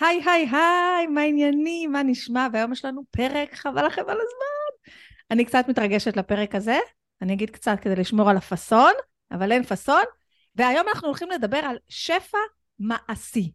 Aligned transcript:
היי, 0.00 0.22
היי, 0.26 0.46
היי, 0.52 1.06
מה 1.06 1.20
העניינים? 1.20 1.92
מה 1.92 2.02
נשמע? 2.02 2.46
והיום 2.52 2.72
יש 2.72 2.84
לנו 2.84 3.02
פרק, 3.10 3.54
חבל 3.54 3.86
לכם 3.86 4.02
על 4.02 4.16
הזמן. 4.20 4.92
אני 5.30 5.44
קצת 5.44 5.64
מתרגשת 5.68 6.16
לפרק 6.16 6.54
הזה, 6.54 6.78
אני 7.22 7.32
אגיד 7.32 7.50
קצת 7.50 7.78
כדי 7.80 7.96
לשמור 7.96 8.30
על 8.30 8.36
הפאסון, 8.36 8.92
אבל 9.32 9.52
אין 9.52 9.62
פאסון. 9.62 10.02
והיום 10.56 10.88
אנחנו 10.88 11.08
הולכים 11.08 11.30
לדבר 11.30 11.58
על 11.58 11.76
שפע 11.88 12.38
מעשי, 12.78 13.52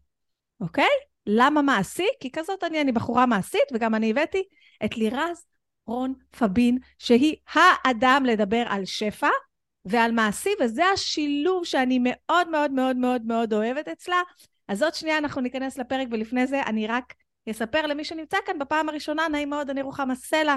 אוקיי? 0.62 0.90
למה 1.28 1.62
מעשי? 1.62 2.08
כי 2.20 2.32
כזאת 2.32 2.64
אני, 2.64 2.82
אני 2.82 2.92
בחורה 2.92 3.26
מעשית, 3.26 3.72
וגם 3.74 3.96
אני 3.96 4.12
הבאתי 4.12 4.44
את 4.86 4.98
לירז 4.98 5.46
רון 5.88 6.14
פבין, 6.38 6.78
שהיא 7.00 7.36
האדם 7.54 8.24
לדבר 8.26 8.64
על 8.68 8.86
שפע 8.86 9.30
ועל 9.86 10.12
מעשי, 10.12 10.50
וזה 10.62 10.86
השילוב 10.86 11.66
שאני 11.66 12.00
מאוד 12.02 12.50
מאוד 12.50 12.72
מאוד 12.72 12.98
מאוד 12.98 13.22
מאוד 13.26 13.54
אוהבת 13.54 13.88
אצלה. 13.88 14.22
אז 14.68 14.84
עוד 14.84 14.94
שנייה 14.94 15.18
אנחנו 15.18 15.42
ניכנס 15.42 15.78
לפרק, 15.78 16.08
ולפני 16.12 16.48
זה 16.48 16.62
אני 16.62 16.88
רק 16.88 17.14
אספר 17.52 17.88
למי 17.88 18.04
שנמצא 18.04 18.38
כאן 18.46 18.60
בפעם 18.60 18.90
הראשונה, 18.90 19.28
נעים 19.28 19.50
מאוד, 19.50 19.70
אני 19.70 19.82
רוחמה 19.82 20.16
סלע, 20.16 20.56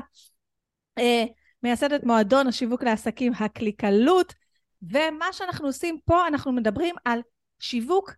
אה, 0.98 1.24
מייסדת 1.62 2.05
מועדון 2.05 2.46
השיווק 2.46 2.82
לעסקים 2.82 3.32
הקליקלות, 3.41 4.34
ומה 4.82 5.32
שאנחנו 5.32 5.66
עושים 5.66 5.98
פה, 6.05 6.27
אנחנו 6.27 6.52
מדברים 6.52 6.95
על 7.05 7.20
שיווק 7.59 8.12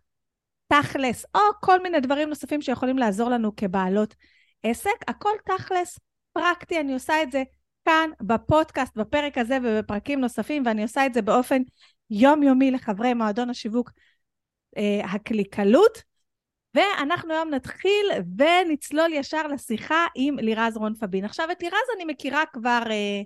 תכלס, 0.67 1.25
או 1.35 1.39
כל 1.61 1.83
מיני 1.83 1.99
דברים 1.99 2.29
נוספים 2.29 2.61
שיכולים 2.61 2.97
לעזור 2.97 3.29
לנו 3.29 3.55
כבעלות 3.55 4.15
עסק, 4.63 4.89
הכל 5.07 5.29
תכלס, 5.45 5.99
פרקטי, 6.33 6.79
אני 6.79 6.93
עושה 6.93 7.23
את 7.23 7.31
זה 7.31 7.43
כאן 7.85 8.09
בפודקאסט, 8.21 8.97
בפרק 8.97 9.37
הזה 9.37 9.57
ובפרקים 9.63 10.19
נוספים, 10.19 10.63
ואני 10.65 10.83
עושה 10.83 11.05
את 11.05 11.13
זה 11.13 11.21
באופן 11.21 11.61
יומיומי 12.09 12.71
לחברי 12.71 13.13
מועדון 13.13 13.49
השיווק 13.49 13.91
הקליקלות. 15.03 16.11
ואנחנו 16.75 17.33
היום 17.33 17.49
נתחיל 17.49 18.11
ונצלול 18.37 19.13
ישר 19.13 19.47
לשיחה 19.47 20.07
עם 20.15 20.39
לירז 20.39 20.77
רון 20.77 20.95
פבין. 20.95 21.25
עכשיו, 21.25 21.51
את 21.51 21.61
לירז 21.63 21.87
אני 21.95 22.05
מכירה 22.05 22.43
כבר 22.53 22.83
אה, 22.89 23.21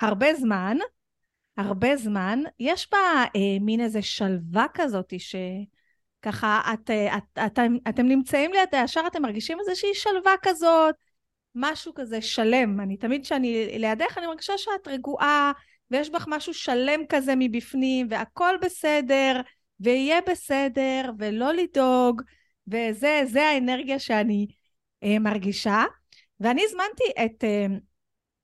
הרבה 0.00 0.34
זמן, 0.34 0.76
הרבה 1.56 1.96
זמן. 1.96 2.42
יש 2.60 2.88
בה 2.92 2.98
אה, 3.36 3.58
מין 3.60 3.80
איזה 3.80 4.02
שלווה 4.02 4.66
כזאת 4.74 5.12
שככה, 5.18 6.60
את, 6.74 6.90
אה, 6.90 7.16
את, 7.16 7.38
את, 7.46 7.58
אתם, 7.88 8.06
נמצאים 8.06 8.52
לידה, 8.52 8.82
ישר 8.84 9.02
אתם 9.06 9.22
מרגישים 9.22 9.58
איזושהי 9.60 9.94
שלווה 9.94 10.34
כזאת, 10.42 10.94
משהו 11.54 11.94
כזה 11.94 12.22
שלם. 12.22 12.80
אני 12.80 12.96
תמיד 12.96 13.22
כשאני 13.24 13.78
לידך, 13.78 14.18
אני 14.18 14.26
מרגישה 14.26 14.58
שאת 14.58 14.88
רגועה, 14.88 15.52
ויש 15.90 16.10
בך 16.10 16.24
משהו 16.28 16.54
שלם 16.54 17.00
כזה 17.08 17.32
מבפנים, 17.36 18.06
והכל 18.10 18.54
בסדר. 18.62 19.40
ויהיה 19.80 20.20
בסדר, 20.30 21.10
ולא 21.18 21.52
לדאוג, 21.52 22.22
וזה 22.68 23.42
האנרגיה 23.42 23.98
שאני 23.98 24.46
אה, 25.02 25.18
מרגישה. 25.18 25.84
ואני 26.40 26.62
הזמנתי 26.64 27.24
את 27.24 27.44
אה, 27.44 27.66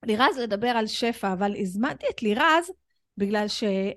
לירז 0.02 0.38
לדבר 0.38 0.68
על 0.68 0.86
שפע, 0.86 1.32
אבל 1.32 1.54
הזמנתי 1.58 2.06
את 2.10 2.22
לירז 2.22 2.70
בגלל 3.16 3.48
שמה 3.48 3.94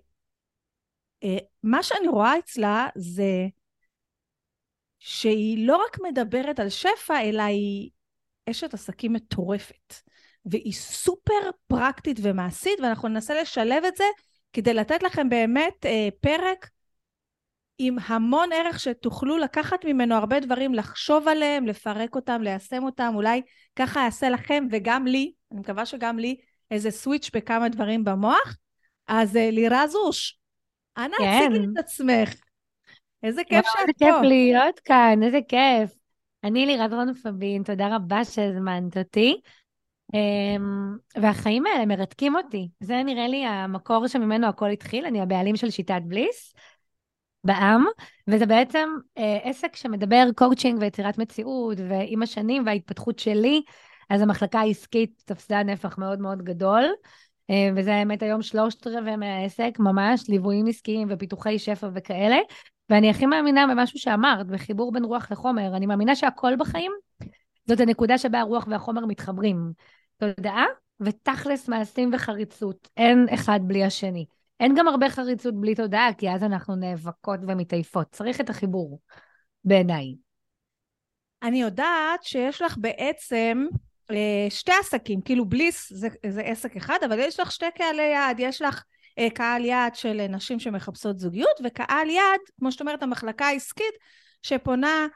אה, 1.78 1.84
שאני 1.84 2.08
רואה 2.08 2.40
אצלה 2.40 2.88
זה 2.96 3.48
שהיא 5.00 5.68
לא 5.68 5.78
רק 5.78 5.98
מדברת 6.10 6.60
על 6.60 6.70
שפע, 6.70 7.22
אלא 7.22 7.42
היא 7.42 7.90
אשת 8.50 8.74
עסקים 8.74 9.14
מטורפת. 9.14 9.94
והיא 10.46 10.74
סופר 10.74 11.50
פרקטית 11.68 12.18
ומעשית, 12.22 12.80
ואנחנו 12.80 13.08
ננסה 13.08 13.42
לשלב 13.42 13.84
את 13.88 13.96
זה 13.96 14.04
כדי 14.54 14.74
לתת 14.74 15.04
לכם 15.04 15.30
באמת 15.30 15.86
אה, 15.86 16.08
פרק 16.22 16.70
עם 17.78 17.96
המון 18.06 18.50
ערך 18.54 18.80
שתוכלו 18.80 19.38
לקחת 19.38 19.86
ממנו 19.86 20.16
הרבה 20.16 20.40
דברים, 20.40 20.74
לחשוב 20.74 21.28
עליהם, 21.28 21.68
לפרק 21.68 22.16
אותם, 22.16 22.42
ליישם 22.42 22.84
אותם, 22.84 23.12
אולי 23.16 23.42
ככה 23.76 24.00
יעשה 24.00 24.30
לכם 24.30 24.68
וגם 24.72 25.08
לי, 25.08 25.32
אני 25.52 25.60
מקווה 25.60 25.86
שגם 25.86 26.20
לי, 26.20 26.36
איזה 26.72 26.92
סוויץ' 26.92 27.30
בכמה 27.34 27.70
דברים 27.70 28.04
במוח. 28.04 28.58
אז 29.08 29.38
אה, 29.38 29.52
לירה 29.52 29.88
זוש, 29.88 30.40
אנא 30.98 31.18
כן. 31.18 31.50
הציגי 31.52 31.66
את 31.74 31.78
עצמך. 31.78 32.36
איזה 33.24 33.44
כיף 33.44 33.66
שאת 33.66 33.74
פה. 33.74 33.80
איזה 33.82 33.92
כיף 33.98 34.16
להיות 34.24 34.80
כאן, 34.80 35.24
איזה 35.24 35.40
כיף. 35.48 35.96
אני 36.44 36.66
לירז 36.66 36.94
רון 36.94 37.14
פבין, 37.14 37.64
תודה 37.64 37.96
רבה 37.96 38.26
שהזמנת 38.26 38.98
אותי. 38.98 39.42
אמ, 40.14 40.98
והחיים 41.22 41.66
האלה 41.66 41.86
מרתקים 41.86 42.36
אותי. 42.36 42.70
זה 42.80 43.04
נראה 43.04 43.28
לי 43.28 43.46
המקור 43.46 44.08
שממנו 44.08 44.48
הכל 44.48 44.70
התחיל, 44.70 45.06
אני 45.06 45.22
הבעלים 45.22 45.56
של 45.56 45.70
שיטת 45.70 46.02
Bliss. 46.08 46.54
בעם, 47.46 47.86
וזה 48.28 48.46
בעצם 48.46 48.90
אה, 49.18 49.38
עסק 49.44 49.76
שמדבר 49.76 50.26
קואוצ'ינג 50.36 50.82
ויצירת 50.82 51.18
מציאות, 51.18 51.78
ועם 51.90 52.24
השנים 52.24 52.64
וההתפתחות 52.66 53.20
שלי, 53.20 53.62
אז 54.10 54.22
המחלקה 54.22 54.60
העסקית 54.60 55.24
תפסה 55.26 55.64
נפח 55.64 55.98
מאוד 55.98 56.20
מאוד 56.20 56.42
גדול, 56.42 56.84
אה, 57.50 57.70
וזה 57.76 57.96
האמת 57.96 58.24
היום 58.24 58.42
שלושת 58.42 58.88
רבעי 58.88 59.16
מהעסק, 59.16 59.76
ממש, 59.80 60.30
ליוויים 60.30 60.68
עסקיים 60.68 61.08
ופיתוחי 61.12 61.60
שפע 61.60 61.90
וכאלה, 61.94 62.38
ואני 62.90 63.10
הכי 63.10 63.26
מאמינה 63.26 63.68
במשהו 63.68 64.00
שאמרת, 64.00 64.48
בחיבור 64.48 64.92
בין 64.92 65.04
רוח 65.04 65.32
לחומר. 65.32 65.76
אני 65.76 65.86
מאמינה 65.86 66.16
שהכל 66.16 66.56
בחיים, 66.60 66.92
זאת 67.68 67.80
הנקודה 67.80 68.18
שבה 68.18 68.40
הרוח 68.40 68.68
והחומר 68.70 69.06
מתחברים. 69.06 69.72
תודעה 70.18 70.66
ותכלס 71.00 71.70
מעשים 71.70 72.12
וחריצות, 72.14 72.88
אין 72.98 73.26
אחד 73.34 73.60
בלי 73.64 73.84
השני. 73.84 74.26
אין 74.60 74.76
גם 74.76 74.88
הרבה 74.88 75.10
חריצות 75.10 75.62
בלי 75.62 75.76
תודעה, 75.76 76.14
כי 76.18 76.30
אז 76.30 76.44
אנחנו 76.44 76.76
נאבקות 76.76 77.40
ומתעייפות. 77.48 78.08
צריך 78.12 78.42
את 78.42 78.50
החיבור, 78.50 79.00
בעיניי. 79.64 80.16
אני 81.44 81.62
יודעת 81.62 82.24
שיש 82.24 82.62
לך 82.62 82.78
בעצם 82.78 83.66
אה, 84.12 84.48
שתי 84.50 84.72
עסקים, 84.80 85.22
כאילו 85.22 85.46
בליס 85.46 85.94
זה, 85.94 86.08
זה 86.30 86.42
עסק 86.42 86.78
אחד, 86.78 86.98
אבל 87.06 87.20
יש 87.20 87.40
לך 87.40 87.52
שתי 87.52 87.66
קהלי 87.76 88.04
יעד, 88.04 88.40
יש 88.40 88.62
לך 88.62 88.84
אה, 89.20 89.30
קהל 89.30 89.66
יעד 89.66 89.96
של 89.96 90.28
נשים 90.28 90.60
שמחפשות 90.60 91.20
זוגיות, 91.20 91.60
וקהל 91.64 92.10
יעד, 92.10 92.40
כמו 92.60 92.72
שאת 92.72 92.82
אומרת, 92.82 93.04
המחלקה 93.04 93.46
העסקית, 93.46 93.94
שפונה 94.42 95.08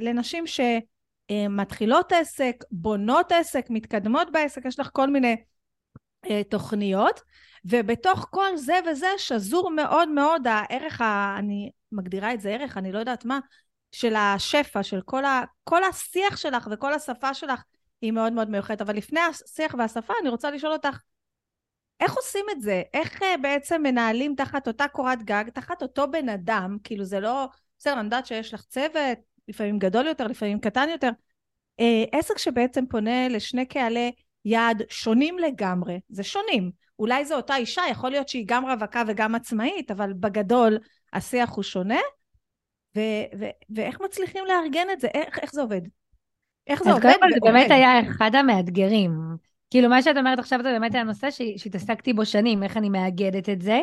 לנשים 0.00 0.44
שמתחילות 0.46 2.12
עסק, 2.12 2.64
בונות 2.70 3.32
עסק, 3.32 3.66
מתקדמות 3.70 4.32
בעסק, 4.32 4.64
יש 4.64 4.80
לך 4.80 4.90
כל 4.92 5.10
מיני 5.10 5.36
אה, 6.30 6.42
תוכניות. 6.44 7.20
ובתוך 7.64 8.26
כל 8.30 8.56
זה 8.56 8.78
וזה 8.90 9.08
שזור 9.16 9.70
מאוד 9.70 10.08
מאוד 10.08 10.46
הערך, 10.46 11.00
ה... 11.00 11.36
אני 11.38 11.70
מגדירה 11.92 12.34
את 12.34 12.40
זה 12.40 12.50
ערך, 12.50 12.76
אני 12.76 12.92
לא 12.92 12.98
יודעת 12.98 13.24
מה, 13.24 13.38
של 13.92 14.14
השפע, 14.16 14.82
של 14.82 15.00
כל, 15.00 15.24
ה... 15.24 15.44
כל 15.64 15.84
השיח 15.84 16.36
שלך 16.36 16.68
וכל 16.70 16.94
השפה 16.94 17.34
שלך 17.34 17.62
היא 18.00 18.12
מאוד 18.12 18.32
מאוד 18.32 18.50
מיוחדת. 18.50 18.80
אבל 18.80 18.96
לפני 18.96 19.20
השיח 19.20 19.74
והשפה 19.78 20.12
אני 20.22 20.28
רוצה 20.28 20.50
לשאול 20.50 20.72
אותך, 20.72 20.98
איך 22.00 22.14
עושים 22.14 22.44
את 22.50 22.62
זה? 22.62 22.82
איך 22.94 23.22
uh, 23.22 23.24
בעצם 23.42 23.82
מנהלים 23.82 24.34
תחת 24.34 24.68
אותה 24.68 24.88
קורת 24.88 25.22
גג, 25.22 25.44
תחת 25.54 25.82
אותו 25.82 26.10
בן 26.10 26.28
אדם, 26.28 26.76
כאילו 26.84 27.04
זה 27.04 27.20
לא, 27.20 27.48
בסדר, 27.78 27.94
אני 27.94 28.04
יודעת 28.04 28.26
שיש 28.26 28.54
לך 28.54 28.64
צוות, 28.64 29.18
לפעמים 29.48 29.78
גדול 29.78 30.06
יותר, 30.06 30.26
לפעמים 30.26 30.60
קטן 30.60 30.88
יותר, 30.88 31.10
uh, 31.80 31.84
עסק 32.12 32.38
שבעצם 32.38 32.86
פונה 32.86 33.28
לשני 33.28 33.66
קהלי 33.66 34.12
יעד 34.44 34.82
שונים 34.90 35.38
לגמרי, 35.38 36.00
זה 36.08 36.22
שונים. 36.22 36.70
אולי 36.98 37.24
זו 37.24 37.36
אותה 37.36 37.56
אישה, 37.56 37.82
יכול 37.90 38.10
להיות 38.10 38.28
שהיא 38.28 38.44
גם 38.48 38.64
רווקה 38.64 39.02
וגם 39.06 39.34
עצמאית, 39.34 39.90
אבל 39.90 40.12
בגדול 40.12 40.78
השיח 41.12 41.50
הוא 41.50 41.62
שונה. 41.62 42.00
ו- 42.96 43.38
ו- 43.38 43.74
ואיך 43.76 44.00
מצליחים 44.00 44.44
לארגן 44.44 44.86
את 44.92 45.00
זה? 45.00 45.08
איך, 45.14 45.38
איך 45.38 45.52
זה 45.52 45.60
עובד? 45.60 45.80
איך 46.66 46.82
זה 46.82 46.92
עובד? 46.92 47.06
אז 47.06 47.12
קודם 47.12 47.22
כל 47.22 47.34
זה 47.34 47.40
באמת 47.52 47.70
היה 47.70 48.00
אחד 48.00 48.34
המאתגרים. 48.34 49.12
כאילו, 49.70 49.88
מה 49.88 50.02
שאת 50.02 50.16
אומרת 50.16 50.38
עכשיו 50.38 50.62
זה 50.62 50.68
באמת 50.72 50.94
היה 50.94 51.04
נושא 51.04 51.28
שהתעסקתי 51.56 52.12
בו 52.12 52.26
שנים, 52.26 52.62
איך 52.62 52.76
אני 52.76 52.88
מאגדת 52.88 53.48
את 53.48 53.62
זה. 53.62 53.80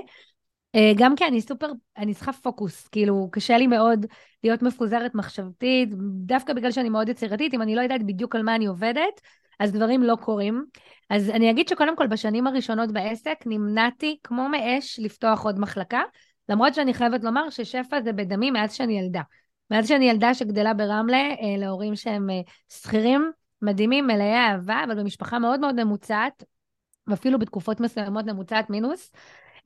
אה, 0.75 0.91
גם 0.95 1.15
כי 1.15 1.25
אני 1.25 1.41
סופר, 1.41 1.67
אני 1.97 2.13
צריכה 2.13 2.33
פוקוס, 2.33 2.87
כאילו, 2.87 3.29
קשה 3.31 3.57
לי 3.57 3.67
מאוד 3.67 4.05
להיות 4.43 4.61
מפוזרת 4.61 5.15
מחשבתית, 5.15 5.89
דווקא 6.25 6.53
בגלל 6.53 6.71
שאני 6.71 6.89
מאוד 6.89 7.09
יצירתית, 7.09 7.53
אם 7.53 7.61
אני 7.61 7.75
לא 7.75 7.81
יודעת 7.81 8.03
בדיוק 8.03 8.35
על 8.35 8.43
מה 8.43 8.55
אני 8.55 8.65
עובדת, 8.65 9.21
אז 9.59 9.71
דברים 9.71 10.03
לא 10.03 10.15
קורים. 10.15 10.65
אז 11.09 11.29
אני 11.29 11.51
אגיד 11.51 11.67
שקודם 11.67 11.95
כל, 11.95 12.07
בשנים 12.07 12.47
הראשונות 12.47 12.91
בעסק 12.91 13.43
נמנעתי 13.45 14.17
כמו 14.23 14.49
מאש 14.49 14.99
לפתוח 14.99 15.45
עוד 15.45 15.59
מחלקה, 15.59 16.01
למרות 16.49 16.73
שאני 16.73 16.93
חייבת 16.93 17.23
לומר 17.23 17.49
ששפע 17.49 18.01
זה 18.01 18.13
בדמי 18.13 18.51
מאז 18.51 18.73
שאני 18.73 18.99
ילדה. 18.99 19.21
מאז 19.71 19.87
שאני 19.87 20.09
ילדה 20.09 20.33
שגדלה 20.33 20.73
ברמלה, 20.73 21.17
אה, 21.17 21.55
להורים 21.57 21.95
שהם 21.95 22.29
אה, 22.29 22.41
שכירים, 22.69 23.31
מדהימים, 23.61 24.07
מלאי 24.07 24.33
אהבה, 24.33 24.83
אבל 24.83 24.99
במשפחה 24.99 25.39
מאוד 25.39 25.59
מאוד 25.59 25.83
ממוצעת, 25.83 26.43
ואפילו 27.07 27.39
בתקופות 27.39 27.79
מסוימות 27.79 28.25
ממוצעת 28.25 28.69
מינוס. 28.69 29.11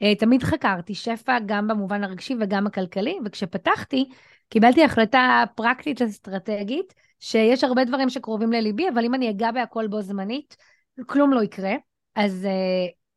אה, 0.01 0.15
תמיד 0.15 0.43
חקרתי 0.43 0.95
שפע 0.95 1.37
גם 1.45 1.67
במובן 1.67 2.03
הרגשי 2.03 2.35
וגם 2.39 2.67
הכלכלי, 2.67 3.19
וכשפתחתי, 3.25 4.09
קיבלתי 4.49 4.83
החלטה 4.83 5.43
פרקטית 5.55 6.01
אסטרטגית, 6.01 6.93
שיש 7.19 7.63
הרבה 7.63 7.85
דברים 7.85 8.09
שקרובים 8.09 8.51
לליבי, 8.51 8.89
אבל 8.89 9.05
אם 9.05 9.13
אני 9.13 9.29
אגע 9.29 9.51
בהכל 9.51 9.87
בו 9.87 10.01
זמנית, 10.01 10.57
כלום 11.05 11.33
לא 11.33 11.43
יקרה. 11.43 11.73
אז 12.15 12.47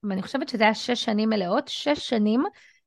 uh, 0.04 0.10
אני 0.12 0.22
חושבת 0.22 0.48
שזה 0.48 0.64
היה 0.64 0.74
שש 0.74 1.04
שנים 1.04 1.28
מלאות, 1.28 1.68
שש 1.68 2.08
שנים 2.08 2.42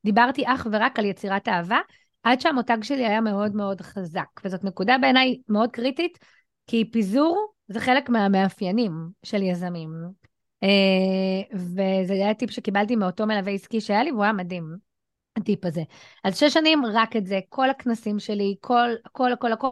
דיברתי 0.06 0.44
אך 0.48 0.68
ורק 0.72 1.00
על 1.00 1.06
יצירת 1.06 1.48
אהבה, 1.48 1.80
עד 2.24 2.42
שהמותג 2.42 2.78
שלי 2.82 3.06
היה 3.06 3.22
מאוד 3.22 3.56
מאוד 3.56 3.82
חזק, 3.82 4.42
וזאת 4.46 4.64
נקודה 4.64 4.98
בעיניי 4.98 5.42
מאוד 5.50 5.72
קריטית, 5.72 6.20
כי 6.68 6.92
פיזור 6.92 7.54
זה 7.68 7.80
חלק 7.80 8.10
מהמאפיינים 8.10 8.92
של 9.24 9.42
יזמים. 9.42 9.90
אה, 10.64 11.58
וזה 11.58 12.14
היה 12.14 12.34
טיפ 12.34 12.52
שקיבלתי 12.52 12.96
מאותו 12.96 13.26
מלווה 13.26 13.52
עסקי 13.52 13.82
שהיה 13.82 14.04
לי, 14.04 14.12
והוא 14.12 14.24
היה 14.24 14.34
מדהים, 14.34 14.76
הטיפ 15.36 15.66
הזה. 15.66 15.84
אז 16.24 16.40
שש 16.40 16.54
שנים, 16.54 16.86
רק 16.94 17.16
את 17.16 17.26
זה, 17.26 17.40
כל 17.50 17.70
הכנסים 17.70 18.20
שלי, 18.20 18.56
כל, 18.62 18.90
הכל, 19.06 19.34
הכל, 19.34 19.52
הכל, 19.54 19.68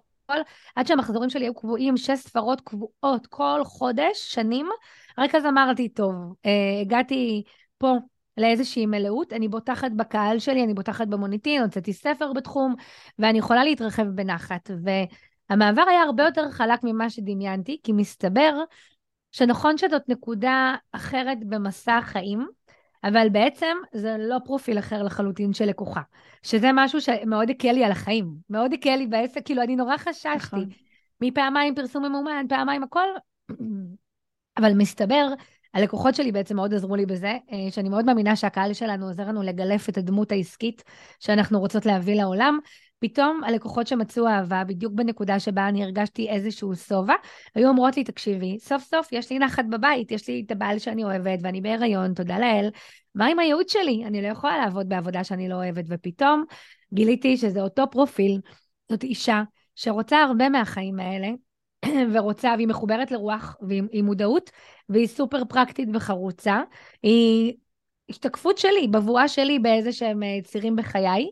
עד 0.76 0.88
שהמחזורים 0.88 1.30
שלי 1.30 1.46
היו 1.46 1.54
קבועים, 1.54 1.98
שש 1.98 2.20
ספרות 2.20 2.62
קבועות 2.62 3.28
כל 3.28 3.62
חודש, 3.64 4.34
שנים, 4.34 4.70
רק 5.18 5.36
אז 5.36 5.46
אמרתי, 5.46 5.90
טוב, 5.90 6.14
אה, 6.46 6.82
הגעתי 6.82 7.44
פה 7.78 7.98
לאיזושהי 8.38 8.86
מלאות, 8.86 9.34
אני 9.34 9.48
בוטחת 9.48 9.92
בקהל 9.92 10.40
שלי, 10.40 10.64
אני 10.64 10.74
בוטחת 10.74 11.08
במוניטין, 11.08 11.62
הוצאתי 11.62 11.94
ספר 11.94 12.34
בתחום, 12.34 12.76
ואני 13.20 13.40
יכולה 13.40 13.64
להתרחב 13.64 14.06
בנחת. 14.06 14.72
והמעבר 15.50 15.84
היה 15.90 16.02
הרבה 16.02 16.24
יותר 16.24 16.52
חלק 16.52 16.80
ממה 16.84 17.10
שדמיינתי, 17.10 17.80
כי 17.84 17.92
מסתבר 17.92 18.64
שנכון 19.32 19.78
שזאת 19.78 20.10
נקודה 20.10 20.76
אחרת 20.92 21.38
במסע 21.46 21.98
החיים, 21.98 22.48
אבל 23.04 23.28
בעצם 23.32 23.78
זה 23.94 24.16
לא 24.20 24.38
פרופיל 24.46 24.80
אחר 24.80 25.04
לחלוטין 25.04 25.54
של 25.54 25.66
לקוחה, 25.66 26.02
שזה 26.44 26.70
משהו 26.74 27.02
שמאוד 27.02 27.50
הקל 27.50 27.72
לי 27.72 27.84
על 27.84 27.92
החיים, 27.92 28.34
מאוד 28.50 28.74
הקל 28.74 28.96
לי 28.96 29.08
בעסק, 29.08 29.46
כאילו 29.46 29.62
אני 29.62 29.76
נורא 29.76 29.98
חששתי, 29.98 30.36
נכון. 30.36 30.70
מפעמיים 31.22 31.76
פרסום 31.76 32.06
ממומן, 32.06 32.46
פעמיים 32.50 32.84
הכל, 32.84 33.08
אבל 34.58 34.74
מסתבר, 34.74 35.28
הלקוחות 35.74 36.16
שלי 36.16 36.32
בעצם 36.32 36.56
מאוד 36.56 36.74
עזרו 36.74 36.96
לי 36.96 37.06
בזה, 37.06 37.38
אה, 37.52 37.72
שאני 37.72 37.90
מאוד 37.90 38.06
מאמינה 38.06 38.36
שהקהל 38.36 38.74
שלנו 38.74 39.08
עוזר 39.08 39.28
לנו 39.28 39.44
לגלף 39.44 39.90
את 39.90 39.98
הדמות 39.98 40.32
העסקית 40.32 40.84
שאנחנו 41.20 41.60
רוצות 41.60 41.86
להביא 41.86 42.16
לעולם, 42.16 42.60
פתאום 43.04 43.44
הלקוחות 43.44 43.88
שמצאו 43.88 44.28
אהבה, 44.28 44.64
בדיוק 44.64 44.94
בנקודה 44.94 45.40
שבה 45.40 45.68
אני 45.68 45.84
הרגשתי 45.84 46.30
איזשהו 46.30 46.76
שובע, 46.76 47.14
היו 47.56 47.70
אומרות 47.70 47.98
לי, 47.98 48.04
תקשיבי, 48.04 48.60
סוף 48.60 48.84
סוף 48.84 49.08
יש 49.12 49.32
לי 49.32 49.40
נחת 49.40 49.66
בבית, 49.70 50.12
יש 50.12 50.30
לי 50.30 50.44
את 50.46 50.52
הבעל 50.52 50.80
שאני 50.80 51.04
אוהבת 51.04 51.40
ואני 51.42 51.62
בהיריון, 51.62 52.14
תודה 52.14 52.40
לאל. 52.40 52.70
מה 53.16 53.26
עם 53.26 53.40
הייעוד 53.40 53.70
שלי? 53.70 54.04
אני 54.06 54.22
לא 54.22 54.28
יכולה 54.28 54.58
לעבוד 54.58 54.90
בעבודה 54.90 55.24
שאני 55.24 55.50
לא 55.50 55.56
אוהבת, 55.56 55.86
ופתאום 55.88 56.44
גיליתי 56.94 57.38
שזה 57.38 57.62
אותו 57.62 57.84
פרופיל, 57.92 58.40
זאת 58.92 59.04
אישה 59.04 59.44
שרוצה 59.76 60.18
הרבה 60.18 60.50
מהחיים 60.50 61.00
האלה, 61.00 61.28
ורוצה, 62.14 62.54
והיא 62.56 62.68
מחוברת 62.68 63.12
לרוח, 63.12 63.56
והיא 63.68 64.04
מודעות, 64.04 64.50
והיא 64.90 65.08
סופר 65.08 65.46
פרקטית 65.46 65.90
וחרוצה. 65.94 66.62
היא 67.04 67.54
השתקפות 68.10 68.58
שלי, 68.58 68.88
בבואה 68.88 69.28
שלי 69.28 69.60
באיזה 69.60 69.92
שהם 69.92 70.24
אה, 70.24 70.40
צירים 70.44 70.76
בחיי. 70.76 71.28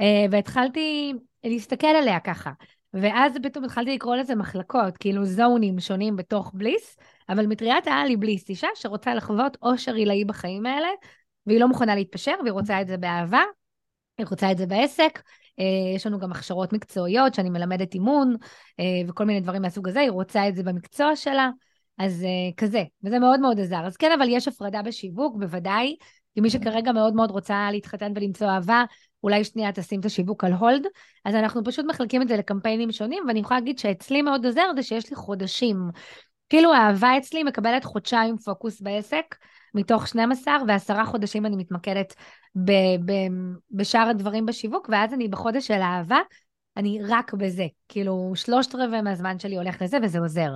אה, 0.00 0.26
והתחלתי 0.30 1.12
להסתכל 1.44 1.86
עליה 1.86 2.20
ככה. 2.20 2.50
ואז 2.94 3.32
פתאום 3.42 3.64
התחלתי 3.64 3.94
לקרוא 3.94 4.16
לזה 4.16 4.34
מחלקות, 4.34 4.96
כאילו 4.96 5.24
זונים 5.24 5.80
שונים 5.80 6.16
בתוך 6.16 6.50
בליס, 6.54 6.96
אבל 7.28 7.46
מטריית 7.46 7.86
העל 7.86 8.08
היא 8.08 8.18
בליס, 8.18 8.48
אישה 8.48 8.68
שרוצה 8.74 9.14
לחוות 9.14 9.56
אושר 9.62 9.94
עילאי 9.94 10.24
בחיים 10.24 10.66
האלה, 10.66 10.88
והיא 11.46 11.60
לא 11.60 11.68
מוכנה 11.68 11.94
להתפשר, 11.94 12.34
והיא 12.42 12.52
רוצה 12.52 12.80
את 12.80 12.88
זה 12.88 12.96
באהבה, 12.96 13.42
היא 14.18 14.26
רוצה 14.30 14.52
את 14.52 14.58
זה 14.58 14.66
בעסק. 14.66 15.22
אה, 15.58 15.94
יש 15.94 16.06
לנו 16.06 16.18
גם 16.18 16.32
הכשרות 16.32 16.72
מקצועיות, 16.72 17.34
שאני 17.34 17.50
מלמדת 17.50 17.94
אימון, 17.94 18.36
אה, 18.80 19.08
וכל 19.08 19.24
מיני 19.24 19.40
דברים 19.40 19.62
מהסוג 19.62 19.88
הזה, 19.88 20.00
היא 20.00 20.10
רוצה 20.10 20.48
את 20.48 20.56
זה 20.56 20.62
במקצוע 20.62 21.16
שלה, 21.16 21.50
אז 21.98 22.26
כזה, 22.56 22.82
וזה 23.04 23.18
מאוד 23.18 23.40
מאוד 23.40 23.60
עזר. 23.60 23.86
אז 23.86 23.96
כן, 23.96 24.12
אבל 24.18 24.26
יש 24.28 24.48
הפרדה 24.48 24.82
בשיווק, 24.82 25.36
בוודאי, 25.36 25.96
כי 26.34 26.40
מי 26.40 26.50
שכרגע 26.50 26.92
מאוד 26.92 27.14
מאוד 27.14 27.30
רוצה 27.30 27.68
להתחתן 27.70 28.12
ולמצוא 28.16 28.46
אהבה, 28.46 28.84
אולי 29.26 29.44
שנייה 29.44 29.72
תשים 29.72 30.00
את 30.00 30.04
השיווק 30.04 30.44
על 30.44 30.52
הולד, 30.52 30.86
אז 31.24 31.34
אנחנו 31.34 31.64
פשוט 31.64 31.86
מחלקים 31.88 32.22
את 32.22 32.28
זה 32.28 32.36
לקמפיינים 32.36 32.92
שונים, 32.92 33.24
ואני 33.28 33.40
יכולה 33.40 33.60
להגיד 33.60 33.78
שאצלי 33.78 34.22
מאוד 34.22 34.46
עוזר 34.46 34.70
זה 34.76 34.82
שיש 34.82 35.10
לי 35.10 35.16
חודשים. 35.16 35.76
כאילו 36.48 36.72
האהבה 36.74 37.18
אצלי 37.18 37.42
מקבלת 37.42 37.84
חודשיים 37.84 38.36
פוקוס 38.36 38.80
בעסק, 38.80 39.34
מתוך 39.74 40.08
12, 40.08 40.56
ועשרה 40.68 41.04
חודשים 41.04 41.46
אני 41.46 41.56
מתמקדת 41.56 42.14
ב- 42.54 42.96
ב- 43.04 43.54
בשאר 43.70 44.08
הדברים 44.08 44.46
בשיווק, 44.46 44.88
ואז 44.92 45.14
אני 45.14 45.28
בחודש 45.28 45.66
של 45.66 45.80
אהבה, 45.80 46.18
אני 46.76 46.98
רק 47.08 47.34
בזה. 47.34 47.66
כאילו, 47.88 48.32
שלושת 48.34 48.74
רבעי 48.74 49.02
מהזמן 49.02 49.38
שלי 49.38 49.56
הולך 49.56 49.82
לזה, 49.82 49.98
וזה 50.02 50.18
עוזר. 50.18 50.50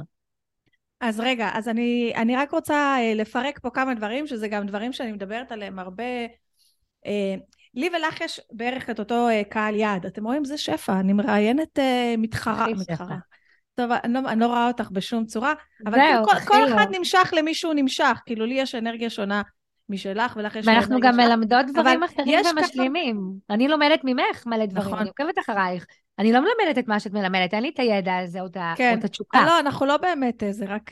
אז 1.01 1.21
רגע, 1.21 1.51
אז 1.55 1.69
אני, 1.69 2.13
אני 2.17 2.37
רק 2.37 2.51
רוצה 2.51 2.97
אה, 2.99 3.15
לפרק 3.15 3.59
פה 3.59 3.71
כמה 3.71 3.95
דברים, 3.95 4.27
שזה 4.27 4.49
גם 4.49 4.67
דברים 4.67 4.93
שאני 4.93 5.13
מדברת 5.13 5.53
עליהם 5.53 5.79
הרבה. 5.79 6.05
אה, 7.77 7.81
לי 7.81 7.89
ולך 7.97 8.21
יש 8.21 8.41
בערך 8.53 8.91
את 8.91 8.99
אותו 8.99 9.29
uh, 9.29 9.45
קהל 9.49 9.75
יעד. 9.75 10.07
אתם 10.07 10.25
רואים? 10.25 10.45
זה 10.45 10.59
שפע. 10.59 11.01
אני 11.01 11.13
מראיינת 11.13 11.79
uh, 11.79 11.83
מתחרה. 12.19 12.67
מתחרה. 12.69 13.17
טוב, 13.75 13.91
אני 13.93 14.13
לא, 14.13 14.21
אני 14.29 14.41
לא 14.41 14.47
רואה 14.47 14.69
אותך 14.69 14.91
בשום 14.91 15.25
צורה, 15.25 15.55
אבל 15.87 15.99
כאילו 15.99 16.25
כל, 16.25 16.41
כל 16.47 16.69
אחד. 16.69 16.87
נמשך 16.91 17.33
למישהו 17.37 17.73
נמשך. 17.73 18.21
כאילו, 18.27 18.47
לי 18.47 18.55
יש 18.55 18.75
אנרגיה 18.75 19.11
שונה 19.11 19.43
משלך, 19.89 20.37
ולך 20.37 20.57
יש 20.57 20.69
אנרגיה 20.69 20.83
שונה. 20.83 20.97
ואנחנו 20.97 21.01
גם 21.01 21.17
מלמדות 21.17 21.67
דברים 21.67 22.03
אחרים 22.03 22.39
ומשלימים. 22.51 23.17
כמה... 23.17 23.55
אני 23.55 23.69
לומדת 23.69 24.01
ממך 24.05 24.47
מלא 24.47 24.67
דברים, 24.67 24.87
נכון. 24.87 24.99
אני 24.99 25.09
עוקבת 25.09 25.39
אחרייך. 25.39 25.87
אני 26.19 26.33
לא 26.33 26.41
מלמדת 26.41 26.79
את 26.79 26.89
מה 26.89 27.01
שאת 27.01 27.13
מלמדת, 27.13 27.55
אין 27.55 27.63
לי 27.63 27.71
את 27.75 27.79
הידע 27.79 28.17
הזה 28.17 28.41
או 28.41 28.47
כן. 28.77 28.99
את 28.99 29.05
התשוקה. 29.05 29.47
לא, 29.47 29.61
אנחנו 29.61 29.87
לא 29.87 29.97
באמת, 29.97 30.43
זה 30.51 30.65
רק... 30.65 30.91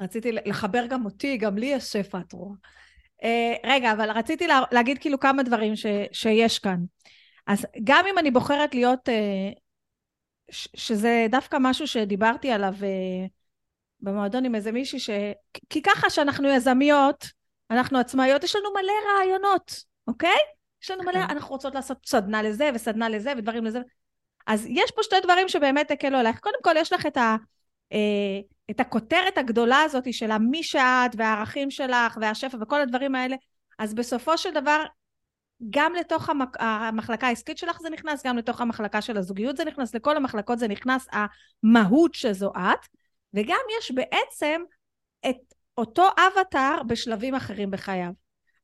רציתי 0.00 0.32
לחבר 0.32 0.86
גם 0.86 1.04
אותי, 1.04 1.36
גם 1.36 1.58
לי 1.58 1.66
יש 1.66 1.84
שפע, 1.84 2.18
את 2.18 2.32
רואה. 2.32 2.54
Uh, 3.22 3.24
רגע, 3.64 3.92
אבל 3.92 4.10
רציתי 4.10 4.46
לה, 4.46 4.60
להגיד 4.72 4.98
כאילו 4.98 5.20
כמה 5.20 5.42
דברים 5.42 5.76
ש, 5.76 5.86
שיש 6.12 6.58
כאן. 6.58 6.78
אז 7.46 7.66
גם 7.84 8.04
אם 8.10 8.18
אני 8.18 8.30
בוחרת 8.30 8.74
להיות, 8.74 9.08
uh, 9.08 9.12
ש, 10.50 10.68
שזה 10.74 11.26
דווקא 11.30 11.56
משהו 11.60 11.86
שדיברתי 11.86 12.50
עליו 12.50 12.74
uh, 12.80 13.28
במועדון 14.00 14.44
עם 14.44 14.54
איזה 14.54 14.72
מישהי, 14.72 15.00
ש... 15.00 15.10
כי 15.70 15.82
ככה 15.82 16.10
שאנחנו 16.10 16.48
יזמיות, 16.48 17.26
אנחנו 17.70 17.98
עצמאיות, 17.98 18.44
יש 18.44 18.56
לנו 18.56 18.68
מלא 18.72 18.92
רעיונות, 19.18 19.84
אוקיי? 20.08 20.38
יש 20.82 20.90
לנו 20.90 21.02
מלא, 21.02 21.18
אנחנו 21.18 21.48
רוצות 21.48 21.74
לעשות 21.74 21.98
סדנה 22.06 22.42
לזה 22.42 22.70
וסדנה 22.74 23.08
לזה 23.08 23.32
ודברים 23.38 23.64
לזה. 23.64 23.80
אז 24.46 24.66
יש 24.68 24.90
פה 24.90 25.02
שתי 25.02 25.16
דברים 25.22 25.48
שבאמת 25.48 25.90
הקלו 25.90 26.18
עלייך. 26.18 26.38
קודם 26.40 26.58
כל, 26.62 26.74
יש 26.76 26.92
לך 26.92 27.06
את 27.06 27.16
ה... 27.16 27.36
את 28.70 28.80
הכותרת 28.80 29.38
הגדולה 29.38 29.82
הזאת 29.82 30.14
של 30.14 30.30
המי 30.30 30.62
שאת 30.62 31.10
והערכים 31.16 31.70
שלך 31.70 32.18
והשפע 32.20 32.58
וכל 32.60 32.80
הדברים 32.80 33.14
האלה, 33.14 33.36
אז 33.78 33.94
בסופו 33.94 34.38
של 34.38 34.54
דבר 34.54 34.84
גם 35.70 35.92
לתוך 35.94 36.30
המק... 36.30 36.56
המחלקה 36.58 37.26
העסקית 37.26 37.58
שלך 37.58 37.80
זה 37.80 37.90
נכנס, 37.90 38.26
גם 38.26 38.36
לתוך 38.36 38.60
המחלקה 38.60 39.02
של 39.02 39.16
הזוגיות 39.16 39.56
זה 39.56 39.64
נכנס, 39.64 39.94
לכל 39.94 40.16
המחלקות 40.16 40.58
זה 40.58 40.68
נכנס 40.68 41.08
המהות 41.12 42.14
שזו 42.14 42.52
את, 42.56 42.86
וגם 43.34 43.60
יש 43.78 43.90
בעצם 43.90 44.62
את 45.30 45.36
אותו 45.78 46.08
אבטאר 46.18 46.82
בשלבים 46.86 47.34
אחרים 47.34 47.70
בחייו. 47.70 48.10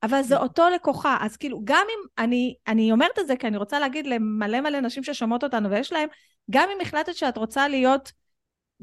אבל 0.02 0.22
זה 0.22 0.36
אותו 0.36 0.68
לקוחה, 0.68 1.16
אז 1.20 1.36
כאילו 1.36 1.60
גם 1.64 1.86
אם, 1.90 2.24
אני, 2.24 2.54
אני 2.66 2.92
אומרת 2.92 3.18
את 3.18 3.26
זה 3.26 3.36
כי 3.36 3.46
אני 3.46 3.56
רוצה 3.56 3.78
להגיד 3.78 4.06
למלא 4.06 4.60
מלא 4.60 4.80
נשים 4.80 5.02
ששומעות 5.02 5.44
אותנו 5.44 5.70
ויש 5.70 5.92
להם, 5.92 6.08
גם 6.50 6.68
אם 6.74 6.80
החלטת 6.80 7.14
שאת 7.14 7.36
רוצה 7.36 7.68
להיות 7.68 8.12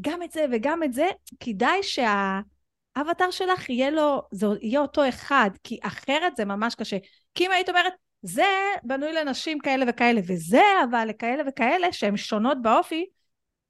גם 0.01 0.23
את 0.23 0.31
זה 0.31 0.45
וגם 0.51 0.83
את 0.83 0.93
זה, 0.93 1.09
כדאי 1.39 1.83
שהאבטר 1.83 3.31
שלך 3.31 3.69
יהיה 3.69 3.89
לו, 3.89 4.21
זה 4.31 4.47
יהיה 4.61 4.79
אותו 4.79 5.09
אחד, 5.09 5.49
כי 5.63 5.79
אחרת 5.83 6.35
זה 6.35 6.45
ממש 6.45 6.75
קשה. 6.75 6.97
כי 7.35 7.45
אם 7.45 7.51
היית 7.51 7.69
אומרת, 7.69 7.93
זה 8.21 8.45
בנוי 8.83 9.13
לנשים 9.13 9.59
כאלה 9.59 9.85
וכאלה, 9.89 10.21
וזה 10.27 10.61
אבל 10.89 11.05
לכאלה 11.09 11.43
וכאלה 11.47 11.93
שהן 11.93 12.17
שונות 12.17 12.61
באופי, 12.61 13.05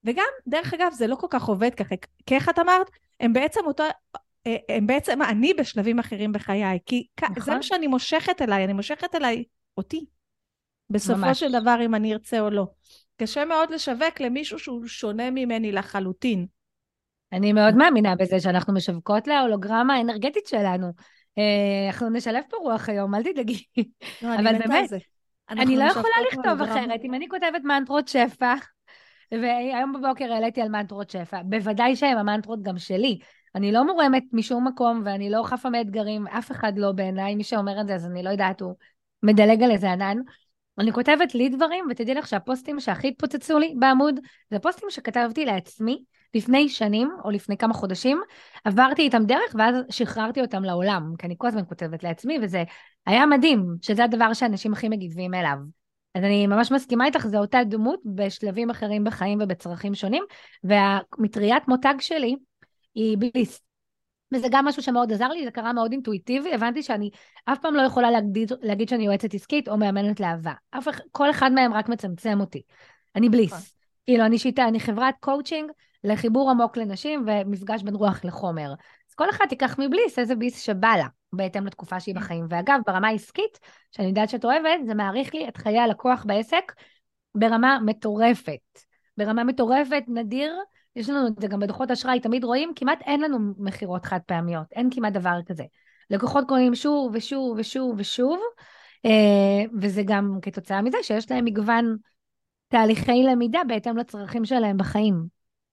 וגם, 0.03 0.25
דרך 0.47 0.73
אגב, 0.73 0.91
זה 0.91 1.07
לא 1.07 1.15
כל 1.15 1.27
כך 1.29 1.43
עובד 1.43 1.75
ככה, 1.75 1.95
כי 2.25 2.35
איך 2.35 2.49
את 2.49 2.59
אמרת? 2.59 2.89
הם 3.19 3.33
בעצם 3.33 3.61
אותו, 3.65 3.83
הם 4.69 4.87
בעצם 4.87 5.21
אני 5.21 5.53
בשלבים 5.53 5.99
אחרים 5.99 6.31
בחיי, 6.31 6.79
כי 6.85 7.07
נכון. 7.21 7.43
זה 7.43 7.51
מה 7.51 7.63
שאני 7.63 7.87
מושכת 7.87 8.41
אליי, 8.41 8.63
אני 8.63 8.73
מושכת 8.73 9.15
אליי 9.15 9.43
אותי. 9.77 10.05
בסופו 10.89 11.19
ממש. 11.19 11.39
של 11.39 11.61
דבר, 11.61 11.77
אם 11.85 11.95
אני 11.95 12.13
ארצה 12.13 12.39
או 12.39 12.49
לא. 12.49 12.65
קשה 13.17 13.45
מאוד 13.45 13.71
לשווק 13.71 14.21
למישהו 14.21 14.59
שהוא 14.59 14.87
שונה 14.87 15.31
ממני 15.31 15.71
לחלוטין. 15.71 16.45
אני 17.33 17.53
מאוד 17.53 17.75
מאמינה 17.75 18.15
בזה 18.15 18.39
שאנחנו 18.39 18.73
משווקות 18.73 19.27
להולוגרמה 19.27 19.95
האנרגטית 19.95 20.47
שלנו. 20.47 20.87
אה, 21.37 21.87
אנחנו 21.87 22.09
נשלב 22.09 22.43
פה 22.49 22.57
רוח 22.57 22.89
היום, 22.89 23.15
אל 23.15 23.23
תדאגי. 23.23 23.63
לא, 24.21 24.35
אבל 24.35 24.57
באמת, 24.57 24.89
אני 25.49 25.77
לא 25.77 25.83
יכולה 25.83 26.15
לכתוב 26.31 26.61
אחרת. 26.61 26.99
אם 27.03 27.13
אני 27.13 27.27
כותבת 27.27 27.61
מנטרות 27.63 28.07
שפע, 28.07 28.53
והיום 29.31 29.93
בבוקר 29.93 30.31
העליתי 30.31 30.61
על 30.61 30.69
מנטרות 30.69 31.09
שפע, 31.09 31.41
בוודאי 31.43 31.95
שהן 31.95 32.17
המנטרות 32.17 32.63
גם 32.63 32.77
שלי. 32.77 33.19
אני 33.55 33.71
לא 33.71 33.85
מורמת 33.85 34.23
משום 34.33 34.67
מקום 34.67 35.01
ואני 35.05 35.29
לא 35.29 35.43
חפה 35.43 35.69
מאתגרים, 35.69 36.27
אף 36.27 36.51
אחד 36.51 36.77
לא 36.77 36.91
בעיניי, 36.91 37.35
מי 37.35 37.43
שאומר 37.43 37.81
את 37.81 37.87
זה, 37.87 37.95
אז 37.95 38.05
אני 38.05 38.23
לא 38.23 38.29
יודעת, 38.29 38.61
הוא 38.61 38.73
מדלג 39.23 39.63
על 39.63 39.71
איזה 39.71 39.91
ענן. 39.91 40.17
אני 40.79 40.93
כותבת 40.93 41.35
לי 41.35 41.49
דברים, 41.49 41.85
ותדעי 41.89 42.15
לך 42.15 42.27
שהפוסטים 42.27 42.79
שהכי 42.79 43.07
התפוצצו 43.07 43.59
לי 43.59 43.73
בעמוד, 43.79 44.19
זה 44.51 44.59
פוסטים 44.59 44.89
שכתבתי 44.89 45.45
לעצמי 45.45 46.03
לפני 46.33 46.69
שנים, 46.69 47.09
או 47.25 47.31
לפני 47.31 47.57
כמה 47.57 47.73
חודשים, 47.73 48.21
עברתי 48.63 49.01
איתם 49.01 49.25
דרך, 49.25 49.55
ואז 49.59 49.75
שחררתי 49.89 50.41
אותם 50.41 50.63
לעולם, 50.63 51.13
כי 51.17 51.27
אני 51.27 51.35
כל 51.37 51.47
הזמן 51.47 51.61
כותבת 51.69 52.03
לעצמי, 52.03 52.37
וזה 52.41 52.63
היה 53.05 53.25
מדהים, 53.25 53.65
שזה 53.81 54.03
הדבר 54.03 54.33
שאנשים 54.33 54.73
הכי 54.73 54.89
מגיבים 54.89 55.33
אליו. 55.33 55.57
אז 56.15 56.23
אני 56.23 56.47
ממש 56.47 56.71
מסכימה 56.71 57.05
איתך, 57.05 57.27
זו 57.27 57.37
אותה 57.37 57.63
דמות 57.63 57.99
בשלבים 58.15 58.69
אחרים 58.69 59.03
בחיים 59.03 59.39
ובצרכים 59.41 59.95
שונים, 59.95 60.23
והמטריית 60.63 61.67
מותג 61.67 61.95
שלי 61.99 62.35
היא 62.95 63.17
בליס. 63.17 63.64
וזה 64.33 64.47
גם 64.51 64.65
משהו 64.65 64.81
שמאוד 64.83 65.13
עזר 65.13 65.27
לי, 65.27 65.45
זה 65.45 65.51
קרה 65.51 65.73
מאוד 65.73 65.91
אינטואיטיבי, 65.91 66.53
הבנתי 66.53 66.83
שאני 66.83 67.09
אף 67.45 67.59
פעם 67.59 67.75
לא 67.75 67.81
יכולה 67.81 68.11
להגיד, 68.11 68.51
להגיד 68.61 68.89
שאני 68.89 69.05
יועצת 69.05 69.33
עסקית 69.33 69.67
או 69.67 69.77
מאמנת 69.77 70.19
לאהבה. 70.19 70.53
אף, 70.71 70.87
כל 71.11 71.29
אחד 71.29 71.51
מהם 71.51 71.73
רק 71.73 71.89
מצמצם 71.89 72.39
אותי. 72.39 72.61
אני 73.15 73.29
בליס. 73.29 73.53
נכון. 73.53 73.65
כאילו, 74.05 74.25
אני 74.25 74.37
שיטה, 74.37 74.67
אני 74.67 74.79
חברת 74.79 75.15
קואוצ'ינג 75.19 75.71
לחיבור 76.03 76.49
עמוק 76.49 76.77
לנשים 76.77 77.25
ומפגש 77.27 77.83
בין 77.83 77.95
רוח 77.95 78.25
לחומר. 78.25 78.73
אז 79.09 79.15
כל 79.15 79.29
אחד 79.29 79.45
תיקח 79.49 79.79
מ 79.79 79.86
Bliss 79.86 80.19
איזה 80.19 80.35
ביס 80.35 80.61
שבא 80.61 80.95
לה, 80.97 81.07
בהתאם 81.33 81.65
לתקופה 81.65 81.99
שהיא 81.99 82.15
בחיים. 82.15 82.45
ואגב, 82.49 82.79
ברמה 82.87 83.07
העסקית, 83.07 83.59
שאני 83.91 84.07
יודעת 84.07 84.29
שאת 84.29 84.45
אוהבת, 84.45 84.85
זה 84.85 84.93
מעריך 84.93 85.33
לי 85.33 85.47
את 85.47 85.57
חיי 85.57 85.79
הלקוח 85.79 86.25
בעסק 86.27 86.73
ברמה 87.35 87.79
מטורפת. 87.85 88.79
ברמה 89.17 89.43
מטורפת, 89.43 90.03
נדיר, 90.07 90.53
יש 90.95 91.09
לנו 91.09 91.27
את 91.27 91.33
זה 91.41 91.47
גם 91.47 91.59
בדוחות 91.59 91.91
אשראי, 91.91 92.19
תמיד 92.19 92.43
רואים, 92.43 92.71
כמעט 92.75 93.01
אין 93.01 93.21
לנו 93.21 93.37
מכירות 93.57 94.05
חד 94.05 94.19
פעמיות, 94.25 94.65
אין 94.71 94.89
כמעט 94.91 95.13
דבר 95.13 95.39
כזה. 95.45 95.63
לקוחות 96.09 96.47
קונים 96.47 96.75
שוב 96.75 97.11
ושוב 97.13 97.55
ושוב 97.57 97.95
ושוב, 97.97 98.39
אה, 99.05 99.63
וזה 99.81 100.01
גם 100.05 100.37
כתוצאה 100.41 100.81
מזה 100.81 100.97
שיש 101.01 101.31
להם 101.31 101.45
מגוון 101.45 101.97
תהליכי 102.67 103.23
למידה 103.23 103.61
בהתאם 103.67 103.97
לצרכים 103.97 104.45
שלהם 104.45 104.77
בחיים. 104.77 105.23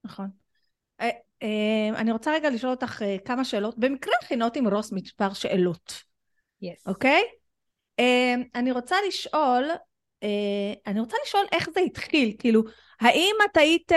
נכון. 0.04 0.28
אה, 1.00 1.10
אה, 1.42 1.88
אני 1.96 2.12
רוצה 2.12 2.32
רגע 2.32 2.50
לשאול 2.50 2.72
אותך 2.72 3.02
כמה 3.24 3.44
שאלות. 3.44 3.78
במקרה 3.78 4.14
הכינות 4.22 4.56
עם 4.56 4.68
רוס 4.68 4.92
מספר 4.92 5.32
שאלות. 5.32 6.02
Yes. 6.64 6.82
אוקיי? 6.86 7.22
אני 8.54 8.72
רוצה 8.72 8.96
לשאול, 9.08 9.64
אני 10.86 11.00
רוצה 11.00 11.16
לשאול 11.24 11.44
איך 11.52 11.70
זה 11.74 11.80
התחיל. 11.80 12.34
כאילו, 12.38 12.62
האם 13.00 13.34
את 13.50 13.56
היית... 13.56 13.92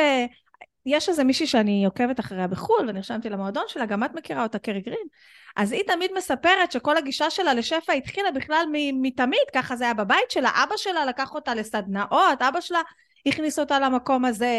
יש 0.86 1.10
איזה 1.10 1.24
מישהי 1.24 1.48
שאני 1.48 1.86
עוקבת 1.86 2.20
אחריה 2.20 2.48
בחו"ל, 2.48 2.90
ונרשמתי 2.90 3.30
למועדון 3.30 3.64
שלה, 3.68 3.86
גם 3.86 4.04
את 4.04 4.14
מכירה 4.14 4.44
אותה, 4.44 4.60
קרי 4.60 4.82
גרין. 4.82 5.08
אז 5.56 5.72
היא 5.72 5.84
תמיד 5.88 6.12
מספרת 6.18 6.72
שכל 6.72 6.98
הגישה 6.98 7.30
שלה 7.30 7.54
לשפע 7.54 7.94
התחילה 7.94 8.32
בכלל 8.32 8.66
מתמיד, 9.02 9.48
ככה 9.54 9.76
זה 9.76 9.84
היה 9.84 9.94
בבית 9.94 10.32
שלה, 10.32 10.52
אבא 10.64 10.78
שלה 10.78 11.06
לקח 11.06 11.36
אותה 11.36 11.56
לסדנאות, 11.56 12.42
אבא 12.42 12.62
שלה 12.62 12.82
הכניס 13.26 13.60
אותה 13.60 13.80
למקום 13.80 14.26
הזה, 14.26 14.50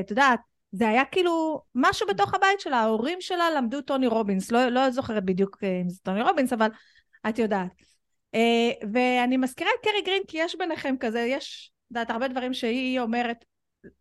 את 0.00 0.10
יודעת, 0.10 0.40
זה 0.72 0.88
היה 0.88 1.04
כאילו 1.04 1.62
משהו 1.74 2.06
בתוך 2.06 2.34
הבית 2.34 2.60
שלה, 2.60 2.76
ההורים 2.76 3.20
שלה 3.20 3.50
למדו 3.50 3.80
טוני 3.80 4.06
רובינס, 4.06 4.52
לא, 4.52 4.68
לא 4.68 4.90
זוכרת 4.90 5.24
בדיוק 5.24 5.56
אה, 5.62 5.80
אם 5.82 5.88
זה 5.88 5.98
טוני 6.02 6.22
רובינס, 6.22 6.52
אבל 6.52 6.68
את 7.28 7.38
יודעת. 7.38 7.68
אה, 8.34 8.70
ואני 8.92 9.36
מזכירה 9.36 9.70
את 9.80 9.84
קרי 9.84 10.02
גרין 10.02 10.22
כי 10.28 10.38
יש 10.38 10.56
ביניכם 10.56 10.94
כזה, 11.00 11.20
יש, 11.20 11.72
את 11.86 11.90
יודעת, 11.90 12.10
הרבה 12.10 12.28
דברים 12.28 12.54
שהיא 12.54 13.00
אומרת, 13.00 13.44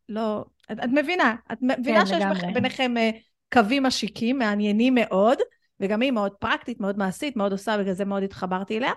לא, 0.10 0.46
את, 0.72 0.78
את 0.84 0.90
מבינה, 0.92 1.36
את 1.52 1.58
מבינה 1.62 2.00
כן, 2.00 2.06
שיש 2.06 2.24
לגמרי. 2.24 2.54
ביניכם 2.54 2.98
אה, 2.98 3.10
קווים 3.54 3.84
משיקים, 3.84 4.38
מעניינים 4.38 4.96
מאוד, 4.96 5.38
וגם 5.80 6.02
היא 6.02 6.12
מאוד 6.12 6.32
פרקטית, 6.32 6.80
מאוד 6.80 6.98
מעשית, 6.98 7.36
מאוד 7.36 7.52
עושה, 7.52 7.78
בגלל 7.78 7.94
זה 7.94 8.06
מאוד 8.06 8.24
התחברתי 8.24 8.78
אליה. 8.78 8.92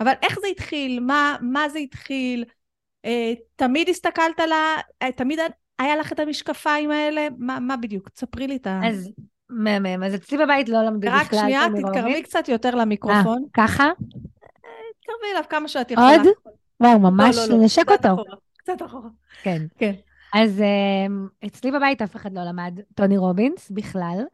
אבל 0.00 0.12
איך 0.22 0.38
זה 0.40 0.46
התחיל? 0.46 1.00
מה, 1.00 1.36
מה 1.40 1.68
זה 1.68 1.78
התחיל? 1.78 2.44
אה, 3.04 3.32
תמיד 3.56 3.88
הסתכלת 3.88 4.40
על 4.40 4.52
ה... 4.52 4.76
אה, 5.02 5.12
תמיד 5.12 5.38
היה 5.78 5.96
לך 5.96 6.12
את 6.12 6.20
המשקפיים 6.20 6.90
האלה? 6.90 7.28
מה, 7.38 7.60
מה 7.60 7.76
בדיוק? 7.76 8.08
תספרי 8.08 8.46
לי 8.46 8.56
את 8.56 8.66
ה... 8.66 8.80
אז 8.84 9.10
מהמם. 9.50 10.02
אז 10.02 10.14
אצלי 10.14 10.38
בבית 10.38 10.68
לא 10.68 10.82
למדו 10.82 11.06
בכלל. 11.06 11.18
רק 11.18 11.34
שנייה, 11.34 11.62
תתקרבי 11.76 12.22
קצת 12.22 12.48
יותר 12.48 12.74
למיקרופון. 12.74 13.42
아, 13.46 13.50
ככה? 13.52 13.90
תתקרבי 15.00 15.30
אליו 15.32 15.42
כמה 15.48 15.68
שאת 15.68 15.90
יכולה. 15.90 16.16
עוד? 16.16 16.26
וואו, 16.80 16.98
ממש 16.98 17.36
לא, 17.36 17.42
לא, 17.48 17.58
לא. 17.58 17.64
נשק 17.64 17.90
אותו. 17.90 18.08
אחורה, 18.08 18.36
קצת 18.58 18.82
אחורה. 18.86 19.08
כן. 19.42 19.62
כן. 19.78 19.92
אז 20.36 20.60
אמ, 20.60 21.28
אצלי 21.46 21.72
בבית 21.72 22.02
אף 22.02 22.16
אחד 22.16 22.32
לא 22.32 22.42
למד 22.44 22.80
טוני 22.94 23.16
רובינס 23.16 23.70
בכלל. 23.70 24.24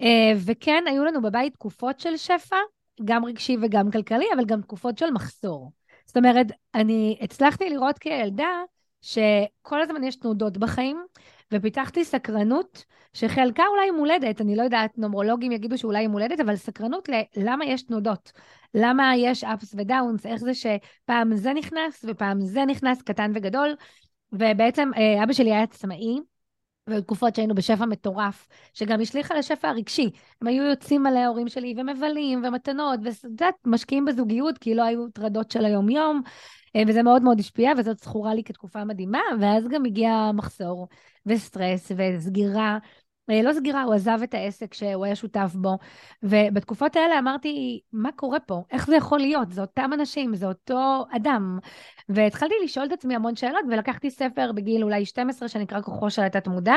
אה, 0.00 0.32
וכן, 0.46 0.84
היו 0.86 1.04
לנו 1.04 1.22
בבית 1.22 1.52
תקופות 1.52 2.00
של 2.00 2.16
שפע, 2.16 2.56
גם 3.04 3.24
רגשי 3.24 3.56
וגם 3.62 3.90
כלכלי, 3.90 4.26
אבל 4.34 4.44
גם 4.44 4.62
תקופות 4.62 4.98
של 4.98 5.10
מחסור. 5.10 5.72
זאת 6.06 6.16
אומרת, 6.16 6.46
אני 6.74 7.18
הצלחתי 7.20 7.70
לראות 7.70 7.98
כילדה 7.98 8.62
שכל 9.02 9.82
הזמן 9.82 10.04
יש 10.04 10.16
תנודות 10.16 10.58
בחיים, 10.58 11.04
ופיתחתי 11.52 12.04
סקרנות, 12.04 12.84
שחלקה 13.12 13.62
אולי 13.70 13.90
מולדת, 13.90 14.40
אני 14.40 14.56
לא 14.56 14.62
יודעת, 14.62 14.98
נומרולוגים 14.98 15.52
יגידו 15.52 15.78
שאולי 15.78 15.98
היא 15.98 16.08
מולדת, 16.08 16.40
אבל 16.40 16.56
סקרנות 16.56 17.08
ללמה 17.36 17.64
יש 17.64 17.82
תנודות. 17.82 18.32
למה 18.74 19.16
יש 19.16 19.44
אפס 19.44 19.74
ודאונס, 19.78 20.26
איך 20.26 20.40
זה 20.40 20.52
שפעם 20.54 21.36
זה 21.36 21.52
נכנס 21.52 22.04
ופעם 22.08 22.40
זה 22.40 22.64
נכנס, 22.64 23.02
קטן 23.02 23.32
וגדול, 23.34 23.74
ובעצם 24.32 24.90
אה, 24.96 25.24
אבא 25.24 25.32
שלי 25.32 25.52
היה 25.52 25.62
עצמאי, 25.62 26.18
בתקופות 26.90 27.34
שהיינו 27.34 27.54
בשפע 27.54 27.86
מטורף, 27.86 28.48
שגם 28.74 29.00
השליך 29.00 29.30
על 29.30 29.36
השפע 29.36 29.68
הרגשי. 29.68 30.10
הם 30.40 30.48
היו 30.48 30.64
יוצאים 30.64 31.02
מלא 31.02 31.18
ההורים 31.18 31.48
שלי 31.48 31.74
ומבלים 31.76 32.44
ומתנות, 32.44 33.00
ואת 33.02 33.54
משקיעים 33.66 34.04
בזוגיות, 34.04 34.58
כי 34.58 34.74
לא 34.74 34.82
היו 34.82 35.08
טרדות 35.08 35.50
של 35.50 35.64
היום-יום, 35.64 36.22
אה, 36.76 36.82
וזה 36.88 37.02
מאוד 37.02 37.22
מאוד 37.22 37.40
השפיע, 37.40 37.72
וזאת 37.78 37.98
זכורה 37.98 38.34
לי 38.34 38.44
כתקופה 38.44 38.84
מדהימה, 38.84 39.20
ואז 39.40 39.68
גם 39.68 39.84
הגיע 39.84 40.30
מחסור 40.34 40.88
וסטרס 41.26 41.92
וסגירה 41.96 42.78
לא 43.28 43.52
סגירה, 43.52 43.82
הוא 43.82 43.94
עזב 43.94 44.18
את 44.24 44.34
העסק 44.34 44.74
שהוא 44.74 45.04
היה 45.04 45.14
שותף 45.14 45.52
בו, 45.54 45.78
ובתקופות 46.22 46.96
האלה 46.96 47.18
אמרתי, 47.18 47.80
מה 47.92 48.12
קורה 48.16 48.40
פה? 48.40 48.62
איך 48.70 48.86
זה 48.86 48.96
יכול 48.96 49.18
להיות? 49.18 49.52
זה 49.52 49.60
אותם 49.60 49.90
אנשים, 49.94 50.34
זה 50.34 50.46
אותו 50.46 51.04
אדם. 51.16 51.58
והתחלתי 52.08 52.54
לשאול 52.64 52.86
את 52.86 52.92
עצמי 52.92 53.14
המון 53.14 53.36
שאלות, 53.36 53.64
ולקחתי 53.70 54.10
ספר 54.10 54.52
בגיל 54.52 54.82
אולי 54.82 55.04
12 55.04 55.48
שנקרא 55.48 55.80
כוחו 55.80 56.10
של 56.10 56.22
התת-מודע, 56.22 56.76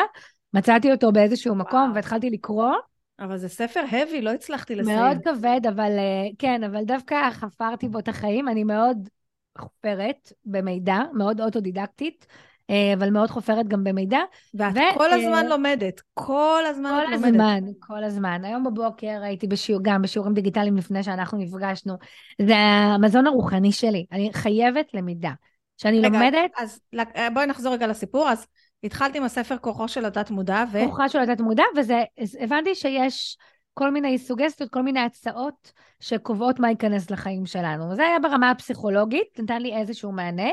מצאתי 0.53 0.91
אותו 0.91 1.11
באיזשהו 1.11 1.53
וואו. 1.53 1.65
מקום 1.65 1.91
והתחלתי 1.95 2.29
לקרוא. 2.29 2.73
אבל 3.19 3.37
זה 3.37 3.49
ספר 3.49 3.83
heavy, 3.91 4.21
לא 4.21 4.29
הצלחתי 4.29 4.75
לסיים. 4.75 4.99
מאוד 4.99 5.17
כבד, 5.23 5.61
אבל 5.69 5.91
אה, 5.97 6.27
כן, 6.39 6.63
אבל 6.63 6.83
דווקא 6.83 7.31
חפרתי 7.31 7.87
בו 7.87 7.99
את 7.99 8.07
החיים, 8.07 8.47
אני 8.47 8.63
מאוד 8.63 9.09
חופרת 9.57 10.33
במידע, 10.45 10.99
מאוד 11.13 11.41
אוטודידקטית. 11.41 12.27
אה, 12.69 12.93
אבל 12.93 13.09
מאוד 13.09 13.29
חופרת 13.29 13.67
גם 13.67 13.83
במידע. 13.83 14.19
ואת 14.53 14.75
ו- 14.75 14.97
כל 14.97 15.13
הזמן 15.13 15.45
uh, 15.45 15.49
לומדת, 15.49 16.01
כל 16.13 16.63
הזמן 16.69 16.89
כל 16.89 17.03
את 17.03 17.21
לומדת. 17.21 17.21
כל 17.21 17.39
הזמן, 17.41 17.71
כל 17.79 18.03
הזמן. 18.03 18.45
היום 18.45 18.63
בבוקר 18.63 19.19
הייתי 19.23 19.47
בשיעור, 19.47 19.81
גם 19.83 20.01
בשיעורים 20.01 20.33
דיגיטליים 20.33 20.77
לפני 20.77 21.03
שאנחנו 21.03 21.38
נפגשנו. 21.38 21.93
זה 22.41 22.55
המזון 22.55 23.27
הרוחני 23.27 23.71
שלי, 23.71 24.05
אני 24.11 24.29
חייבת 24.33 24.93
למידה. 24.93 25.31
שאני 25.77 25.99
רגע, 25.99 26.09
לומדת... 26.09 26.51
אז 26.57 26.79
אה, 27.15 27.29
בואי 27.29 27.45
נחזור 27.45 27.73
רגע 27.73 27.88
לסיפור. 27.88 28.29
אז 28.29 28.47
התחלתי 28.83 29.17
עם 29.17 29.23
הספר 29.23 29.57
כוחו 29.57 29.88
של 29.88 30.05
התת 30.05 30.31
מודע, 30.31 30.63
ו... 30.71 30.79
כוחה 30.89 31.09
של 31.09 31.19
התת 31.19 31.41
מודע, 31.41 31.63
וזה, 31.77 32.03
הבנתי 32.39 32.75
שיש 32.75 33.38
כל 33.73 33.91
מיני 33.91 34.17
סוגסטיות, 34.17 34.69
כל 34.69 34.81
מיני 34.81 34.99
הצעות 34.99 35.71
שקובעות 35.99 36.59
מה 36.59 36.69
ייכנס 36.69 37.11
לחיים 37.11 37.45
שלנו. 37.45 37.95
זה 37.95 38.03
היה 38.03 38.19
ברמה 38.19 38.51
הפסיכולוגית, 38.51 39.39
נתן 39.39 39.61
לי 39.61 39.75
איזשהו 39.75 40.11
מענה. 40.11 40.49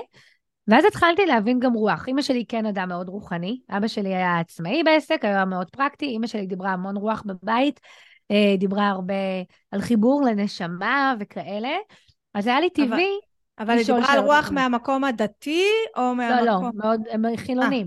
ואז 0.68 0.84
התחלתי 0.84 1.26
להבין 1.26 1.60
גם 1.60 1.72
רוח. 1.72 2.08
אימא 2.08 2.22
שלי 2.22 2.44
כן 2.48 2.66
אדם 2.66 2.88
מאוד 2.88 3.08
רוחני, 3.08 3.60
אבא 3.70 3.88
שלי 3.88 4.14
היה 4.14 4.38
עצמאי 4.38 4.82
בעסק, 4.82 5.24
היה 5.24 5.44
מאוד 5.44 5.70
פרקטי, 5.70 6.06
אימא 6.06 6.26
שלי 6.26 6.46
דיברה 6.46 6.72
המון 6.72 6.96
רוח 6.96 7.22
בבית, 7.26 7.80
אה, 8.30 8.54
דיברה 8.58 8.88
הרבה 8.88 9.14
על 9.70 9.80
חיבור 9.80 10.22
לנשמה 10.22 11.14
וכאלה, 11.20 11.76
אז 12.34 12.46
היה 12.46 12.60
לי 12.60 12.70
טבעי 12.70 13.18
אבל 13.58 13.78
היא 13.78 13.86
דיברה 13.86 14.12
על 14.12 14.18
רוח 14.18 14.50
מהמקום 14.50 15.04
הדתי, 15.04 15.64
או 15.96 16.14
מהמקום... 16.14 16.46
לא, 16.46 16.62
לא, 16.62 16.70
מאוד, 16.74 17.00
הם 17.10 17.36
חילונים. 17.36 17.86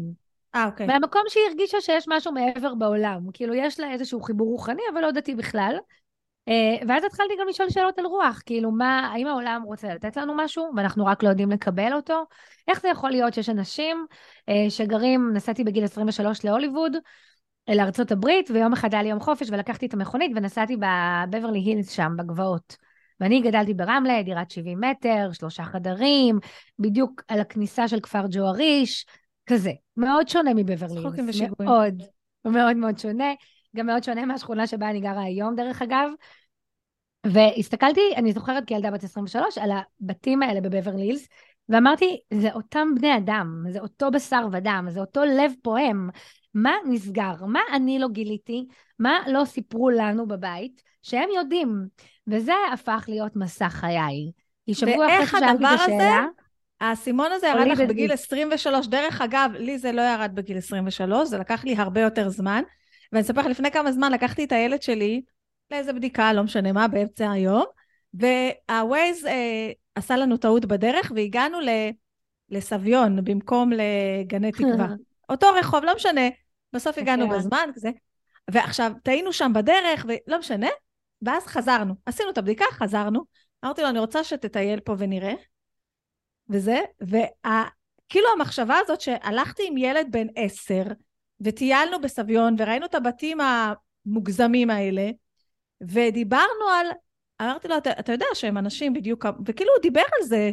אה, 0.56 0.66
אוקיי. 0.66 0.88
מהמקום 0.88 1.22
שהיא 1.28 1.44
הרגישה 1.50 1.82
שיש 1.82 2.06
משהו 2.08 2.32
מעבר 2.32 2.76
בעולם. 2.76 3.20
כאילו, 3.34 3.54
יש 3.54 3.80
לה 3.80 3.92
איזשהו 3.92 4.22
חיבור 4.22 4.48
רוחני, 4.48 4.82
אבל 4.94 5.02
לא 5.02 5.12
דתי 5.12 5.36
בכלל. 5.36 5.76
אה, 6.48 6.88
ואז 6.88 7.04
התחלתי 7.04 7.34
גם 7.42 7.48
לשאול 7.48 7.70
שאלות 7.70 8.00
על 8.00 8.06
רוח, 8.06 8.42
כאילו, 8.46 8.72
מה, 8.72 9.12
האם 9.14 9.28
העולם 9.28 9.62
רוצה 9.66 9.94
לתת 9.94 10.18
לנו 10.18 10.34
משהו, 10.38 10.72
ואנחנו 10.76 11.06
רק 11.06 11.24
לא 11.24 11.30
יודעים 11.30 11.52
לקבל 11.52 11.94
אותו? 11.94 12.24
איך 12.68 12.82
זה 12.82 12.88
יכול 12.88 13.10
להיות 13.10 13.34
שיש 13.34 13.50
אנשים 13.50 14.06
אה, 14.50 14.70
שגרים, 14.70 15.34
נסעתי 15.34 15.64
בגיל 15.64 15.84
23 15.84 16.46
להוליווד, 16.46 16.96
אה, 17.70 17.76
לארצות 17.76 18.12
הברית, 18.12 18.52
ויום 18.52 18.74
אחד 18.74 18.94
היה 18.94 19.04
לי 19.04 19.10
יום 19.10 19.20
חופש, 19.20 19.50
ולקחתי 19.50 19.86
את 19.86 19.94
המכונית 19.94 20.32
ונסעתי 20.36 20.78
בבברלי 20.78 21.60
הילס 21.60 21.92
שם, 21.92 22.12
בגבעות. 22.18 22.78
ואני 23.20 23.42
גדלתי 23.42 23.74
ברמלה, 23.74 24.24
דירת 24.24 24.52
70 24.52 24.80
מטר, 24.80 25.30
שלושה 25.34 25.64
חדרים, 25.64 26.40
בדיוק 26.80 27.22
על 27.28 27.40
הכניסה 27.40 27.88
של 27.88 28.00
כפר 28.00 28.26
ג'ואריש, 28.32 29.06
כזה. 29.46 29.72
מאוד 29.98 30.28
שונה 30.28 30.54
מבברלי 30.54 30.94
הילס. 30.94 31.42
מאוד, 31.60 32.04
מאוד 32.46 32.78
מאוד 32.78 33.00
שונה. 33.00 33.34
גם 33.76 33.86
מאוד 33.86 34.04
שונה 34.04 34.26
מהשכונה 34.26 34.68
שבה 34.68 34.90
אני 34.90 35.02
גרה 35.02 35.24
היום, 35.24 35.56
דרך 35.56 35.82
אגב. 35.82 36.10
והסתכלתי, 37.26 38.02
אני 38.16 38.32
זוכרת 38.32 38.66
כילדה 38.66 38.92
בת 38.92 39.04
23, 39.04 39.58
על 39.58 39.72
הבתים 39.72 40.44
האלה 40.44 40.62
בבברלי 40.62 41.02
הילס, 41.02 41.28
ואמרתי, 41.70 42.20
זה 42.34 42.54
אותם 42.54 42.88
בני 42.96 43.18
אדם, 43.18 43.64
זה 43.70 43.80
אותו 43.80 44.12
בשר 44.12 44.48
ודם, 44.52 44.88
זה 44.90 45.00
אותו 45.00 45.26
לב 45.26 45.54
פועם. 45.62 46.10
מה 46.54 46.74
נסגר? 46.90 47.46
מה 47.48 47.60
אני 47.74 48.00
לא 48.00 48.08
גיליתי? 48.08 48.68
מה 49.00 49.20
לא 49.28 49.46
סיפרו 49.46 49.90
לנו 49.90 50.28
בבית? 50.28 50.84
שהם 51.02 51.30
יודעים. 51.36 51.86
וזה 52.28 52.54
הפך 52.74 53.06
להיות 53.08 53.36
מסע 53.36 53.70
חיי. 53.70 54.32
כי 54.66 54.74
שבוע 54.74 55.08
אחרי 55.08 55.26
ששאלתי 55.26 55.64
את 55.64 55.80
השאלה... 55.80 56.26
האסימון 56.82 57.32
הזה 57.32 57.48
ירד 57.48 57.68
לך 57.68 57.80
בגיל 57.80 58.12
23. 58.12 58.88
דרך 58.88 59.22
אגב, 59.22 59.52
לי 59.54 59.78
זה 59.78 59.92
לא 59.92 60.02
ירד 60.02 60.32
בגיל 60.34 60.58
23, 60.58 61.28
זה 61.28 61.38
לקח 61.38 61.64
לי 61.64 61.76
הרבה 61.76 62.02
יותר 62.02 62.30
זמן. 62.30 62.64
ואני 63.12 63.22
אספר 63.22 63.42
לך, 63.42 63.48
לפני 63.48 63.72
כמה 63.72 63.92
זמן 63.92 64.12
לקחתי 64.12 64.44
את 64.44 64.52
הילד 64.52 64.82
שלי 64.82 65.22
לאיזה 65.72 65.94
בדיקה, 65.94 66.34
לא 66.34 66.44
משנה 66.44 66.72
מה, 66.72 66.88
באמצע 66.88 67.32
היום, 67.32 67.66
והווייז 68.14 69.26
אה, 69.26 69.72
עשה 69.96 70.18
לנו 70.18 70.38
טעות 70.38 70.66
בדרך, 70.66 71.12
והגענו 71.16 71.60
ל, 71.60 71.70
לסביון 72.50 73.24
במקום 73.24 73.72
לגני 73.72 74.52
תקווה. 74.58 74.88
אותו 75.30 75.48
רחוב, 75.60 75.84
לא 75.84 75.96
משנה, 75.96 76.30
בסוף 76.74 76.98
הגענו. 76.98 77.30
בזמן, 77.30 77.70
כזה. 77.76 77.90
ועכשיו, 78.52 78.92
טעינו 79.04 79.34
שם 79.34 79.52
בדרך, 79.56 80.06
ולא 80.08 80.40
משנה, 80.40 80.68
ואז 81.22 81.48
חזרנו. 81.48 81.94
עשינו 82.06 82.30
את 82.30 82.38
הבדיקה, 82.38 82.66
חזרנו. 82.72 83.24
אמרתי 83.66 83.82
לו, 83.82 83.90
אני 83.90 84.00
רוצה 84.00 84.24
שתטייל 84.24 84.80
פה 84.80 84.96
ונראה. 84.98 85.34
וזה, 86.50 86.80
וכאילו 87.02 88.28
המחשבה 88.36 88.78
הזאת 88.84 89.02
שהלכתי 89.02 89.64
עם 89.68 89.78
ילד 89.78 90.08
בן 90.12 90.28
עשר, 90.36 90.84
וטיילנו 91.42 92.02
בסביון, 92.02 92.56
וראינו 92.58 92.86
את 92.86 92.96
הבתים 92.96 93.38
המוגזמים 93.42 94.70
האלה, 94.70 95.10
ודיברנו 95.82 96.70
על, 96.80 96.88
אמרתי 97.42 97.68
לו, 97.68 97.78
אתה, 97.78 97.92
אתה 97.92 98.12
יודע 98.12 98.26
שהם 98.34 98.58
אנשים 98.58 98.94
בדיוק, 98.94 99.26
וכאילו 99.46 99.72
הוא 99.76 99.82
דיבר 99.82 100.04
על 100.20 100.28
זה, 100.28 100.52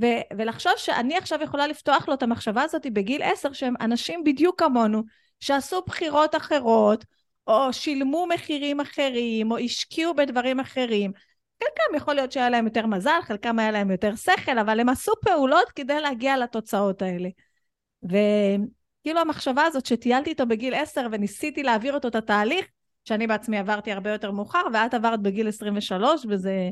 ו, 0.00 0.06
ולחשוב 0.38 0.72
שאני 0.76 1.16
עכשיו 1.16 1.42
יכולה 1.42 1.66
לפתוח 1.66 2.08
לו 2.08 2.14
את 2.14 2.22
המחשבה 2.22 2.62
הזאת 2.62 2.86
בגיל 2.86 3.22
עשר, 3.22 3.52
שהם 3.52 3.74
אנשים 3.80 4.24
בדיוק 4.24 4.58
כמונו, 4.58 5.02
שעשו 5.40 5.82
בחירות 5.86 6.34
אחרות, 6.34 7.04
או 7.46 7.72
שילמו 7.72 8.26
מחירים 8.26 8.80
אחרים, 8.80 9.50
או 9.50 9.58
השקיעו 9.58 10.14
בדברים 10.14 10.60
אחרים. 10.60 11.12
חלקם 11.62 11.96
יכול 11.96 12.14
להיות 12.14 12.32
שהיה 12.32 12.50
להם 12.50 12.64
יותר 12.64 12.86
מזל, 12.86 13.20
חלקם 13.22 13.58
היה 13.58 13.70
להם 13.70 13.90
יותר 13.90 14.16
שכל, 14.16 14.58
אבל 14.58 14.80
הם 14.80 14.88
עשו 14.88 15.12
פעולות 15.20 15.70
כדי 15.70 16.00
להגיע 16.00 16.36
לתוצאות 16.36 17.02
האלה. 17.02 17.28
וכאילו 19.04 19.20
המחשבה 19.20 19.62
הזאת 19.62 19.86
שטיילתי 19.86 20.30
איתו 20.30 20.46
בגיל 20.46 20.74
עשר 20.74 21.06
וניסיתי 21.12 21.62
להעביר 21.62 21.94
אותו 21.94 22.08
את 22.08 22.14
התהליך, 22.14 22.66
שאני 23.04 23.26
בעצמי 23.26 23.58
עברתי 23.58 23.92
הרבה 23.92 24.10
יותר 24.10 24.30
מאוחר, 24.30 24.62
ואת 24.72 24.94
עברת 24.94 25.20
בגיל 25.20 25.48
23, 25.48 26.26
וזה 26.28 26.70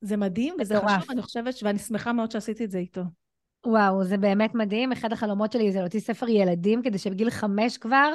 זה 0.00 0.16
מדהים, 0.16 0.54
וזה 0.60 0.74
חשוב, 0.80 1.10
אני 1.10 1.22
חושבת, 1.22 1.54
ואני 1.62 1.78
שמחה 1.78 2.12
מאוד 2.12 2.30
שעשיתי 2.30 2.64
את 2.64 2.70
זה 2.70 2.78
איתו. 2.78 3.00
וואו, 3.66 4.04
זה 4.04 4.16
באמת 4.16 4.54
מדהים. 4.54 4.92
אחד 4.92 5.12
החלומות 5.12 5.52
שלי 5.52 5.72
זה 5.72 5.80
להוציא 5.80 6.00
ספר 6.00 6.28
ילדים, 6.28 6.82
כדי 6.82 6.98
שבגיל 6.98 7.30
חמש 7.30 7.78
כבר 7.78 8.12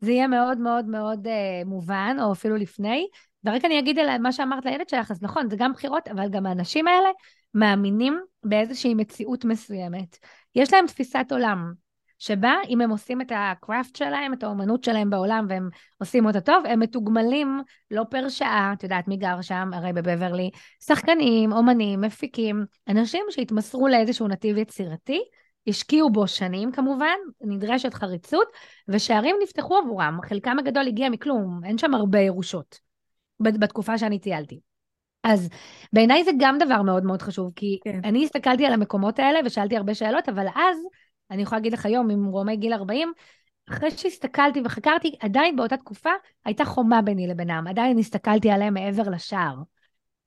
זה 0.00 0.12
יהיה 0.12 0.26
מאוד 0.26 0.58
מאוד 0.58 0.86
מאוד 0.86 1.26
אה, 1.26 1.62
מובן, 1.66 2.16
או 2.22 2.32
אפילו 2.32 2.56
לפני. 2.56 3.06
ורק 3.44 3.64
אני 3.64 3.78
אגיד 3.78 3.98
על 3.98 4.18
מה 4.18 4.32
שאמרת 4.32 4.64
לילד 4.64 4.88
שלך, 4.88 5.10
אז 5.10 5.22
נכון, 5.22 5.50
זה 5.50 5.56
גם 5.58 5.72
בחירות, 5.72 6.08
אבל 6.08 6.28
גם 6.28 6.46
האנשים 6.46 6.88
האלה 6.88 7.08
מאמינים 7.54 8.20
באיזושהי 8.44 8.94
מציאות 8.94 9.44
מסוימת. 9.44 10.18
יש 10.54 10.72
להם 10.72 10.86
תפיסת 10.86 11.26
עולם. 11.30 11.81
שבה 12.22 12.54
אם 12.68 12.80
הם 12.80 12.90
עושים 12.90 13.20
את 13.20 13.32
הקראפט 13.34 13.96
שלהם, 13.96 14.32
את 14.32 14.42
האומנות 14.42 14.84
שלהם 14.84 15.10
בעולם, 15.10 15.46
והם 15.48 15.68
עושים 15.98 16.26
אותה 16.26 16.40
טוב, 16.40 16.66
הם 16.66 16.80
מתוגמלים 16.80 17.62
לא 17.90 18.02
פר 18.10 18.28
שעה, 18.28 18.72
את 18.72 18.82
יודעת 18.82 19.08
מי 19.08 19.16
גר 19.16 19.40
שם, 19.40 19.70
הרי 19.72 19.92
בבברלי, 19.92 20.50
שחקנים, 20.84 21.52
אומנים, 21.52 22.00
מפיקים, 22.00 22.64
אנשים 22.88 23.24
שהתמסרו 23.30 23.88
לאיזשהו 23.88 24.28
נתיב 24.28 24.56
יצירתי, 24.56 25.20
השקיעו 25.66 26.10
בו 26.10 26.26
שנים 26.26 26.72
כמובן, 26.72 27.16
נדרשת 27.40 27.94
חריצות, 27.94 28.48
ושערים 28.88 29.36
נפתחו 29.42 29.76
עבורם, 29.76 30.18
חלקם 30.28 30.58
הגדול 30.58 30.86
הגיע 30.86 31.08
מכלום, 31.08 31.60
אין 31.64 31.78
שם 31.78 31.94
הרבה 31.94 32.20
ירושות 32.20 32.78
בתקופה 33.40 33.98
שאני 33.98 34.18
טיילתי. 34.18 34.60
אז 35.24 35.48
בעיניי 35.92 36.24
זה 36.24 36.30
גם 36.40 36.58
דבר 36.58 36.82
מאוד 36.82 37.04
מאוד 37.04 37.22
חשוב, 37.22 37.52
כי 37.56 37.78
כן. 37.84 38.00
אני 38.04 38.24
הסתכלתי 38.24 38.66
על 38.66 38.72
המקומות 38.72 39.18
האלה 39.18 39.40
ושאלתי 39.44 39.76
הרבה 39.76 39.94
שאלות, 39.94 40.28
אבל 40.28 40.46
אז 40.54 40.76
אני 41.30 41.42
יכולה 41.42 41.58
להגיד 41.58 41.72
לך 41.72 41.86
היום, 41.86 42.10
עם 42.10 42.24
רומי 42.24 42.56
גיל 42.56 42.72
40, 42.72 43.12
אחרי 43.70 43.90
שהסתכלתי 43.90 44.60
וחקרתי, 44.64 45.16
עדיין 45.20 45.56
באותה 45.56 45.76
תקופה 45.76 46.10
הייתה 46.44 46.64
חומה 46.64 47.02
ביני 47.02 47.26
לבינם, 47.26 47.66
עדיין 47.68 47.98
הסתכלתי 47.98 48.50
עליהם 48.50 48.74
מעבר 48.74 49.10
לשער. 49.10 49.56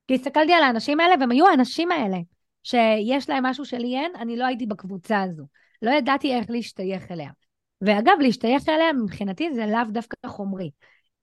כי 0.06 0.14
הסתכלתי 0.14 0.52
על 0.52 0.62
האנשים 0.62 1.00
האלה, 1.00 1.14
והם 1.20 1.30
היו 1.30 1.48
האנשים 1.48 1.92
האלה, 1.92 2.18
שיש 2.62 3.30
להם 3.30 3.46
משהו 3.46 3.64
שלי 3.64 3.96
אין, 3.96 4.12
אני 4.16 4.36
לא 4.36 4.44
הייתי 4.44 4.66
בקבוצה 4.66 5.22
הזו. 5.22 5.46
לא 5.82 5.90
ידעתי 5.90 6.34
איך 6.34 6.50
להשתייך 6.50 7.10
אליה. 7.10 7.30
ואגב, 7.80 8.14
להשתייך 8.20 8.68
אליה 8.68 8.92
מבחינתי 8.92 9.54
זה 9.54 9.66
לאו 9.66 9.84
דווקא 9.90 10.28
חומרי. 10.28 10.70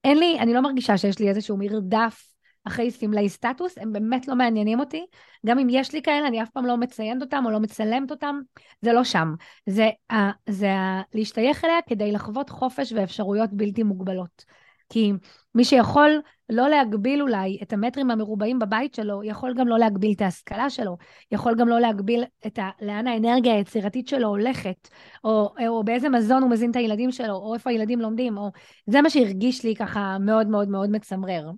אין 0.04 0.18
לי, 0.18 0.40
אני 0.40 0.54
לא 0.54 0.62
מרגישה 0.62 0.98
שיש 0.98 1.20
לי 1.20 1.30
איזשהו 1.30 1.58
מרדף 1.58 2.33
אחרי 2.64 2.92
סמלי 2.92 3.30
סטטוס, 3.30 3.78
הם 3.78 3.94
באמת 3.94 4.28
לא 4.28 4.36
מעניינים 4.36 4.80
אותי. 4.80 5.06
גם 5.46 5.60
אם 5.60 5.68
יש 5.70 5.94
לי 5.94 6.02
כאלה, 6.02 6.28
אני 6.28 6.44
אף 6.44 6.50
פעם 6.50 6.66
לא 6.66 6.78
מציינת 6.78 7.22
אותם 7.22 7.44
או 7.46 7.52
לא 7.52 7.60
מצלמת 7.60 8.12
אותם, 8.12 8.40
זה 8.82 8.94
לא 8.94 9.04
שם. 9.04 9.34
זה, 9.70 9.90
uh, 10.12 10.16
זה 10.50 10.68
uh, 10.68 11.04
להשתייך 11.14 11.66
אליה 11.66 11.78
כדי 11.88 12.12
לחוות 12.12 12.50
חופש 12.50 12.94
ואפשרויות 12.94 13.50
בלתי 13.54 13.84
מוגבלות. 13.84 14.46
כי 14.90 15.12
מי 15.56 15.66
שיכול 15.66 16.22
לא 16.50 16.70
להגביל 16.70 17.22
אולי 17.22 17.60
את 17.62 17.74
המטרים 17.74 18.12
המרובעים 18.12 18.60
בבית 18.60 18.96
שלו, 18.96 19.24
יכול 19.24 19.54
גם 19.54 19.68
לא 19.68 19.80
להגביל 19.80 20.14
את 20.16 20.22
ההשכלה 20.22 20.70
שלו, 20.70 20.98
יכול 21.32 21.56
גם 21.56 21.68
לא 21.68 21.80
להגביל 21.80 22.24
את 22.48 22.60
ה... 22.60 22.70
לאן 22.82 23.08
האנרגיה 23.08 23.54
היצירתית 23.54 24.08
שלו 24.08 24.28
הולכת, 24.28 24.88
או, 25.24 25.54
או 25.68 25.84
באיזה 25.84 26.10
מזון 26.10 26.44
הוא 26.44 26.52
מזין 26.52 26.72
את 26.72 26.76
הילדים 26.76 27.12
שלו, 27.12 27.36
או 27.36 27.54
איפה 27.54 27.70
הילדים 27.70 28.02
לומדים, 28.02 28.38
או... 28.38 28.52
זה 28.88 29.02
מה 29.02 29.10
שהרגיש 29.10 29.66
לי 29.66 29.76
ככה 29.76 30.18
מאוד 30.20 30.48
מאוד 30.48 30.70
מאוד 30.70 30.90
מצמרר. 30.90 31.50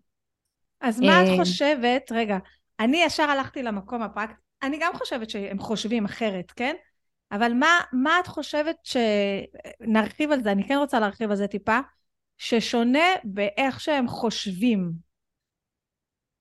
אז 0.85 1.01
מה 1.01 1.23
את 1.23 1.27
אה, 1.27 1.35
חושבת, 1.37 2.11
רגע, 2.11 2.37
אני 2.79 2.97
ישר 2.97 3.23
הלכתי 3.23 3.63
למקום 3.63 4.01
הפרקטי, 4.01 4.41
אני 4.63 4.77
גם 4.81 4.91
חושבת 4.95 5.29
שהם 5.29 5.59
חושבים 5.59 6.05
אחרת, 6.05 6.51
כן? 6.51 6.75
אבל 7.31 7.53
מה, 7.53 7.79
מה 7.93 8.19
את 8.19 8.27
חושבת 8.27 8.75
ש... 8.83 8.97
נרחיב 9.79 10.31
על 10.31 10.43
זה, 10.43 10.51
אני 10.51 10.67
כן 10.67 10.75
רוצה 10.75 10.99
להרחיב 10.99 11.29
על 11.29 11.35
זה 11.35 11.47
טיפה, 11.47 11.79
ששונה 12.37 13.07
באיך 13.23 13.79
שהם 13.79 14.07
חושבים. 14.07 14.91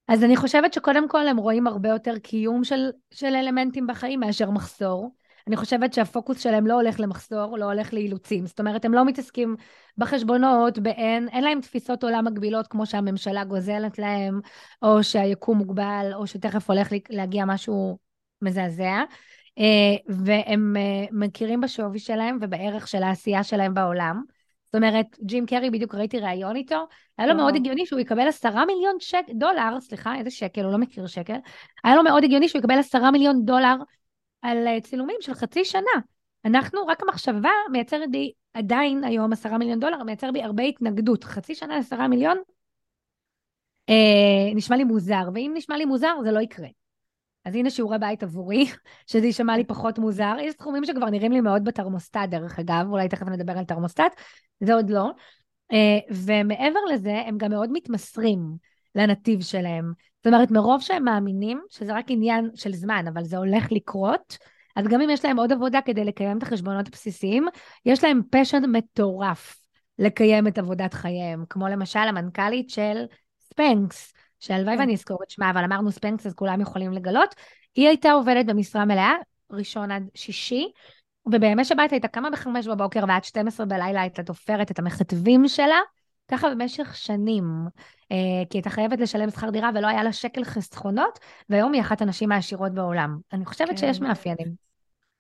אז 0.09 0.25
אני 0.25 0.37
חושבת 0.37 0.73
שקודם 0.73 1.09
כל 1.09 1.29
הם 1.29 1.37
רואים 1.37 1.67
הרבה 1.67 1.89
יותר 1.89 2.19
קיום 2.19 2.65
של, 2.65 2.91
של 3.11 3.35
אלמנטים 3.35 3.87
בחיים 3.87 4.21
מאשר 4.21 4.51
מחסור. 4.51 5.15
אני 5.49 5.57
חושבת 5.57 5.93
שהפוקוס 5.93 6.41
שלהם 6.41 6.67
לא 6.67 6.75
הולך 6.75 7.01
למחסור, 7.01 7.59
לא 7.59 7.65
הולך 7.65 7.93
לאילוצים. 7.93 8.47
זאת 8.47 8.61
אומרת, 8.61 8.85
הם 8.85 8.95
לא 8.95 9.05
מתעסקים 9.05 9.57
בחשבונות, 9.99 10.79
באין, 10.79 11.29
אין 11.29 11.45
להם 11.45 11.61
תפיסות 11.61 12.05
עולם 12.05 12.25
מגבילות 12.25 12.67
כמו 12.67 12.87
שהממשלה 12.87 13.45
גוזלת 13.45 13.99
להם, 13.99 14.41
או 14.83 15.03
שהיקום 15.03 15.59
מוגבל, 15.59 16.11
או 16.15 16.27
שתכף 16.27 16.71
הולך 16.71 16.89
להגיע 17.11 17.45
משהו 17.45 17.99
מזעזע. 18.43 19.03
אה, 19.59 19.97
והם 20.09 20.77
אה, 20.77 21.07
מכירים 21.13 21.61
בשווי 21.61 21.99
שלהם 21.99 22.39
ובערך 22.41 22.89
של 22.89 23.03
העשייה 23.03 23.43
שלהם 23.43 23.75
בעולם. 23.75 24.23
זאת 24.67 24.75
אומרת, 24.75 25.07
ג'ים 25.23 25.47
קרי, 25.47 25.71
בדיוק 25.71 25.95
ראיתי 25.95 26.21
ראיון 26.21 26.57
איתו, 26.57 26.87
היה 27.19 27.27
לו 27.29 27.35
מאוד 27.35 27.57
הגיוני 27.57 27.87
שהוא 27.87 28.01
יקבל 28.01 28.29
עשרה 28.29 28.65
מיליון 28.67 28.97
שק, 28.99 29.25
דולר, 29.35 29.81
סליחה, 29.81 30.17
איזה 30.17 30.31
שקל, 30.31 30.65
הוא 30.65 30.73
לא 30.73 30.79
מכיר 30.79 31.07
שקל, 31.07 31.37
היה 31.85 31.97
לו 31.97 32.03
מאוד 32.03 32.25
הגיוני 32.25 32.49
שהוא 32.49 32.59
יקבל 32.59 32.79
עשרה 32.79 33.11
מיליון 33.11 33.45
דולר 33.45 33.75
על 34.45 34.67
אה, 34.67 34.81
צילומים 34.81 35.17
של 35.21 35.35
חצי 35.35 35.65
שנה. 35.65 36.01
אנחנו, 36.45 36.87
רק 36.87 37.03
המחשבה 37.03 37.51
מייצרת 37.73 38.11
בי, 38.11 38.33
עדיין 38.55 39.05
היום 39.05 39.33
עשרה 39.33 39.59
מיליון 39.59 39.81
דולר, 39.81 40.03
מייצר 40.03 40.31
בי 40.33 40.43
הרבה 40.43 40.63
התנגדות. 40.63 41.25
חצי 41.25 41.55
שנה 41.55 41.77
עשרה 41.77 42.09
מיליון, 42.09 42.39
אה, 43.89 44.55
נשמע 44.55 44.77
לי 44.77 44.85
מוזר, 44.85 45.29
ואם 45.35 45.53
נשמע 45.55 45.77
לי 45.77 45.85
מוזר, 45.85 46.15
זה 46.25 46.33
לא 46.33 46.41
יקרה. 46.41 46.69
אז 47.45 47.55
הנה 47.55 47.71
שיעורי 47.71 47.99
בית 47.99 48.23
עבורי, 48.23 48.67
שזה 49.11 49.27
יישמע 49.27 49.57
לי 49.57 49.65
פחות 49.65 49.99
מוזר. 49.99 50.35
יש 50.41 50.55
סכומים 50.55 50.85
שכבר 50.85 51.11
נראים 51.11 51.33
לי 51.33 51.41
מאוד 51.41 51.65
בתרמוסטט, 51.65 52.29
דרך 52.31 52.59
אגב, 52.59 52.87
אולי 52.91 53.09
תכף 53.09 53.27
נדבר 53.27 53.59
על 53.59 53.65
תרמוסטט, 53.65 54.21
זה 54.61 54.75
עוד 54.75 54.91
לא. 54.91 55.11
אה, 55.73 55.99
ומעבר 56.11 56.81
לזה, 56.93 57.23
הם 57.27 57.39
גם 57.39 57.51
מאוד 57.51 57.71
מתמסרים 57.73 58.41
לנתיב 58.95 59.41
שלהם. 59.41 59.93
זאת 60.17 60.27
אומרת, 60.27 60.51
מרוב 60.51 60.81
שהם 60.81 61.05
מאמינים 61.05 61.63
שזה 61.71 61.95
רק 61.95 62.05
עניין 62.09 62.51
של 62.55 62.73
זמן, 62.73 63.05
אבל 63.09 63.25
זה 63.25 63.37
הולך 63.37 63.73
לקרות, 63.73 64.39
אז 64.77 64.87
גם 64.87 65.01
אם 65.01 65.11
יש 65.11 65.25
להם 65.25 65.39
עוד 65.39 65.53
עבודה 65.53 65.81
כדי 65.85 66.05
לקיים 66.05 66.39
את 66.39 66.43
החשבונות 66.43 66.89
הבסיסיים, 66.89 67.47
יש 67.87 68.05
להם 68.05 68.21
פשן 68.31 68.63
מטורף 68.73 69.57
לקיים 69.99 70.47
את 70.47 70.59
עבודת 70.59 70.95
חייהם, 70.95 71.45
כמו 71.51 71.69
למשל 71.69 71.99
המנכ"לית 71.99 72.71
של 72.71 73.05
ספנקס, 73.41 74.13
שהלוואי 74.41 74.75
כן. 74.75 74.81
ואני 74.81 74.95
אזכור 74.95 75.19
את 75.23 75.31
שמה, 75.31 75.51
אבל 75.51 75.65
אמרנו 75.65 75.93
ספנקס 75.93 76.27
אז 76.27 76.35
כולם 76.35 76.61
יכולים 76.61 76.93
לגלות. 76.93 77.35
היא 77.75 77.89
הייתה 77.89 78.13
עובדת 78.13 78.47
במשרה 78.47 78.85
מלאה, 78.85 79.13
ראשון 79.51 79.91
עד 79.91 80.03
שישי, 80.15 80.69
ובימי 81.27 81.65
שבת 81.65 81.93
הייתה 81.93 82.09
קמה 82.09 82.31
בחמש 82.31 82.67
בבוקר 82.67 83.05
ועד 83.09 83.25
12 83.25 83.67
בלילה 83.67 84.01
הייתה 84.01 84.23
תופרת 84.23 84.71
את 84.71 84.79
המכתבים 84.79 85.49
שלה, 85.49 85.79
ככה 86.29 86.51
במשך 86.51 86.97
שנים, 86.97 87.45
אה, 88.13 88.17
כי 88.51 88.59
הייתה 88.59 88.71
חייבת 88.71 89.01
לשלם 89.01 89.31
שכר 89.31 89.51
דירה 89.51 89.71
ולא 89.75 89.87
היה 89.87 90.03
לה 90.03 90.13
שקל 90.13 90.45
חסכונות, 90.45 91.19
והיום 91.49 91.73
היא 91.73 91.81
אחת 91.81 92.03
הנשים 92.03 92.33
העשירות 92.33 92.75
בעולם. 92.75 93.19
אני 93.33 93.45
חושבת 93.45 93.69
כן. 93.69 93.77
שיש 93.77 94.01
מאפיינים. 94.01 94.65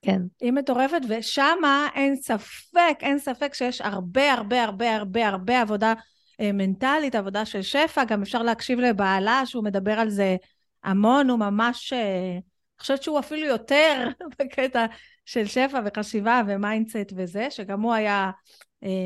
כן. 0.03 0.23
היא 0.40 0.53
מטורפת, 0.53 1.01
ושמה 1.09 1.88
אין 1.95 2.17
ספק, 2.17 2.99
אין 3.01 3.19
ספק 3.19 3.55
שיש 3.55 3.81
הרבה 3.81 4.33
הרבה 4.33 4.64
הרבה 4.64 4.97
הרבה 4.97 5.29
הרבה 5.29 5.61
עבודה 5.61 5.95
אה, 6.40 6.53
מנטלית, 6.53 7.14
עבודה 7.14 7.45
של 7.45 7.62
שפע, 7.62 8.05
גם 8.05 8.23
אפשר 8.23 8.43
להקשיב 8.43 8.79
לבעלה 8.79 9.43
שהוא 9.47 9.64
מדבר 9.64 9.93
על 9.93 10.11
זה 10.11 10.37
המון, 10.85 11.31
הוא 11.31 11.38
ממש... 11.38 11.93
אה, 11.93 12.38
חושבת 12.81 13.03
שהוא 13.03 13.19
אפילו 13.19 13.47
יותר 13.47 14.09
בקטע 14.38 14.87
של 15.25 15.47
שפע 15.47 15.81
וחשיבה 15.85 16.43
ו 16.47 16.55
mindset 16.55 17.12
וזה, 17.17 17.51
שגם 17.51 17.81
הוא 17.81 17.95
היה 17.95 18.31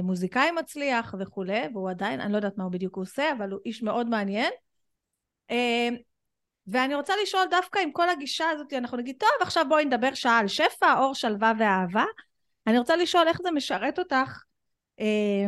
מוזיקאי 0.03 0.51
מצליח 0.51 1.15
וכולי, 1.21 1.63
והוא 1.73 1.91
עדיין, 1.91 2.21
אני 2.21 2.33
לא 2.33 2.37
יודעת 2.37 2.59
מה 2.59 2.65
הוא 2.65 2.73
בדיוק 2.73 2.97
עושה, 2.97 3.33
אבל 3.33 3.51
הוא 3.51 3.61
איש 3.67 3.83
מאוד 3.83 4.09
מעניין. 4.09 4.53
אה, 5.51 5.89
ואני 6.67 6.95
רוצה 6.95 7.13
לשאול 7.23 7.43
דווקא 7.51 7.79
עם 7.79 7.93
כל 7.93 8.09
הגישה 8.09 8.45
הזאת, 8.51 8.73
אנחנו 8.73 8.97
נגיד, 8.97 9.17
טוב, 9.19 9.29
עכשיו 9.41 9.67
בואי 9.69 9.85
נדבר 9.85 10.15
שעה 10.15 10.39
על 10.39 10.49
שפע, 10.49 10.99
אור, 10.99 11.15
שלווה 11.15 11.53
ואהבה. 11.59 12.05
אני 12.67 12.79
רוצה 12.79 12.97
לשאול 12.97 13.29
איך 13.29 13.43
זה 13.43 13.51
משרת 13.51 13.99
אותך, 13.99 14.43
אה, 15.01 15.47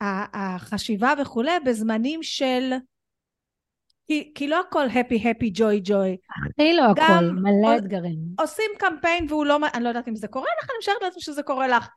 החשיבה 0.00 1.14
וכולי, 1.22 1.60
בזמנים 1.64 2.22
של... 2.22 2.72
כי, 4.06 4.32
כי 4.34 4.48
לא 4.48 4.60
הכל 4.60 4.86
happy 4.86 5.22
happy 5.22 5.58
joy 5.58 5.88
joy. 5.88 6.16
הכי 6.46 6.72
לא 6.72 6.82
הכל, 6.82 7.24
מלא 7.24 7.76
אתגרים. 7.78 8.18
עושים 8.38 8.70
קמפיין 8.78 9.26
והוא 9.28 9.46
לא, 9.46 9.58
אני 9.74 9.84
לא 9.84 9.88
יודעת 9.88 10.08
אם 10.08 10.16
זה 10.16 10.28
קורה 10.28 10.48
לך, 10.62 10.70
אני 10.70 10.78
משערת 10.78 11.02
לעצמי 11.02 11.22
שזה 11.22 11.42
קורה 11.42 11.68
לך. 11.68 11.88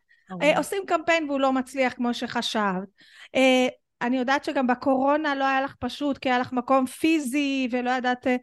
אה, 0.42 0.58
עושים 0.58 0.84
קמפיין 0.88 1.30
והוא 1.30 1.40
לא 1.40 1.54
מצליח 1.54 1.94
כמו 1.94 2.14
שחשבת. 2.14 2.88
אה, 3.36 3.68
אני 4.02 4.18
יודעת 4.18 4.44
שגם 4.44 4.68
בקורונה 4.68 5.36
לא 5.36 5.44
היה 5.44 5.62
לך 5.62 5.76
פשוט, 5.80 6.18
כי 6.18 6.30
היה 6.30 6.40
לך 6.40 6.54
מקום 6.54 6.86
פיזי 6.86 7.68
ולא 7.72 7.92
ידעת 7.92 8.28
אה, 8.28 8.36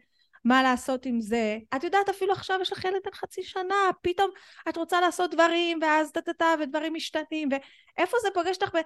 מה 0.45 0.63
לעשות 0.63 1.05
עם 1.05 1.21
זה. 1.21 1.57
את 1.75 1.83
יודעת, 1.83 2.09
אפילו 2.09 2.33
עכשיו 2.33 2.59
יש 2.61 2.71
לך 2.71 2.85
ילד 2.85 2.99
בן 3.05 3.11
חצי 3.13 3.43
שנה, 3.43 3.75
פתאום 4.01 4.29
את 4.69 4.77
רוצה 4.77 5.01
לעשות 5.01 5.33
דברים, 5.33 5.79
ואז 5.81 6.11
טה-טה-טה, 6.11 6.45
ודברים 6.59 6.93
משתנים, 6.93 7.49
ואיפה 7.51 8.17
זה 8.21 8.27
פוגש 8.33 8.57
אותך 8.61 8.77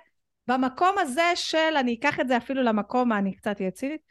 במקום 0.47 0.97
הזה 0.97 1.31
של, 1.35 1.77
אני 1.77 1.95
אקח 1.99 2.19
את 2.19 2.27
זה 2.27 2.37
אפילו 2.37 2.63
למקום, 2.63 3.13
אני 3.13 3.35
קצת 3.35 3.59
אהיה 3.59 3.71
צינית, 3.71 4.01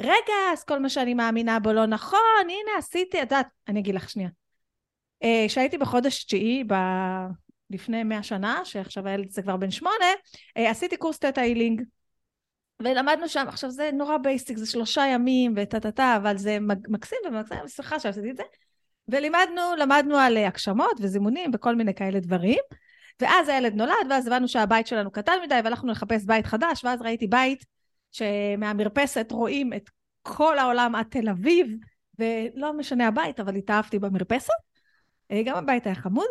רגע, 0.00 0.34
אז 0.52 0.64
כל 0.64 0.78
מה 0.78 0.88
שאני 0.88 1.14
מאמינה 1.14 1.60
בו 1.60 1.72
לא 1.72 1.86
נכון, 1.86 2.18
הנה 2.40 2.78
עשיתי, 2.78 3.18
את 3.18 3.22
יודעת, 3.22 3.46
אני 3.68 3.80
אגיד 3.80 3.94
לך 3.94 4.10
שנייה. 4.10 4.28
כשהייתי 5.48 5.78
בחודש 5.78 6.24
תשיעי. 6.24 6.64
לפני 7.72 8.04
מאה 8.04 8.22
שנה, 8.22 8.64
שעכשיו 8.64 9.08
הילד 9.08 9.30
זה 9.30 9.42
כבר 9.42 9.56
בן 9.56 9.70
שמונה, 9.70 10.06
אה, 10.56 10.70
עשיתי 10.70 10.96
קורס 10.96 11.18
theta 11.18 11.40
healing. 11.40 11.82
ולמדנו 12.80 13.28
שם, 13.28 13.44
עכשיו 13.48 13.70
זה 13.70 13.90
נורא 13.92 14.18
basic, 14.18 14.56
זה 14.56 14.66
שלושה 14.66 15.06
ימים 15.06 15.54
וטה 15.56 15.80
טה 15.80 15.90
טה, 15.90 16.16
אבל 16.16 16.36
זה 16.36 16.58
מקסים 16.88 17.18
ומקסים, 17.28 17.58
סליחה 17.66 18.00
שעשיתי 18.00 18.30
את 18.30 18.36
זה. 18.36 18.42
ולימדנו, 19.08 19.62
למדנו 19.78 20.16
על 20.16 20.36
אה, 20.36 20.48
הגשמות 20.48 20.92
וזימונים 21.00 21.50
וכל 21.54 21.74
מיני 21.74 21.94
כאלה 21.94 22.20
דברים. 22.20 22.60
ואז 23.20 23.48
הילד 23.48 23.74
נולד, 23.74 24.06
ואז 24.10 24.26
הבנו 24.26 24.48
שהבית 24.48 24.86
שלנו 24.86 25.10
קטן 25.10 25.32
מדי, 25.44 25.60
והלכנו 25.64 25.92
לחפש 25.92 26.24
בית 26.24 26.46
חדש, 26.46 26.84
ואז 26.84 27.02
ראיתי 27.02 27.26
בית 27.26 27.64
שמהמרפסת 28.12 29.26
רואים 29.30 29.72
את 29.72 29.90
כל 30.22 30.58
העולם 30.58 30.94
עד 30.94 31.06
תל 31.10 31.28
אביב, 31.28 31.76
ולא 32.18 32.72
משנה 32.72 33.08
הבית, 33.08 33.40
אבל 33.40 33.56
התאהבתי 33.56 33.98
במרפסת. 33.98 34.52
אה, 35.30 35.42
גם 35.44 35.56
הבית 35.56 35.86
היה 35.86 35.94
חמוד, 35.94 36.26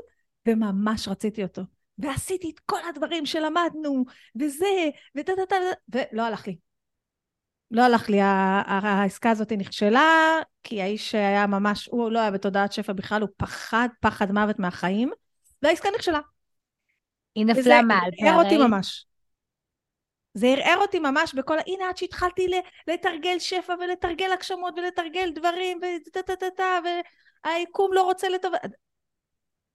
וממש 0.48 1.08
רציתי 1.08 1.44
אותו. 1.44 1.62
ועשיתי 1.98 2.52
את 2.54 2.60
כל 2.60 2.80
הדברים 2.90 3.26
שלמדנו, 3.26 4.06
וזה, 4.40 4.90
ותה 5.16 5.32
תה 5.36 5.46
תה, 5.46 5.56
ולא 5.90 6.22
הלך 6.22 6.48
לי. 6.48 6.58
לא 7.72 7.82
הלך 7.82 8.10
לי, 8.10 8.18
העסקה 8.22 9.30
הזאת 9.30 9.52
נכשלה, 9.52 10.40
כי 10.64 10.82
האיש 10.82 11.16
היה 11.16 11.48
ממש, 11.48 11.88
הוא 11.92 12.12
לא 12.12 12.20
היה 12.20 12.32
בתודעת 12.32 12.74
שפע 12.74 12.94
בכלל, 12.94 13.22
הוא 13.22 13.30
פחד, 13.38 13.90
פחד 14.00 14.32
מוות 14.32 14.60
מהחיים, 14.60 15.12
והעסקה 15.62 15.90
נכשלה. 15.96 16.20
היא 17.36 17.46
נפלה 17.46 17.82
מעל 17.82 18.00
פערי. 18.00 18.12
זה 18.22 18.30
ערער 18.30 18.44
אותי 18.44 18.58
ממש. 18.58 19.06
זה 20.34 20.48
ערער 20.48 20.78
אותי 20.78 21.00
ממש 21.00 21.34
בכל, 21.34 21.58
הנה 21.68 21.90
עד 21.90 21.98
שהתחלתי 21.98 22.48
לתרגל 22.88 23.40
שפע 23.40 23.74
ולתרגל 23.80 24.32
הגשמות 24.34 24.74
ולתרגל 24.78 25.32
דברים 25.36 25.80
ותה 26.08 26.22
תה 26.22 26.36
תה 26.36 26.46
תה 26.58 26.80
והיקום 27.46 27.94
לא 27.94 28.04
רוצה 28.04 28.30
לטובת, 28.30 28.60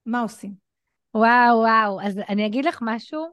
מה 0.07 0.21
עושים? 0.21 0.51
וואו, 1.13 1.57
וואו. 1.57 2.01
אז 2.01 2.19
אני 2.29 2.45
אגיד 2.45 2.65
לך 2.65 2.79
משהו, 2.81 3.27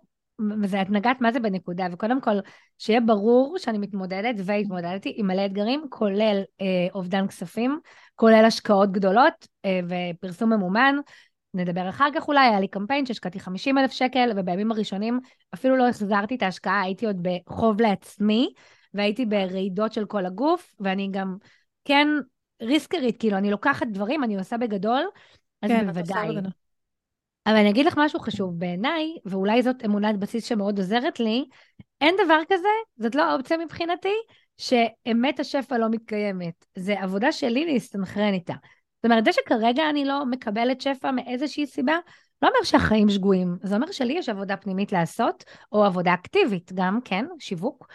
וזה, 0.63 0.83
את 0.83 0.91
נגעת 0.91 1.21
מה 1.21 1.33
זה 1.33 1.41
בנקודה, 1.41 1.87
וקודם 1.93 2.21
כל, 2.21 2.37
שיהיה 2.79 3.01
ברור 3.01 3.59
שאני 3.59 3.79
מתמודדת 3.79 4.35
והתמודדתי 4.45 5.15
עם 5.17 5.27
מלא 5.27 5.47
אתגרים, 5.47 5.87
כולל 5.91 6.43
אה, 6.61 6.87
אובדן 6.95 7.27
כספים, 7.27 7.81
כולל 8.15 8.45
השקעות 8.45 8.93
גדולות 8.93 9.49
אה, 9.65 9.81
ופרסום 9.89 10.53
ממומן. 10.53 10.97
נדבר 11.55 11.89
אחר 11.89 12.09
כך 12.15 12.29
אולי, 12.29 12.47
היה 12.49 12.61
לי 12.61 12.69
קמפיין 12.69 13.07
שהשקעתי 13.07 13.41
50 13.41 13.79
אלף 13.79 13.93
שקל, 13.93 14.33
ובימים 14.37 14.73
הראשונים 14.73 15.21
אפילו 15.55 15.77
לא 15.77 15.89
החזרתי 15.89 16.35
את 16.35 16.43
ההשקעה, 16.43 16.81
הייתי 16.81 17.07
עוד 17.07 17.17
בחוב 17.23 17.81
לעצמי, 17.81 18.53
והייתי 18.95 19.27
ברעידות 19.27 19.93
של 19.93 20.05
כל 20.05 20.27
הגוף, 20.27 20.75
ואני 20.81 21.09
גם, 21.13 21.37
כן, 21.85 22.09
ריסקרית, 22.63 23.21
כאילו, 23.21 23.37
אני 23.37 23.51
לוקחת 23.51 23.87
דברים, 23.87 24.25
אני 24.25 24.37
עושה 24.37 24.57
בגדול, 24.57 25.03
אז 25.63 25.71
כן, 25.71 25.87
בוודאי. 25.87 26.29
אבל 27.47 27.57
אני 27.57 27.71
אגיד 27.71 27.87
לך 27.87 27.95
משהו 27.97 28.21
חשוב 28.21 28.59
בעיניי, 28.59 29.17
ואולי 29.25 29.63
זאת 29.63 29.85
אמונת 29.85 30.19
בסיס 30.19 30.45
שמאוד 30.45 30.79
עוזרת 30.79 31.21
לי, 31.21 31.45
אין 32.01 32.15
דבר 32.25 32.41
כזה, 32.49 32.69
זאת 32.97 33.15
לא 33.15 33.23
האופציה 33.23 33.57
מבחינתי, 33.57 34.15
שאמת 34.59 35.41
השפע 35.41 35.79
לא 35.79 35.87
מתקיימת. 35.91 36.65
זה 36.79 37.01
עבודה 37.01 37.33
שלי 37.33 37.73
להסתנכרן 37.73 38.33
איתה. 38.33 38.55
זאת 38.97 39.05
אומרת, 39.05 39.25
זה 39.25 39.33
שכרגע 39.33 39.91
אני 39.91 40.05
לא 40.05 40.27
מקבלת 40.27 40.81
שפע 40.81 41.11
מאיזושהי 41.11 41.67
סיבה, 41.67 41.97
לא 42.43 42.49
אומר 42.49 42.65
שהחיים 42.65 43.09
שגויים, 43.09 43.57
זה 43.63 43.75
אומר 43.75 43.93
שלי 43.93 44.13
יש 44.13 44.29
עבודה 44.29 44.57
פנימית 44.57 44.93
לעשות, 44.93 45.45
או 45.73 45.85
עבודה 45.85 46.15
אקטיבית 46.15 46.73
גם, 46.75 46.99
כן, 47.05 47.27
שיווק, 47.39 47.87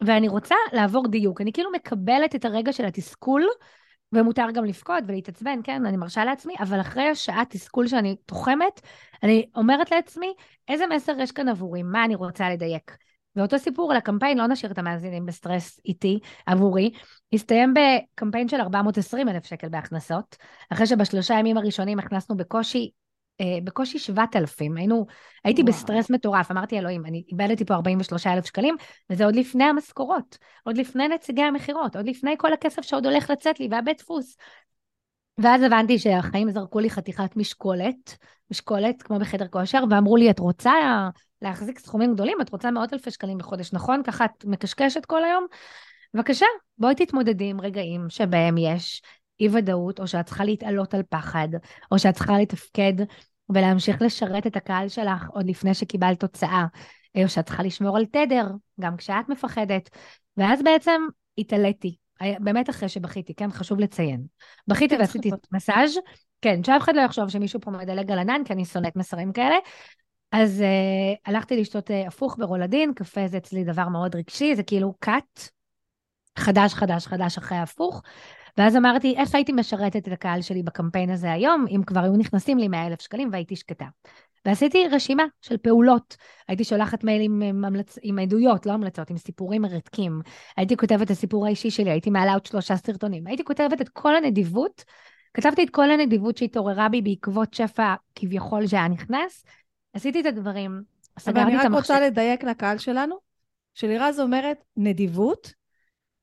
ואני 0.00 0.28
רוצה 0.28 0.54
לעבור 0.72 1.08
דיוק. 1.08 1.40
אני 1.40 1.52
כאילו 1.52 1.70
מקבלת 1.72 2.34
את 2.34 2.44
הרגע 2.44 2.72
של 2.72 2.84
התסכול, 2.84 3.46
ומותר 4.12 4.46
גם 4.54 4.64
לבכות 4.64 5.04
ולהתעצבן, 5.06 5.60
כן, 5.64 5.86
אני 5.86 5.96
מרשה 5.96 6.24
לעצמי, 6.24 6.54
אבל 6.60 6.80
אחרי 6.80 7.08
השעה 7.08 7.44
תסכול 7.48 7.86
שאני 7.86 8.16
תוחמת, 8.26 8.80
אני 9.22 9.46
אומרת 9.54 9.90
לעצמי, 9.90 10.34
איזה 10.68 10.86
מסר 10.86 11.12
יש 11.20 11.32
כאן 11.32 11.48
עבורי, 11.48 11.82
מה 11.82 12.04
אני 12.04 12.14
רוצה 12.14 12.50
לדייק. 12.50 12.96
ואותו 13.36 13.58
סיפור 13.58 13.90
על 13.90 13.96
הקמפיין, 13.96 14.38
לא 14.38 14.46
נשאיר 14.46 14.72
את 14.72 14.78
המאזינים 14.78 15.26
בסטרס 15.26 15.80
איתי, 15.84 16.18
עבורי, 16.46 16.90
הסתיים 17.32 17.74
בקמפיין 17.74 18.48
של 18.48 18.60
420 18.60 19.28
אלף 19.28 19.44
שקל 19.46 19.68
בהכנסות, 19.68 20.36
אחרי 20.70 20.86
שבשלושה 20.86 21.34
ימים 21.34 21.56
הראשונים 21.56 21.98
הכנסנו 21.98 22.36
בקושי 22.36 22.90
בקושי 23.64 23.98
7,000. 23.98 24.76
היינו, 24.76 25.06
הייתי 25.44 25.62
וואו. 25.62 25.72
בסטרס 25.72 26.10
מטורף, 26.10 26.50
אמרתי, 26.50 26.78
אלוהים, 26.78 27.06
אני 27.06 27.24
איבדתי 27.32 27.64
פה 27.64 27.74
43,000 27.74 28.44
שקלים, 28.44 28.76
וזה 29.10 29.24
עוד 29.24 29.36
לפני 29.36 29.64
המשכורות, 29.64 30.38
עוד 30.64 30.76
לפני 30.76 31.08
נציגי 31.08 31.42
המכירות, 31.42 31.96
עוד 31.96 32.06
לפני 32.06 32.34
כל 32.38 32.52
הכסף 32.52 32.82
שעוד 32.82 33.06
הולך 33.06 33.30
לצאת 33.30 33.60
לי, 33.60 33.68
והבית 33.70 33.98
דפוס. 33.98 34.36
ואז 35.38 35.62
הבנתי 35.62 35.98
שהחיים 35.98 36.50
זרקו 36.50 36.80
לי 36.80 36.90
חתיכת 36.90 37.36
משקולת, 37.36 38.16
משקולת 38.50 39.02
כמו 39.02 39.18
בחדר 39.18 39.48
כושר, 39.48 39.84
ואמרו 39.90 40.16
לי, 40.16 40.30
את 40.30 40.38
רוצה 40.38 40.72
להחזיק 41.42 41.78
סכומים 41.78 42.14
גדולים? 42.14 42.40
את 42.40 42.50
רוצה 42.50 42.70
מאות 42.70 42.92
אלפי 42.92 43.10
שקלים 43.10 43.38
בחודש, 43.38 43.72
נכון? 43.72 44.02
ככה 44.02 44.24
את 44.24 44.44
מקשקשת 44.44 45.04
כל 45.04 45.24
היום? 45.24 45.46
בבקשה, 46.14 46.46
בואי 46.78 46.94
תתמודדי 46.94 47.50
עם 47.50 47.60
רגעים 47.60 48.06
שבהם 48.08 48.58
יש 48.58 49.02
אי 49.40 49.48
ודאות, 49.52 50.00
או 50.00 50.06
שאת 50.06 50.26
צריכה 50.26 50.44
להתעלות 50.44 50.94
על 50.94 51.02
פחד, 51.08 51.48
או 51.92 51.98
שאת 51.98 52.14
צריכה 52.14 52.38
לתפקד 52.38 52.92
ולהמשיך 53.48 54.02
לשרת 54.02 54.46
את 54.46 54.56
הקהל 54.56 54.88
שלך 54.88 55.28
עוד 55.28 55.46
לפני 55.46 55.74
שקיבלת 55.74 56.20
תוצאה, 56.20 56.66
או 57.22 57.28
שאת 57.28 57.46
צריכה 57.46 57.62
לשמור 57.62 57.96
על 57.96 58.04
תדר, 58.04 58.46
גם 58.80 58.96
כשאת 58.96 59.28
מפחדת. 59.28 59.90
ואז 60.36 60.62
בעצם 60.62 61.02
התעליתי, 61.38 61.96
באמת 62.40 62.70
אחרי 62.70 62.88
שבכיתי, 62.88 63.34
כן, 63.34 63.50
חשוב 63.50 63.80
לציין. 63.80 64.26
בכיתי 64.68 64.94
כן, 64.94 65.00
ועשיתי 65.00 65.30
מסאז', 65.52 65.98
כן, 66.42 66.64
שאף 66.64 66.82
אחד 66.82 66.96
לא 66.96 67.00
יחשוב 67.00 67.28
שמישהו 67.28 67.60
פה 67.60 67.70
מדלג 67.70 68.10
על 68.10 68.18
ענן, 68.18 68.42
כי 68.44 68.52
אני 68.52 68.64
שונאת 68.64 68.96
מסרים 68.96 69.32
כאלה. 69.32 69.56
אז 70.32 70.60
uh, 70.60 71.18
הלכתי 71.26 71.60
לשתות 71.60 71.90
uh, 71.90 71.94
הפוך 72.06 72.36
ברולדין, 72.38 72.94
קפה 72.94 73.28
זה 73.28 73.36
אצלי 73.36 73.64
דבר 73.64 73.88
מאוד 73.88 74.16
רגשי, 74.16 74.56
זה 74.56 74.62
כאילו 74.62 74.94
קאט, 74.98 75.48
חדש, 76.38 76.74
חדש, 76.74 77.06
חדש 77.06 77.38
אחרי 77.38 77.58
ההפוך. 77.58 78.02
ואז 78.58 78.76
אמרתי, 78.76 79.14
איך 79.16 79.34
הייתי 79.34 79.52
משרתת 79.52 80.08
את 80.08 80.12
הקהל 80.12 80.42
שלי 80.42 80.62
בקמפיין 80.62 81.10
הזה 81.10 81.32
היום, 81.32 81.64
אם 81.70 81.82
כבר 81.86 82.00
היו 82.00 82.16
נכנסים 82.16 82.58
לי 82.58 82.68
100 82.68 82.86
אלף 82.86 83.00
שקלים 83.00 83.28
והייתי 83.32 83.56
שקטה. 83.56 83.86
ועשיתי 84.46 84.88
רשימה 84.88 85.24
של 85.42 85.56
פעולות. 85.56 86.16
הייתי 86.48 86.64
שולחת 86.64 87.04
מיילים 87.04 87.42
עם, 87.42 87.64
המלצ... 87.64 87.98
עם 88.02 88.18
עדויות, 88.18 88.66
לא 88.66 88.72
המלצות, 88.72 89.10
עם 89.10 89.16
סיפורים 89.16 89.62
מרתקים. 89.62 90.20
הייתי 90.56 90.76
כותבת 90.76 91.02
את 91.02 91.10
הסיפור 91.10 91.46
האישי 91.46 91.70
שלי, 91.70 91.90
הייתי 91.90 92.10
מעלה 92.10 92.32
עוד 92.32 92.46
שלושה 92.46 92.76
סרטונים. 92.76 93.26
הייתי 93.26 93.44
כותבת 93.44 93.80
את 93.80 93.88
כל 93.88 94.16
הנדיבות, 94.16 94.84
כתבתי 95.34 95.64
את 95.64 95.70
כל 95.70 95.90
הנדיבות 95.90 96.36
שהתעוררה 96.36 96.88
בי 96.88 97.02
בעקבות 97.02 97.54
שפע 97.54 97.94
כביכול 98.14 98.66
שהיה 98.66 98.88
נכנס. 98.88 99.44
עשיתי 99.92 100.20
את 100.20 100.26
הדברים, 100.26 100.82
סגרתי 101.18 101.40
את 101.40 101.44
המחשב. 101.44 101.50
אבל 101.50 101.60
אני 101.60 101.74
רק 101.74 101.82
רוצה 101.82 102.00
לדייק 102.00 102.44
לקהל 102.44 102.78
שלנו, 102.78 103.16
שלירז 103.74 104.20
אומרת 104.20 104.64
נדיבות, 104.76 105.52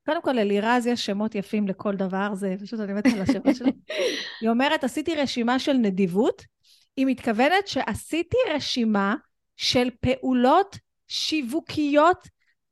קודם 0.06 0.22
כל, 0.22 0.32
ללירז 0.32 0.88
יש 0.88 1.06
שמות 1.06 1.36
יפים 1.36 1.68
לכל 1.68 1.96
דבר, 1.96 2.30
זה 2.34 2.56
פשוט, 2.63 2.80
אני 2.80 2.94
מתה 2.94 3.10
על 3.10 3.22
השמות 3.22 3.56
שלו. 3.56 3.68
היא 4.42 4.50
אומרת, 4.50 4.84
עשיתי 4.84 5.16
רשימה 5.16 5.60
של 5.60 5.74
נדיבות. 5.74 6.42
היא 6.98 7.06
מתכוונת 7.06 7.68
שעשיתי 7.68 8.38
רשימה 8.50 9.16
של 9.58 9.89
פעולות 10.00 10.78
שיווקיות 11.08 12.28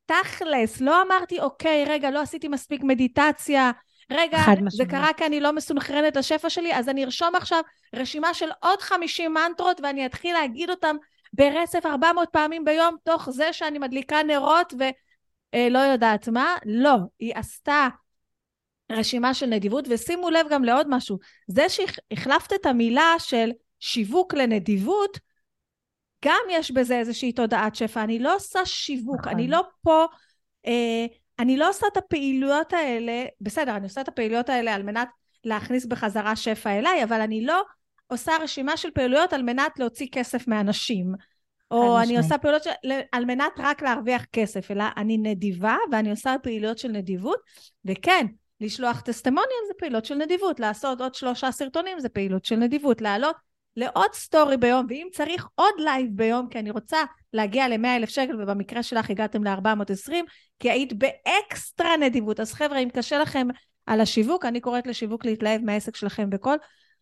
תכלס. 0.06 0.82
לא 0.82 1.02
אמרתי, 1.02 1.40
אוקיי, 1.40 1.86
רגע, 1.88 2.12
לא 2.12 2.22
עשיתי 2.22 2.48
מספיק 2.48 2.84
מדיטציה, 2.84 3.72
רגע, 4.12 4.38
זה 4.70 4.86
קרה 4.86 5.14
כי 5.18 5.26
אני 5.26 5.40
לא 5.40 5.54
מסונכרנת 5.54 6.16
לשפע 6.16 6.50
שלי, 6.50 6.76
אז 6.76 6.90
אני 6.90 7.06
ארשום 7.06 7.36
עכשיו 7.36 7.62
רשימה 7.96 8.34
של 8.34 8.50
עוד 8.64 8.82
50 8.82 9.34
מנטרות 9.34 9.82
ואני 9.84 10.06
אתחיל 10.06 10.34
להגיד 10.34 10.70
אותם 10.70 10.96
ברצף 11.34 11.86
400 11.86 12.30
פעמים 12.30 12.66
ביום, 12.66 12.96
תוך 13.04 13.30
זה 13.30 13.54
שאני 13.54 13.80
מדליקה 13.80 14.24
נרות 14.24 14.74
ולא 14.74 14.92
אה, 15.54 15.68
יודעת 15.92 16.28
מה. 16.28 16.56
לא, 16.66 16.96
היא 17.20 17.36
עשתה 17.36 17.88
רשימה 18.92 19.34
של 19.34 19.46
נדיבות, 19.46 19.86
ושימו 19.90 20.30
לב 20.30 20.46
גם 20.50 20.64
לעוד 20.64 20.88
משהו, 20.90 21.18
זה 21.48 21.66
שהחלפת 21.70 22.54
את 22.54 22.66
המילה 22.66 23.16
של 23.20 23.52
שיווק 23.80 24.34
לנדיבות, 24.34 25.20
גם 26.26 26.42
יש 26.50 26.72
בזה 26.72 27.00
איזושהי 27.00 27.32
תודעת 27.34 27.76
שפע. 27.76 28.04
אני 28.04 28.20
לא 28.20 28.36
עושה 28.36 28.66
שיווק, 28.66 29.20
נכון. 29.20 29.34
אני 29.34 29.48
לא 29.48 29.62
פה, 29.82 30.06
אה, 30.68 31.06
אני 31.40 31.58
לא 31.58 31.70
עושה 31.70 31.88
את 31.92 31.98
הפעילויות 31.98 32.74
האלה, 32.74 33.26
בסדר, 33.42 33.76
אני 33.76 33.84
עושה 33.84 34.02
את 34.02 34.08
הפעילויות 34.08 34.50
האלה 34.50 34.76
על 34.76 34.84
מנת 34.84 35.08
להכניס 35.44 35.86
בחזרה 35.86 36.36
שפע 36.36 36.78
אליי, 36.78 37.04
אבל 37.04 37.22
אני 37.22 37.46
לא 37.46 37.64
עושה 38.08 38.32
רשימה 38.42 38.78
של 38.78 38.92
פעילויות 38.92 39.34
על 39.34 39.44
מנת 39.44 39.80
להוציא 39.80 40.08
כסף 40.12 40.48
מאנשים. 40.48 41.14
או 41.72 42.00
אני 42.00 42.18
עושה 42.18 42.38
פעילויות 42.38 42.64
של, 42.64 42.72
על 43.12 43.26
מנת 43.26 43.52
רק 43.58 43.82
להרוויח 43.82 44.26
כסף, 44.26 44.72
אלא 44.72 44.84
אני 44.98 45.18
נדיבה 45.18 45.78
ואני 45.92 46.12
עושה 46.12 46.36
פעילויות 46.44 46.78
של 46.78 46.88
נדיבות, 46.88 47.40
וכן, 47.86 48.26
לשלוח 48.62 49.02
testimonial 49.02 49.68
זה 49.68 49.74
פעילות 49.78 50.06
של 50.06 50.16
נדיבות, 50.16 50.60
לעשות 50.60 51.02
עוד 51.02 51.16
שלושה 51.16 51.52
סרטונים 51.52 52.00
זה 52.00 52.10
פעילות 52.10 52.46
של 52.46 52.56
נדיבות, 52.56 53.02
לעלות 53.02 53.36
לעוד 53.76 54.14
סטורי 54.14 54.58
ביום, 54.58 54.86
ואם 54.90 55.08
צריך 55.12 55.48
עוד 55.56 55.74
לייב 55.78 56.08
ביום, 56.12 56.48
כי 56.50 56.60
אני 56.60 56.72
רוצה 56.72 56.98
להגיע 57.34 57.68
ל-100 57.68 57.88
אלף 57.96 58.10
שקל, 58.10 58.42
ובמקרה 58.42 58.84
שלך 58.84 59.10
הגעתם 59.10 59.44
ל-420, 59.44 60.14
כי 60.60 60.72
היית 60.72 60.94
באקסטרה 60.94 61.98
נדיבות. 61.98 62.40
אז 62.40 62.54
חבר'ה, 62.54 62.78
אם 62.78 62.90
קשה 62.90 63.20
לכם 63.20 63.48
על 63.86 64.02
השיווק, 64.02 64.46
אני 64.46 64.62
קוראת 64.62 64.88
לשיווק 64.88 65.26
להתלהב 65.26 65.62
מהעסק 65.62 65.96
שלכם 65.96 66.30
בכל, 66.30 66.56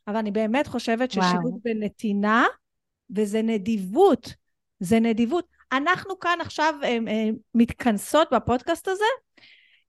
אבל 0.08 0.18
אני 0.18 0.32
באמת 0.32 0.68
חושבת 0.68 1.12
ששיווק 1.12 1.60
בנתינה, 1.64 2.46
וזה 3.16 3.42
נדיבות, 3.42 4.34
זה 4.80 5.00
נדיבות. 5.00 5.48
אנחנו 5.72 6.20
כאן 6.20 6.38
עכשיו 6.42 6.74
אה, 6.84 6.98
אה, 7.08 7.30
מתכנסות 7.56 8.34
בפודקאסט 8.34 8.88
הזה, 8.88 9.06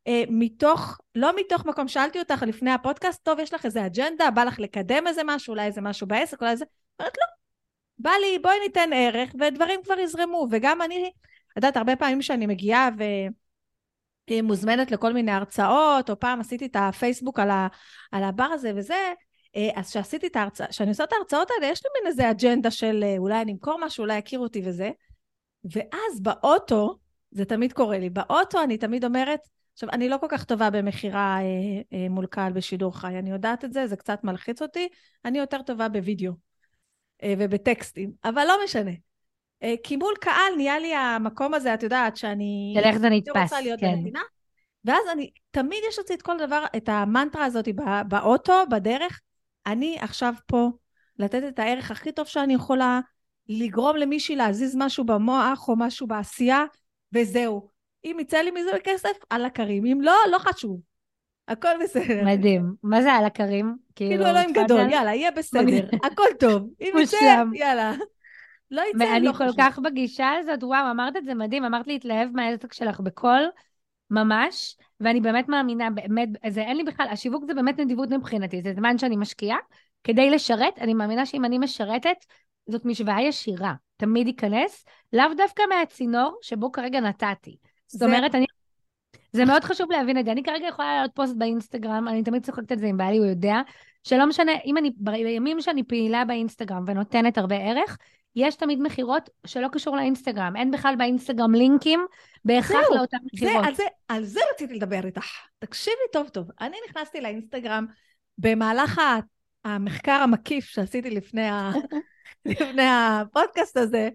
אה, 0.06 0.22
מתוך, 0.28 0.98
לא 1.14 1.30
מתוך 1.36 1.66
מקום, 1.66 1.88
שאלתי 1.88 2.18
אותך 2.18 2.42
לפני 2.46 2.70
הפודקאסט, 2.70 3.24
טוב, 3.24 3.38
יש 3.38 3.54
לך 3.54 3.64
איזה 3.64 3.86
אג'נדה, 3.86 4.30
בא 4.30 4.44
לך 4.44 4.60
לקדם 4.60 5.06
איזה 5.06 5.22
משהו, 5.24 5.50
אולי 5.50 5.66
איזה 5.66 5.80
משהו 5.80 6.06
בעסק, 6.06 6.40
אולי 6.40 6.52
איזה... 6.52 6.64
אומרת, 6.98 7.16
לא, 7.18 7.26
בא 7.98 8.10
לי, 8.20 8.38
בואי 8.38 8.60
ניתן 8.60 8.90
ערך, 8.94 9.30
ודברים 9.40 9.80
כבר 9.84 9.98
יזרמו. 9.98 10.46
וגם 10.50 10.82
אני, 10.82 11.10
את 11.52 11.56
יודעת, 11.56 11.76
הרבה 11.76 11.96
פעמים 11.96 12.22
שאני 12.22 12.46
מגיעה 12.46 12.88
ומוזמנת 14.30 14.90
לכל 14.90 15.12
מיני 15.12 15.32
הרצאות, 15.32 16.10
או 16.10 16.20
פעם 16.20 16.40
עשיתי 16.40 16.66
את 16.66 16.76
הפייסבוק 16.76 17.38
על, 17.38 17.50
ה, 17.50 17.68
על 18.12 18.24
הבר 18.24 18.44
הזה 18.44 18.72
וזה, 18.76 19.12
אז 19.74 19.90
כשעשיתי 19.90 20.26
את 20.26 20.36
ההרצאה, 20.36 20.66
כשאני 20.66 20.88
עושה 20.88 21.04
את 21.04 21.12
ההרצאות 21.12 21.48
האלה, 21.50 21.72
יש 21.72 21.82
לי 21.84 21.90
מין 21.94 22.06
איזה 22.06 22.30
אג'נדה 22.30 22.70
של 22.70 23.00
אה, 23.02 23.14
אולי 23.18 23.42
אני 23.42 23.52
אמכור 23.52 23.78
משהו, 23.84 24.02
אולי 24.02 24.18
יכירו 24.18 24.44
אותי 24.44 24.62
וזה. 24.64 24.90
ואז 25.64 26.20
באוטו, 26.22 26.98
זה 27.30 27.44
תמיד 27.44 27.72
קורה 27.72 27.98
לי, 27.98 28.10
באוטו 28.10 28.62
אני 28.62 28.78
תמיד 28.78 29.04
אומרת, 29.04 29.40
עכשיו, 29.72 29.90
אני 29.90 30.08
לא 30.08 30.16
כל 30.20 30.26
כך 30.28 30.44
טובה 30.44 30.70
במכירה 30.70 31.38
אה, 31.40 31.42
אה, 31.92 32.08
מול 32.08 32.26
קהל 32.26 32.52
בשידור 32.52 32.98
חי, 32.98 33.18
אני 33.18 33.30
יודעת 33.30 33.64
את 33.64 33.72
זה, 33.72 33.86
זה 33.86 33.96
קצת 33.96 34.24
מלחיץ 34.24 34.62
אותי, 34.62 34.88
אני 35.24 35.38
יותר 35.38 35.62
טובה 35.62 35.88
בווידאו 35.88 36.32
אה, 37.22 37.34
ובטקסטים, 37.38 38.12
אבל 38.24 38.44
לא 38.48 38.54
משנה. 38.64 38.90
אה, 39.62 39.74
כי 39.82 39.96
מול 39.96 40.14
קהל 40.20 40.56
נהיה 40.56 40.78
לי 40.78 40.94
המקום 40.94 41.54
הזה, 41.54 41.74
את 41.74 41.82
יודעת, 41.82 42.16
שאני... 42.16 42.74
של 42.78 42.84
איך 42.84 42.98
זה 42.98 43.08
נתפס, 43.08 43.42
רוצה 43.42 43.60
להיות 43.60 43.80
כן. 43.80 43.96
במדינה, 43.96 44.22
ואז 44.84 45.02
אני, 45.12 45.30
תמיד 45.50 45.78
יש 45.88 45.98
אצלי 45.98 46.16
את 46.16 46.22
כל 46.22 46.38
דבר, 46.38 46.64
את 46.76 46.88
המנטרה 46.88 47.44
הזאת 47.44 47.68
באוטו, 48.08 48.54
בדרך, 48.70 49.20
אני 49.72 49.96
עכשיו 50.00 50.34
פה 50.46 50.70
לתת 51.18 51.42
את 51.48 51.58
הערך 51.58 51.90
הכי 51.90 52.12
טוב 52.12 52.26
שאני 52.26 52.54
יכולה, 52.54 53.00
לגרום 53.48 53.96
למישהי 53.96 54.36
להזיז 54.36 54.76
משהו 54.78 55.04
במוח 55.04 55.68
או 55.68 55.76
משהו 55.76 56.06
בעשייה, 56.06 56.64
וזהו. 57.14 57.68
אם 58.04 58.16
יצא 58.20 58.38
לי 58.38 58.50
מזה 58.50 58.70
כסף, 58.84 59.12
על 59.30 59.44
הכרים. 59.44 59.86
אם 59.86 60.00
לא, 60.00 60.14
לא 60.30 60.38
חשוב. 60.38 60.80
הכל 61.48 61.68
בסדר. 61.82 62.24
מדהים. 62.24 62.74
מה 62.82 63.02
זה 63.02 63.12
על 63.12 63.24
הכרים? 63.24 63.76
כאילו 63.94 64.26
אלוהים 64.26 64.52
גדול, 64.52 64.90
יאללה, 64.90 65.14
יהיה 65.14 65.30
בסדר. 65.30 65.88
הכל 66.04 66.22
טוב. 66.40 66.68
אם 66.80 66.92
יצא, 67.02 67.42
יאללה. 67.54 67.94
לא 68.70 68.82
יצא, 68.94 69.18
לא 69.18 69.32
חשוב. 69.32 69.42
אני 69.42 69.54
כל 69.54 69.62
כך 69.62 69.78
בגישה 69.78 70.30
הזאת, 70.30 70.64
וואו, 70.64 70.90
אמרת 70.90 71.16
את 71.16 71.24
זה 71.24 71.34
מדהים, 71.34 71.64
אמרת 71.64 71.86
להתלהב 71.86 72.28
מהעסק 72.32 72.72
שלך 72.72 73.00
בקול, 73.00 73.42
ממש, 74.10 74.76
ואני 75.00 75.20
באמת 75.20 75.48
מאמינה, 75.48 75.90
באמת, 75.90 76.28
זה 76.48 76.60
אין 76.60 76.76
לי 76.76 76.84
בכלל, 76.84 77.06
השיווק 77.10 77.44
זה 77.44 77.54
באמת 77.54 77.80
נדיבות 77.80 78.10
מבחינתי, 78.10 78.62
זה 78.62 78.72
זמן 78.72 78.98
שאני 78.98 79.16
משקיעה 79.16 79.58
כדי 80.04 80.30
לשרת, 80.30 80.78
אני 80.78 80.94
מאמינה 80.94 81.26
שאם 81.26 81.44
אני 81.44 81.58
משרתת, 81.58 82.24
זאת 82.68 82.84
משוואה 82.84 83.22
ישירה, 83.22 83.74
תמיד 83.96 84.26
ייכנס, 84.26 84.84
לאו 85.12 85.34
דווקא 85.36 85.62
מהצינור 85.68 86.38
שבו 86.42 86.72
כרגע 86.72 87.00
נתתי. 87.00 87.56
זאת 87.86 88.02
אומרת, 88.02 88.34
אני... 88.34 88.46
זה 89.32 89.44
מאוד 89.44 89.64
חשוב 89.64 89.92
להבין 89.92 90.18
את 90.18 90.24
זה. 90.24 90.32
אני 90.32 90.42
כרגע 90.42 90.66
יכולה 90.68 90.94
לעלות 90.94 91.10
פוסט 91.14 91.36
באינסטגרם, 91.36 92.08
אני 92.08 92.22
תמיד 92.22 92.46
צוחקת 92.46 92.72
על 92.72 92.78
זה 92.78 92.86
עם 92.86 92.96
בעלי, 92.96 93.18
הוא 93.18 93.26
יודע, 93.26 93.60
שלא 94.04 94.26
משנה, 94.26 94.52
אם 94.64 94.76
אני, 94.76 94.90
בימים 94.96 95.60
שאני 95.60 95.82
פעילה 95.82 96.24
באינסטגרם 96.24 96.84
ונותנת 96.86 97.38
הרבה 97.38 97.56
ערך, 97.56 97.98
יש 98.36 98.54
תמיד 98.54 98.78
מכירות 98.82 99.30
שלא 99.46 99.68
קשור 99.72 99.96
לאינסטגרם. 99.96 100.56
אין 100.56 100.70
בכלל 100.70 100.94
באינסטגרם 100.98 101.54
לינקים 101.54 102.06
בהכרח 102.44 102.84
לאותן 102.94 103.18
מכירות. 103.32 103.64
על 103.66 103.74
זה, 103.74 103.82
על 104.08 104.24
זה 104.24 104.40
רציתי 104.54 104.74
לדבר 104.74 105.06
איתך. 105.06 105.26
תקשיבי 105.58 105.96
טוב 106.12 106.28
טוב. 106.28 106.50
אני 106.60 106.76
נכנסתי 106.88 107.20
לאינסטגרם 107.20 107.86
במהלך 108.38 109.00
המחקר 109.64 110.12
המקיף 110.12 110.64
שעשיתי 110.64 111.10
לפני, 111.10 111.48
ה... 111.48 111.70
לפני 112.44 112.86
הפודקאסט 112.88 113.76
הזה, 113.76 114.08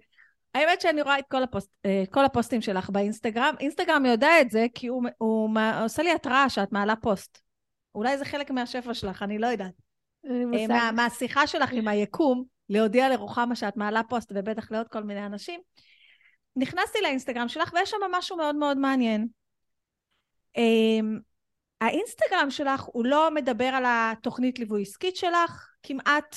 האמת 0.55 0.81
שאני 0.81 1.01
רואה 1.01 1.19
את 1.19 1.25
כל, 1.31 1.43
הפוסט, 1.43 1.71
אה, 1.85 2.03
כל 2.11 2.25
הפוסטים 2.25 2.61
שלך 2.61 2.89
באינסטגרם. 2.89 3.55
אינסטגרם 3.59 4.05
יודע 4.05 4.41
את 4.41 4.49
זה 4.49 4.65
כי 4.73 4.87
הוא, 4.87 5.03
הוא, 5.17 5.49
הוא 5.49 5.83
עושה 5.83 6.03
לי 6.03 6.11
התראה 6.11 6.49
שאת 6.49 6.71
מעלה 6.71 6.95
פוסט. 6.95 7.39
אולי 7.95 8.17
זה 8.17 8.25
חלק 8.25 8.51
מהשפע 8.51 8.93
שלך, 8.93 9.23
אני 9.23 9.37
לא 9.37 9.47
יודעת. 9.47 9.73
אה, 10.25 10.67
מה, 10.67 10.91
מהשיחה 10.91 11.47
שלך 11.47 11.71
עם 11.71 11.87
היקום, 11.87 12.54
להודיע 12.69 13.09
לרוחמה 13.09 13.55
שאת 13.55 13.77
מעלה 13.77 14.01
פוסט, 14.03 14.31
ובטח 14.35 14.71
לעוד 14.71 14.87
כל 14.87 15.03
מיני 15.03 15.25
אנשים. 15.25 15.59
נכנסתי 16.55 17.01
לאינסטגרם 17.01 17.47
שלך 17.47 17.73
ויש 17.73 17.89
שם 17.89 17.97
משהו 18.11 18.37
מאוד 18.37 18.55
מאוד 18.55 18.77
מעניין. 18.77 19.27
אמ, 20.57 21.19
האינסטגרם 21.81 22.49
שלך 22.49 22.81
הוא 22.81 23.05
לא 23.05 23.31
מדבר 23.33 23.65
על 23.65 23.83
התוכנית 23.87 24.59
ליווי 24.59 24.81
עסקית 24.81 25.15
שלך, 25.15 25.69
כמעט 25.83 26.35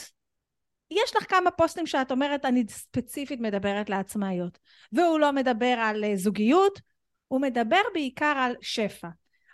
יש 0.91 1.17
לך 1.17 1.31
כמה 1.31 1.51
פוסטים 1.51 1.87
שאת 1.87 2.11
אומרת, 2.11 2.45
אני 2.45 2.65
ספציפית 2.69 3.41
מדברת 3.41 3.91
לעצמאיות. 3.91 4.59
והוא 4.93 5.21
לא 5.21 5.33
מדבר 5.33 5.75
על 5.81 6.05
אה, 6.05 6.17
זוגיות, 6.17 6.81
הוא 7.29 7.41
מדבר 7.41 7.81
בעיקר 7.95 8.35
על 8.37 8.57
שפע. 8.61 9.09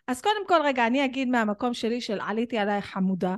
אז 0.07 0.21
קודם 0.21 0.47
כל, 0.49 0.61
רגע, 0.65 0.87
אני 0.87 1.05
אגיד 1.05 1.29
מהמקום 1.29 1.75
שלי 1.75 2.01
של 2.01 2.19
עליתי 2.21 2.59
עלייך 2.59 2.87
חמודה. 2.87 3.35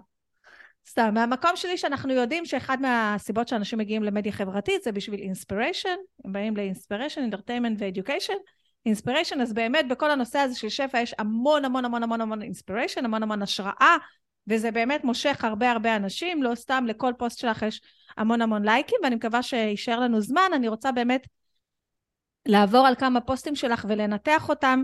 סתם, 0.88 1.14
מהמקום 1.14 1.50
שלי 1.54 1.78
שאנחנו 1.78 2.12
יודעים 2.12 2.44
שאחד 2.44 2.78
מהסיבות 2.80 3.48
שאנשים 3.48 3.78
מגיעים 3.78 4.02
למדיה 4.02 4.32
חברתית 4.32 4.82
זה 4.82 4.92
בשביל 4.92 5.20
inspiration, 5.20 5.96
הם 6.24 6.32
באים 6.32 6.56
ל 6.56 6.61
inspiration, 6.61 7.20
entertainment 7.20 7.76
ו 7.80 7.85
education. 7.85 8.34
inspiration, 8.86 9.40
אז 9.40 9.52
באמת 9.52 9.88
בכל 9.88 10.10
הנושא 10.10 10.38
הזה 10.38 10.58
של 10.58 10.68
שפע 10.68 11.00
יש 11.00 11.14
המון 11.18 11.64
המון 11.64 11.84
המון 11.84 12.02
המון 12.02 12.20
המון 12.20 12.42
inspiration, 12.42 13.04
המון 13.04 13.22
המון 13.22 13.42
השראה, 13.42 13.96
וזה 14.48 14.70
באמת 14.70 15.04
מושך 15.04 15.44
הרבה 15.44 15.70
הרבה 15.70 15.96
אנשים, 15.96 16.42
לא 16.42 16.54
סתם 16.54 16.84
לכל 16.88 17.12
פוסט 17.18 17.38
שלך 17.38 17.62
יש 17.62 17.80
המון 18.16 18.42
המון 18.42 18.64
לייקים, 18.64 18.98
ואני 19.02 19.14
מקווה 19.14 19.42
שיישאר 19.42 20.00
לנו 20.00 20.20
זמן, 20.20 20.50
אני 20.54 20.68
רוצה 20.68 20.92
באמת 20.92 21.26
לעבור 22.46 22.86
על 22.86 22.94
כמה 22.94 23.20
פוסטים 23.20 23.54
שלך 23.54 23.86
ולנתח 23.88 24.48
אותם. 24.48 24.82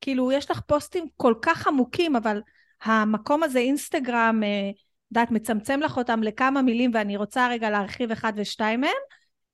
כאילו, 0.00 0.32
יש 0.32 0.50
לך 0.50 0.60
פוסטים 0.60 1.06
כל 1.16 1.34
כך 1.42 1.66
עמוקים, 1.66 2.16
אבל 2.16 2.40
המקום 2.82 3.42
הזה, 3.42 3.58
אינסטגרם, 3.58 4.40
אה, 4.42 4.70
יודעת, 5.18 5.30
מצמצם 5.30 5.80
לך 5.80 5.96
אותם 5.96 6.22
לכמה 6.22 6.62
מילים, 6.62 6.90
ואני 6.94 7.16
רוצה 7.16 7.48
רגע 7.48 7.70
להרחיב 7.70 8.10
אחד 8.10 8.32
ושתיים 8.36 8.80
מהם. 8.80 8.90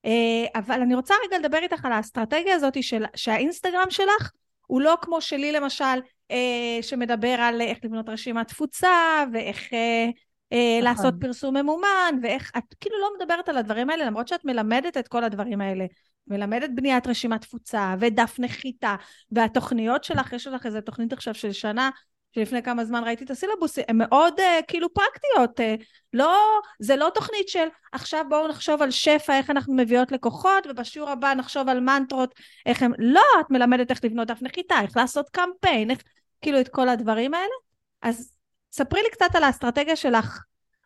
אה, 0.04 0.60
אבל 0.60 0.80
אני 0.80 0.94
רוצה 0.94 1.14
רגע 1.26 1.38
לדבר 1.38 1.58
איתך 1.58 1.84
על 1.84 1.92
האסטרטגיה 1.92 2.54
הזאת 2.54 2.82
של, 2.82 3.04
שהאינסטגרם 3.16 3.90
שלך 3.90 4.30
הוא 4.66 4.80
לא 4.80 4.96
כמו 5.02 5.20
שלי 5.20 5.52
למשל, 5.52 5.84
אה, 6.30 6.78
שמדבר 6.82 7.36
על 7.40 7.60
איך 7.60 7.78
לבנות 7.84 8.08
רשימת 8.08 8.48
תפוצה, 8.48 9.24
ואיך 9.32 9.72
אה, 9.72 10.06
נכון. 10.52 10.84
לעשות 10.84 11.14
פרסום 11.20 11.56
ממומן, 11.56 12.14
ואיך, 12.22 12.52
את 12.58 12.74
כאילו 12.80 12.96
לא 13.00 13.10
מדברת 13.18 13.48
על 13.48 13.56
הדברים 13.56 13.90
האלה, 13.90 14.06
למרות 14.06 14.28
שאת 14.28 14.44
מלמדת 14.44 14.96
את 14.96 15.08
כל 15.08 15.24
הדברים 15.24 15.60
האלה. 15.60 15.86
מלמדת 16.26 16.70
בניית 16.74 17.06
רשימת 17.06 17.40
תפוצה, 17.40 17.94
ודף 18.00 18.36
נחיתה, 18.38 18.96
והתוכניות 19.32 20.04
שלך, 20.04 20.32
יש 20.32 20.46
לך 20.46 20.66
איזה 20.66 20.80
תוכנית 20.80 21.12
עכשיו 21.12 21.34
של 21.34 21.52
שנה, 21.52 21.90
שלפני 22.34 22.62
כמה 22.62 22.84
זמן 22.84 23.04
ראיתי 23.04 23.24
את 23.24 23.30
הסילבוס, 23.30 23.78
הן 23.88 23.98
מאוד 23.98 24.40
uh, 24.40 24.42
כאילו 24.68 24.94
פרקטיות. 24.94 25.60
Uh, 25.60 25.84
לא, 26.12 26.38
זה 26.78 26.96
לא 26.96 27.10
תוכנית 27.14 27.48
של 27.48 27.68
עכשיו 27.92 28.24
בואו 28.28 28.48
נחשוב 28.48 28.82
על 28.82 28.90
שפע, 28.90 29.38
איך 29.38 29.50
אנחנו 29.50 29.74
מביאות 29.74 30.12
לקוחות, 30.12 30.66
ובשיעור 30.70 31.10
הבא 31.10 31.34
נחשוב 31.34 31.68
על 31.68 31.80
מנטרות, 31.80 32.34
איך 32.66 32.82
הם... 32.82 32.92
לא, 32.98 33.22
את 33.40 33.50
מלמדת 33.50 33.90
איך 33.90 34.04
לבנות 34.04 34.28
דף 34.28 34.42
נחיתה, 34.42 34.80
איך 34.82 34.96
לעשות 34.96 35.28
קמפיין, 35.30 35.90
איך... 35.90 36.02
כאילו 36.40 36.60
את 36.60 36.68
כל 36.68 36.88
הדברים 36.88 37.34
האלה. 37.34 37.54
אז 38.02 38.32
ספרי 38.72 39.02
לי 39.02 39.10
קצת 39.10 39.34
על 39.34 39.44
האסטרטגיה 39.44 39.96
שלך 39.96 40.40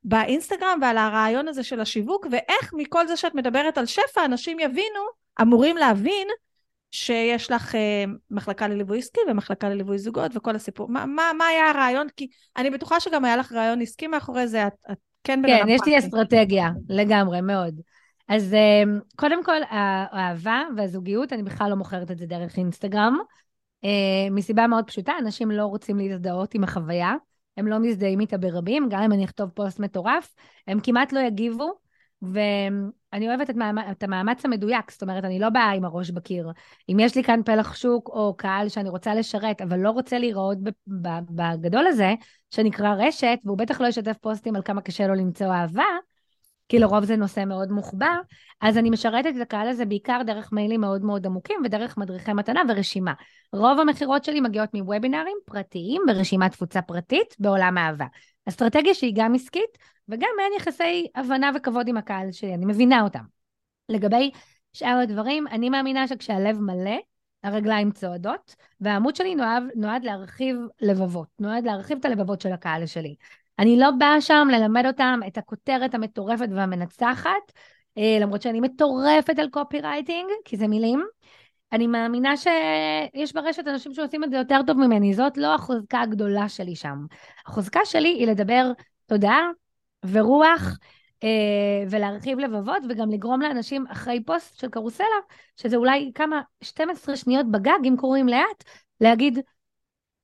באינסטגרם 0.04 0.78
ועל 0.82 0.98
הרעיון 0.98 1.48
הזה 1.48 1.62
של 1.62 1.80
השיווק, 1.80 2.26
ואיך 2.30 2.70
מכל 2.72 3.06
זה 3.06 3.16
שאת 3.16 3.34
מדברת 3.34 3.78
על 3.78 3.86
שפע, 3.86 4.24
אנשים 4.24 4.60
יבינו, 4.60 5.00
אמורים 5.42 5.76
להבין, 5.76 6.28
שיש 6.92 7.50
לך 7.50 7.74
אה, 7.74 8.04
מחלקה 8.30 8.68
לליווי 8.68 8.98
עסקי 8.98 9.20
ומחלקה 9.30 9.68
לליווי 9.68 9.98
זוגות 9.98 10.36
וכל 10.36 10.56
הסיפור. 10.56 10.88
מה, 10.88 11.06
מה, 11.06 11.30
מה 11.38 11.46
היה 11.46 11.70
הרעיון? 11.70 12.06
כי 12.16 12.28
אני 12.56 12.70
בטוחה 12.70 13.00
שגם 13.00 13.24
היה 13.24 13.36
לך 13.36 13.52
רעיון 13.52 13.80
עסקי 13.80 14.06
מאחורי 14.06 14.48
זה, 14.48 14.66
את, 14.66 14.72
את 14.90 14.98
כן 15.24 15.42
בן 15.42 15.52
אדם 15.52 15.62
כן, 15.62 15.68
יש 15.68 15.80
לי 15.86 15.98
אסטרטגיה, 15.98 16.70
לגמרי, 16.88 17.40
מאוד. 17.40 17.80
אז 18.28 18.54
אה, 18.54 18.82
קודם 19.16 19.44
כל, 19.44 19.60
האהבה 19.68 20.62
והזוגיות, 20.76 21.32
אני 21.32 21.42
בכלל 21.42 21.70
לא 21.70 21.76
מוכרת 21.76 22.10
את 22.10 22.18
זה 22.18 22.26
דרך 22.26 22.56
אינסטגרם, 22.56 23.18
אה, 23.84 24.30
מסיבה 24.30 24.66
מאוד 24.66 24.86
פשוטה, 24.86 25.12
אנשים 25.18 25.50
לא 25.50 25.66
רוצים 25.66 25.98
להזדהות 25.98 26.54
עם 26.54 26.64
החוויה, 26.64 27.14
הם 27.56 27.66
לא 27.66 27.78
מזדהים 27.78 28.20
איתה 28.20 28.38
ברבים, 28.38 28.88
גם 28.90 29.02
אם 29.02 29.12
אני 29.12 29.24
אכתוב 29.24 29.50
פוסט 29.50 29.80
מטורף, 29.80 30.34
הם 30.66 30.80
כמעט 30.80 31.12
לא 31.12 31.20
יגיבו, 31.20 31.72
ואני 33.12 33.28
אוהבת 33.28 33.50
את, 33.50 33.56
מאמ... 33.56 33.78
את 33.78 34.02
המאמץ 34.02 34.44
המדויק, 34.44 34.90
זאת 34.90 35.02
אומרת, 35.02 35.24
אני 35.24 35.38
לא 35.38 35.48
באה 35.48 35.70
עם 35.70 35.84
הראש 35.84 36.10
בקיר. 36.10 36.50
אם 36.88 36.96
יש 37.00 37.16
לי 37.16 37.24
כאן 37.24 37.40
פלח 37.44 37.74
שוק 37.74 38.08
או 38.08 38.34
קהל 38.36 38.68
שאני 38.68 38.88
רוצה 38.88 39.14
לשרת, 39.14 39.60
אבל 39.60 39.78
לא 39.78 39.90
רוצה 39.90 40.18
להיראות 40.18 40.58
בגדול 41.30 41.86
הזה, 41.86 42.14
שנקרא 42.50 42.94
רשת, 42.98 43.38
והוא 43.44 43.58
בטח 43.58 43.80
לא 43.80 43.86
ישתף 43.86 44.16
פוסטים 44.20 44.56
על 44.56 44.62
כמה 44.62 44.80
קשה 44.80 45.06
לו 45.06 45.14
למצוא 45.14 45.46
אהבה, 45.46 45.84
כי 46.68 46.78
לרוב 46.78 47.04
זה 47.04 47.16
נושא 47.16 47.44
מאוד 47.44 47.72
מוחבא, 47.72 48.10
אז 48.60 48.78
אני 48.78 48.90
משרתת 48.90 49.32
את 49.36 49.42
הקהל 49.42 49.68
הזה 49.68 49.84
בעיקר 49.84 50.20
דרך 50.26 50.52
מיילים 50.52 50.80
מאוד 50.80 51.04
מאוד 51.04 51.26
עמוקים 51.26 51.56
ודרך 51.64 51.98
מדריכי 51.98 52.32
מתנה 52.32 52.62
ורשימה. 52.68 53.12
רוב 53.52 53.80
המכירות 53.80 54.24
שלי 54.24 54.40
מגיעות 54.40 54.74
מוובינארים 54.74 55.36
פרטיים 55.44 56.02
ברשימת 56.06 56.52
תפוצה 56.52 56.82
פרטית 56.82 57.36
בעולם 57.38 57.78
האהבה. 57.78 58.06
אסטרטגיה 58.48 58.94
שהיא 58.94 59.12
גם 59.16 59.34
עסקית 59.34 59.78
וגם 60.08 60.28
מעין 60.36 60.52
יחסי 60.56 61.06
הבנה 61.14 61.50
וכבוד 61.54 61.88
עם 61.88 61.96
הקהל 61.96 62.32
שלי, 62.32 62.54
אני 62.54 62.66
מבינה 62.66 63.02
אותם. 63.02 63.24
לגבי 63.88 64.30
שאר 64.72 64.98
הדברים, 65.02 65.46
אני 65.46 65.70
מאמינה 65.70 66.08
שכשהלב 66.08 66.60
מלא, 66.60 66.98
הרגליים 67.42 67.90
צועדות, 67.90 68.56
והעמוד 68.80 69.16
שלי 69.16 69.34
נועד, 69.34 69.62
נועד 69.74 70.04
להרחיב 70.04 70.56
לבבות, 70.80 71.28
נועד 71.38 71.64
להרחיב 71.64 71.98
את 71.98 72.04
הלבבות 72.04 72.40
של 72.40 72.52
הקהל 72.52 72.86
שלי. 72.86 73.14
אני 73.58 73.78
לא 73.78 73.90
באה 73.98 74.20
שם 74.20 74.48
ללמד 74.52 74.86
אותם 74.86 75.20
את 75.26 75.38
הכותרת 75.38 75.94
המטורפת 75.94 76.48
והמנצחת, 76.54 77.52
אה, 77.98 78.18
למרות 78.20 78.42
שאני 78.42 78.60
מטורפת 78.60 79.38
על 79.38 79.48
קופי 79.50 79.80
רייטינג, 79.80 80.30
כי 80.44 80.56
זה 80.56 80.68
מילים. 80.68 81.04
אני 81.72 81.86
מאמינה 81.86 82.36
שיש 82.36 83.32
ברשת 83.32 83.68
אנשים 83.68 83.94
שעושים 83.94 84.24
את 84.24 84.30
זה 84.30 84.36
יותר 84.36 84.60
טוב 84.66 84.76
ממני, 84.76 85.14
זאת 85.14 85.36
לא 85.36 85.54
החוזקה 85.54 86.00
הגדולה 86.00 86.48
שלי 86.48 86.76
שם. 86.76 87.06
החוזקה 87.46 87.80
שלי 87.84 88.08
היא 88.08 88.26
לדבר 88.26 88.72
תודעה 89.06 89.48
ורוח, 90.04 90.78
אה, 91.24 91.28
ולהרחיב 91.90 92.38
לבבות, 92.38 92.82
וגם 92.88 93.10
לגרום 93.10 93.40
לאנשים 93.40 93.86
אחרי 93.86 94.24
פוסט 94.24 94.58
של 94.58 94.68
קרוסלה, 94.68 95.06
שזה 95.56 95.76
אולי 95.76 96.10
כמה, 96.14 96.40
12 96.62 97.16
שניות 97.16 97.50
בגג, 97.50 97.78
אם 97.84 97.96
קוראים 97.98 98.28
לאט, 98.28 98.64
להגיד, 99.00 99.38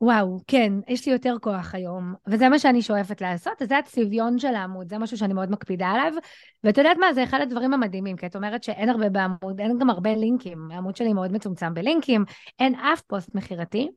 וואו, 0.00 0.38
כן, 0.46 0.72
יש 0.88 1.06
לי 1.06 1.12
יותר 1.12 1.37
כוח 1.40 1.74
היום, 1.74 2.14
וזה 2.26 2.48
מה 2.48 2.58
שאני 2.58 2.82
שואפת 2.82 3.20
לעשות, 3.20 3.62
אז 3.62 3.68
זה 3.68 3.78
הצביון 3.78 4.38
של 4.38 4.54
העמוד, 4.54 4.88
זה 4.88 4.98
משהו 4.98 5.16
שאני 5.16 5.34
מאוד 5.34 5.50
מקפידה 5.50 5.87
עליו, 5.87 6.12
ואת 6.64 6.78
יודעת 6.78 6.96
מה, 6.96 7.14
זה 7.14 7.24
אחד 7.24 7.40
הדברים 7.40 7.74
המדהימים, 7.74 8.16
כי 8.16 8.26
את 8.26 8.37
אומרת 8.37 8.64
שאין 8.64 8.88
הרבה 8.88 9.08
בעמוד, 9.08 9.61
אין 9.61 9.78
גם 9.78 9.90
הרבה 9.90 10.14
לינקים, 10.14 10.68
העמוד 10.70 10.96
שלי 10.96 11.12
מאוד 11.12 11.32
מצומצם 11.32 11.74
בלינקים, 11.74 12.24
אין 12.58 12.74
אף 12.74 13.00
פוסט 13.00 13.34
מכירתי, 13.34 13.88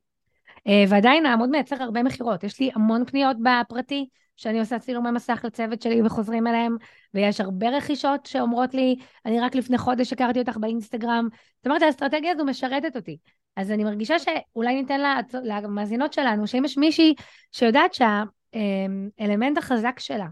אה, 0.66 0.84
ועדיין 0.88 1.26
העמוד 1.26 1.50
מייצר 1.50 1.82
הרבה 1.82 2.02
מכירות, 2.02 2.44
יש 2.44 2.60
לי 2.60 2.70
המון 2.74 3.04
פניות 3.04 3.36
בפרטי, 3.42 4.06
שאני 4.36 4.60
עושה 4.60 4.78
צילומי 4.78 5.10
מסך 5.10 5.40
לצוות 5.44 5.82
שלי 5.82 6.02
וחוזרים 6.02 6.46
אליהם, 6.46 6.76
ויש 7.14 7.40
הרבה 7.40 7.68
רכישות 7.68 8.26
שאומרות 8.26 8.74
לי, 8.74 8.96
אני 9.26 9.40
רק 9.40 9.54
לפני 9.54 9.78
חודש 9.78 10.12
הכרתי 10.12 10.38
אותך 10.38 10.56
באינסטגרם. 10.56 11.28
זאת 11.56 11.66
אומרת, 11.66 11.82
האסטרטגיה 11.82 12.32
הזו 12.32 12.44
משרתת 12.44 12.96
אותי. 12.96 13.16
אז 13.56 13.70
אני 13.70 13.84
מרגישה 13.84 14.14
שאולי 14.18 14.74
ניתן 14.74 15.22
למאזינות 15.44 16.12
שלנו, 16.12 16.46
שאם 16.46 16.64
יש 16.64 16.78
מישהי 16.78 17.14
שיודעת 17.52 17.94
שהאלמנט 17.94 19.58
החזק 19.58 19.98
שלה 19.98 20.26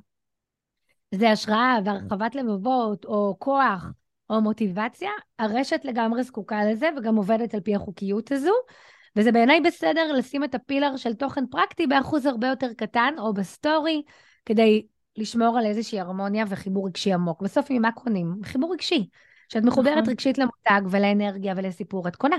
זה 1.14 1.30
השראה 1.30 1.78
והרחבת 1.84 2.34
לבבות, 2.34 3.04
או 3.04 3.36
כוח, 3.38 3.86
או 4.30 4.40
מוטיבציה, 4.40 5.10
הרשת 5.38 5.80
לגמרי 5.84 6.22
זקוקה 6.22 6.64
לזה 6.64 6.88
וגם 6.96 7.16
עובדת 7.16 7.54
על 7.54 7.60
פי 7.60 7.74
החוקיות 7.74 8.32
הזו. 8.32 8.52
וזה 9.16 9.32
בעיניי 9.32 9.60
בסדר 9.60 10.12
לשים 10.12 10.44
את 10.44 10.54
ה 10.54 10.60
pillar 10.60 10.96
של 10.96 11.14
תוכן 11.14 11.46
פרקטי 11.50 11.86
באחוז 11.86 12.26
הרבה 12.26 12.48
יותר 12.48 12.72
קטן, 12.76 13.14
או 13.18 13.34
בסטורי, 13.34 14.02
כדי 14.46 14.86
לשמור 15.16 15.58
על 15.58 15.66
איזושהי 15.66 16.00
הרמוניה 16.00 16.44
וחיבור 16.48 16.86
רגשי 16.86 17.12
עמוק. 17.12 17.42
בסוף 17.42 17.70
ממה 17.70 17.92
קונים? 17.92 18.34
חיבור 18.44 18.72
רגשי. 18.72 19.08
כשאת 19.48 19.62
מחוברת 19.62 19.98
נכון. 19.98 20.10
רגשית 20.10 20.38
למותג 20.38 20.80
ולאנרגיה 20.90 21.54
ולסיפור, 21.56 22.08
את 22.08 22.16
קונה. 22.16 22.36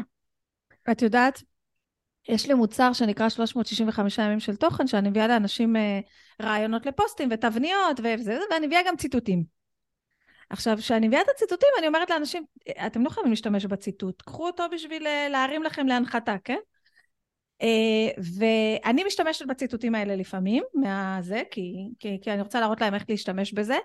את 0.91 1.01
יודעת, 1.01 1.43
יש 2.29 2.47
לי 2.47 2.53
מוצר 2.53 2.93
שנקרא 2.93 3.29
365 3.29 4.17
ימים 4.17 4.39
של 4.39 4.55
תוכן, 4.55 4.87
שאני 4.87 5.09
מביאה 5.09 5.27
לאנשים 5.27 5.75
אה, 5.75 5.99
רעיונות 6.41 6.85
לפוסטים 6.85 7.29
ותבניות 7.31 7.99
וזה, 7.99 8.39
ואני 8.51 8.67
מביאה 8.67 8.81
גם 8.87 8.97
ציטוטים. 8.97 9.43
עכשיו, 10.49 10.77
כשאני 10.77 11.07
מביאה 11.07 11.21
את 11.21 11.29
הציטוטים, 11.35 11.69
אני 11.79 11.87
אומרת 11.87 12.09
לאנשים, 12.09 12.45
אתם 12.85 13.03
לא 13.03 13.09
חייבים 13.09 13.31
להשתמש 13.31 13.65
בציטוט, 13.65 14.21
קחו 14.21 14.47
אותו 14.47 14.63
בשביל 14.71 15.07
אה, 15.07 15.29
להרים 15.29 15.63
לכם 15.63 15.87
להנחתה, 15.87 16.35
כן? 16.43 16.57
ואני 18.37 19.03
משתמשת 19.03 19.45
בציטוטים 19.45 19.95
האלה 19.95 20.15
לפעמים, 20.15 20.63
מהזה, 20.73 21.43
כי, 21.51 21.73
כי, 21.99 22.17
כי 22.21 22.31
אני 22.31 22.41
רוצה 22.41 22.59
להראות 22.59 22.81
להם 22.81 22.93
איך 22.93 23.03
להשתמש 23.09 23.53
בזה, 23.53 23.77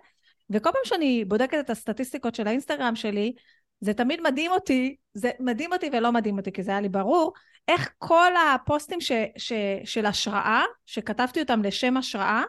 וכל 0.51 0.71
פעם 0.73 0.83
שאני 0.85 1.25
בודקת 1.25 1.59
את 1.61 1.71
הסטטיסטיקות 1.71 2.35
של 2.35 2.47
האינסטגרם 2.47 2.97
שלי, 2.97 3.33
זה 3.81 3.95
תמיד 3.95 4.21
מדהים 4.21 4.51
אותי, 4.51 4.97
זה 5.15 5.31
מדהים 5.41 5.73
אותי 5.73 5.91
ולא 5.93 6.13
מדהים 6.13 6.39
אותי, 6.39 6.53
כי 6.53 6.63
זה 6.63 6.71
היה 6.71 6.81
לי 6.81 6.89
ברור, 6.89 7.33
איך 7.69 7.91
כל 7.99 8.33
הפוסטים 8.37 9.01
ש, 9.01 9.13
ש, 9.37 9.53
של 9.85 10.07
השראה, 10.07 10.63
שכתבתי 10.87 11.41
אותם 11.41 11.63
לשם 11.63 11.97
השראה, 11.97 12.43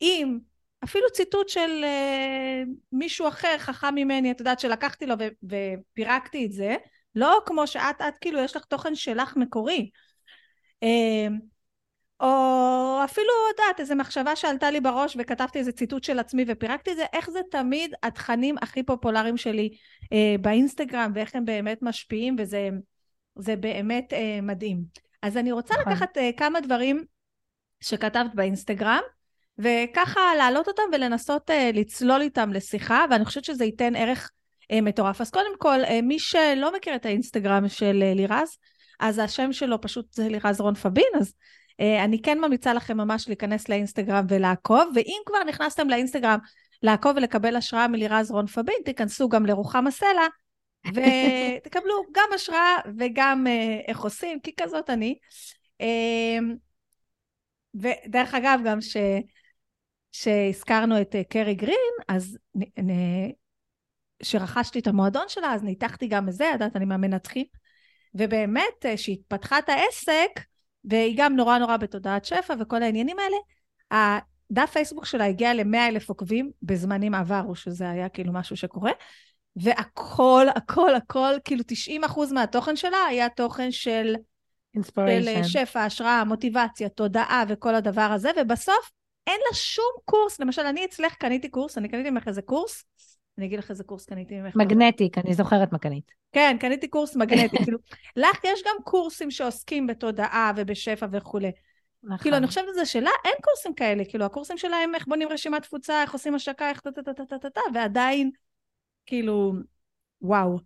עם 0.00 0.38
אפילו 0.84 1.06
ציטוט 1.12 1.48
של 1.48 1.84
uh, 1.84 2.68
מישהו 2.92 3.28
אחר 3.28 3.58
חכם 3.58 3.94
ממני, 3.94 4.30
את 4.30 4.40
יודעת, 4.40 4.60
שלקחתי 4.60 5.06
לו 5.06 5.14
ו- 5.18 5.46
ופירקתי 5.92 6.46
את 6.46 6.52
זה, 6.52 6.76
לא 7.14 7.40
כמו 7.46 7.66
שאת, 7.66 8.00
את 8.08 8.18
כאילו 8.20 8.40
יש 8.40 8.56
לך 8.56 8.64
תוכן 8.64 8.94
שלך 8.94 9.36
מקורי. 9.36 9.90
Uh, 10.84 11.32
או 12.20 13.00
אפילו, 13.04 13.28
את 13.54 13.58
יודעת, 13.58 13.80
איזו 13.80 13.94
מחשבה 13.94 14.36
שעלתה 14.36 14.70
לי 14.70 14.80
בראש 14.80 15.16
וכתבתי 15.18 15.58
איזה 15.58 15.72
ציטוט 15.72 16.04
של 16.04 16.18
עצמי 16.18 16.44
ופירקתי 16.48 16.90
את 16.90 16.96
זה, 16.96 17.04
איך 17.12 17.30
זה 17.30 17.40
תמיד 17.50 17.94
התכנים 18.02 18.54
הכי 18.62 18.82
פופולריים 18.82 19.36
שלי 19.36 19.70
uh, 20.04 20.08
באינסטגרם 20.40 21.12
ואיך 21.14 21.36
הם 21.36 21.44
באמת 21.44 21.78
משפיעים 21.82 22.36
וזה 22.38 23.56
באמת 23.56 24.12
uh, 24.12 24.42
מדהים. 24.42 24.84
אז 25.22 25.36
אני 25.36 25.52
רוצה 25.52 25.74
נכון. 25.74 25.92
לקחת 25.92 26.16
uh, 26.16 26.20
כמה 26.36 26.60
דברים 26.60 27.04
שכתבת 27.80 28.34
באינסטגרם 28.34 29.02
וככה 29.58 30.20
להעלות 30.38 30.68
אותם 30.68 30.82
ולנסות 30.92 31.50
uh, 31.50 31.76
לצלול 31.76 32.20
איתם 32.20 32.52
לשיחה, 32.52 33.04
ואני 33.10 33.24
חושבת 33.24 33.44
שזה 33.44 33.64
ייתן 33.64 33.96
ערך 33.96 34.30
uh, 34.72 34.80
מטורף. 34.80 35.20
אז 35.20 35.30
קודם 35.30 35.58
כל, 35.58 35.84
uh, 35.84 36.02
מי 36.02 36.18
שלא 36.18 36.76
מכיר 36.76 36.94
את 36.94 37.06
האינסטגרם 37.06 37.68
של 37.68 38.02
uh, 38.12 38.16
לירז, 38.16 38.56
אז 39.00 39.18
השם 39.18 39.52
שלו 39.52 39.80
פשוט 39.80 40.12
זה 40.12 40.28
לירז 40.28 40.60
רון 40.60 40.74
פבין, 40.74 41.12
אז 41.20 41.34
אני 41.80 42.22
כן 42.22 42.38
ממליצה 42.38 42.74
לכם 42.74 42.96
ממש 42.96 43.28
להיכנס 43.28 43.68
לאינסטגרם 43.68 44.24
ולעקוב, 44.28 44.92
ואם 44.94 45.18
כבר 45.26 45.44
נכנסתם 45.44 45.88
לאינסטגרם 45.88 46.38
לעקוב 46.82 47.12
ולקבל 47.16 47.56
השראה 47.56 47.88
מלירז 47.88 48.30
רון 48.30 48.46
פבין, 48.46 48.76
תיכנסו 48.84 49.28
גם 49.28 49.46
לרוחמה 49.46 49.90
סלע, 49.90 50.26
ותקבלו 50.94 52.02
גם 52.12 52.28
השראה 52.34 52.76
וגם 52.98 53.46
uh, 53.46 53.88
איך 53.88 54.00
עושים, 54.00 54.40
כי 54.40 54.52
כזאת 54.56 54.90
אני. 54.90 55.18
Uh, 55.82 55.86
ודרך 57.74 58.34
אגב, 58.34 58.60
גם 58.64 58.80
ש... 58.80 58.96
שהזכרנו 60.12 61.00
את 61.00 61.14
אה, 61.14 61.24
קרי 61.24 61.54
גרין, 61.54 61.94
אז 62.08 62.38
כשרכשתי 64.22 64.78
את 64.78 64.86
המועדון 64.86 65.24
שלה, 65.28 65.54
אז 65.54 65.62
ניתחתי 65.62 66.06
גם 66.06 66.28
את 66.28 66.32
זה, 66.32 66.44
ידעת, 66.54 66.76
אני 66.76 66.84
מהמנתחים. 66.84 67.44
ובאמת, 68.14 68.86
אה, 68.86 68.96
שהתפתחה 68.96 69.58
את 69.58 69.68
העסק, 69.68 70.40
והיא 70.86 71.14
גם 71.16 71.36
נורא 71.36 71.58
נורא 71.58 71.76
בתודעת 71.76 72.24
שפע 72.24 72.54
וכל 72.60 72.82
העניינים 72.82 73.16
האלה, 73.18 73.36
הדף 74.50 74.70
פייסבוק 74.70 75.06
שלה 75.06 75.24
הגיע 75.24 75.54
ל-100 75.54 75.88
אלף 75.88 76.08
עוקבים 76.08 76.50
בזמנים 76.62 77.14
עברו, 77.14 77.54
שזה 77.54 77.90
היה 77.90 78.08
כאילו 78.08 78.32
משהו 78.32 78.56
שקורה, 78.56 78.92
והכל, 79.56 80.46
הכל, 80.56 80.94
הכל, 80.94 81.34
כאילו 81.44 81.62
90 81.66 82.04
אחוז 82.04 82.32
מהתוכן 82.32 82.76
שלה 82.76 83.04
היה 83.08 83.28
תוכן 83.28 83.70
של, 83.70 84.14
של 84.84 85.28
אה, 85.28 85.44
שפע, 85.44 85.84
השראה, 85.84 86.24
מוטיבציה, 86.24 86.88
תודעה 86.88 87.44
וכל 87.48 87.74
הדבר 87.74 88.00
הזה, 88.14 88.30
ובסוף 88.40 88.90
אין 89.26 89.40
לה 89.48 89.54
שום 89.54 89.92
קורס, 90.04 90.40
למשל, 90.40 90.62
אני 90.62 90.84
אצלך 90.84 91.14
קניתי 91.14 91.48
קורס, 91.48 91.78
אני 91.78 91.88
קניתי 91.88 92.10
ממך 92.10 92.28
איזה 92.28 92.42
קורס, 92.42 92.84
אני 93.38 93.46
אגיד 93.46 93.58
לך 93.58 93.70
איזה 93.70 93.84
קורס 93.84 94.04
קניתי 94.06 94.40
ממך. 94.40 94.56
מגנטיק, 94.56 95.18
אני 95.18 95.34
זוכרת 95.34 95.72
מה 95.72 95.78
קנית. 95.78 96.12
כן, 96.32 96.56
קניתי 96.60 96.88
קורס 96.88 97.16
מגנטי, 97.16 97.56
כאילו, 97.64 97.78
לך 98.16 98.44
יש 98.44 98.62
גם 98.66 98.76
קורסים 98.84 99.30
שעוסקים 99.30 99.86
בתודעה 99.86 100.52
ובשפע 100.56 101.06
וכולי. 101.12 101.52
נכון. 102.02 102.18
כאילו, 102.18 102.36
אני 102.36 102.46
חושבת 102.46 102.64
על 102.68 102.74
זה 102.74 102.86
שלה 102.86 103.10
אין 103.24 103.34
קורסים 103.42 103.74
כאלה, 103.74 104.04
כאילו, 104.04 104.24
הקורסים 104.24 104.58
שלה 104.58 104.76
הם 104.76 104.94
איך 104.94 105.06
בונים 105.06 105.28
רשימת 105.28 105.62
תפוצה, 105.62 106.02
איך 106.02 106.12
עושים 106.12 106.34
השקה, 106.34 106.68
איך 106.68 106.80
טה-טה-טה-טה-טה, 106.80 107.60
ועדיין, 107.74 108.30
כאילו, 109.06 109.52
וואו. 110.22 110.58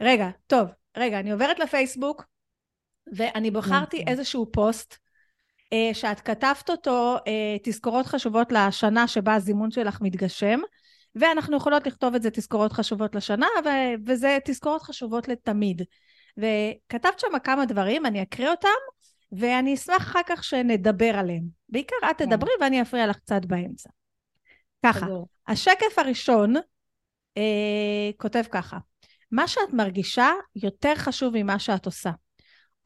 רגע, 0.00 0.28
טוב, 0.46 0.68
רגע, 0.96 1.20
אני 1.20 1.30
עוברת 1.30 1.58
לפייסבוק, 1.58 2.24
ואני 3.12 3.50
בחרתי. 3.50 4.04
איזשהו 4.06 4.52
פוסט 4.52 4.96
אה, 5.72 5.90
שאת 5.92 6.20
כתבת 6.20 6.70
אותו, 6.70 7.16
אה, 7.26 7.56
תזכורות 7.62 8.06
חשובות 8.06 8.52
לשנה 8.52 9.08
שבה 9.08 9.34
הזימון 9.34 9.70
שלך 9.70 10.00
מתגשם, 10.00 10.60
ואנחנו 11.14 11.56
יכולות 11.56 11.86
לכתוב 11.86 12.14
את 12.14 12.22
זה 12.22 12.30
תזכורות 12.30 12.72
חשובות 12.72 13.14
לשנה, 13.14 13.46
ו- 13.64 13.94
וזה 14.06 14.38
תזכורות 14.44 14.82
חשובות 14.82 15.28
לתמיד. 15.28 15.82
וכתבת 16.36 17.18
שם 17.18 17.38
כמה 17.44 17.66
דברים, 17.66 18.06
אני 18.06 18.22
אקריא 18.22 18.50
אותם, 18.50 18.68
ואני 19.32 19.74
אשמח 19.74 19.96
אחר 19.96 20.20
כך 20.26 20.44
שנדבר 20.44 21.16
עליהם. 21.16 21.42
בעיקר 21.68 21.96
את 22.10 22.18
כן. 22.18 22.26
תדברי 22.26 22.52
ואני 22.60 22.82
אפריע 22.82 23.06
לך 23.06 23.16
קצת 23.16 23.44
באמצע. 23.44 23.90
ככה, 24.86 25.06
השקף 25.48 25.98
הראשון 25.98 26.54
אה, 27.36 28.10
כותב 28.16 28.42
ככה, 28.50 28.78
מה 29.30 29.48
שאת 29.48 29.72
מרגישה 29.72 30.30
יותר 30.56 30.94
חשוב 30.96 31.32
ממה 31.36 31.58
שאת 31.58 31.86
עושה. 31.86 32.10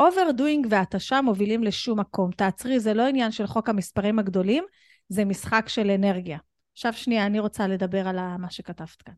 overdoing 0.01 0.67
והתשה 0.71 1.21
מובילים 1.21 1.65
לשום 1.65 2.01
מקום. 2.01 2.31
תעצרי, 2.31 2.81
זה 2.81 2.95
לא 2.95 3.03
עניין 3.07 3.33
של 3.33 3.47
חוק 3.47 3.69
המספרים 3.69 4.19
הגדולים, 4.19 4.65
זה 5.09 5.25
משחק 5.25 5.69
של 5.69 5.91
אנרגיה. 5.91 6.39
עכשיו 6.75 6.93
שנייה, 6.93 7.27
אני 7.27 7.41
רוצה 7.41 7.67
לדבר 7.67 8.09
על 8.09 8.37
מה 8.39 8.51
שכתבת 8.51 9.03
כאן. 9.03 9.15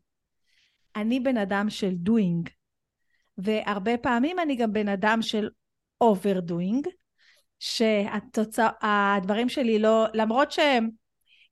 אני 0.95 1.19
בן 1.19 1.37
אדם 1.37 1.69
של 1.69 1.93
doing, 2.07 2.49
והרבה 3.37 3.97
פעמים 3.97 4.39
אני 4.39 4.55
גם 4.55 4.73
בן 4.73 4.87
אדם 4.87 5.21
של 5.21 5.49
overdoing, 6.03 6.89
שהדברים 7.59 9.49
שלי 9.49 9.79
לא, 9.79 10.05
למרות 10.13 10.51
שהם, 10.51 10.89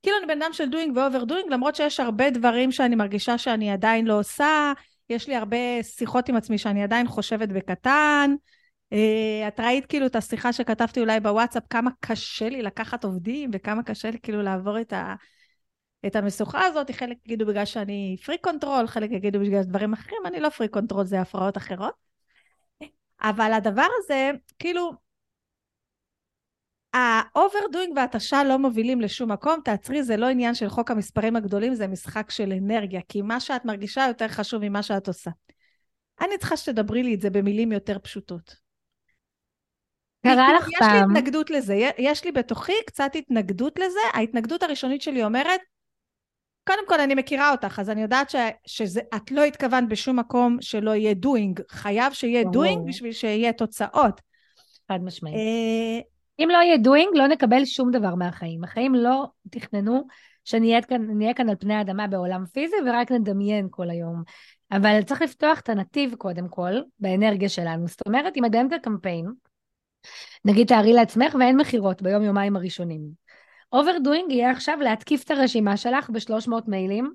כאילו 0.02 0.16
אני 0.18 0.26
בן 0.26 0.42
אדם 0.42 0.52
של 0.52 0.64
doing 0.64 0.98
ו-overdoing, 0.98 1.50
למרות 1.50 1.76
שיש 1.76 2.00
הרבה 2.00 2.30
דברים 2.30 2.72
שאני 2.72 2.96
מרגישה 2.96 3.38
שאני 3.38 3.70
עדיין 3.70 4.06
לא 4.06 4.18
עושה, 4.18 4.72
יש 5.10 5.28
לי 5.28 5.36
הרבה 5.36 5.82
שיחות 5.82 6.28
עם 6.28 6.36
עצמי 6.36 6.58
שאני 6.58 6.82
עדיין 6.82 7.06
חושבת 7.08 7.48
בקטן. 7.48 8.34
אה, 8.94 9.48
את 9.48 9.60
ראית 9.60 9.86
כאילו 9.86 10.06
את 10.06 10.16
השיחה 10.16 10.52
שכתבתי 10.52 11.00
אולי 11.00 11.20
בוואטסאפ, 11.20 11.62
כמה 11.70 11.90
קשה 12.00 12.48
לי 12.48 12.62
לקחת 12.62 13.04
עובדים 13.04 13.50
וכמה 13.52 13.82
קשה 13.82 14.10
לי 14.10 14.18
כאילו 14.22 14.42
לעבור 14.42 14.80
את, 14.80 14.92
ה, 14.92 15.14
את 16.06 16.16
המשוכה 16.16 16.64
הזאת. 16.64 16.90
חלק 16.90 17.16
יגידו 17.24 17.46
בגלל 17.46 17.64
שאני 17.64 18.16
freak 18.24 18.38
control, 18.38 18.86
חלק 18.86 19.10
יגידו 19.10 19.40
בגלל 19.40 19.62
דברים 19.62 19.92
אחרים, 19.92 20.20
אני 20.26 20.40
לא 20.40 20.48
freak 20.48 20.68
control, 20.68 21.04
זה 21.04 21.20
הפרעות 21.20 21.56
אחרות. 21.56 21.94
אבל 23.22 23.52
הדבר 23.52 23.86
הזה, 23.98 24.30
כאילו, 24.58 24.92
ה 26.94 27.04
overdoing 27.04 27.96
והתשה 27.96 28.44
לא 28.44 28.58
מובילים 28.58 29.00
לשום 29.00 29.32
מקום, 29.32 29.60
תעצרי, 29.64 30.02
זה 30.02 30.16
לא 30.16 30.26
עניין 30.26 30.54
של 30.54 30.68
חוק 30.68 30.90
המספרים 30.90 31.36
הגדולים, 31.36 31.74
זה 31.74 31.86
משחק 31.86 32.30
של 32.30 32.52
אנרגיה, 32.52 33.00
כי 33.08 33.22
מה 33.22 33.40
שאת 33.40 33.64
מרגישה 33.64 34.04
יותר 34.08 34.28
חשוב 34.28 34.68
ממה 34.68 34.82
שאת 34.82 35.08
עושה. 35.08 35.30
אני 36.20 36.38
צריכה 36.38 36.56
שתדברי 36.56 37.02
לי 37.02 37.14
את 37.14 37.20
זה 37.20 37.30
במילים 37.30 37.72
יותר 37.72 37.98
פשוטות. 37.98 38.56
קרה 40.22 40.52
לך 40.52 40.68
פעם. 40.78 40.88
יש 40.88 40.94
לי 40.94 40.98
התנגדות 40.98 41.50
לזה, 41.50 41.90
יש 41.98 42.24
לי 42.24 42.32
בתוכי 42.32 42.72
קצת 42.86 43.10
התנגדות 43.14 43.78
לזה. 43.78 44.00
ההתנגדות 44.14 44.62
הראשונית 44.62 45.02
שלי 45.02 45.24
אומרת, 45.24 45.60
קודם 46.66 46.88
כל 46.88 47.00
אני 47.00 47.14
מכירה 47.14 47.50
אותך, 47.50 47.78
אז 47.78 47.90
אני 47.90 48.02
יודעת 48.02 48.32
שאת 48.66 49.30
לא 49.30 49.44
התכוונת 49.44 49.88
בשום 49.88 50.18
מקום 50.18 50.56
שלא 50.60 50.94
יהיה 50.94 51.14
doing. 51.24 51.62
חייב 51.70 52.12
שיהיה 52.12 52.42
doing 52.42 52.88
בשביל 52.88 53.12
שיהיה 53.12 53.52
תוצאות. 53.52 54.20
חד 54.88 55.04
משמעית. 55.04 55.36
אה, 55.36 56.00
אם 56.38 56.48
לא 56.52 56.56
יהיה 56.56 56.76
doing, 56.76 57.18
לא 57.18 57.26
נקבל 57.26 57.64
שום 57.64 57.90
דבר 57.90 58.14
מהחיים. 58.14 58.64
החיים 58.64 58.94
לא 58.94 59.26
תכננו 59.50 60.06
שנהיה 60.44 60.82
כאן, 60.82 61.32
כאן 61.34 61.48
על 61.48 61.56
פני 61.56 61.74
האדמה 61.74 62.06
בעולם 62.06 62.44
פיזי 62.46 62.76
ורק 62.86 63.12
נדמיין 63.12 63.68
כל 63.70 63.90
היום. 63.90 64.22
אבל 64.72 65.02
צריך 65.02 65.22
לפתוח 65.22 65.60
את 65.60 65.68
הנתיב 65.68 66.14
קודם 66.14 66.48
כל, 66.48 66.72
באנרגיה 66.98 67.48
שלנו. 67.48 67.86
זאת 67.86 68.06
אומרת, 68.06 68.36
אם 68.36 68.42
מדיינת 68.42 68.72
הקמפיין, 68.72 69.26
נגיד 70.44 70.66
תארי 70.66 70.92
לעצמך 70.92 71.36
ואין 71.40 71.56
מכירות 71.56 72.02
ביום-יומיים 72.02 72.56
הראשונים. 72.56 73.25
overdoing 73.72 74.32
יהיה 74.32 74.50
עכשיו 74.50 74.78
להתקיף 74.82 75.24
את 75.24 75.30
הרשימה 75.30 75.76
שלך 75.76 76.10
ב-300 76.10 76.50
מיילים, 76.66 77.14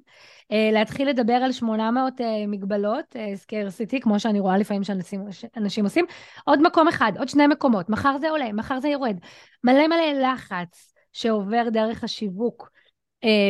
אה, 0.51 0.69
להתחיל 0.73 1.09
לדבר 1.09 1.33
על 1.33 1.51
800 1.51 2.21
אה, 2.21 2.47
מגבלות, 2.47 3.15
סקרסיטי, 3.35 3.95
אה, 3.95 4.01
כמו 4.01 4.19
שאני 4.19 4.39
רואה 4.39 4.57
לפעמים 4.57 4.83
שאנשים 4.83 5.83
עושים. 5.83 6.05
עוד 6.45 6.61
מקום 6.61 6.87
אחד, 6.87 7.11
עוד 7.17 7.29
שני 7.29 7.47
מקומות, 7.47 7.89
מחר 7.89 8.17
זה 8.17 8.29
עולה, 8.29 8.53
מחר 8.53 8.79
זה 8.79 8.87
יורד. 8.87 9.17
מלא 9.63 9.87
מלא 9.87 10.31
לחץ 10.31 10.93
שעובר 11.13 11.69
דרך 11.69 12.03
השיווק. 12.03 12.71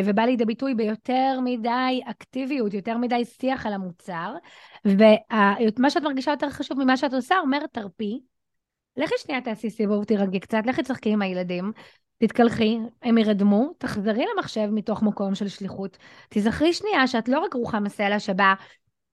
ובא 0.05 0.21
לידי 0.23 0.45
ביטוי 0.45 0.75
ביותר 0.75 1.39
מדי 1.43 2.01
אקטיביות, 2.09 2.73
יותר 2.73 2.97
מדי 2.97 3.25
שיח 3.25 3.65
על 3.65 3.73
המוצר, 3.73 4.33
ומה 4.85 5.89
שאת 5.89 6.03
מרגישה 6.03 6.31
יותר 6.31 6.49
חשוב 6.49 6.83
ממה 6.83 6.97
שאת 6.97 7.13
עושה, 7.13 7.39
אומר 7.39 7.59
תרפי, 7.71 8.19
לכי 8.97 9.13
שנייה 9.17 9.41
תעשי 9.41 9.69
סיבוב, 9.69 10.03
תירגעי 10.03 10.39
קצת, 10.39 10.61
לכי 10.65 10.83
תשחקי 10.83 11.09
עם 11.09 11.21
הילדים, 11.21 11.71
תתקלחי, 12.21 12.77
הם 13.01 13.17
ירדמו, 13.17 13.71
תחזרי 13.77 14.25
למחשב 14.35 14.69
מתוך 14.71 15.03
מקום 15.03 15.35
של 15.35 15.47
שליחות. 15.47 15.97
תזכרי 16.29 16.73
שנייה 16.73 17.07
שאת 17.07 17.29
לא 17.29 17.39
רק 17.39 17.53
רוחמה 17.53 17.89
סלע 17.89 18.19
שבאה 18.19 18.53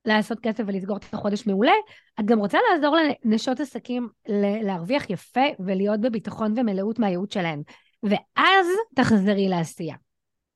לעשות 0.05 0.41
כסף 0.41 0.65
ולסגור 0.67 0.97
את 0.97 1.15
החודש 1.15 1.47
מעולה, 1.47 1.73
את 2.21 2.25
גם 2.25 2.39
רוצה 2.39 2.59
לעזור 2.71 2.97
לנשות 3.25 3.61
עסקים 3.61 4.09
להרוויח 4.63 5.11
יפה 5.11 5.41
ולהיות 5.59 6.01
בביטחון 6.01 6.55
ומלאות 6.57 6.99
מהייעוד 6.99 7.33
שלהן. 7.33 7.63
ואז 8.03 8.67
תחזרי 8.95 9.49
לעשייה. 9.49 9.97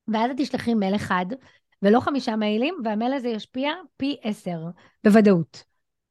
ואז 0.07 0.31
את 0.31 0.35
תשלחי 0.37 0.73
מייל 0.73 0.95
אחד, 0.95 1.25
ולא 1.81 1.99
חמישה 1.99 2.35
מיילים, 2.35 2.75
והמייל 2.83 3.13
הזה 3.13 3.27
ישפיע 3.27 3.71
פי 3.97 4.17
עשר, 4.21 4.59
בוודאות. 5.03 5.63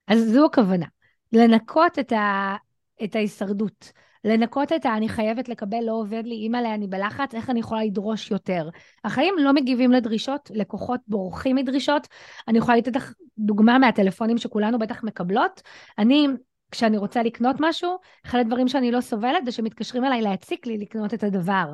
אז 0.07 0.19
זו 0.33 0.47
הכוונה. 0.47 0.87
לנקות 1.33 1.99
את, 1.99 2.13
ה... 2.13 2.57
את 3.05 3.17
ההישרדות. 3.17 3.93
לנקות 4.25 4.73
את 4.73 4.87
ה... 4.87 4.97
אני 4.97 5.09
חייבת 5.09 5.49
לקבל, 5.49 5.85
לא 5.85 5.93
עובד 5.93 6.23
לי, 6.27 6.35
אימא'לה, 6.35 6.75
אני 6.75 6.87
בלחץ, 6.87 7.35
איך 7.35 7.51
אני 7.51 7.61
יכולה 7.61 7.85
לדרוש 7.85 8.31
יותר? 8.31 8.69
החיים 9.05 9.35
לא 9.39 9.53
מגיבים 9.53 9.93
לדרישות, 9.93 10.51
לקוחות 10.55 11.01
בורחים 11.09 11.57
מדרישות. 11.57 12.09
אני 12.49 12.59
יכולה 12.59 12.77
לתת 12.77 12.97
לך 12.97 13.13
דוגמה 13.39 13.79
מהטלפונים 13.79 14.39
שכולנו 14.39 14.79
בטח 14.79 15.05
מקבלות. 15.05 15.63
אני, 15.99 16.27
כשאני 16.71 16.97
רוצה 16.97 17.23
לקנות 17.23 17.57
משהו, 17.61 17.99
אחד 18.27 18.39
הדברים 18.39 18.69
שאני 18.69 18.91
לא 18.91 19.01
סובלת 19.01 19.45
זה 19.45 19.53
שמתקשרים 19.53 20.05
אליי 20.05 20.23
להציק 20.23 20.67
לי 20.67 20.79
לקנות 20.79 21.15
את 21.15 21.23
הדבר. 21.23 21.67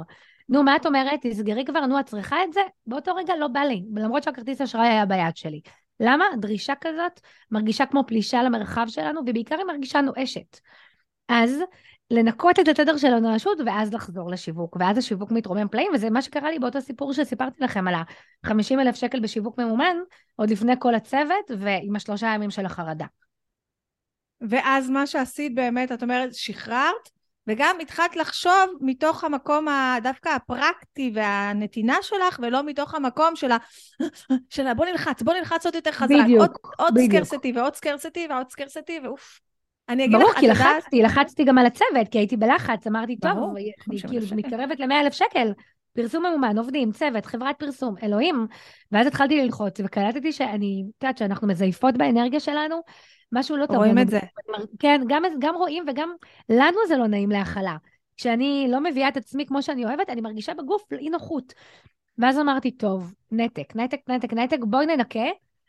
נו, 0.48 0.62
מה 0.62 0.76
את 0.76 0.86
אומרת? 0.86 1.20
תסגרי 1.22 1.64
כבר, 1.64 1.86
נו, 1.86 2.00
את 2.00 2.06
צריכה 2.06 2.36
את 2.44 2.52
זה? 2.52 2.60
באותו 2.86 3.14
רגע 3.14 3.36
לא 3.36 3.48
בא 3.48 3.60
לי, 3.60 3.84
למרות 3.96 4.22
שהכרטיס 4.22 4.60
אשראי 4.60 4.88
היה 4.88 5.06
ביד 5.06 5.36
שלי. 5.36 5.60
למה? 6.00 6.24
דרישה 6.40 6.72
כזאת 6.80 7.20
מרגישה 7.50 7.86
כמו 7.86 8.04
פלישה 8.06 8.42
למרחב 8.42 8.86
שלנו, 8.88 9.20
ובעיקר 9.20 9.56
היא 9.56 9.64
מרגישה 9.64 10.00
נואשת. 10.00 10.60
אז 11.28 11.62
לנקות 12.10 12.58
את 12.58 12.68
התדר 12.68 12.96
של 12.96 13.14
הנואשות 13.14 13.58
ואז 13.66 13.94
לחזור 13.94 14.30
לשיווק, 14.30 14.76
ואז 14.80 14.98
השיווק 14.98 15.30
מתרומם 15.30 15.68
פלאים, 15.68 15.90
וזה 15.94 16.10
מה 16.10 16.22
שקרה 16.22 16.50
לי 16.50 16.58
באותו 16.58 16.80
סיפור 16.80 17.12
שסיפרתי 17.12 17.64
לכם 17.64 17.88
על 17.88 17.94
ה-50 17.94 18.80
אלף 18.80 18.96
שקל 18.96 19.20
בשיווק 19.20 19.58
ממומן, 19.58 19.96
עוד 20.36 20.50
לפני 20.50 20.72
כל 20.78 20.94
הצוות, 20.94 21.50
ועם 21.58 21.96
השלושה 21.96 22.26
ימים 22.26 22.50
של 22.50 22.66
החרדה. 22.66 23.06
ואז 24.40 24.90
מה 24.90 25.06
שעשית 25.06 25.54
באמת, 25.54 25.92
את 25.92 26.02
אומרת, 26.02 26.34
שחררת, 26.34 27.08
וגם 27.46 27.76
התחלת 27.80 28.16
לחשוב 28.16 28.78
מתוך 28.80 29.24
המקום 29.24 29.66
דווקא 30.02 30.28
הפרקטי 30.28 31.12
והנתינה 31.14 31.96
שלך, 32.02 32.38
ולא 32.42 32.62
מתוך 32.62 32.94
המקום 32.94 33.36
של 33.36 33.50
ה... 33.50 33.56
של 34.50 34.66
ה... 34.66 34.74
בוא 34.74 34.86
נלחץ, 34.86 35.22
בוא 35.22 35.34
נלחץ 35.34 35.66
עוד 35.66 35.74
יותר 35.74 35.92
חזק. 35.92 36.14
בדיוק, 36.24 36.40
עוד, 36.40 36.50
עוד 36.78 36.94
בדיוק. 36.94 37.24
סקרסטי 37.24 37.52
ועוד 37.52 37.74
סקרסטי 37.74 38.26
ועוד 38.30 38.50
סקרסטי, 38.50 39.00
ואוף. 39.04 39.40
אני 39.88 40.04
אגיד 40.04 40.16
ברור, 40.16 40.30
לך, 40.30 40.38
כי 40.38 40.48
לחצתי, 40.48 40.96
יודעת... 40.96 41.12
לחצתי 41.12 41.44
גם 41.44 41.58
על 41.58 41.66
הצוות, 41.66 42.08
כי 42.10 42.18
הייתי 42.18 42.36
בלחץ, 42.36 42.86
אמרתי, 42.86 43.16
טוב, 43.16 43.32
ברור, 43.32 43.56
אני 43.58 44.00
כאילו 44.08 44.26
מתקרבת 44.36 44.80
ל-100 44.80 44.94
אלף 45.00 45.12
שקל, 45.12 45.52
פרסום 45.92 46.26
ממומן, 46.26 46.58
עובדים, 46.58 46.92
צוות, 46.92 47.26
חברת 47.26 47.58
פרסום, 47.58 47.94
אלוהים. 48.02 48.46
ואז 48.92 49.06
התחלתי 49.06 49.42
ללחוץ, 49.42 49.80
וקלטתי 49.84 50.32
שאני, 50.32 50.84
את 50.98 51.02
יודעת, 51.02 51.18
שאנחנו 51.18 51.48
מזייפות 51.48 51.96
באנרגיה 51.96 52.40
שלנו, 52.40 52.80
משהו 53.32 53.56
לא 53.56 53.66
טוב. 53.66 53.76
רואים 53.76 53.98
את 53.98 54.08
זה. 54.08 54.20
כן, 54.78 55.00
גם, 55.08 55.22
גם 55.38 55.54
רואים 55.54 55.84
וגם 55.88 56.12
לנו 56.48 56.78
זה 56.88 56.96
לא 56.96 57.06
נעים 57.06 57.30
להכלה. 57.30 57.76
כשאני 58.16 58.66
לא 58.70 58.80
מביאה 58.80 59.08
את 59.08 59.16
עצמי 59.16 59.46
כמו 59.46 59.62
שאני 59.62 59.84
אוהבת, 59.84 60.10
אני 60.10 60.20
מרגישה 60.20 60.54
בגוף 60.54 60.92
אי 60.92 61.10
נוחות. 61.10 61.54
ואז 62.18 62.38
אמרתי, 62.38 62.70
טוב, 62.70 63.14
נתק, 63.32 63.76
נתק, 63.76 64.00
נתק, 64.08 64.32
נתק, 64.32 64.58
בואי 64.60 64.86
ננקה, 64.86 65.28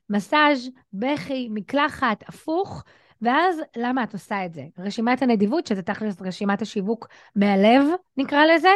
מסאז', 0.09 0.69
בכי, 0.93 1.47
מקלחת, 1.51 2.23
הפוך, 2.27 2.83
ואז 3.21 3.61
למה 3.77 4.03
את 4.03 4.13
עושה 4.13 4.45
את 4.45 4.53
זה? 4.53 4.63
רשימת 4.77 5.21
הנדיבות, 5.21 5.67
שזה 5.67 5.81
תכלס 5.81 6.21
רשימת 6.21 6.61
השיווק 6.61 7.07
מהלב, 7.35 7.83
נקרא 8.17 8.45
לזה, 8.45 8.69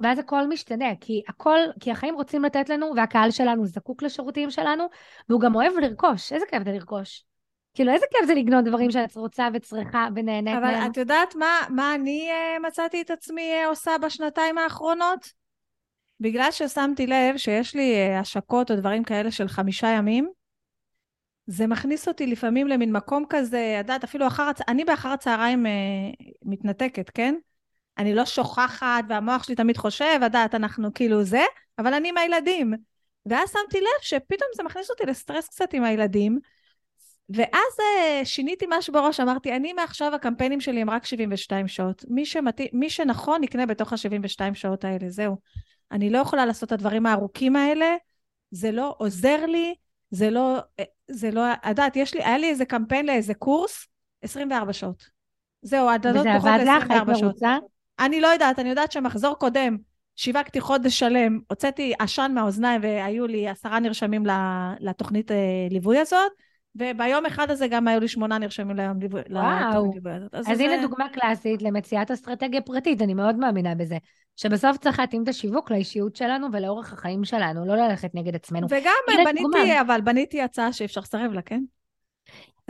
ואז 0.00 0.18
הכל 0.18 0.48
משתנה, 0.48 0.96
כי 1.00 1.22
הכל, 1.28 1.58
כי 1.80 1.90
החיים 1.90 2.14
רוצים 2.14 2.44
לתת 2.44 2.68
לנו, 2.68 2.92
והקהל 2.96 3.30
שלנו 3.30 3.66
זקוק 3.66 4.02
לשירותים 4.02 4.50
שלנו, 4.50 4.84
והוא 5.28 5.40
גם 5.40 5.54
אוהב 5.54 5.72
לרכוש. 5.72 6.32
איזה 6.32 6.46
כיף 6.50 6.64
זה 6.64 6.72
לרכוש. 6.72 7.24
כאילו, 7.74 7.92
איזה 7.92 8.06
כיף 8.10 8.26
זה 8.26 8.34
לגנות 8.34 8.64
דברים 8.64 8.90
שאת 8.90 9.16
רוצה 9.16 9.48
וצריכה 9.54 10.08
ונהנית 10.14 10.54
אבל 10.54 10.62
מהם. 10.62 10.74
אבל 10.74 10.90
את 10.90 10.96
יודעת 10.96 11.34
מה, 11.34 11.60
מה 11.70 11.94
אני 11.94 12.30
uh, 12.30 12.66
מצאתי 12.66 13.00
את 13.00 13.10
עצמי 13.10 13.52
uh, 13.64 13.68
עושה 13.68 13.90
בשנתיים 14.02 14.58
האחרונות? 14.58 15.32
בגלל 16.20 16.50
ששמתי 16.50 17.06
לב 17.06 17.36
שיש 17.36 17.74
לי 17.74 17.94
uh, 17.94 18.20
השקות 18.20 18.70
או 18.70 18.76
דברים 18.76 19.04
כאלה 19.04 19.30
של 19.30 19.48
חמישה 19.48 19.88
ימים, 19.88 20.28
זה 21.50 21.66
מכניס 21.66 22.08
אותי 22.08 22.26
לפעמים 22.26 22.68
למין 22.68 22.92
מקום 22.92 23.24
כזה, 23.28 23.76
את 23.80 23.84
יודעת, 23.84 24.04
אפילו 24.04 24.26
אחר 24.26 24.42
הצ... 24.42 24.60
אני 24.68 24.84
באחר 24.84 25.08
הצהריים 25.08 25.66
uh, 25.66 26.24
מתנתקת, 26.42 27.10
כן? 27.10 27.34
אני 27.98 28.14
לא 28.14 28.24
שוכחת, 28.24 29.04
והמוח 29.08 29.42
שלי 29.42 29.54
תמיד 29.54 29.76
חושב, 29.76 30.04
את 30.16 30.22
יודעת, 30.22 30.54
אנחנו 30.54 30.94
כאילו 30.94 31.24
זה, 31.24 31.44
אבל 31.78 31.94
אני 31.94 32.08
עם 32.08 32.16
הילדים. 32.16 32.74
ואז 33.26 33.52
שמתי 33.52 33.80
לב 33.80 34.02
שפתאום 34.02 34.50
זה 34.56 34.62
מכניס 34.62 34.90
אותי 34.90 35.06
לסטרס 35.06 35.48
קצת 35.48 35.72
עם 35.72 35.84
הילדים, 35.84 36.38
ואז 37.28 37.72
uh, 37.78 38.24
שיניתי 38.24 38.66
משהו 38.68 38.92
בראש, 38.92 39.20
אמרתי, 39.20 39.56
אני 39.56 39.72
מעכשיו 39.72 40.14
הקמפיינים 40.14 40.60
שלי 40.60 40.80
הם 40.80 40.90
רק 40.90 41.04
72 41.04 41.68
שעות. 41.68 42.04
מי, 42.08 42.26
שמת... 42.26 42.60
מי 42.72 42.90
שנכון 42.90 43.44
יקנה 43.44 43.66
בתוך 43.66 43.92
ה-72 43.92 44.54
שעות 44.54 44.84
האלה, 44.84 45.10
זהו. 45.10 45.36
אני 45.92 46.10
לא 46.10 46.18
יכולה 46.18 46.46
לעשות 46.46 46.66
את 46.66 46.72
הדברים 46.72 47.06
הארוכים 47.06 47.56
האלה, 47.56 47.96
זה 48.50 48.72
לא 48.72 48.94
עוזר 48.98 49.46
לי, 49.46 49.74
זה 50.10 50.30
לא, 50.30 50.58
אה, 50.80 50.84
זה 51.10 51.30
לא, 51.30 51.52
את 51.52 51.66
יודעת, 51.66 51.96
יש 51.96 52.14
לי, 52.14 52.24
היה 52.24 52.38
לי 52.38 52.50
איזה 52.50 52.64
קמפיין 52.64 53.06
לאיזה 53.06 53.34
קורס, 53.34 53.86
24 54.22 54.72
שעות. 54.72 55.04
זהו, 55.62 55.90
הדדות 55.90 56.26
פחות 56.38 56.50
ל-24 56.50 57.14
שעות. 57.14 57.22
מרוצה? 57.22 57.56
אני 58.00 58.20
לא 58.20 58.26
יודעת, 58.26 58.58
אני 58.58 58.68
יודעת 58.68 58.92
שמחזור 58.92 59.34
קודם, 59.34 59.76
שיווקתי 60.16 60.60
חודש 60.60 60.98
שלם, 60.98 61.38
הוצאתי 61.48 61.92
עשן 61.98 62.32
מהאוזניים 62.34 62.80
והיו 62.82 63.26
לי 63.26 63.48
עשרה 63.48 63.80
נרשמים 63.80 64.24
לתוכנית 64.80 65.30
אה, 65.30 65.36
ליווי 65.70 65.98
הזאת, 65.98 66.32
וביום 66.76 67.26
אחד 67.26 67.50
הזה 67.50 67.68
גם 67.68 67.88
היו 67.88 68.00
לי 68.00 68.08
שמונה 68.08 68.38
נרשמים 68.38 68.76
ליום 68.76 69.00
ליווי. 69.00 69.22
וואו. 69.30 69.92
אז, 70.32 70.50
אז 70.50 70.56
זה... 70.56 70.64
הנה 70.64 70.82
דוגמה 70.82 71.08
קלאסית 71.08 71.62
למציאת 71.62 72.10
אסטרטגיה 72.10 72.60
פרטית, 72.60 73.02
אני 73.02 73.14
מאוד 73.14 73.36
מאמינה 73.36 73.74
בזה. 73.74 73.96
שבסוף 74.36 74.76
צריך 74.76 74.98
להתאים 74.98 75.22
את 75.22 75.28
השיווק 75.28 75.70
לאישיות 75.70 76.16
שלנו 76.16 76.46
ולאורך 76.52 76.92
החיים 76.92 77.24
שלנו, 77.24 77.66
לא 77.66 77.76
ללכת 77.76 78.10
נגד 78.14 78.34
עצמנו. 78.34 78.66
וגם 78.70 79.24
בניתי, 79.24 79.42
דוגמה. 79.42 79.80
אבל 79.80 80.00
בניתי 80.00 80.42
הצעה 80.42 80.72
שאפשר 80.72 81.00
לסרב 81.00 81.32
לה, 81.32 81.42
כן? 81.42 81.62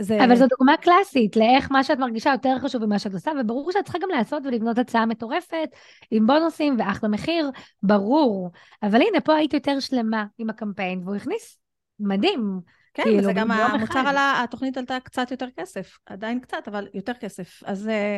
זה... 0.01 0.25
אבל 0.25 0.35
זו 0.35 0.45
דוגמה 0.47 0.77
קלאסית 0.77 1.35
לאיך 1.35 1.71
מה 1.71 1.83
שאת 1.83 1.99
מרגישה 1.99 2.29
יותר 2.29 2.59
חשוב 2.59 2.85
ממה 2.85 2.99
שאת 2.99 3.13
עושה, 3.13 3.31
וברור 3.39 3.71
שאת 3.71 3.83
צריכה 3.83 3.99
גם 3.99 4.09
לעשות 4.09 4.45
ולבנות 4.45 4.77
הצעה 4.77 5.05
מטורפת, 5.05 5.69
עם 6.11 6.27
בונוסים 6.27 6.75
ואחלה 6.79 7.09
מחיר, 7.09 7.51
ברור. 7.83 8.51
אבל 8.83 9.01
הנה, 9.01 9.21
פה 9.21 9.35
היית 9.35 9.53
יותר 9.53 9.79
שלמה 9.79 10.25
עם 10.37 10.49
הקמפיין, 10.49 11.01
והוא 11.03 11.15
הכניס 11.15 11.59
מדהים. 11.99 12.59
כן, 12.93 13.03
כאילו, 13.03 13.19
וזה 13.19 13.33
גם 13.33 13.51
המוצר 13.51 13.99
עלה, 13.99 14.41
התוכנית 14.43 14.77
עלתה 14.77 14.99
קצת 14.99 15.31
יותר 15.31 15.47
כסף, 15.57 15.97
עדיין 16.05 16.39
קצת, 16.39 16.67
אבל 16.67 16.87
יותר 16.93 17.13
כסף. 17.13 17.63
אז 17.65 17.87
אה, 17.87 18.17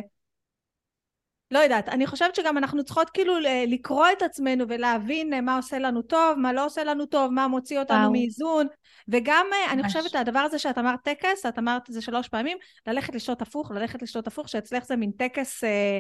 לא 1.52 1.60
יודעת, 1.60 1.90
אני 1.90 2.08
חושבת 2.08 2.36
שגם 2.36 2.58
אנחנו 2.58 2.84
צריכות 2.84 3.10
כאילו 3.10 3.34
לקרוא 3.68 4.06
את 4.18 4.22
עצמנו 4.22 4.66
ולהבין 4.70 5.34
אה, 5.34 5.42
מה 5.42 5.56
עושה 5.56 5.80
לנו 5.80 6.02
טוב, 6.02 6.40
מה 6.40 6.54
לא 6.54 6.66
עושה 6.66 6.84
לנו 6.84 7.06
טוב, 7.06 7.32
מה 7.32 7.48
מוציא 7.48 7.80
אותנו 7.80 8.12
מאיזון, 8.12 8.68
וגם 9.08 9.46
ממש. 9.50 9.60
אה, 9.68 9.74
אני 9.74 9.84
חושבת 9.84 10.16
הדבר 10.16 10.40
הזה 10.40 10.60
שאת 10.60 10.78
אמרת 10.78 11.00
טקס, 11.04 11.46
את 11.46 11.60
אמרת 11.60 11.90
את 11.90 11.94
זה 11.94 12.02
שלוש 12.02 12.28
פעמים, 12.28 12.58
ללכת 12.88 13.16
לשתות 13.16 13.42
הפוך, 13.42 13.72
ללכת 13.72 14.02
לשתות 14.02 14.28
הפוך, 14.28 14.50
שאצלך 14.50 14.86
זה 14.86 14.96
מין 14.96 15.12
טקס, 15.12 15.64
אה, 15.64 16.00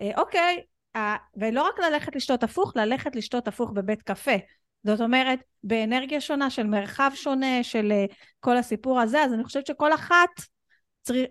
אה, 0.00 0.10
אוקיי, 0.16 0.62
אה, 0.96 1.16
ולא 1.36 1.62
רק 1.62 1.78
ללכת 1.78 2.16
לשתות 2.16 2.42
הפוך, 2.42 2.72
ללכת 2.76 3.16
לשתות 3.16 3.48
הפוך 3.48 3.70
בבית 3.70 4.02
קפה. 4.02 4.36
זאת 4.86 5.00
אומרת, 5.00 5.38
באנרגיה 5.62 6.20
שונה, 6.20 6.50
של 6.50 6.66
מרחב 6.66 7.10
שונה, 7.14 7.62
של 7.62 7.92
uh, 7.92 8.14
כל 8.40 8.56
הסיפור 8.56 9.00
הזה, 9.00 9.22
אז 9.22 9.32
אני 9.32 9.44
חושבת 9.44 9.66
שכל 9.66 9.94
אחת. 9.94 10.28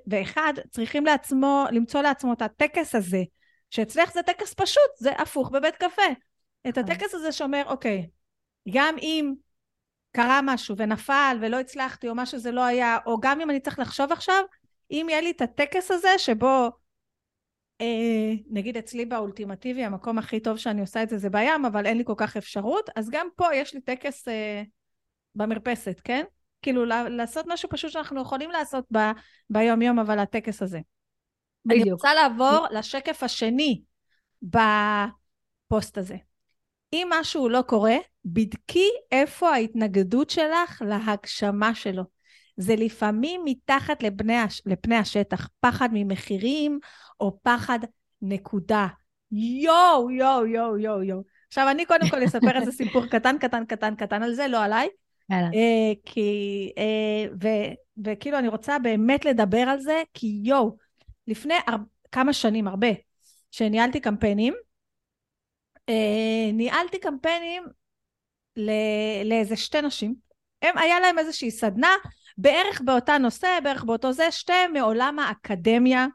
ואחד 0.08 0.53
צריכים 0.70 1.06
לעצמו, 1.06 1.66
למצוא 1.72 2.01
לעצמו 2.01 2.34
את 2.34 2.41
הטקס 2.41 2.95
הזה, 2.95 3.24
שאצלך 3.70 4.14
זה 4.14 4.24
טקס 4.24 4.53
פשוט, 4.53 4.91
זה 4.97 5.12
הפוך 5.12 5.51
בבית 5.51 5.76
קפה. 5.76 6.01
את 6.68 6.78
נכון. 6.78 6.91
הטקס 6.91 7.14
הזה 7.14 7.32
שאומר, 7.32 7.64
אוקיי, 7.66 8.08
גם 8.70 8.95
אם 9.01 9.34
קרה 10.12 10.39
משהו 10.43 10.76
ונפל 10.78 11.38
ולא 11.41 11.60
הצלחתי, 11.60 12.10
או 12.10 12.16
מה 12.16 12.26
שזה 12.26 12.51
לא 12.51 12.66
היה, 12.66 12.97
או 13.06 13.20
גם 13.20 13.41
אם 13.41 13.49
אני 13.49 13.60
צריך 13.60 13.80
לחשוב 13.80 14.12
עכשיו, 14.12 14.43
אם 14.91 15.08
יהיה 15.10 15.22
לי 15.22 15.32
את 15.32 15.41
הטקס 15.41 15.91
הזה 15.91 16.18
שבו 16.18 16.45
אה, 16.45 16.70
נגיד 18.50 18.78
אצלי 18.78 19.06
באולטימטיבי, 19.06 19.84
המקום 19.84 20.18
הכי 20.18 20.40
טוב 20.40 20.58
שאני 20.58 20.82
עושה 20.82 21.04
את 21.04 21.10
זה 21.10 21.18
זה 21.18 21.30
בים, 21.30 21.66
אבל 21.66 21.86
אין 21.86 21.98
לי 21.98 22.04
כל 22.06 22.14
כך 22.18 22.38
אפשרות, 22.38 22.90
אז 22.96 23.10
גם 23.10 23.28
פה 23.36 23.56
יש 23.56 23.74
לי 23.74 23.82
טקס 23.82 24.28
אה, 24.28 24.64
במרפסת, 25.36 26.02
כן? 26.04 26.24
כאילו 26.62 26.86
לעשות 27.10 27.46
משהו 27.48 27.70
פשוט 27.70 27.92
שאנחנו 27.92 28.22
יכולים 28.22 28.52
לעשות 28.52 28.86
ב, 28.94 28.98
ביום 29.50 29.82
יום, 29.82 30.00
אבל 30.00 30.20
הטקס 30.20 30.62
הזה. 30.62 30.80
בדיוק. 31.66 31.84
אני 31.84 31.92
רוצה 31.92 32.14
לעבור 32.14 32.68
לשקף 32.72 33.24
השני 33.24 33.82
בפוסט 34.42 35.98
הזה. 35.98 36.16
אם 36.94 37.08
משהו 37.20 37.50
לא 37.50 37.62
קורה, 37.62 37.96
בדקי 38.26 38.90
איפה 39.12 39.50
ההתנגדות 39.50 40.30
שלך 40.30 40.82
להגשמה 40.86 41.76
שלו. 41.76 42.04
זה 42.58 42.76
לפעמים 42.76 43.42
מתחת 43.46 44.04
לפני, 44.04 44.36
הש... 44.36 44.62
לפני 44.66 44.96
השטח, 44.96 45.50
פחד 45.60 45.90
ממחירים 45.94 46.80
או 47.20 47.39
פחד 47.43 47.80
נקודה. 48.22 48.88
יואו, 49.32 50.11
יואו, 50.11 50.45
יואו, 50.45 50.78
יואו, 50.78 51.03
יואו. 51.03 51.22
עכשיו, 51.47 51.70
אני 51.72 51.86
קודם 51.86 52.09
כל 52.09 52.26
אספר 52.26 52.59
איזה 52.59 52.72
סיפור 52.72 53.05
קטן, 53.13 53.38
קטן, 53.38 53.66
קטן, 53.66 53.95
קטן 53.95 54.24
על 54.24 54.34
זה, 54.34 54.47
לא 54.47 54.63
עליי. 54.63 54.88
יאללה. 55.30 55.47
אה, 55.53 55.93
כי, 56.05 56.72
אה, 56.78 57.34
ו, 57.41 57.47
וכאילו, 58.05 58.39
אני 58.39 58.47
רוצה 58.47 58.80
באמת 58.80 59.26
לדבר 59.26 59.57
על 59.59 59.80
זה, 59.80 60.03
כי 60.13 60.39
יואו, 60.43 60.78
לפני 61.28 61.53
הר... 61.68 61.76
כמה 62.11 62.34
שנים, 62.34 62.68
הרבה, 62.68 62.88
שניהלתי 63.51 63.99
קמפיינים, 63.99 64.53
אה, 65.89 66.51
ניהלתי 66.53 66.99
קמפיינים 66.99 67.63
ל... 68.57 68.72
לאיזה 69.26 69.55
שתי 69.55 69.82
נשים. 69.82 70.16
הם, 70.61 70.78
היה 70.78 70.99
להם 70.99 71.20
איזושהי 71.20 71.51
סדנה, 71.51 71.95
בערך 72.38 72.82
באותה 72.82 73.18
נושא, 73.18 73.59
בערך 73.63 73.84
באותו 73.84 74.13
זה, 74.13 74.32
שתיהם 74.32 74.74
מעולם 74.74 75.20
האקדמיה. 75.20 76.07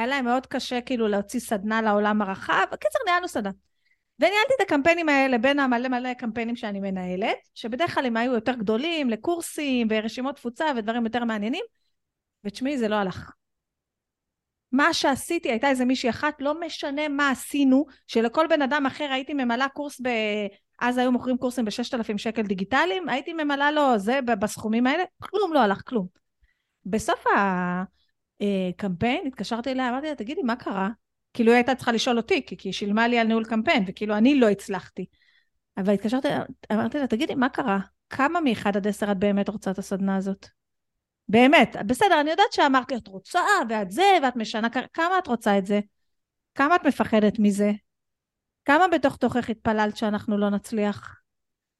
היה 0.00 0.06
להם 0.06 0.24
מאוד 0.24 0.46
קשה 0.46 0.80
כאילו 0.80 1.08
להוציא 1.08 1.40
סדנה 1.40 1.82
לעולם 1.82 2.22
הרחב. 2.22 2.64
בקיצר, 2.72 2.98
ניהלנו 3.06 3.28
סדנה. 3.28 3.50
וניהלתי 4.18 4.52
את 4.56 4.60
הקמפיינים 4.60 5.08
האלה 5.08 5.38
בין 5.38 5.58
המלא 5.58 5.88
מלא 5.88 6.14
קמפיינים 6.14 6.56
שאני 6.56 6.80
מנהלת, 6.80 7.36
שבדרך 7.54 7.94
כלל 7.94 8.06
הם 8.06 8.16
היו 8.16 8.34
יותר 8.34 8.52
גדולים, 8.52 9.10
לקורסים 9.10 9.86
ורשימות 9.90 10.36
תפוצה 10.36 10.64
ודברים 10.76 11.04
יותר 11.04 11.24
מעניינים, 11.24 11.64
ותשמעי, 12.44 12.78
זה 12.78 12.88
לא 12.88 12.94
הלך. 12.94 13.32
מה 14.72 14.94
שעשיתי, 14.94 15.50
הייתה 15.50 15.68
איזה 15.68 15.84
מישהי 15.84 16.10
אחת, 16.10 16.34
לא 16.40 16.60
משנה 16.60 17.08
מה 17.08 17.30
עשינו, 17.30 17.86
שלכל 18.06 18.46
בן 18.46 18.62
אדם 18.62 18.86
אחר 18.86 19.08
הייתי 19.12 19.34
ממלאה 19.34 19.68
קורס 19.68 20.00
ב... 20.00 20.08
אז 20.80 20.98
היו 20.98 21.12
מוכרים 21.12 21.38
קורסים 21.38 21.64
ב-6,000 21.64 22.18
שקל 22.18 22.42
דיגיטליים, 22.42 23.08
הייתי 23.08 23.32
ממלאה 23.32 23.72
לו 23.72 23.98
זה 23.98 24.20
בסכומים 24.40 24.86
האלה, 24.86 25.04
כלום 25.22 25.52
לא 25.52 25.58
הלך, 25.58 25.82
כלום. 25.86 26.06
בסוף 26.86 27.24
הקמפיין 28.40 29.26
התקשרתי 29.26 29.70
אליה, 29.70 29.88
אמרתי 29.88 30.06
לה, 30.06 30.14
תגידי, 30.14 30.42
מה 30.42 30.56
קרה? 30.56 30.88
כאילו 31.34 31.52
היא 31.52 31.56
הייתה 31.56 31.74
צריכה 31.74 31.92
לשאול 31.92 32.16
אותי, 32.16 32.46
כי 32.46 32.56
היא 32.64 32.72
שילמה 32.72 33.08
לי 33.08 33.18
על 33.18 33.26
ניהול 33.26 33.44
קמפיין, 33.44 33.84
וכאילו 33.86 34.16
אני 34.16 34.34
לא 34.34 34.48
הצלחתי. 34.48 35.06
אבל 35.76 35.92
התקשרתי, 35.92 36.28
אמרתי 36.72 36.98
לה, 36.98 37.06
תגידי, 37.06 37.34
מה 37.34 37.48
קרה? 37.48 37.78
כמה 38.10 38.40
מ-1 38.40 38.68
עד 38.68 38.86
10 38.86 39.12
את 39.12 39.16
באמת 39.16 39.48
רוצה 39.48 39.70
את 39.70 39.78
הסדנה 39.78 40.16
הזאת? 40.16 40.46
באמת, 41.28 41.76
בסדר, 41.86 42.20
אני 42.20 42.30
יודעת 42.30 42.52
שאמרת 42.52 42.90
לי, 42.90 42.96
את 42.96 43.08
רוצה, 43.08 43.40
ואת 43.68 43.90
זה, 43.90 44.18
ואת 44.22 44.36
משנה, 44.36 44.68
כמה 44.92 45.18
את 45.18 45.26
רוצה 45.26 45.58
את 45.58 45.66
זה? 45.66 45.80
כמה 46.54 46.76
את 46.76 46.86
מפחדת 46.86 47.38
מזה? 47.38 47.72
כמה 48.64 48.88
בתוך 48.88 49.16
תוכך 49.16 49.50
התפללת 49.50 49.96
שאנחנו 49.96 50.38
לא 50.38 50.50
נצליח? 50.50 51.20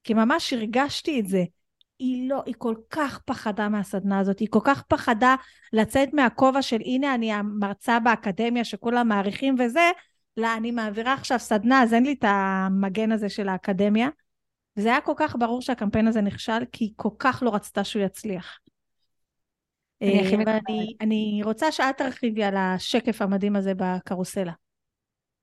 כי 0.04 0.14
ממש 0.14 0.52
הרגשתי 0.52 1.20
את 1.20 1.26
זה. 1.26 1.44
היא 2.00 2.28
לא, 2.28 2.42
היא 2.46 2.54
כל 2.58 2.74
כך 2.90 3.18
פחדה 3.24 3.68
מהסדנה 3.68 4.18
הזאת, 4.18 4.38
היא 4.38 4.48
כל 4.50 4.60
כך 4.64 4.82
פחדה 4.82 5.34
לצאת 5.72 6.08
מהכובע 6.12 6.62
של 6.62 6.80
הנה 6.80 7.14
אני 7.14 7.32
המרצה 7.32 8.00
באקדמיה 8.00 8.64
שכולם 8.64 9.08
מעריכים 9.08 9.56
וזה, 9.58 9.90
לא, 10.36 10.56
אני 10.56 10.70
מעבירה 10.70 11.12
עכשיו 11.12 11.38
סדנה, 11.38 11.82
אז 11.82 11.94
אין 11.94 12.06
לי 12.06 12.12
את 12.12 12.24
המגן 12.28 13.12
הזה 13.12 13.28
של 13.28 13.48
האקדמיה. 13.48 14.08
וזה 14.76 14.88
היה 14.88 15.00
כל 15.00 15.12
כך 15.16 15.36
ברור 15.38 15.62
שהקמפיין 15.62 16.06
הזה 16.06 16.20
נכשל, 16.20 16.64
כי 16.72 16.84
היא 16.84 16.92
כל 16.96 17.08
כך 17.18 17.42
לא 17.46 17.54
רצתה 17.54 17.84
שהוא 17.84 18.02
יצליח. 18.02 18.58
אני, 20.02 20.44
אה, 20.46 20.58
אני, 20.68 20.94
אני 21.00 21.40
רוצה 21.44 21.72
שאת 21.72 21.98
תרחיבי 21.98 22.44
על 22.44 22.56
השקף 22.56 23.22
המדהים 23.22 23.56
הזה 23.56 23.72
בקרוסלה. 23.76 24.52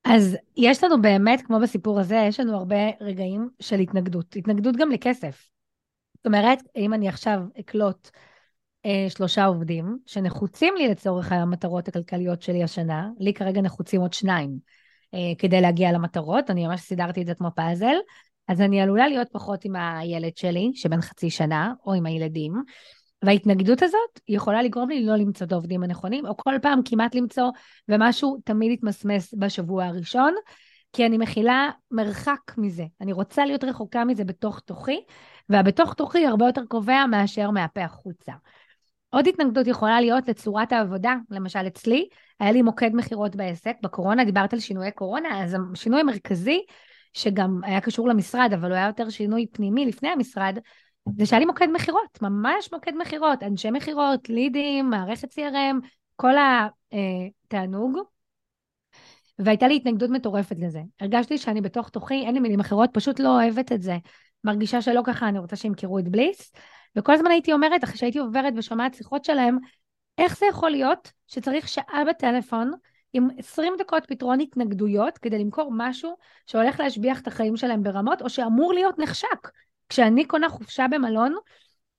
אז 0.03 0.37
יש 0.57 0.83
לנו 0.83 1.01
באמת, 1.01 1.41
כמו 1.41 1.59
בסיפור 1.59 1.99
הזה, 1.99 2.15
יש 2.27 2.39
לנו 2.39 2.55
הרבה 2.55 2.89
רגעים 3.01 3.49
של 3.59 3.79
התנגדות. 3.79 4.35
התנגדות 4.35 4.75
גם 4.75 4.91
לכסף. 4.91 5.56
זאת 6.17 6.25
אומרת, 6.25 6.59
אם 6.75 6.93
אני 6.93 7.09
עכשיו 7.09 7.39
אקלוט 7.59 8.09
אה, 8.85 9.05
שלושה 9.09 9.45
עובדים 9.45 9.97
שנחוצים 10.05 10.73
לי 10.77 10.87
לצורך 10.87 11.31
המטרות 11.31 11.87
הכלכליות 11.87 12.41
שלי 12.41 12.63
השנה, 12.63 13.09
לי 13.19 13.33
כרגע 13.33 13.61
נחוצים 13.61 14.01
עוד 14.01 14.13
שניים 14.13 14.57
אה, 15.13 15.33
כדי 15.37 15.61
להגיע 15.61 15.91
למטרות, 15.91 16.49
אני 16.49 16.67
ממש 16.67 16.81
סידרתי 16.81 17.21
את 17.21 17.27
זה 17.27 17.33
כמו 17.33 17.49
פאזל, 17.55 17.95
אז 18.47 18.61
אני 18.61 18.81
עלולה 18.81 19.07
להיות 19.07 19.27
פחות 19.31 19.65
עם 19.65 19.75
הילד 19.75 20.37
שלי, 20.37 20.71
שבן 20.73 21.01
חצי 21.01 21.29
שנה, 21.29 21.73
או 21.85 21.93
עם 21.93 22.05
הילדים. 22.05 22.53
וההתנגדות 23.23 23.81
הזאת 23.81 24.19
יכולה 24.27 24.63
לגרום 24.63 24.89
לי 24.89 25.05
לא 25.05 25.15
למצוא 25.15 25.47
את 25.47 25.51
העובדים 25.51 25.83
הנכונים, 25.83 26.25
או 26.25 26.37
כל 26.37 26.55
פעם 26.61 26.79
כמעט 26.85 27.15
למצוא, 27.15 27.49
ומשהו 27.89 28.37
תמיד 28.45 28.71
יתמסמס 28.71 29.33
בשבוע 29.37 29.85
הראשון, 29.85 30.33
כי 30.93 31.05
אני 31.05 31.17
מכילה 31.17 31.69
מרחק 31.91 32.39
מזה. 32.57 32.83
אני 33.01 33.13
רוצה 33.13 33.45
להיות 33.45 33.63
רחוקה 33.63 34.05
מזה 34.05 34.23
בתוך 34.23 34.59
תוכי, 34.59 34.99
והבתוך 35.49 35.93
תוכי 35.93 36.25
הרבה 36.25 36.45
יותר 36.45 36.65
קובע 36.65 37.05
מאשר 37.05 37.51
מהפה 37.51 37.81
החוצה. 37.81 38.33
עוד 39.09 39.27
התנגדות 39.27 39.67
יכולה 39.67 40.01
להיות 40.01 40.27
לצורת 40.27 40.71
העבודה, 40.71 41.15
למשל 41.29 41.67
אצלי, 41.67 42.07
היה 42.39 42.51
לי 42.51 42.61
מוקד 42.61 42.89
מכירות 42.93 43.35
בעסק, 43.35 43.75
בקורונה 43.83 44.25
דיברת 44.25 44.53
על 44.53 44.59
שינויי 44.59 44.91
קורונה, 44.91 45.43
אז 45.43 45.55
השינוי 45.73 45.99
המרכזי, 45.99 46.61
שגם 47.13 47.59
היה 47.63 47.81
קשור 47.81 48.07
למשרד, 48.07 48.53
אבל 48.53 48.69
הוא 48.69 48.75
היה 48.75 48.87
יותר 48.87 49.09
שינוי 49.09 49.47
פנימי 49.51 49.85
לפני 49.85 50.09
המשרד, 50.09 50.57
זה 51.17 51.25
שהיה 51.25 51.39
לי 51.39 51.45
מוקד 51.45 51.67
מכירות, 51.73 52.21
ממש 52.21 52.73
מוקד 52.73 52.91
מכירות, 52.97 53.43
אנשי 53.43 53.71
מכירות, 53.71 54.29
לידים, 54.29 54.89
מערכת 54.89 55.33
CRM, 55.33 55.87
כל 56.15 56.33
התענוג. 56.91 57.97
והייתה 59.39 59.67
לי 59.67 59.75
התנגדות 59.75 60.09
מטורפת 60.09 60.55
לזה. 60.59 60.81
הרגשתי 60.99 61.37
שאני 61.37 61.61
בתוך 61.61 61.89
תוכי, 61.89 62.25
אין 62.25 62.33
לי 62.33 62.39
מילים 62.39 62.59
אחרות, 62.59 62.89
פשוט 62.93 63.19
לא 63.19 63.29
אוהבת 63.29 63.71
את 63.71 63.81
זה. 63.81 63.97
מרגישה 64.47 64.81
שלא 64.81 65.01
ככה, 65.05 65.27
אני 65.27 65.39
רוצה 65.39 65.55
שימכרו 65.55 65.99
את 65.99 66.07
בליס. 66.07 66.51
וכל 66.95 67.13
הזמן 67.13 67.31
הייתי 67.31 67.53
אומרת, 67.53 67.83
אחרי 67.83 67.97
שהייתי 67.97 68.19
עוברת 68.19 68.53
ושומעת 68.57 68.93
שיחות 68.93 69.25
שלהם, 69.25 69.57
איך 70.17 70.37
זה 70.37 70.45
יכול 70.45 70.71
להיות 70.71 71.11
שצריך 71.27 71.67
שעה 71.67 72.03
בטלפון 72.09 72.71
עם 73.13 73.27
20 73.37 73.73
דקות 73.79 74.03
פתרון 74.07 74.39
התנגדויות 74.39 75.17
כדי 75.17 75.39
למכור 75.39 75.71
משהו 75.77 76.15
שהולך 76.45 76.79
להשביח 76.79 77.21
את 77.21 77.27
החיים 77.27 77.57
שלהם 77.57 77.83
ברמות, 77.83 78.21
או 78.21 78.29
שאמור 78.29 78.73
להיות 78.73 78.99
נחשק. 78.99 79.49
כשאני 79.89 80.25
קונה 80.25 80.49
חופשה 80.49 80.85
במלון, 80.91 81.35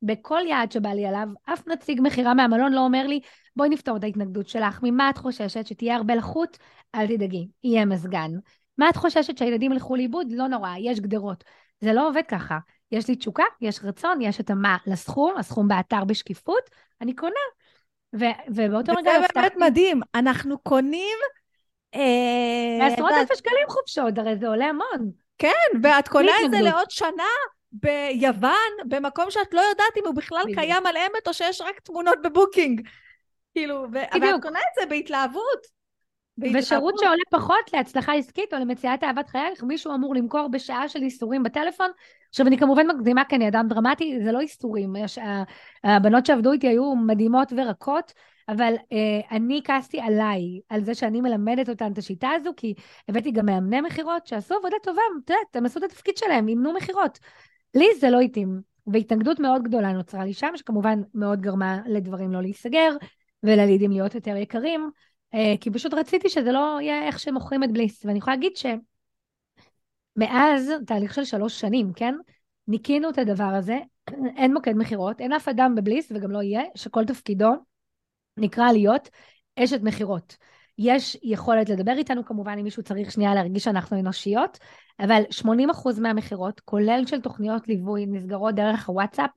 בכל 0.02 0.40
יעד 0.46 0.72
שבא 0.72 0.88
לי 0.88 1.06
עליו, 1.06 1.28
אף 1.44 1.68
נציג 1.68 2.00
מכירה 2.02 2.34
מהמלון 2.34 2.72
לא 2.72 2.80
אומר 2.80 3.06
לי, 3.06 3.20
בואי 3.56 3.68
נפתור 3.68 3.96
את 3.96 4.04
ההתנגדות 4.04 4.48
שלך, 4.48 4.80
ממה 4.82 5.10
את 5.10 5.18
חוששת? 5.18 5.66
שתהיה 5.66 5.96
הרבה 5.96 6.14
לחות? 6.14 6.58
אל 6.94 7.06
תדאגי, 7.06 7.48
יהיה 7.64 7.84
מזגן. 7.84 8.30
מה 8.78 8.88
את 8.88 8.96
חוששת 8.96 9.38
שהילדים 9.38 9.72
ילכו 9.72 9.96
לאיבוד? 9.96 10.26
לא 10.30 10.46
נורא, 10.46 10.70
יש 10.78 11.00
גדרות. 11.00 11.44
זה 11.80 11.92
לא 11.92 12.08
עובד 12.08 12.22
ככה. 12.28 12.58
יש 12.92 13.08
לי 13.08 13.16
תשוקה, 13.16 13.44
יש 13.60 13.80
רצון, 13.84 14.22
יש 14.22 14.40
התאמה 14.40 14.76
לסכום, 14.86 15.36
הסכום 15.36 15.68
באתר 15.68 16.04
בשקיפות, 16.04 16.70
אני 17.00 17.16
קונה. 17.16 17.40
ו- 18.14 18.40
ובאותו 18.48 18.92
רגע 18.92 19.20
זה 19.20 19.26
באמת 19.34 19.56
מדהים, 19.56 20.00
אנחנו 20.14 20.58
קונים... 20.58 21.18
אה, 21.94 22.78
בעשרות 22.80 23.10
אלפי 23.20 23.36
שקלים 23.36 23.68
חופשות, 23.68 24.18
הרי 24.18 24.36
זה 24.36 24.48
עולה 24.48 24.64
המון. 24.64 25.10
כן, 25.38 25.78
ואת 25.82 26.08
קונה 26.08 26.32
את 26.44 26.50
זה 26.50 26.60
לעוד 26.60 26.90
שנה 26.90 27.24
ביוון, 27.72 28.88
במקום 28.88 29.30
שאת 29.30 29.54
לא 29.54 29.60
יודעת 29.60 29.96
אם 29.96 30.06
הוא 30.06 30.14
בכלל 30.14 30.42
קיים 30.54 30.86
על 30.86 30.96
אמת 30.96 31.28
או 31.28 31.34
שיש 31.34 31.60
רק 31.60 31.80
תמונות 31.80 32.18
בבוקינג. 32.22 32.88
כאילו, 33.54 33.86
ואת 33.92 34.10
קונה 34.42 34.58
את 34.58 34.80
זה 34.80 34.86
בהתלהבות. 34.86 35.77
ושירות 36.54 36.94
שעולה 36.98 37.22
פחות 37.30 37.72
להצלחה 37.72 38.14
עסקית 38.14 38.54
או 38.54 38.58
למציאת 38.58 39.04
אהבת 39.04 39.28
חייך, 39.28 39.62
מישהו 39.62 39.94
אמור 39.94 40.14
למכור 40.14 40.48
בשעה 40.48 40.88
של 40.88 41.02
איסורים 41.02 41.42
בטלפון. 41.42 41.90
עכשיו, 42.28 42.46
אני 42.46 42.58
כמובן 42.58 42.86
מקדימה 42.86 43.24
כי 43.24 43.36
אני 43.36 43.48
אדם 43.48 43.66
דרמטי, 43.68 44.18
זה 44.24 44.32
לא 44.32 44.40
איסורים. 44.40 44.96
יש, 44.96 45.18
הבנות 45.84 46.26
שעבדו 46.26 46.52
איתי 46.52 46.68
היו 46.68 46.94
מדהימות 46.96 47.52
ורקות, 47.56 48.12
אבל 48.48 48.74
אה, 48.92 49.36
אני 49.36 49.60
כעסתי 49.64 50.00
עליי, 50.00 50.60
על 50.68 50.84
זה 50.84 50.94
שאני 50.94 51.20
מלמדת 51.20 51.68
אותן 51.68 51.92
את 51.92 51.98
השיטה 51.98 52.28
הזו, 52.30 52.50
כי 52.56 52.74
הבאתי 53.08 53.30
גם 53.30 53.46
מאמני 53.46 53.80
מכירות 53.80 54.26
שעשו 54.26 54.54
עבודה 54.54 54.76
טובה, 54.82 55.02
את 55.24 55.30
יודעת, 55.30 55.56
הם 55.56 55.66
עשו 55.66 55.78
את 55.78 55.84
התפקיד 55.84 56.16
שלהם, 56.16 56.48
אימנו 56.48 56.72
מכירות. 56.72 57.18
לי 57.74 57.86
זה 58.00 58.10
לא 58.10 58.20
התאים, 58.20 58.60
והתנגדות 58.86 59.40
מאוד 59.40 59.62
גדולה 59.62 59.92
נוצרה 59.92 60.24
לי 60.24 60.32
שם, 60.32 60.52
שכמובן 60.56 61.00
מאוד 61.14 61.40
גרמה 61.40 61.78
לדברים 61.86 62.32
לא 62.32 62.40
להיסגר, 62.40 62.96
וללידים 63.42 63.90
להיות 63.90 64.14
יותר 64.14 64.36
יקרים. 64.36 64.90
אה, 65.34 65.54
כי 65.60 65.70
פשוט 65.70 65.94
רציתי 65.94 66.28
שזה 66.28 66.52
לא 66.52 66.78
יהיה 66.80 67.06
איך 67.06 67.18
שמוכרים 67.18 67.64
את 67.64 67.72
בליס. 67.72 68.04
ואני 68.04 68.18
יכולה 68.18 68.36
להגיד 68.36 68.52
שמאז 70.16 70.72
תהליך 70.86 71.14
של 71.14 71.24
שלוש 71.24 71.60
שנים, 71.60 71.92
כן? 71.92 72.14
ניקינו 72.68 73.10
את 73.10 73.18
הדבר 73.18 73.44
הזה, 73.44 73.78
אין 74.38 74.54
מוקד 74.54 74.72
מכירות, 74.76 75.20
אין 75.20 75.32
אף 75.32 75.48
אדם 75.48 75.74
בבליס 75.74 76.12
וגם 76.14 76.30
לא 76.30 76.42
יהיה, 76.42 76.62
שכל 76.74 77.04
תפקידו 77.04 77.50
נקרא 78.36 78.72
להיות 78.72 79.08
אשת 79.56 79.80
מכירות. 79.82 80.36
יש 80.78 81.16
יכולת 81.22 81.68
לדבר 81.68 81.92
איתנו 81.92 82.24
כמובן 82.24 82.58
אם 82.58 82.64
מישהו 82.64 82.82
צריך 82.82 83.12
שנייה 83.12 83.34
להרגיש 83.34 83.64
שאנחנו 83.64 84.00
אנושיות, 84.00 84.58
אבל 85.00 85.22
80% 85.30 86.00
מהמכירות, 86.00 86.60
כולל 86.60 87.02
של 87.06 87.20
תוכניות 87.20 87.68
ליווי, 87.68 88.06
נסגרות 88.06 88.54
דרך 88.54 88.88
הוואטסאפ. 88.88 89.30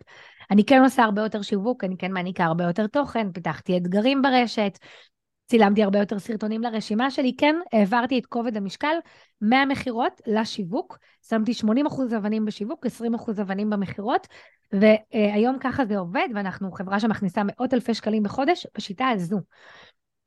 אני 0.51 0.65
כן 0.65 0.81
עושה 0.83 1.03
הרבה 1.03 1.21
יותר 1.21 1.41
שיווק, 1.41 1.83
אני 1.83 1.97
כן 1.97 2.11
מעניקה 2.11 2.43
הרבה 2.43 2.63
יותר 2.63 2.87
תוכן, 2.87 3.31
פיתחתי 3.31 3.77
אתגרים 3.77 4.21
ברשת, 4.21 4.77
צילמתי 5.51 5.83
הרבה 5.83 5.99
יותר 5.99 6.19
סרטונים 6.19 6.61
לרשימה 6.61 7.11
שלי, 7.11 7.35
כן, 7.37 7.55
העברתי 7.73 8.19
את 8.19 8.25
כובד 8.25 8.57
המשקל 8.57 8.95
מהמכירות 9.41 10.21
לשיווק, 10.27 10.97
שמתי 11.29 11.51
80% 11.51 11.65
אבנים 12.17 12.45
בשיווק, 12.45 12.85
20% 12.85 13.41
אבנים 13.41 13.69
במכירות, 13.69 14.27
והיום 14.73 15.57
ככה 15.59 15.85
זה 15.85 15.97
עובד, 15.97 16.27
ואנחנו 16.35 16.71
חברה 16.71 16.99
שמכניסה 16.99 17.41
מאות 17.45 17.73
אלפי 17.73 17.93
שקלים 17.93 18.23
בחודש 18.23 18.67
בשיטה 18.77 19.07
הזו. 19.09 19.39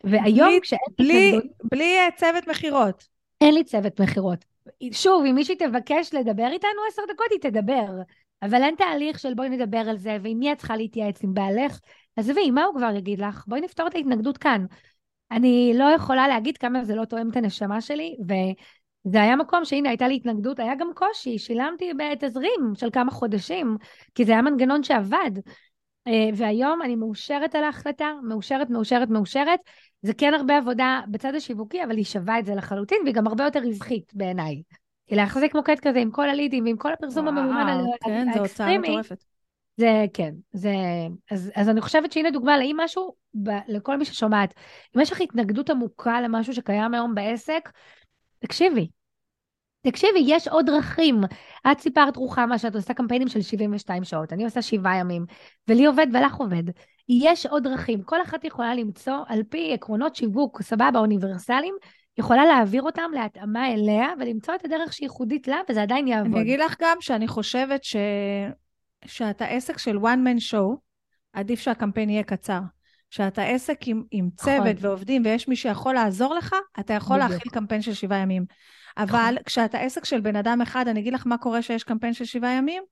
והיום 0.05 0.49
בלי, 0.49 0.61
כשאין 0.61 0.81
בלי. 0.99 1.41
בלי 1.65 1.99
אה, 1.99 2.09
צוות 2.17 2.49
מכירות. 2.49 3.05
אין 3.41 3.55
לי 3.55 3.65
צוות 3.65 4.01
מכירות. 4.01 4.45
שוב, 4.93 5.25
אם 5.25 5.35
מישהי 5.35 5.57
תבקש 5.57 6.15
לדבר 6.15 6.49
איתנו 6.53 6.81
עשר 6.89 7.03
דקות, 7.15 7.27
היא 7.31 7.51
תדבר. 7.51 8.03
אבל 8.43 8.63
אין 8.63 8.75
תהליך 8.75 9.19
של 9.19 9.35
בואי 9.35 9.49
נדבר 9.49 9.79
על 9.79 9.97
זה, 9.97 10.17
ועם 10.23 10.39
מי 10.39 10.53
את 10.53 10.59
צריכה 10.59 10.77
להתייעץ, 10.77 11.25
עם 11.25 11.35
בעלך? 11.35 11.81
עזבי, 12.17 12.51
מה 12.51 12.65
הוא 12.65 12.75
כבר 12.77 12.97
יגיד 12.97 13.19
לך? 13.19 13.45
בואי 13.47 13.61
נפתור 13.61 13.87
את 13.87 13.95
ההתנגדות 13.95 14.39
כאן. 14.39 14.67
אני 15.31 15.73
לא 15.77 15.85
יכולה 15.85 16.29
להגיד 16.29 16.57
כמה 16.57 16.85
זה 16.85 16.95
לא 16.95 17.05
תואם 17.05 17.31
את 17.31 17.37
הנשמה 17.37 17.81
שלי, 17.81 18.17
וזה 18.29 19.23
היה 19.23 19.37
מקום 19.37 19.65
שהנה 19.65 19.89
הייתה 19.89 20.09
לי 20.09 20.17
התנגדות, 20.17 20.59
היה 20.59 20.75
גם 20.75 20.91
קושי, 20.95 21.39
שילמתי 21.39 21.91
בתזרים 21.95 22.73
של 22.75 22.91
כמה 22.93 23.11
חודשים, 23.11 23.77
כי 24.15 24.25
זה 24.25 24.33
היה 24.33 24.43
מנגנון 24.43 24.83
שעבד. 24.83 25.31
אה, 26.07 26.29
והיום 26.35 26.83
אני 26.83 26.97
מאושרת 26.97 27.55
על 27.55 27.65
ההחלטה, 27.65 28.13
מאושרת, 28.23 28.71
מאושרת, 28.71 29.09
מאושרת. 29.09 29.61
זה 30.03 30.15
כן 30.15 30.35
הרבה 30.35 30.57
עבודה 30.57 31.01
בצד 31.09 31.35
השיווקי, 31.35 31.85
אבל 31.85 31.97
היא 31.97 32.05
שווה 32.05 32.39
את 32.39 32.47
זה 32.47 32.55
לחלוטין, 32.55 32.99
והיא 33.03 33.15
גם 33.15 33.27
הרבה 33.27 33.45
יותר 33.45 33.61
רווחית 33.61 34.13
בעיניי. 34.15 34.63
כי 35.07 35.15
להחזיק 35.15 35.55
מוקד 35.55 35.81
כזה 35.81 35.99
עם 35.99 36.11
כל 36.11 36.29
הלידים 36.29 36.65
ועם 36.65 36.77
כל 36.77 36.93
הפרסום 36.93 37.29
הממומן 37.29 37.85
האקסטרימי, 38.29 38.87
כן, 38.87 38.93
מטורפת. 38.93 39.25
זה 39.77 40.05
כן, 40.15 40.35
זה... 40.53 40.75
אז, 41.31 41.51
אז 41.55 41.69
אני 41.69 41.81
חושבת 41.81 42.13
שהנה 42.13 42.31
דוגמה 42.31 42.59
לאם 42.59 42.77
משהו, 42.81 43.15
ב, 43.35 43.51
לכל 43.69 43.97
מי 43.97 44.05
ששומעת, 44.05 44.55
אם 44.97 45.01
יש 45.01 45.13
לך 45.13 45.21
התנגדות 45.21 45.71
עמוקה 45.71 46.21
למשהו 46.21 46.55
שקיים 46.55 46.95
היום 46.95 47.15
בעסק, 47.15 47.71
תקשיבי. 48.39 48.89
תקשיבי, 49.83 50.23
יש 50.27 50.49
עוד 50.49 50.67
דרכים. 50.67 51.21
את 51.73 51.81
סיפרת 51.81 52.17
רוחמה 52.17 52.59
שאת 52.59 52.75
עושה 52.75 52.95
קמפיינים 52.95 53.29
של 53.29 53.43
72 53.43 54.05
שעות, 54.05 54.33
אני 54.33 54.45
עושה 54.45 54.63
שבעה 54.63 54.97
ימים, 54.97 55.27
ולי 55.69 55.87
עובד 55.87 56.07
ולך 56.13 56.35
עובד. 56.35 56.63
יש 57.09 57.47
עוד 57.47 57.63
דרכים, 57.65 58.03
כל 58.03 58.23
אחת 58.23 58.45
יכולה 58.45 58.75
למצוא 58.75 59.17
על 59.27 59.43
פי 59.49 59.75
עקרונות 59.75 60.17
שיווק, 60.17 60.63
סבבה, 60.63 60.99
אוניברסליים, 60.99 61.75
יכולה 62.19 62.45
להעביר 62.45 62.83
אותם 62.83 63.11
להתאמה 63.15 63.73
אליה 63.73 64.09
ולמצוא 64.21 64.55
את 64.55 64.65
הדרך 64.65 64.93
שהיא 64.93 65.07
ייחודית 65.07 65.49
לה, 65.49 65.57
וזה 65.71 65.83
עדיין 65.83 66.09
יעבוד. 66.09 66.33
אני 66.33 66.43
אגיד 66.43 66.61
לך 66.61 66.77
גם 66.81 66.97
שאני 67.01 67.29
חושבת 67.29 67.85
ש... 67.85 67.97
שאתה 69.07 69.45
עסק 69.45 69.79
של 69.79 69.97
one 69.97 70.27
man 70.27 70.53
show, 70.53 70.77
עדיף 71.33 71.61
שהקמפיין 71.61 72.11
יהיה 72.11 72.23
קצר. 72.23 72.61
שאתה 73.11 73.43
עסק 73.43 73.79
עם, 73.87 74.03
עם 74.11 74.29
נכון. 74.41 74.57
צוות 74.57 74.77
ועובדים 74.81 75.23
ויש 75.25 75.49
מי 75.49 75.57
שיכול 75.57 75.95
לעזור 75.95 76.35
לך, 76.35 76.55
אתה 76.81 76.95
יכול 76.95 77.17
בדיוק. 77.17 77.33
להכיל 77.33 77.53
קמפיין 77.53 77.83
של 77.83 77.95
שבעה 77.95 78.19
ימים. 78.19 78.45
אבל 78.97 79.31
נכון. 79.33 79.43
כשאתה 79.47 79.79
עסק 79.79 80.05
של 80.05 80.21
בן 80.21 80.37
אדם 80.37 80.61
אחד, 80.63 80.89
אני 80.89 81.01
אגיד 81.01 81.15
לך 81.15 81.27
מה 81.27 81.39
קורה 81.39 81.63
שיש 81.63 81.85
קמפיין 81.85 82.13
של 82.13 82.25
שבעה 82.25 82.53
ימים, 82.53 82.83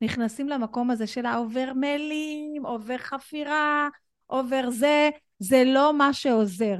נכנסים 0.00 0.48
למקום 0.48 0.90
הזה 0.90 1.06
של 1.06 1.26
העובר 1.26 1.72
מיילים, 1.76 2.66
עובר 2.66 2.98
חפירה, 2.98 3.88
עובר 4.26 4.70
זה, 4.70 5.10
זה 5.38 5.62
לא 5.66 5.94
מה 5.94 6.12
שעוזר. 6.12 6.76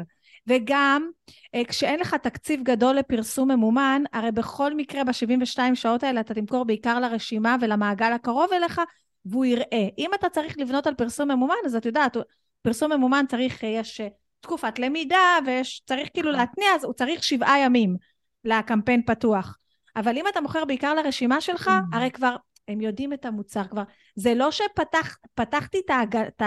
וגם, 0.49 1.11
אה, 1.55 1.65
כשאין 1.65 2.01
לך 2.01 2.15
תקציב 2.15 2.63
גדול 2.63 2.97
לפרסום 2.97 3.51
ממומן, 3.51 4.03
הרי 4.13 4.33
בכל 4.33 4.75
מקרה 4.75 5.05
ב-72 5.05 5.75
שעות 5.75 6.03
האלה 6.03 6.21
אתה 6.21 6.35
תמכור 6.35 6.65
בעיקר 6.65 7.01
לרשימה 7.01 7.57
ולמעגל 7.61 8.13
הקרוב 8.13 8.53
אליך, 8.53 8.81
והוא 9.25 9.45
יראה. 9.45 9.89
אם 9.99 10.11
אתה 10.15 10.29
צריך 10.29 10.59
לבנות 10.59 10.87
על 10.87 10.95
פרסום 10.95 11.31
ממומן, 11.31 11.55
אז 11.65 11.77
את 11.77 11.87
יודעת, 11.87 12.17
פרסום 12.63 12.93
ממומן 12.93 13.25
צריך, 13.29 13.65
אה, 13.65 13.69
יש 13.69 14.01
אה, 14.01 14.09
תקופת 14.41 14.79
למידה, 14.79 15.39
וצריך 15.43 16.09
כאילו 16.15 16.33
נכון. 16.33 16.41
להתניע, 16.41 16.69
אז 16.75 16.85
הוא 16.85 16.93
צריך 16.93 17.25
שבעה 17.25 17.59
ימים 17.59 17.97
לקמפיין 18.45 19.03
פתוח. 19.07 19.59
אבל 19.97 20.17
אם 20.17 20.25
אתה 20.29 20.41
מוכר 20.41 20.65
בעיקר 20.65 20.95
לרשימה 20.95 21.41
שלך, 21.41 21.69
mm. 21.69 21.97
הרי 21.97 22.11
כבר 22.11 22.37
הם 22.69 22.81
יודעים 22.81 23.13
את 23.13 23.25
המוצר 23.25 23.65
כבר. 23.65 23.83
זה 24.17 24.35
לא 24.35 24.51
שפתחתי 24.51 25.81
את, 25.91 26.43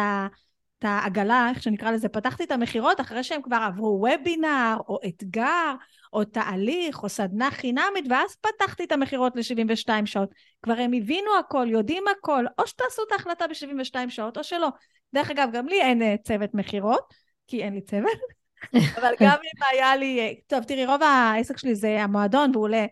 את 0.82 0.86
העגלה, 0.86 1.48
איך 1.50 1.64
שנקרא 1.64 1.92
לזה, 1.92 2.10
פתחתי 2.10 2.44
את 2.44 2.52
המכירות 2.52 3.02
אחרי 3.02 3.24
שהם 3.24 3.42
כבר 3.42 3.56
עברו 3.68 4.00
וובינר, 4.02 4.78
או 4.88 5.00
אתגר, 5.08 5.74
או 6.14 6.24
תהליך, 6.24 7.04
או 7.04 7.10
סדנה 7.10 7.52
חינמית, 7.52 8.06
ואז 8.10 8.36
פתחתי 8.36 8.84
את 8.84 8.92
המכירות 8.92 9.36
ל-72 9.36 10.06
שעות. 10.06 10.30
כבר 10.64 10.74
הם 10.74 10.94
הבינו 10.94 11.38
הכל, 11.40 11.68
יודעים 11.70 12.04
הכל, 12.18 12.46
או 12.58 12.68
שתעשו 12.68 13.02
את 13.08 13.12
ההחלטה 13.12 13.48
ב-72 13.48 14.10
שעות, 14.10 14.38
או 14.38 14.44
שלא. 14.44 14.68
דרך 15.14 15.32
אגב, 15.32 15.50
גם 15.54 15.68
לי 15.68 15.82
אין 15.82 16.02
אה, 16.02 16.16
צוות 16.24 16.54
מכירות, 16.54 17.14
כי 17.48 17.64
אין 17.64 17.74
לי 17.74 17.82
צוות, 17.82 18.20
אבל 18.98 19.14
גם 19.20 19.38
אם 19.44 19.64
היה 19.72 19.96
לי... 19.96 20.20
אה, 20.20 20.32
טוב, 20.48 20.64
תראי, 20.64 20.86
רוב 20.86 21.04
העסק 21.04 21.58
שלי 21.58 21.76
זה 21.76 22.04
המועדון, 22.04 22.52
והוא 22.54 22.64
עולה 22.64 22.86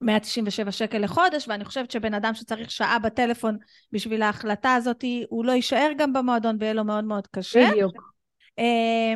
197 0.00 0.72
שקל 0.72 0.98
לחודש, 0.98 1.48
ואני 1.48 1.64
חושבת 1.64 1.90
שבן 1.90 2.14
אדם 2.14 2.34
שצריך 2.34 2.70
שעה 2.70 2.98
בטלפון 2.98 3.58
בשביל 3.92 4.22
ההחלטה 4.22 4.74
הזאת, 4.74 5.04
הוא 5.28 5.44
לא 5.44 5.52
יישאר 5.52 5.90
גם 5.96 6.12
במועדון 6.12 6.56
ויהיה 6.60 6.72
לו 6.72 6.84
מאוד 6.84 7.04
מאוד 7.04 7.26
קשה. 7.26 7.70
בדיוק. 7.70 8.12
אה, 8.58 9.14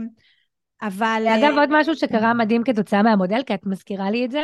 אבל... 0.83 1.27
אגב, 1.39 1.59
עוד 1.59 1.69
משהו 1.73 1.97
שקרה 1.97 2.35
מדהים 2.35 2.65
כתוצאה 2.65 3.03
מהמודל, 3.03 3.43
כי 3.47 3.55
את 3.55 3.67
מזכירה 3.67 4.11
לי 4.11 4.25
את 4.25 4.31
זה, 4.31 4.43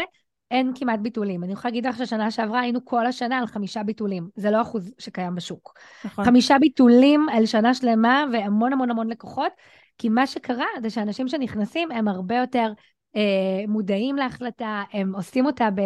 אין 0.51 0.73
כמעט 0.75 1.01
ביטולים. 1.01 1.45
אני 1.45 1.53
יכולה 1.53 1.71
להגיד 1.71 1.87
לך 1.87 1.99
ששנה 1.99 2.31
שעברה 2.31 2.61
היינו 2.61 2.85
כל 2.85 3.07
השנה 3.07 3.39
על 3.39 3.47
חמישה 3.47 3.83
ביטולים. 3.83 4.29
זה 4.37 4.51
לא 4.51 4.63
אחוז 4.63 4.95
שקיים 4.99 5.35
בשוק. 5.35 5.75
נכון. 6.05 6.25
חמישה 6.25 6.59
ביטולים 6.61 7.27
על 7.29 7.47
שנה 7.47 7.75
שלמה 7.75 8.25
והמון 8.33 8.73
המון 8.73 8.91
המון 8.91 9.09
לקוחות, 9.09 9.53
כי 9.99 10.09
מה 10.09 10.27
שקרה 10.27 10.67
זה 10.83 10.91
שאנשים 10.91 11.29
שנכנסים 11.29 11.91
הם 11.91 12.09
הרבה 12.09 12.37
יותר 12.37 12.73
אה, 13.17 13.67
מודעים 13.69 14.17
להחלטה, 14.17 14.83
הם 14.93 15.15
עושים 15.15 15.47
אותה 15.47 15.69
ב, 15.75 15.81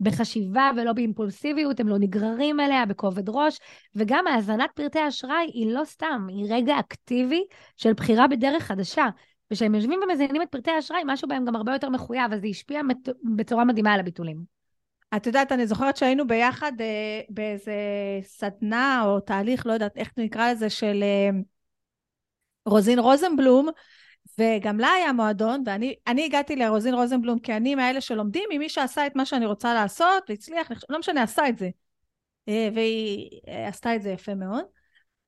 בחשיבה 0.00 0.70
ולא 0.76 0.92
באימפולסיביות, 0.92 1.80
הם 1.80 1.88
לא 1.88 1.98
נגררים 1.98 2.60
אליה 2.60 2.86
בכובד 2.86 3.28
ראש, 3.28 3.58
וגם 3.94 4.26
האזנת 4.26 4.70
פרטי 4.74 5.08
אשראי 5.08 5.50
היא 5.52 5.72
לא 5.72 5.84
סתם, 5.84 6.26
היא 6.28 6.46
רגע 6.54 6.78
אקטיבי 6.78 7.44
של 7.76 7.92
בחירה 7.92 8.28
בדרך 8.28 8.62
חדשה. 8.62 9.06
וכשהם 9.50 9.74
יושבים 9.74 10.00
ומזיינים 10.02 10.42
את 10.42 10.48
פרטי 10.48 10.70
האשראי, 10.70 11.02
משהו 11.06 11.28
בהם 11.28 11.44
גם 11.44 11.56
הרבה 11.56 11.72
יותר 11.72 11.88
מחויב, 11.88 12.32
אז 12.32 12.40
זה 12.40 12.46
השפיע 12.46 12.80
בצורה 13.36 13.64
מדהימה 13.64 13.92
על 13.92 14.00
הביטולים. 14.00 14.54
את 15.16 15.26
יודעת, 15.26 15.52
אני 15.52 15.66
זוכרת 15.66 15.96
שהיינו 15.96 16.26
ביחד 16.26 16.72
אה, 16.80 17.20
באיזה 17.28 17.74
סדנה 18.22 19.02
או 19.04 19.20
תהליך, 19.20 19.66
לא 19.66 19.72
יודעת 19.72 19.96
איך 19.96 20.10
נקרא 20.16 20.52
לזה, 20.52 20.70
של 20.70 21.02
אה, 21.02 21.30
רוזין 22.66 22.98
רוזנבלום, 22.98 23.68
וגם 24.38 24.80
לה 24.80 24.88
היה 24.88 25.12
מועדון, 25.12 25.62
ואני 25.66 26.24
הגעתי 26.24 26.56
לרוזין 26.56 26.94
רוזנבלום 26.94 27.38
כי 27.38 27.52
אני 27.56 27.74
מאלה 27.74 28.00
שלומדים 28.00 28.44
ממי 28.52 28.68
שעשה 28.68 29.06
את 29.06 29.16
מה 29.16 29.26
שאני 29.26 29.46
רוצה 29.46 29.74
לעשות, 29.74 30.22
והצליח, 30.28 30.68
לא 30.88 30.98
משנה, 30.98 31.22
עשה 31.22 31.48
את 31.48 31.58
זה. 31.58 31.68
אה, 32.48 32.68
והיא 32.74 33.40
אה, 33.48 33.68
עשתה 33.68 33.96
את 33.96 34.02
זה 34.02 34.10
יפה 34.10 34.34
מאוד. 34.34 34.64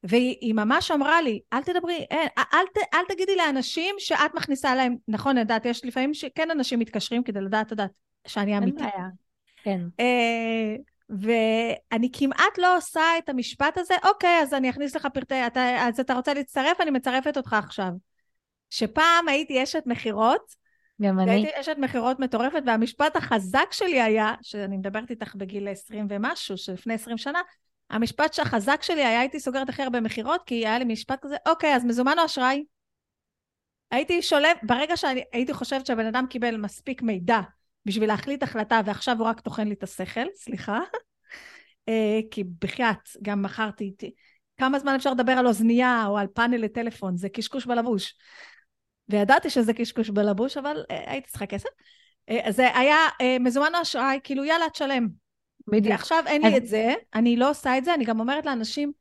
והיא 0.02 0.54
ממש 0.54 0.90
אמרה 0.90 1.22
לי, 1.22 1.40
אל 1.52 1.62
תדברי, 1.62 2.06
אין, 2.10 2.28
אל, 2.38 2.44
אל, 2.54 2.82
אל 2.94 3.04
תגידי 3.08 3.36
לאנשים 3.36 3.94
שאת 3.98 4.34
מכניסה 4.34 4.74
להם, 4.74 4.96
נכון, 5.08 5.38
לדעת, 5.38 5.66
יש 5.66 5.84
לפעמים 5.84 6.14
שכן 6.14 6.50
אנשים 6.50 6.78
מתקשרים 6.78 7.22
כדי 7.22 7.40
לדעת, 7.40 7.72
לדעת, 7.72 7.90
שאני 8.26 8.58
אמיתית. 8.58 8.80
אין 8.80 8.90
בעיה, 8.90 9.08
כן. 9.62 9.80
אה, 10.00 10.76
ואני 11.08 12.10
כמעט 12.12 12.58
לא 12.58 12.76
עושה 12.76 13.18
את 13.18 13.28
המשפט 13.28 13.78
הזה, 13.78 13.94
אוקיי, 14.04 14.40
אז 14.42 14.54
אני 14.54 14.70
אכניס 14.70 14.96
לך 14.96 15.08
פרטי, 15.14 15.46
אתה, 15.46 15.86
אז 15.88 16.00
אתה 16.00 16.14
רוצה 16.14 16.34
להצטרף, 16.34 16.80
אני 16.80 16.90
מצרפת 16.90 17.36
אותך 17.36 17.52
עכשיו. 17.52 17.88
שפעם 18.70 19.28
הייתי 19.28 19.62
אשת 19.62 19.82
מכירות, 19.86 20.66
גם 21.02 21.20
אני. 21.20 21.30
הייתי 21.30 21.60
אשת 21.60 21.76
מכירות 21.78 22.20
מטורפת, 22.20 22.62
והמשפט 22.66 23.16
החזק 23.16 23.66
שלי 23.70 24.00
היה, 24.00 24.34
שאני 24.42 24.76
מדברת 24.76 25.10
איתך 25.10 25.34
בגיל 25.34 25.68
20 25.68 26.06
ומשהו, 26.10 26.56
שלפני 26.56 26.94
20 26.94 27.18
שנה, 27.18 27.40
המשפט 27.90 28.38
החזק 28.38 28.82
שלי 28.82 29.04
היה 29.04 29.20
הייתי 29.20 29.40
סוגרת 29.40 29.68
הכי 29.68 29.82
הרבה 29.82 30.00
מכירות, 30.00 30.42
כי 30.46 30.54
היה 30.54 30.78
לי 30.78 30.84
משפט 30.84 31.18
כזה, 31.22 31.36
אוקיי, 31.48 31.76
אז 31.76 31.84
מזומן 31.84 32.18
או 32.18 32.24
אשראי? 32.24 32.64
הייתי 33.90 34.22
שולב, 34.22 34.56
ברגע 34.62 34.96
שהייתי 34.96 35.54
חושבת 35.54 35.86
שהבן 35.86 36.06
אדם 36.06 36.26
קיבל 36.30 36.56
מספיק 36.56 37.02
מידע 37.02 37.40
בשביל 37.84 38.08
להחליט 38.08 38.42
החלטה, 38.42 38.80
ועכשיו 38.86 39.18
הוא 39.18 39.26
רק 39.26 39.40
טוחן 39.40 39.68
לי 39.68 39.74
את 39.74 39.82
השכל, 39.82 40.26
סליחה, 40.34 40.80
אה, 41.88 42.20
כי 42.30 42.44
בחייאת, 42.60 43.08
גם 43.22 43.42
מכרתי, 43.42 43.94
כמה 44.56 44.78
זמן 44.78 44.94
אפשר 44.94 45.12
לדבר 45.12 45.32
על 45.32 45.46
אוזנייה 45.46 46.04
או 46.06 46.18
על 46.18 46.26
פאנל 46.26 46.56
לטלפון, 46.56 47.16
זה 47.16 47.28
קשקוש 47.28 47.66
בלבוש. 47.66 48.14
וידעתי 49.08 49.50
שזה 49.50 49.72
קשקוש 49.72 50.10
בלבוש, 50.10 50.56
אבל 50.56 50.84
אה, 50.90 51.10
הייתי 51.10 51.28
צריכה 51.28 51.46
כסף. 51.46 51.68
אה, 52.30 52.52
זה 52.52 52.78
היה 52.78 52.96
מזומן 53.40 53.74
או 53.74 53.82
אשראי, 53.82 54.20
כאילו 54.24 54.44
יאללה, 54.44 54.70
תשלם. 54.70 55.08
בדיוק. 55.68 55.92
ועכשיו 55.92 56.24
אין 56.26 56.42
לי 56.42 56.56
את 56.56 56.66
זה, 56.66 56.94
אני 57.14 57.36
לא 57.36 57.50
עושה 57.50 57.78
את 57.78 57.84
זה, 57.84 57.94
אני 57.94 58.04
גם 58.04 58.20
אומרת 58.20 58.46
לאנשים, 58.46 58.92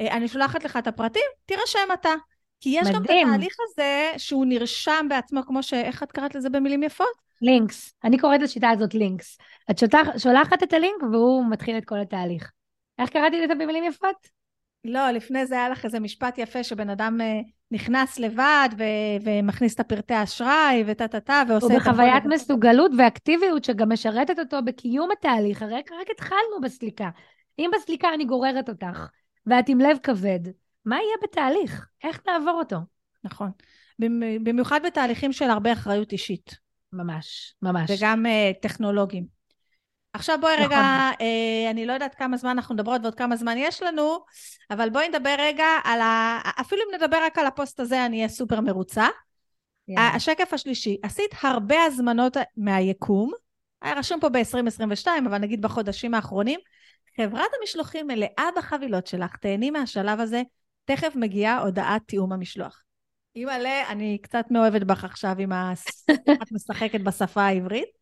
אה, 0.00 0.16
אני 0.16 0.28
שולחת 0.28 0.64
לך 0.64 0.76
את 0.76 0.86
הפרטים, 0.86 1.22
תירשם 1.46 1.88
אתה. 1.92 2.12
כי 2.60 2.68
יש 2.68 2.88
מדהים. 2.88 2.94
גם 2.94 3.04
את 3.04 3.10
התהליך 3.10 3.56
הזה 3.60 4.12
שהוא 4.16 4.46
נרשם 4.46 5.06
בעצמו, 5.08 5.40
כמו 5.46 5.62
ש... 5.62 5.74
איך 5.74 6.02
את 6.02 6.12
קראת 6.12 6.34
לזה 6.34 6.50
במילים 6.50 6.82
יפות? 6.82 7.30
לינקס. 7.42 7.94
אני 8.04 8.18
קוראת 8.18 8.40
לשיטה 8.40 8.70
הזאת 8.70 8.94
לינקס. 8.94 9.38
את 9.70 9.78
שולח, 9.78 10.18
שולחת 10.18 10.62
את 10.62 10.72
הלינק 10.72 11.02
והוא 11.12 11.44
מתחיל 11.50 11.78
את 11.78 11.84
כל 11.84 12.00
התהליך. 12.00 12.50
איך 12.98 13.10
קראתי 13.10 13.40
לזה 13.40 13.54
במילים 13.54 13.84
יפות? 13.84 14.16
לא, 14.84 15.10
לפני 15.10 15.46
זה 15.46 15.54
היה 15.54 15.68
לך 15.68 15.84
איזה 15.84 16.00
משפט 16.00 16.38
יפה 16.38 16.64
שבן 16.64 16.90
אדם 16.90 17.20
אה, 17.20 17.40
נכנס 17.70 18.18
לבד 18.18 18.68
ו- 18.78 19.24
ומכניס 19.24 19.74
את 19.74 19.80
הפרטי 19.80 20.14
האשראי 20.14 20.84
וטה 20.86 21.08
טה 21.08 21.20
טה 21.20 21.42
ועושה 21.48 21.66
את 21.66 21.70
הכל. 21.70 21.90
ובחוויית 21.90 22.24
מסוגלות 22.24 22.92
ואקטיביות 22.98 23.64
שגם 23.64 23.92
משרתת 23.92 24.38
אותו 24.38 24.62
בקיום 24.64 25.10
התהליך, 25.18 25.62
הרי 25.62 25.74
רק 25.74 26.10
התחלנו 26.10 26.60
בסליקה. 26.62 27.10
אם 27.58 27.70
בסליקה 27.76 28.08
אני 28.14 28.24
גוררת 28.24 28.68
אותך 28.68 29.06
ואת 29.46 29.68
עם 29.68 29.80
לב 29.80 29.98
כבד, 30.02 30.40
מה 30.84 30.96
יהיה 30.96 31.16
בתהליך? 31.22 31.86
איך 32.04 32.20
נעבור 32.28 32.58
אותו? 32.58 32.76
נכון. 33.24 33.50
במיוחד 34.42 34.80
בתהליכים 34.86 35.32
של 35.32 35.50
הרבה 35.50 35.72
אחריות 35.72 36.12
אישית. 36.12 36.56
ממש, 36.92 37.54
ממש. 37.62 37.90
וגם 37.90 38.26
uh, 38.26 38.60
טכנולוגיים. 38.62 39.39
עכשיו 40.12 40.38
בואי 40.40 40.54
נכון. 40.54 40.66
רגע, 40.66 41.10
אה, 41.20 41.70
אני 41.70 41.86
לא 41.86 41.92
יודעת 41.92 42.14
כמה 42.14 42.36
זמן 42.36 42.50
אנחנו 42.50 42.74
מדברות 42.74 43.00
ועוד 43.02 43.14
כמה 43.14 43.36
זמן 43.36 43.54
יש 43.58 43.82
לנו, 43.82 44.18
אבל 44.70 44.90
בואי 44.90 45.08
נדבר 45.08 45.34
רגע 45.38 45.66
על 45.84 46.00
ה... 46.00 46.40
אפילו 46.60 46.82
אם 46.82 46.94
נדבר 46.94 47.18
רק 47.22 47.38
על 47.38 47.46
הפוסט 47.46 47.80
הזה, 47.80 48.06
אני 48.06 48.16
אהיה 48.16 48.28
סופר 48.28 48.60
מרוצה. 48.60 49.06
Yeah. 49.06 50.00
השקף 50.00 50.52
השלישי, 50.52 50.96
עשית 51.02 51.30
הרבה 51.42 51.84
הזמנות 51.84 52.36
מהיקום, 52.56 53.32
היה 53.82 53.94
רשום 53.94 54.20
פה 54.20 54.28
ב-2022, 54.28 55.06
אבל 55.28 55.38
נגיד 55.38 55.62
בחודשים 55.62 56.14
האחרונים, 56.14 56.60
חברת 57.16 57.50
המשלוחים 57.60 58.06
מלאה 58.06 58.48
בחבילות 58.56 59.06
שלך, 59.06 59.36
תהני 59.36 59.70
מהשלב 59.70 60.20
הזה, 60.20 60.42
תכף 60.84 61.12
מגיעה 61.16 61.58
הודעת 61.58 62.02
תיאום 62.06 62.32
המשלוח. 62.32 62.82
אימא'לה, 63.36 63.88
אני 63.88 64.18
קצת 64.22 64.44
מאוהבת 64.50 64.82
בך 64.82 65.04
עכשיו 65.04 65.34
עם 65.38 65.52
ה... 65.52 65.72
את 66.42 66.52
משחקת 66.52 67.00
בשפה 67.00 67.42
העברית. 67.42 67.99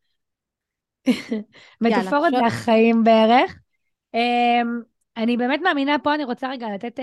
מטאפורות 1.81 2.31
זה 2.31 2.47
החיים 2.47 3.05
בערך. 3.05 3.59
אמ, 4.15 4.81
אני 5.17 5.37
באמת 5.37 5.61
מאמינה, 5.63 5.97
פה 6.03 6.15
אני 6.15 6.25
רוצה 6.25 6.49
רגע 6.49 6.67
לתת 6.75 7.01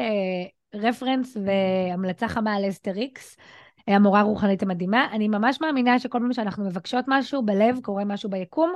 רפרנס 0.76 1.38
אה, 1.38 1.42
והמלצה 1.46 2.28
חמה 2.28 2.56
על 2.56 2.70
אסטריקס, 2.70 3.38
המורה 3.88 4.20
הרוחנית 4.20 4.64
המדהימה. 4.64 5.08
אני 5.12 5.28
ממש 5.28 5.62
מאמינה 5.62 6.00
שכל 6.00 6.20
פעם 6.20 6.34
שאנחנו 6.34 6.66
מבקשות 6.66 7.06
משהו 7.08 7.46
בלב, 7.46 7.80
קורה 7.82 8.06
משהו 8.06 8.30
ביקום, 8.30 8.74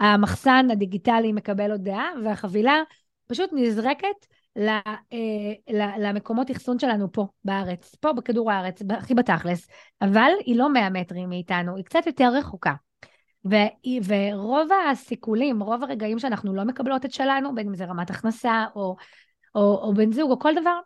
המחסן 0.00 0.68
הדיגיטלי 0.70 1.32
מקבל 1.32 1.70
הודעה, 1.70 2.08
והחבילה 2.24 2.82
פשוט 3.26 3.50
נזרקת 3.52 4.26
אה, 4.58 5.94
למקומות 5.98 6.50
אחסון 6.50 6.78
שלנו 6.78 7.12
פה 7.12 7.26
בארץ, 7.44 7.94
פה 7.94 8.12
בכדור 8.12 8.52
הארץ, 8.52 8.82
הכי 8.90 9.14
בתכלס, 9.14 9.68
אבל 10.02 10.30
היא 10.46 10.56
לא 10.56 10.72
100 10.72 10.90
מטרים 10.90 11.28
מאיתנו, 11.28 11.76
היא 11.76 11.84
קצת 11.84 12.06
יותר 12.06 12.30
רחוקה. 12.34 12.72
ו- 13.50 13.90
ורוב 14.06 14.68
הסיכולים, 14.90 15.62
רוב 15.62 15.82
הרגעים 15.82 16.18
שאנחנו 16.18 16.54
לא 16.54 16.64
מקבלות 16.64 17.04
את 17.04 17.12
שלנו, 17.12 17.54
בין 17.54 17.66
אם 17.68 17.74
זה 17.74 17.84
רמת 17.84 18.10
הכנסה 18.10 18.64
או, 18.76 18.96
או, 19.54 19.78
או 19.82 19.94
בן 19.94 20.12
זוג 20.12 20.30
או 20.30 20.38
כל 20.38 20.54
דבר, 20.60 20.78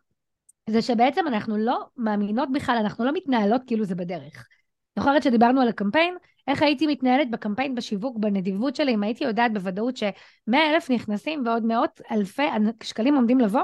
זה 0.70 0.82
שבעצם 0.82 1.26
אנחנו 1.26 1.56
לא 1.56 1.86
מאמינות 1.96 2.52
בכלל, 2.52 2.76
אנחנו 2.80 3.04
לא 3.04 3.12
מתנהלות 3.12 3.62
כאילו 3.66 3.84
זה 3.84 3.94
בדרך. 3.94 4.46
זוכרת 4.98 5.22
שדיברנו 5.22 5.60
על 5.60 5.68
הקמפיין? 5.68 6.16
איך 6.48 6.62
הייתי 6.62 6.86
מתנהלת 6.86 7.30
בקמפיין, 7.30 7.74
בשיווק, 7.74 8.16
בנדיבות 8.18 8.76
שלי, 8.76 8.94
אם 8.94 9.02
הייתי 9.02 9.24
יודעת 9.24 9.52
בוודאות 9.52 9.96
ש-100 9.96 10.56
אלף 10.56 10.90
נכנסים 10.90 11.46
ועוד 11.46 11.64
מאות 11.64 12.00
אלפי 12.10 12.42
שקלים 12.82 13.14
עומדים 13.14 13.40
לבוא? 13.40 13.62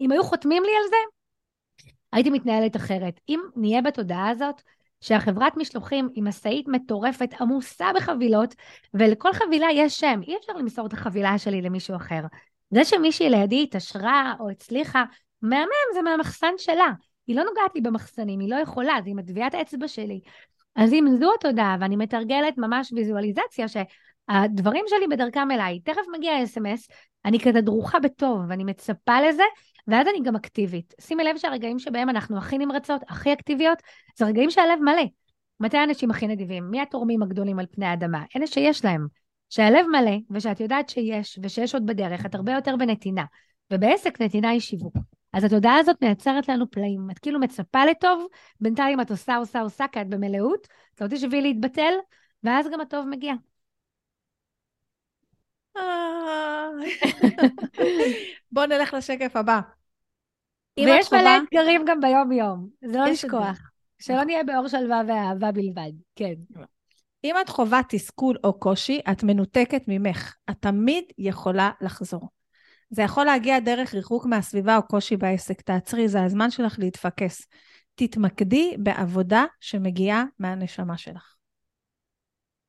אם 0.00 0.12
היו 0.12 0.24
חותמים 0.24 0.62
לי 0.62 0.72
על 0.82 0.88
זה, 0.88 0.96
הייתי 2.12 2.30
מתנהלת 2.30 2.76
אחרת. 2.76 3.20
אם 3.28 3.40
נהיה 3.56 3.82
בתודעה 3.82 4.28
הזאת, 4.28 4.62
שהחברת 5.00 5.56
משלוחים 5.56 6.08
היא 6.14 6.22
משאית 6.22 6.68
מטורפת, 6.68 7.40
עמוסה 7.40 7.86
בחבילות, 7.96 8.54
ולכל 8.94 9.32
חבילה 9.32 9.66
יש 9.74 10.00
שם. 10.00 10.20
אי 10.22 10.36
אפשר 10.36 10.52
למסור 10.52 10.86
את 10.86 10.92
החבילה 10.92 11.38
שלי 11.38 11.62
למישהו 11.62 11.96
אחר. 11.96 12.20
זה 12.70 12.84
שמישהי 12.84 13.30
לידי 13.30 13.62
התעשרה 13.62 14.34
או 14.40 14.50
הצליחה, 14.50 15.04
מהמם, 15.42 15.94
זה 15.94 16.02
מהמחסן 16.02 16.52
שלה. 16.58 16.88
היא 17.26 17.36
לא 17.36 17.44
נוגעת 17.44 17.74
לי 17.74 17.80
במחסנים, 17.80 18.40
היא 18.40 18.50
לא 18.50 18.56
יכולה, 18.56 18.94
זה 19.04 19.10
עם 19.10 19.18
הטביעת 19.18 19.54
האצבע 19.54 19.88
שלי. 19.88 20.20
אז 20.76 20.92
אם 20.92 21.06
זו 21.20 21.30
התודעה, 21.34 21.76
ואני 21.80 21.96
מתרגלת 21.96 22.58
ממש 22.58 22.92
ויזואליזציה 22.92 23.66
שהדברים 23.68 24.84
שלי 24.88 25.06
בדרכם 25.10 25.50
אליי, 25.50 25.80
תכף 25.80 26.02
מגיע 26.16 26.44
אס.אם.אס, 26.44 26.88
אני 27.24 27.40
כזה 27.40 27.60
דרוכה 27.60 27.98
בטוב, 27.98 28.40
ואני 28.48 28.64
מצפה 28.64 29.20
לזה, 29.20 29.42
ואז 29.88 30.06
אני 30.08 30.20
גם 30.22 30.36
אקטיבית. 30.36 30.94
שימי 31.00 31.24
לב 31.24 31.36
שהרגעים 31.36 31.78
שבהם 31.78 32.10
אנחנו 32.10 32.38
הכי 32.38 32.58
נמרצות, 32.58 33.02
הכי 33.08 33.32
אקטיביות, 33.32 33.82
זה 34.18 34.24
רגעים 34.24 34.50
שהלב 34.50 34.78
מלא. 34.80 35.04
מתי 35.60 35.76
האנשים 35.76 36.10
הכי 36.10 36.26
נדיבים? 36.26 36.70
מי 36.70 36.80
התורמים 36.80 37.22
הגדולים 37.22 37.58
על 37.58 37.66
פני 37.70 37.86
האדמה? 37.86 38.22
אלה 38.36 38.46
שיש 38.46 38.84
להם. 38.84 39.06
שהלב 39.50 39.86
מלא, 39.86 40.16
ושאת 40.30 40.60
יודעת 40.60 40.88
שיש, 40.88 41.38
ושיש 41.42 41.74
עוד 41.74 41.86
בדרך, 41.86 42.26
את 42.26 42.34
הרבה 42.34 42.52
יותר 42.52 42.76
בנתינה. 42.76 43.24
ובעסק 43.72 44.20
נתינה 44.20 44.48
היא 44.48 44.60
שיווק. 44.60 44.96
אז 45.32 45.44
התודעה 45.44 45.76
הזאת 45.76 45.96
מייצרת 46.02 46.48
לנו 46.48 46.70
פלאים. 46.70 47.10
את 47.10 47.18
כאילו 47.18 47.40
מצפה 47.40 47.84
לטוב, 47.84 48.26
בינתיים 48.60 49.00
את 49.00 49.10
עושה, 49.10 49.36
עושה, 49.36 49.60
עושה, 49.60 49.84
כי 49.92 50.00
את 50.00 50.08
במלאות, 50.08 50.68
את 50.94 51.00
לא 51.00 51.06
תשבי 51.06 51.40
להתבטל, 51.40 51.92
ואז 52.42 52.68
גם 52.72 52.80
הטוב 52.80 53.06
מגיע. 53.08 53.34
בואו 58.52 58.66
נלך 58.66 58.94
לשקף 58.94 59.36
הבא. 59.36 59.60
ויש 60.80 61.12
מלא 61.12 61.30
אתגרים 61.44 61.84
גם 61.86 62.00
ביום-יום, 62.00 62.68
זה 62.84 62.98
לא 62.98 63.06
לשכוח. 63.06 63.58
שלא 63.98 64.24
נהיה 64.24 64.44
באור 64.44 64.68
שלווה 64.68 65.02
ואהבה 65.08 65.52
בלבד, 65.52 65.92
כן. 66.16 66.34
אם 67.24 67.34
את 67.40 67.48
חווה 67.48 67.80
תסכול 67.88 68.36
או 68.44 68.60
קושי, 68.60 69.00
את 69.12 69.22
מנותקת 69.22 69.82
ממך. 69.88 70.34
את 70.50 70.56
תמיד 70.60 71.04
יכולה 71.18 71.70
לחזור. 71.80 72.28
זה 72.90 73.02
יכול 73.02 73.24
להגיע 73.24 73.58
דרך 73.58 73.94
ריחוק 73.94 74.26
מהסביבה 74.26 74.76
או 74.76 74.82
קושי 74.82 75.16
בעסק. 75.16 75.60
תעצרי, 75.60 76.08
זה 76.08 76.22
הזמן 76.22 76.50
שלך 76.50 76.78
להתפקס. 76.78 77.46
תתמקדי 77.94 78.76
בעבודה 78.78 79.44
שמגיעה 79.60 80.24
מהנשמה 80.38 80.98
שלך. 80.98 81.34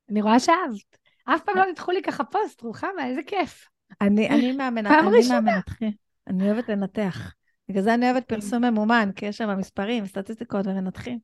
אני 0.09 0.21
רואה 0.21 0.39
שאהבת. 0.39 1.06
אף 1.35 1.41
פעם 1.41 1.57
לא 1.57 1.65
ניתחו 1.65 1.91
לי 1.91 2.01
ככה 2.01 2.23
פוסט, 2.23 2.61
רוחמה, 2.61 3.05
איזה 3.05 3.21
כיף. 3.23 3.67
אני, 4.01 4.29
אני 4.29 4.51
מהמנתחים. 4.51 5.91
אני 6.27 6.51
אוהבת 6.51 6.69
לנתח. 6.69 7.33
בגלל 7.69 7.83
זה 7.83 7.93
אני 7.93 8.11
אוהבת. 8.11 8.25
פרסום 8.25 8.65
ממומן, 8.65 9.09
כי 9.15 9.25
יש 9.25 9.37
שם 9.37 9.57
מספרים, 9.57 10.05
סטטיסטיקות 10.05 10.67
ומנתחים. 10.67 11.19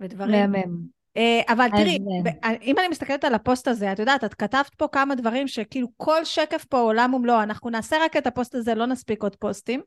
ודברים. 0.00 0.50
מהמם. 0.50 1.02
אה, 1.16 1.40
אבל 1.48 1.68
תראי, 1.70 1.98
אה, 2.44 2.50
אם 2.62 2.78
אני 2.78 2.88
מסתכלת 2.88 3.24
על 3.24 3.34
הפוסט 3.34 3.68
הזה, 3.68 3.92
את 3.92 3.98
יודעת, 3.98 4.24
את 4.24 4.34
כתבת 4.34 4.74
פה 4.74 4.88
כמה 4.92 5.14
דברים 5.14 5.48
שכאילו 5.48 5.88
כל 5.96 6.24
שקף 6.24 6.64
פה 6.64 6.78
עולם 6.78 7.14
ומלואו, 7.14 7.42
אנחנו 7.42 7.70
נעשה 7.70 7.96
רק 8.04 8.16
את 8.16 8.26
הפוסט 8.26 8.54
הזה, 8.54 8.74
לא 8.74 8.86
נספיק 8.86 9.22
עוד 9.22 9.36
פוסטים. 9.36 9.80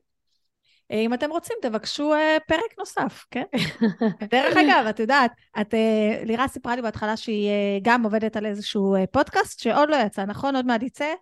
אה, 0.90 1.00
אם 1.00 1.14
אתם 1.14 1.30
רוצים, 1.30 1.56
תבקשו 1.62 2.12
פרק 2.46 2.78
נוסף, 2.78 3.24
כן? 3.30 3.44
דרך 4.32 4.56
אגב, 4.56 4.86
את 4.90 5.00
יודעת, 5.00 5.32
את, 5.60 5.74
לירה 6.24 6.48
סיפרה 6.48 6.76
לי 6.76 6.82
בהתחלה 6.82 7.16
שהיא 7.16 7.50
גם 7.82 8.02
עובדת 8.02 8.36
על 8.36 8.46
איזשהו 8.46 8.96
פודקאסט 9.12 9.60
שעוד 9.60 9.90
לא 9.90 9.96
יצא, 9.96 10.24
נכון? 10.24 10.56
עוד 10.56 10.66
מעט 10.66 10.82
יצא? 10.82 11.14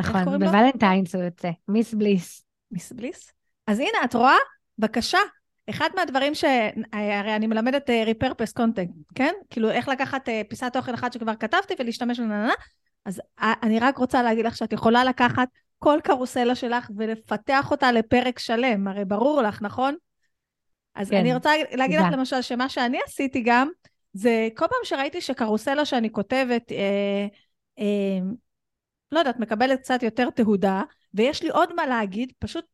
נכון, 0.00 0.24
בוולנטיינס 0.24 1.14
הוא 1.14 1.24
יוצא, 1.24 1.50
מיס 1.68 1.94
בליס. 1.94 2.44
מיס 2.70 2.92
בליס? 2.92 3.32
אז 3.66 3.78
הנה, 3.78 3.98
את 4.04 4.14
רואה? 4.14 4.36
בבקשה, 4.78 5.18
אחד 5.70 5.88
מהדברים 5.96 6.34
ש... 6.34 6.44
הרי 6.92 7.36
אני 7.36 7.46
מלמדת 7.46 7.90
ריפרפס 7.90 8.52
קונטנט, 8.52 8.90
כן? 9.14 9.32
כאילו 9.50 9.70
איך 9.70 9.88
לקחת 9.88 10.28
פיסת 10.48 10.72
תוכן 10.72 10.94
אחת 10.94 11.12
שכבר 11.12 11.34
כתבתי 11.34 11.74
ולהשתמש 11.78 12.20
בננה, 12.20 12.52
אז 13.04 13.20
אני 13.38 13.78
רק 13.78 13.98
רוצה 13.98 14.22
להגיד 14.22 14.46
לך 14.46 14.56
שאת 14.56 14.72
יכולה 14.72 15.04
לקחת 15.04 15.48
כל 15.78 15.98
קרוסלה 16.04 16.54
שלך 16.54 16.90
ולפתח 16.96 17.70
אותה 17.70 17.92
לפרק 17.92 18.38
שלם, 18.38 18.88
הרי 18.88 19.04
ברור 19.04 19.42
לך, 19.42 19.62
נכון? 19.62 19.94
אז 20.94 21.10
כן, 21.10 21.16
אני 21.16 21.34
רוצה 21.34 21.50
להגיד 21.72 21.98
לך 21.98 22.06
למשל 22.12 22.42
שמה 22.42 22.68
שאני 22.68 22.98
עשיתי 23.06 23.42
גם, 23.44 23.68
זה 24.12 24.48
כל 24.56 24.66
פעם 24.66 24.84
שראיתי 24.84 25.20
שקרוסלה 25.20 25.84
שאני 25.84 26.12
כותבת, 26.12 26.72
אה, 26.72 27.26
אה, 27.78 28.18
לא 29.12 29.18
יודעת, 29.18 29.40
מקבלת 29.40 29.80
קצת 29.80 30.02
יותר 30.02 30.30
תהודה, 30.30 30.82
ויש 31.14 31.42
לי 31.42 31.48
עוד 31.48 31.74
מה 31.74 31.86
להגיד, 31.86 32.32
פשוט 32.38 32.64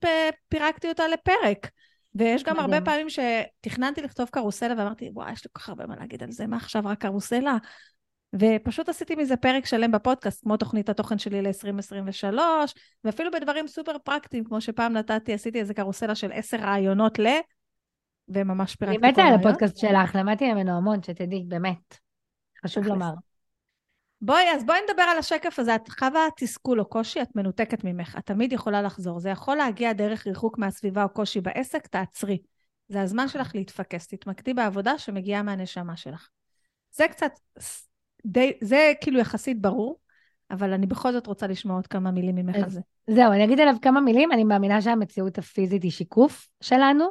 פירקתי 0.48 0.88
אותה 0.88 1.09
לפרק. 1.09 1.70
ויש 2.14 2.42
גם 2.42 2.57
מדהים. 2.57 2.72
הרבה 2.72 2.84
פעמים 2.84 3.07
שתכננתי 3.09 4.03
לכתוב 4.03 4.28
קרוסלה 4.28 4.74
ואמרתי, 4.78 5.11
וואי, 5.14 5.32
יש 5.32 5.44
לי 5.44 5.51
כל 5.53 5.61
כך 5.61 5.68
הרבה 5.68 5.86
מה 5.86 5.96
להגיד 5.96 6.22
על 6.22 6.30
זה, 6.32 6.46
מה 6.46 6.57
עכשיו 6.57 6.82
רק 6.84 7.01
קרוסלה? 7.01 7.57
ופשוט 8.35 8.89
עשיתי 8.89 9.14
מזה 9.14 9.37
פרק 9.37 9.66
שלם 9.66 9.93
בפודקאסט, 9.93 10.43
כמו 10.43 10.57
תוכנית 10.57 10.89
התוכן 10.89 11.18
שלי 11.18 11.43
ל-2023, 11.43 12.39
ואפילו 13.05 13.31
בדברים 13.31 13.68
סופר 13.68 13.99
פרקטיים, 13.99 14.45
כמו 14.45 14.61
שפעם 14.61 14.93
נתתי, 14.93 15.33
עשיתי 15.33 15.61
איזה 15.61 15.74
קרוסלה 15.74 16.14
של 16.14 16.33
עשר 16.33 16.57
רעיונות 16.57 17.18
ל... 17.18 17.26
וממש 18.28 18.76
פירקתי 18.76 18.99
כל 18.99 19.07
רעיון. 19.07 19.20
אני 19.20 19.33
מתה 19.33 19.47
על 19.47 19.51
הפודקאסט 19.51 19.76
שלך, 19.76 20.14
למדתי 20.14 20.53
ממנו 20.53 20.76
המון, 20.76 21.03
שתדעי, 21.03 21.45
באמת. 21.49 21.97
חשוב 22.64 22.87
לומר. 22.87 23.11
בואי, 24.20 24.45
אז 24.55 24.66
בואי 24.66 24.78
נדבר 24.89 25.03
על 25.03 25.18
השקף 25.18 25.59
הזה. 25.59 25.74
את 25.74 25.89
חווה 25.89 26.20
תסכול 26.37 26.81
או 26.81 26.85
קושי, 26.85 27.22
את 27.22 27.37
מנותקת 27.37 27.85
ממך. 27.85 28.16
את 28.18 28.26
תמיד 28.26 28.53
יכולה 28.53 28.83
לחזור. 28.83 29.20
זה 29.20 29.31
יכול 29.31 29.57
להגיע 29.57 29.93
דרך 29.93 30.26
ריחוק 30.26 30.59
מהסביבה 30.59 31.03
או 31.03 31.09
קושי 31.09 31.41
בעסק, 31.41 31.87
תעצרי. 31.87 32.39
זה 32.89 33.01
הזמן 33.01 33.28
שלך 33.28 33.55
להתפקס. 33.55 34.07
תתמקדי 34.07 34.55
בעבודה 34.55 34.99
שמגיעה 34.99 35.43
מהנשמה 35.43 35.97
שלך. 35.97 36.28
זה 36.93 37.09
קצת, 37.09 37.33
די, 38.27 38.53
זה 38.61 38.93
כאילו 39.01 39.18
יחסית 39.18 39.61
ברור, 39.61 39.97
אבל 40.51 40.73
אני 40.73 40.87
בכל 40.87 41.12
זאת 41.12 41.27
רוצה 41.27 41.47
לשמוע 41.47 41.77
עוד 41.77 41.87
כמה 41.87 42.11
מילים 42.11 42.35
ממך 42.35 42.57
על 42.57 42.71
זה. 42.71 42.81
זהו, 43.11 43.33
אני 43.33 43.45
אגיד 43.45 43.61
עליו 43.61 43.75
כמה 43.83 44.01
מילים. 44.01 44.33
אני 44.33 44.45
מאמינה 44.45 44.83
שהמציאות 44.83 45.39
הפיזית 45.39 45.83
היא 45.83 45.91
שיקוף 45.91 46.49
שלנו, 46.61 47.05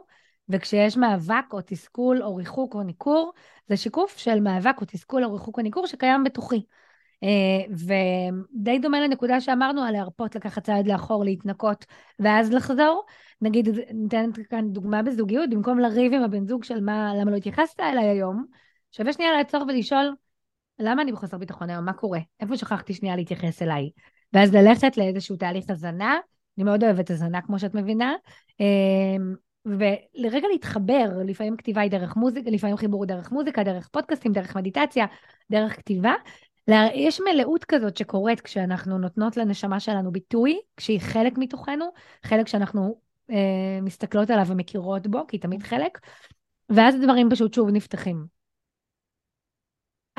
וכשיש 0.50 0.98
מאבק 0.98 1.54
או 1.54 1.60
תסכול 1.66 2.24
או 2.24 2.36
ריחוק 2.36 2.76
או 2.76 2.84
ניכור, 2.84 3.34
זה 3.68 3.78
שיקוף 3.78 4.18
של 4.18 4.40
מאבק 4.40 4.76
או 4.82 4.86
תסכול 4.86 5.26
או 5.26 5.34
ריחוק 5.34 5.58
או 5.58 5.64
ניכור 5.64 5.88
שקיים 5.88 6.24
בתוכי. 6.24 6.64
אה, 7.24 7.74
ודי 7.74 8.80
דומה 8.80 9.02
לנקודה 9.02 9.42
שאמרנו 9.42 9.84
על 9.84 9.94
להרפות, 9.94 10.36
לקחת 10.36 10.64
צעד 10.64 10.88
לאחור, 10.88 11.24
להתנקות, 11.24 11.86
ואז 12.20 12.54
לחזור. 12.54 13.06
נגיד, 13.42 13.70
ניתן 13.94 14.30
כאן 14.50 14.70
דוגמה 14.70 15.04
בזוגיות, 15.04 15.50
במקום 15.50 15.80
לריב 15.80 16.14
עם 16.14 16.24
הבן 16.24 16.48
זוג 16.48 16.64
של 16.64 16.82
מה, 16.82 17.12
למה 17.16 17.32
לא 17.32 17.36
התייחסת 17.36 17.80
אליי 17.80 18.08
היום, 18.08 18.46
שווה 18.92 19.14
שנייה 19.14 19.32
לעצור 19.38 19.64
ולשאול, 19.68 20.14
למה 20.80 21.02
אני 21.02 21.12
בחוסר 21.12 21.38
ביטחון 21.38 21.70
היום? 21.70 21.86
מה 21.86 21.94
קורה? 21.94 22.20
איפה 22.40 22.58
שכחתי 22.58 22.94
שנייה 22.94 23.16
להתייחס 23.16 23.62
אליי? 23.62 23.90
ואז 24.34 24.54
ללכת 24.54 24.98
לאיזשהו 24.98 25.36
תהליך 25.36 25.66
הזנה, 25.70 26.18
אני 26.58 26.64
מאוד 26.64 26.84
אוהבת 26.84 27.10
הזנה, 27.10 27.42
כמו 27.42 27.60
שאת 27.60 27.76
מבינה, 27.76 28.14
אה, 28.62 28.66
ולרגע 29.66 30.48
להתחבר, 30.52 31.10
לפעמים 31.26 31.58
כתיבה 31.58 31.82
היא 31.82 31.92
דרך 31.92 32.16
מוזיקה, 32.16 32.50
לפעמים 32.50 32.78
חיבור 32.78 33.06
דרך 33.06 33.32
מוזיקה, 33.32 33.64
דרך 33.64 33.88
פודקאסטים, 33.88 34.32
דרך 34.32 34.58
מדיטציה, 34.58 35.06
דרך 35.52 35.76
כתיבה, 35.76 36.14
יש 36.94 37.22
מלאות 37.22 37.66
כזאת 37.66 37.98
שקורית 37.98 38.42
כשאנחנו 38.42 38.98
נותנות 38.98 39.38
לנשמה 39.38 39.80
שלנו 39.80 40.12
ביטוי, 40.12 40.60
כשהיא 40.78 41.00
חלק 41.00 41.38
מתוכנו, 41.38 41.86
חלק 42.26 42.48
שאנחנו 42.48 43.00
אה, 43.32 43.80
מסתכלות 43.82 44.30
עליו 44.30 44.48
ומכירות 44.48 45.08
בו, 45.08 45.28
כי 45.28 45.36
היא 45.36 45.42
תמיד 45.42 45.64
חלק, 45.64 46.00
ואז 46.70 46.96
הדברים 46.96 47.30
פשוט 47.30 47.54
שוב 47.54 47.70
נפתחים. 47.70 48.39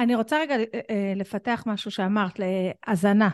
אני 0.00 0.14
רוצה 0.14 0.40
רגע 0.40 0.56
אה, 0.56 0.64
אה, 0.90 1.12
לפתח 1.16 1.62
משהו 1.66 1.90
שאמרת, 1.90 2.38
להזנה. 2.38 3.28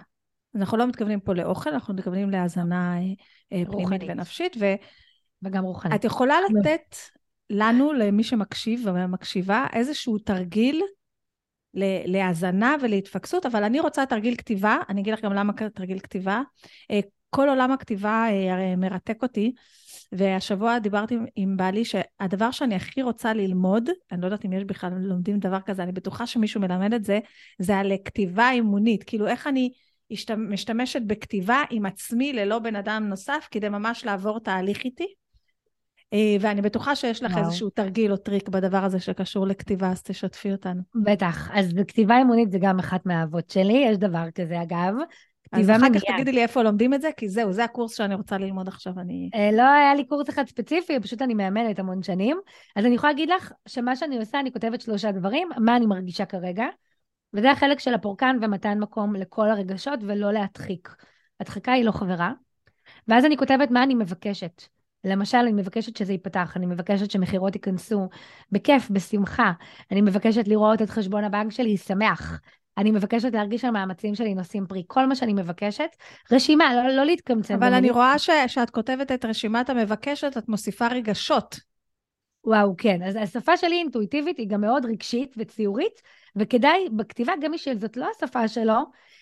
אנחנו 0.54 0.76
לא 0.76 0.86
מתכוונים 0.86 1.20
פה 1.20 1.34
לאוכל, 1.34 1.70
אנחנו 1.70 1.94
מתכוונים 1.94 2.30
להזנה 2.30 2.98
אה, 3.52 3.62
פנימית 3.70 4.02
ונפשית, 4.08 4.56
ו... 4.60 4.74
וגם 5.42 5.64
רוחנית. 5.64 6.00
את 6.00 6.04
יכולה 6.04 6.36
לתת 6.40 6.96
לנו, 7.50 7.92
למי 7.92 8.24
שמקשיב 8.24 8.82
ומקשיבה, 8.86 9.66
איזשהו 9.72 10.18
תרגיל 10.18 10.82
להאזנה 12.04 12.76
ולהתפקסות, 12.82 13.46
אבל 13.46 13.64
אני 13.64 13.80
רוצה 13.80 14.06
תרגיל 14.06 14.36
כתיבה, 14.36 14.78
אני 14.88 15.00
אגיד 15.00 15.14
לך 15.14 15.20
גם 15.20 15.32
למה 15.32 15.52
תרגיל 15.74 15.98
כתיבה. 15.98 16.42
כל 17.30 17.48
עולם 17.48 17.72
הכתיבה 17.72 18.26
הרי 18.52 18.76
מרתק 18.76 19.22
אותי, 19.22 19.52
והשבוע 20.12 20.78
דיברתי 20.78 21.16
עם, 21.36 21.56
בעלי 21.56 21.84
שהדבר 21.84 22.50
שאני 22.50 22.74
הכי 22.74 23.02
רוצה 23.02 23.34
ללמוד, 23.34 23.88
אני 24.12 24.20
לא 24.20 24.26
יודעת 24.26 24.44
אם 24.44 24.52
יש 24.52 24.64
בכלל 24.64 24.90
לומדים 24.98 25.38
דבר 25.38 25.60
כזה, 25.60 25.82
אני 25.82 25.92
בטוחה 25.92 26.26
שמישהו 26.26 26.60
מלמד 26.60 26.94
את 26.94 27.04
זה, 27.04 27.18
זה 27.58 27.76
על 27.76 27.92
כתיבה 28.04 28.50
אימונית, 28.50 29.04
כאילו 29.04 29.26
איך 29.26 29.46
אני 29.46 29.72
משתמשת 30.36 31.02
בכתיבה 31.06 31.62
עם 31.70 31.86
עצמי 31.86 32.32
ללא 32.32 32.58
בן 32.58 32.76
אדם 32.76 33.06
נוסף, 33.08 33.48
כדי 33.50 33.68
ממש 33.68 34.04
לעבור 34.04 34.40
תהליך 34.40 34.84
איתי. 34.84 35.06
אה, 36.12 36.36
ואני 36.40 36.62
בטוחה 36.62 36.96
שיש 36.96 37.22
לך 37.22 37.32
וואו. 37.32 37.44
איזשהו 37.44 37.70
תרגיל 37.70 38.12
או 38.12 38.16
טריק 38.16 38.48
בדבר 38.48 38.84
הזה 38.84 39.00
שקשור 39.00 39.46
לכתיבה, 39.46 39.90
אז 39.90 40.02
תשתפי 40.02 40.52
אותנו. 40.52 40.82
בטח. 40.94 41.50
אז 41.54 41.74
כתיבה 41.88 42.22
אמונית 42.22 42.50
זה 42.50 42.58
גם 42.60 42.78
אחת 42.78 43.06
מהאהבות 43.06 43.50
שלי, 43.50 43.84
יש 43.86 43.96
דבר 43.96 44.30
כזה 44.34 44.62
אגב. 44.62 44.94
אז 45.52 45.70
אחר 45.70 45.86
כך 45.94 46.02
תגידי 46.14 46.32
לי 46.32 46.42
איפה 46.42 46.62
לומדים 46.62 46.94
את 46.94 47.00
זה, 47.00 47.10
כי 47.16 47.28
זהו, 47.28 47.52
זה 47.52 47.64
הקורס 47.64 47.96
שאני 47.96 48.14
רוצה 48.14 48.38
ללמוד 48.38 48.68
עכשיו, 48.68 48.92
אני... 48.98 49.30
אה, 49.34 49.50
לא 49.52 49.62
היה 49.62 49.94
לי 49.94 50.04
קורס 50.04 50.30
אחד 50.30 50.48
ספציפי, 50.48 51.00
פשוט 51.00 51.22
אני 51.22 51.34
מאמנת 51.34 51.78
המון 51.78 52.02
שנים. 52.02 52.40
אז 52.76 52.86
אני 52.86 52.94
יכולה 52.94 53.12
להגיד 53.12 53.28
לך 53.28 53.52
שמה 53.68 53.96
שאני 53.96 54.18
עושה, 54.18 54.40
אני 54.40 54.52
כותבת 54.52 54.80
שלושה 54.80 55.12
דברים, 55.12 55.48
מה 55.58 55.76
אני 55.76 55.86
מרגישה 55.86 56.24
כרגע, 56.24 56.66
וזה 57.34 57.50
החלק 57.50 57.78
של 57.78 57.94
הפורקן 57.94 58.36
ומתן 58.42 58.78
מקום 58.78 59.16
לכל 59.16 59.50
הרגשות 59.50 60.00
ולא 60.02 60.32
להדחיק. 60.32 60.96
הדחקה 61.40 61.72
היא 61.72 61.84
לא 61.84 61.90
חברה. 61.90 62.32
ואז 63.08 63.24
אני 63.24 63.36
כותבת 63.36 63.70
מה 63.70 63.82
אני 63.82 63.94
מבקשת. 63.94 64.62
למשל, 65.04 65.38
אני 65.38 65.52
מבקשת 65.52 65.96
שזה 65.96 66.12
ייפתח, 66.12 66.52
אני 66.56 66.66
מבקשת 66.66 67.10
שמכירות 67.10 67.54
ייכנסו 67.54 68.08
בכיף, 68.52 68.90
בשמחה. 68.90 69.52
אני 69.90 70.00
מבקשת 70.00 70.48
לראות 70.48 70.82
את 70.82 70.90
חשבון 70.90 71.24
הבנק 71.24 71.52
שלי 71.52 71.76
שמח. 71.76 72.40
אני 72.78 72.90
מבקשת 72.90 73.34
להרגיש 73.34 73.60
שהמאמצים 73.60 74.14
שלי 74.14 74.34
נושאים 74.34 74.66
פרי. 74.66 74.84
כל 74.86 75.06
מה 75.06 75.16
שאני 75.16 75.32
מבקשת, 75.32 75.88
רשימה, 76.32 76.74
לא, 76.74 76.96
לא 76.96 77.04
להתקמצן. 77.04 77.54
אבל 77.54 77.74
אני 77.74 77.90
רואה 77.90 78.18
ש, 78.18 78.30
שאת 78.46 78.70
כותבת 78.70 79.12
את 79.12 79.24
רשימת 79.24 79.70
המבקשת, 79.70 80.36
את 80.38 80.48
מוסיפה 80.48 80.86
רגשות. 80.88 81.60
וואו, 82.44 82.74
כן. 82.78 83.02
אז 83.02 83.16
השפה 83.16 83.56
שלי 83.56 83.76
אינטואיטיבית, 83.76 84.38
היא 84.38 84.48
גם 84.48 84.60
מאוד 84.60 84.84
רגשית 84.84 85.34
וציורית, 85.36 86.02
וכדאי 86.36 86.88
בכתיבה, 86.96 87.32
גם 87.42 87.50
מי 87.50 87.58
שזאת 87.58 87.96
לא 87.96 88.08
השפה 88.16 88.48
שלו, 88.48 88.78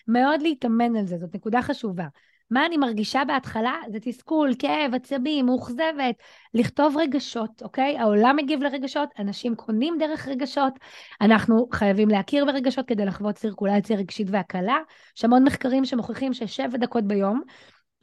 מאוד 0.08 0.42
להתאמן 0.42 0.96
על 0.96 1.06
זה, 1.06 1.18
זאת 1.18 1.34
נקודה 1.34 1.62
חשובה. 1.62 2.06
מה 2.50 2.66
אני 2.66 2.76
מרגישה 2.76 3.22
בהתחלה? 3.26 3.74
זה 3.92 3.98
תסכול, 4.02 4.54
כאב, 4.58 4.94
עצבים, 4.94 5.46
מאוכזבת. 5.46 6.14
לכתוב 6.54 6.96
רגשות, 6.96 7.62
אוקיי? 7.62 7.98
העולם 7.98 8.36
מגיב 8.36 8.62
לרגשות, 8.62 9.08
אנשים 9.18 9.54
קונים 9.54 9.98
דרך 9.98 10.28
רגשות, 10.28 10.72
אנחנו 11.20 11.68
חייבים 11.72 12.08
להכיר 12.08 12.44
ברגשות 12.44 12.86
כדי 12.86 13.04
לחוות 13.04 13.38
סירקולציה 13.38 13.96
רגשית 13.96 14.28
והקלה. 14.30 14.78
יש 15.16 15.24
המון 15.24 15.44
מחקרים 15.44 15.84
שמוכיחים 15.84 16.34
ששבע 16.34 16.78
דקות 16.78 17.04
ביום 17.04 17.42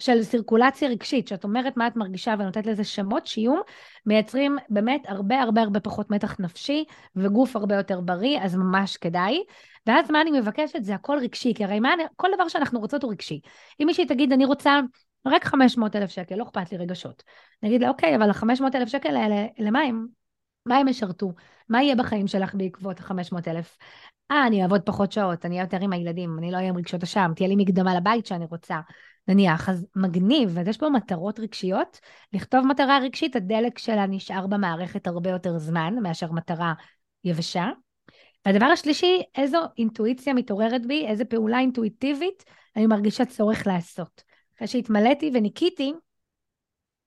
של 0.02 0.24
סירקולציה 0.24 0.90
רגשית, 0.90 1.28
שאת 1.28 1.44
אומרת 1.44 1.78
מה 1.78 1.88
את 1.88 1.96
מרגישה 1.96 2.36
ונותנת 2.40 2.66
לזה 2.66 2.84
שמות, 2.84 3.28
שיום, 3.28 3.62
מייצרים 4.06 4.58
באמת 4.70 5.02
הרבה 5.08 5.42
הרבה 5.42 5.62
הרבה 5.62 5.80
פחות 5.80 6.12
מתח 6.12 6.40
נפשי 6.40 6.86
וגוף 7.16 7.56
הרבה 7.56 7.76
יותר 7.76 8.02
בריא, 8.02 8.40
אז 8.42 8.56
ממש 8.56 8.98
כדאי. 8.98 9.44
ואז 9.88 10.12
מה 10.12 10.22
אני 10.22 10.40
מבקשת? 10.40 10.84
זה 10.84 10.96
הכל 10.96 11.18
רגשי, 11.22 11.54
כי 11.54 11.64
הרי 11.64 11.80
מה, 11.80 11.94
כל 12.16 12.28
דבר 12.36 12.48
שאנחנו 12.48 12.80
רוצות 12.80 13.04
הוא 13.04 13.12
רגשי. 13.12 13.40
אם 13.80 13.86
מישהי 13.86 14.06
תגיד, 14.06 14.32
אני 14.34 14.46
רוצה 14.46 14.80
רק 15.26 15.46
500 15.46 15.96
אלף 15.96 16.10
שקל, 16.10 16.36
לא 16.36 16.44
אכפת 16.44 16.72
לי 16.72 16.78
רגשות. 16.78 17.24
נגיד 17.64 17.82
לה, 17.82 17.90
אוקיי, 17.90 18.16
אבל 18.16 18.30
ה-500 18.30 18.76
אלף 18.76 18.88
שקל 18.88 19.16
האלה, 19.16 19.46
למה 19.60 19.80
הם? 19.80 20.08
מה 20.66 20.78
הם 20.78 20.88
ישרתו? 20.88 21.34
מה 21.70 21.84
יהיה 21.84 21.96
בחיים 21.96 22.28
שלך 22.28 22.56
בעקבות 22.56 23.00
ה-500 23.00 23.48
אלף? 23.48 23.78
אה, 24.32 24.48
אני 24.48 24.64
אעבוד 24.64 24.82
פחות 24.82 25.12
שעות, 25.12 25.46
אני 25.46 25.56
אהיה 25.56 25.66
יותר 25.66 25.78
עם 25.82 25.94
הילדים, 25.94 26.38
אני 26.40 26.52
לא 26.52 26.58
אהיה 26.58 26.70
עם 26.70 26.78
רגשות 26.78 27.04
אשם, 27.04 27.32
תהיה 27.36 27.50
לי 27.50 27.56
מקדמה 27.58 27.96
לבית 27.96 28.26
שאני 28.26 28.46
רוצה. 28.46 28.80
נניח, 29.28 29.70
אז 29.70 29.86
מגניב, 29.96 30.60
אז 30.60 30.68
יש 30.68 30.78
פה 30.78 30.90
מטרות 30.90 31.40
רגשיות. 31.40 32.00
לכתוב 32.34 32.66
מטרה 32.66 33.00
רגשית, 33.00 33.36
הדלק 33.36 33.78
שלה 33.78 34.08
נשאר 34.08 34.48
במערכת 34.48 35.08
הרבה 35.08 35.30
יותר 35.30 35.58
זמן 35.58 35.96
מאשר 36.02 36.32
מטרה 36.32 36.74
יבשה. 37.24 37.70
והדבר 38.46 38.66
השלישי, 38.66 39.22
איזו 39.36 39.60
אינטואיציה 39.78 40.34
מתעוררת 40.34 40.86
בי, 40.86 41.08
איזו 41.08 41.24
פעולה 41.30 41.60
אינטואיטיבית 41.60 42.44
אני 42.76 42.88
מרגישה 42.88 43.26
צורך 43.26 43.68
לעשות. 43.68 44.24
אחרי 44.56 44.68
שהתמלאתי 44.68 45.32
וניקיתי, 45.34 45.94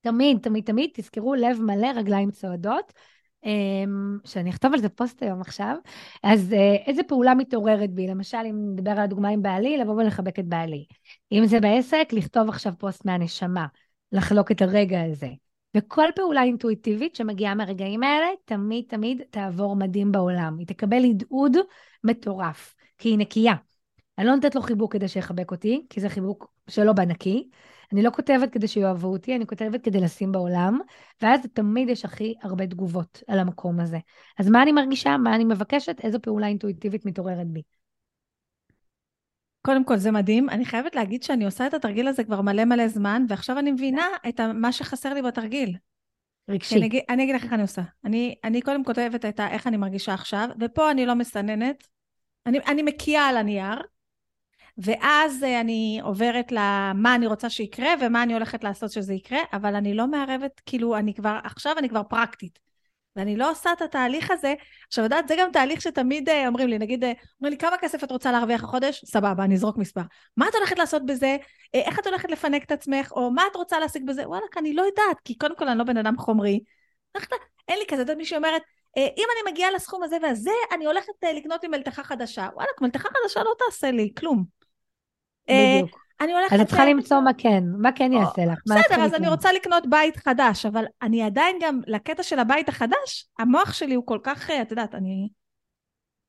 תמיד, 0.01 0.39
תמיד, 0.43 0.65
תמיד, 0.65 0.91
תזכרו 0.95 1.35
לב 1.35 1.61
מלא, 1.61 1.89
רגליים 1.97 2.31
צועדות, 2.31 2.93
שאני 4.25 4.51
אכתוב 4.51 4.73
על 4.73 4.81
זה 4.81 4.89
פוסט 4.89 5.23
היום 5.23 5.41
עכשיו, 5.41 5.77
אז 6.23 6.53
אה, 6.53 6.77
איזה 6.87 7.03
פעולה 7.03 7.35
מתעוררת 7.35 7.91
בי? 7.91 8.07
למשל, 8.07 8.39
אם 8.51 8.73
נדבר 8.73 8.91
על 8.91 8.99
הדוגמה 8.99 9.29
עם 9.29 9.43
בעלי, 9.43 9.77
לבוא 9.77 9.95
ולחבק 9.95 10.39
את 10.39 10.47
בעלי. 10.47 10.85
אם 11.33 11.47
זה 11.47 11.61
בעסק, 11.61 12.09
לכתוב 12.13 12.49
עכשיו 12.49 12.73
פוסט 12.79 13.05
מהנשמה, 13.05 13.67
לחלוק 14.13 14.51
את 14.51 14.63
הרגע 14.63 15.03
הזה. 15.03 15.29
וכל 15.77 16.09
פעולה 16.17 16.43
אינטואיטיבית 16.43 17.17
שמגיעה 17.17 17.55
מהרגעים 17.55 18.03
האלה, 18.03 18.27
תמיד 18.45 18.85
תמיד 18.89 19.23
תעבור 19.31 19.77
מדהים 19.77 20.13
בעולם. 20.13 20.59
היא 20.59 20.67
תקבל 20.67 21.05
הדהוד 21.05 21.57
מטורף, 22.05 22.75
כי 22.99 23.09
היא 23.09 23.19
נקייה. 23.19 23.55
אני 24.19 24.27
לא 24.27 24.35
נותנת 24.35 24.55
לו 24.55 24.63
חיבוק 24.63 24.93
כדי 24.93 25.09
שיחבק 25.09 25.51
אותי, 25.51 25.87
כי 25.91 26.01
זה 26.01 26.09
חיבוק 26.09 26.53
שלא 26.69 26.93
בנקי. 26.93 27.49
אני 27.95 28.03
לא 28.03 28.11
כותבת 28.11 28.53
כדי 28.53 28.69
שיאהבו 28.69 29.09
אותי, 29.09 29.37
אני 29.37 29.47
כותבת 29.47 29.85
כדי 29.85 30.01
לשים 30.01 30.33
בעולם, 30.33 30.79
ואז 31.23 31.41
תמיד 31.53 31.89
יש 31.89 32.05
הכי 32.05 32.35
הרבה 32.43 32.67
תגובות 32.67 33.23
על 33.29 33.39
המקום 33.39 33.81
הזה. 33.81 33.99
אז 34.39 34.49
מה 34.49 34.63
אני 34.63 34.73
מרגישה, 34.73 35.17
מה 35.17 35.35
אני 35.35 35.45
מבקשת, 35.45 36.01
איזו 36.05 36.19
פעולה 36.23 36.47
אינטואיטיבית 36.47 37.07
מתעוררת 37.07 37.47
בי. 37.47 37.63
קודם 39.63 39.85
כל, 39.85 39.97
זה 39.97 40.11
מדהים. 40.11 40.49
אני 40.49 40.65
חייבת 40.65 40.95
להגיד 40.95 41.23
שאני 41.23 41.45
עושה 41.45 41.67
את 41.67 41.75
התרגיל 41.75 42.09
הזה 42.09 42.25
כבר 42.25 42.41
מלא 42.41 42.65
מלא 42.65 42.89
זמן, 42.89 43.25
ועכשיו 43.29 43.59
אני 43.59 43.73
מבינה 43.73 44.07
את 44.29 44.41
מה 44.41 44.73
שחסר 44.73 45.15
לי 45.15 45.23
בתרגיל. 45.23 45.77
רגשי. 46.49 46.75
אני, 46.79 47.01
אני 47.09 47.25
אגיד 47.25 47.35
לך 47.35 47.45
איך 47.45 47.53
אני 47.53 47.63
עושה. 47.63 47.83
אני, 48.05 48.35
אני 48.45 48.63
קודם 48.63 48.85
כותבת 48.85 49.25
את 49.25 49.41
איך 49.41 49.67
אני 49.67 49.77
מרגישה 49.77 50.15
עכשיו, 50.15 50.49
ופה 50.61 50.91
אני 50.91 51.07
לא 51.07 51.15
מסננת. 51.15 51.89
אני, 52.47 52.59
אני 52.59 52.83
מקיאה 52.83 53.29
על 53.29 53.37
הנייר, 53.37 53.83
ואז 54.79 55.45
אה, 55.45 55.61
אני 55.61 56.01
עוברת 56.03 56.53
למה 56.53 57.15
אני 57.15 57.27
רוצה 57.27 57.51
שיקרה 57.51 57.89
ומה 58.01 58.23
אני 58.23 58.35
הולכת 58.35 58.65
לעשות 58.65 58.91
שזה 58.91 59.15
יקרה, 59.15 59.39
אבל 59.53 59.75
אני 59.75 59.95
לא 59.95 60.07
מערבת, 60.07 60.61
כאילו, 60.67 60.97
אני 60.97 61.15
כבר, 61.15 61.39
עכשיו 61.45 61.79
אני 61.79 61.89
כבר 61.89 62.03
פרקטית. 62.03 62.59
ואני 63.17 63.37
לא 63.37 63.51
עושה 63.51 63.73
את 63.73 63.83
התהליך 63.83 64.31
הזה. 64.31 64.55
עכשיו, 64.87 65.05
יודעת, 65.05 65.29
זה 65.29 65.35
גם 65.39 65.49
תהליך 65.53 65.81
שתמיד 65.81 66.29
אה, 66.29 66.49
אומרים 66.49 66.69
לי, 66.69 66.79
נגיד, 66.79 67.05
אה, 67.05 67.13
אומרים 67.41 67.53
לי, 67.53 67.59
כמה 67.59 67.77
כסף 67.79 68.05
את 68.05 68.11
רוצה 68.11 68.33
להרוויח 68.33 68.65
החודש? 68.65 69.05
סבבה, 69.05 69.45
אני 69.45 69.55
אזרוק 69.55 69.77
מספר. 69.77 70.01
מה 70.37 70.49
את 70.49 70.55
הולכת 70.55 70.79
לעשות 70.79 71.07
בזה? 71.07 71.37
איך 71.75 71.99
את 71.99 72.07
הולכת 72.07 72.31
לפנק 72.31 72.65
את 72.65 72.73
עצמך? 72.73 73.13
או 73.13 73.31
מה 73.31 73.43
את 73.51 73.57
רוצה 73.57 73.79
להשיג 73.79 74.07
בזה? 74.07 74.29
וואלה, 74.29 74.45
אני 74.57 74.75
לא 74.75 74.83
יודעת, 74.83 75.21
כי 75.25 75.39
קודם 75.39 75.57
כל 75.57 75.69
אני 75.69 75.79
לא 75.79 75.85
בן 75.85 75.97
אדם 75.97 76.19
חומרי. 76.19 76.61
אין 77.69 77.79
לי 77.79 77.85
כזה, 77.89 78.03
את 78.03 78.07
יודעת, 78.07 78.17
מישהי 78.17 78.37
אומרת, 78.37 78.63
אם 78.97 79.27
אני 79.33 79.53
מגיעה 79.53 79.71
לסכום 79.71 80.03
הזה 80.03 80.17
והזה, 80.23 80.51
אני 80.73 80.87
הולכת 80.87 81.13
לקנות 81.37 81.63
לי 81.63 81.69
מלתחה 81.69 82.03
חדשה. 82.03 82.49
וואלה, 82.55 82.71
מלתחה 82.81 83.09
חדשה 83.09 83.43
לא 83.43 83.55
תעשה 83.59 83.91
לי 83.91 84.13
כלום. 84.19 84.64
בדיוק. 85.51 86.05
אני 86.21 86.33
הולכת... 86.33 86.53
אז 86.53 86.61
את 86.61 86.67
צריכה 86.67 86.85
למצוא 86.85 87.21
מה 87.21 87.31
כן, 87.39 87.65
מה 87.79 87.93
כן 87.93 88.13
יעשה 88.13 88.45
לך. 88.45 88.59
בסדר, 88.67 89.05
אז 89.05 89.15
אני 89.15 89.29
רוצה 89.29 89.53
לקנות 89.53 89.87
בית 89.87 90.17
חדש, 90.17 90.67
אבל 90.67 90.85
אני 91.03 91.23
עדיין 91.23 91.57
גם, 91.61 91.81
לקטע 91.87 92.23
של 92.23 92.39
הבית 92.39 92.69
החדש, 92.69 93.27
המוח 93.39 93.73
שלי 93.73 93.95
הוא 93.95 94.07
כל 94.07 94.19
כך, 94.23 94.51
את 94.51 94.71
יודעת, 94.71 94.95
אני... 94.95 95.29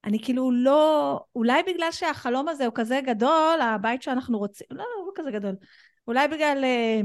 אני 0.06 0.20
כאילו 0.24 0.52
לא... 0.52 1.20
אולי 1.36 1.64
בגלל 1.64 1.92
שהחלום 1.92 2.48
הזה 2.48 2.66
הוא 2.66 2.74
כזה 2.76 3.00
גדול, 3.06 3.62
הבית 3.62 4.02
שאנחנו 4.02 4.38
רוצים... 4.38 4.68
לא, 4.72 4.84
הוא 4.98 5.08
לא 5.08 5.12
כזה 5.16 5.32
גדול. 5.32 5.56
אולי 6.08 6.28
בגלל... 6.28 6.64
אה, 6.64 7.02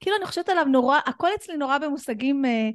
כאילו, 0.00 0.16
אני 0.16 0.26
חושבת 0.26 0.48
עליו 0.48 0.64
נורא... 0.64 0.98
הכל 1.06 1.28
אצלי 1.34 1.56
נורא 1.56 1.78
במושגים 1.78 2.44
אה, 2.44 2.68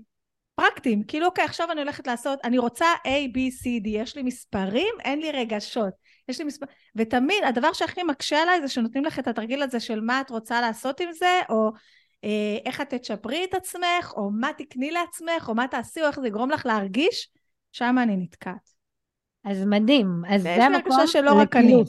פרקטיים. 0.56 1.04
כאילו, 1.04 1.26
אוקיי, 1.26 1.46
עכשיו 1.46 1.72
אני 1.72 1.82
הולכת 1.82 2.08
לעשות... 2.08 2.40
אני 2.44 2.58
רוצה 2.58 2.86
A, 3.04 3.36
B, 3.36 3.38
C, 3.38 3.86
D. 3.86 3.88
יש 3.88 4.16
לי 4.16 4.24
מספרים, 4.24 4.96
אין 5.04 5.20
לי 5.20 5.32
רגשות. 5.32 5.94
יש 6.28 6.40
לי 6.40 6.46
מספר... 6.46 6.66
ותמיד, 6.96 7.44
הדבר 7.44 7.74
שהכי 7.74 8.04
מקשה 8.04 8.42
עליי 8.42 8.62
זה 8.62 8.68
שנותנים 8.68 9.06
לך 9.06 9.20
את 9.20 9.28
התרגיל 9.28 9.64
הזה 9.64 9.80
של 9.80 10.02
מה 10.02 10.22
את 10.22 10.30
רוצה 10.30 10.62
לעשות 10.62 11.00
עם 11.00 11.12
זה, 11.12 11.42
או 11.50 11.72
אה, 12.24 12.58
איך 12.66 12.82
את 12.82 12.94
תצ'פרי 12.94 13.46
את 13.50 13.54
עצמך, 13.54 14.14
או 14.16 14.32
מה 14.32 14.50
תקני 14.58 14.92
לעצמך, 14.92 15.50
או 15.50 15.56
מה 15.56 15.68
תעשי, 15.68 16.02
או 16.02 16.08
איך 16.08 16.20
זה 16.20 16.28
יגרום 16.28 16.52
לך 16.52 16.66
להרגיש, 16.66 17.30
שם 17.72 17.96
אני 18.04 18.18
נתקעת. 18.18 18.70
אז 19.44 19.66
מדהים. 19.66 20.08
אז 20.30 20.42
זה 20.42 20.66
המקום... 20.66 20.74
ויש 20.74 20.86
לי 20.88 20.94
הרגשה 20.98 21.08
שלא 21.08 21.34
רק 21.34 21.56
אני. 21.56 21.84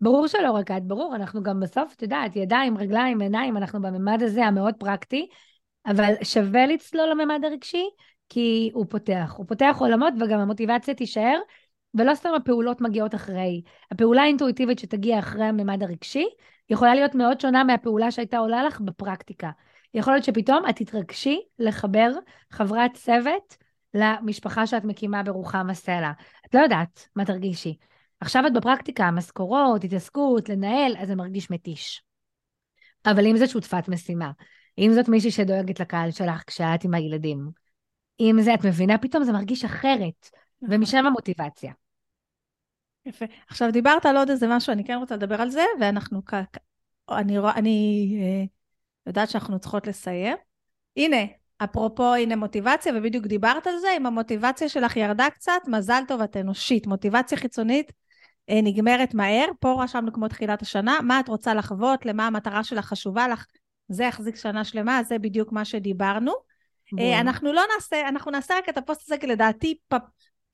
ברור 0.00 0.26
שלא 0.26 0.50
רק 0.50 0.70
את, 0.70 0.84
ברור, 0.84 1.14
אנחנו 1.16 1.42
גם 1.42 1.60
בסוף, 1.60 1.94
את 1.96 2.02
יודעת, 2.02 2.36
ידיים, 2.36 2.78
רגליים, 2.78 3.20
עיניים, 3.20 3.56
אנחנו 3.56 3.82
בממד 3.82 4.22
הזה 4.22 4.44
המאוד 4.44 4.74
פרקטי, 4.78 5.28
אבל 5.86 6.14
שווה 6.22 6.66
לצלול 6.66 7.10
לממד 7.10 7.44
הרגשי, 7.44 7.84
כי 8.28 8.70
הוא 8.74 8.86
פותח. 8.88 9.34
הוא 9.36 9.46
פותח 9.46 9.76
עולמות 9.78 10.14
וגם 10.20 10.40
המוטיבציה 10.40 10.94
תישאר, 10.94 11.38
ולא 11.94 12.14
סתם 12.14 12.30
הפעולות 12.36 12.80
מגיעות 12.80 13.14
אחרי. 13.14 13.62
הפעולה 13.90 14.22
האינטואיטיבית 14.22 14.78
שתגיע 14.78 15.18
אחרי 15.18 15.44
הממד 15.44 15.82
הרגשי, 15.82 16.26
יכולה 16.70 16.94
להיות 16.94 17.14
מאוד 17.14 17.40
שונה 17.40 17.64
מהפעולה 17.64 18.10
שהייתה 18.10 18.38
עולה 18.38 18.62
לך 18.62 18.80
בפרקטיקה. 18.80 19.50
יכול 19.94 20.12
להיות 20.12 20.24
שפתאום 20.24 20.62
את 20.70 20.76
תתרגשי 20.76 21.40
לחבר 21.58 22.10
חברת 22.50 22.94
צוות 22.94 23.56
למשפחה 23.94 24.66
שאת 24.66 24.84
מקימה 24.84 25.22
ברוחם 25.22 25.70
הסלע. 25.70 26.12
את 26.46 26.54
לא 26.54 26.60
יודעת 26.60 27.08
מה 27.16 27.24
תרגישי. 27.24 27.76
עכשיו 28.20 28.46
את 28.46 28.52
בפרקטיקה, 28.52 29.10
משכורות, 29.10 29.84
התעסקות, 29.84 30.48
לנהל, 30.48 30.96
אז 30.98 31.08
זה 31.08 31.14
מרגיש 31.14 31.50
מתיש. 31.50 32.02
אבל 33.06 33.26
אם 33.26 33.36
זאת 33.36 33.48
שותפת 33.48 33.88
משימה, 33.88 34.30
אם 34.78 34.90
זאת 34.94 35.08
מישהי 35.08 35.30
שדואגת 35.30 35.80
לקהל 35.80 36.10
שלך 36.10 36.42
כשאת 36.46 36.84
עם 36.84 36.94
הילדים, 36.94 37.50
אם 38.20 38.36
זה, 38.40 38.54
את 38.54 38.64
מבינה, 38.64 38.98
פתאום 38.98 39.24
זה 39.24 39.32
מרגיש 39.32 39.64
אחרת. 39.64 40.30
נכון. 40.62 40.74
ומשם 40.74 41.06
המוטיבציה. 41.06 41.72
יפה. 43.06 43.24
עכשיו, 43.48 43.72
דיברת 43.72 44.06
על 44.06 44.16
עוד 44.16 44.30
איזה 44.30 44.46
משהו, 44.48 44.72
אני 44.72 44.84
כן 44.84 44.94
רוצה 44.94 45.16
לדבר 45.16 45.40
על 45.40 45.50
זה, 45.50 45.64
ואנחנו 45.80 46.24
כ... 46.26 46.34
אני, 47.10 47.38
אני 47.38 48.08
אה, 48.22 48.44
יודעת 49.06 49.30
שאנחנו 49.30 49.58
צריכות 49.58 49.86
לסיים. 49.86 50.36
הנה, 50.96 51.16
אפרופו, 51.64 52.14
הנה 52.14 52.36
מוטיבציה, 52.36 52.92
ובדיוק 52.96 53.26
דיברת 53.26 53.66
על 53.66 53.78
זה, 53.78 53.88
אם 53.96 54.06
המוטיבציה 54.06 54.68
שלך 54.68 54.96
ירדה 54.96 55.30
קצת, 55.30 55.60
מזל 55.66 56.02
טוב, 56.08 56.20
את 56.20 56.36
אנושית. 56.36 56.86
מוטיבציה 56.86 57.38
חיצונית 57.38 57.92
אה, 58.50 58.60
נגמרת 58.62 59.14
מהר, 59.14 59.46
פה 59.60 59.82
רשמנו 59.82 60.12
כמו 60.12 60.28
תחילת 60.28 60.62
השנה, 60.62 60.98
מה 61.02 61.20
את 61.20 61.28
רוצה 61.28 61.54
לחוות, 61.54 62.06
למה 62.06 62.26
המטרה 62.26 62.64
שלך 62.64 62.84
חשובה 62.84 63.28
לך, 63.28 63.46
זה 63.88 64.04
יחזיק 64.04 64.36
שנה 64.36 64.64
שלמה, 64.64 65.02
זה 65.02 65.18
בדיוק 65.18 65.52
מה 65.52 65.64
שדיברנו. 65.64 66.32
אה, 66.98 67.20
אנחנו 67.20 67.52
לא 67.52 67.62
נעשה, 67.74 68.08
אנחנו 68.08 68.30
נעשה 68.30 68.58
רק 68.58 68.68
את 68.68 68.78
הפוסט 68.78 69.02
הזה, 69.02 69.18
כי 69.18 69.26
לדעתי 69.26 69.78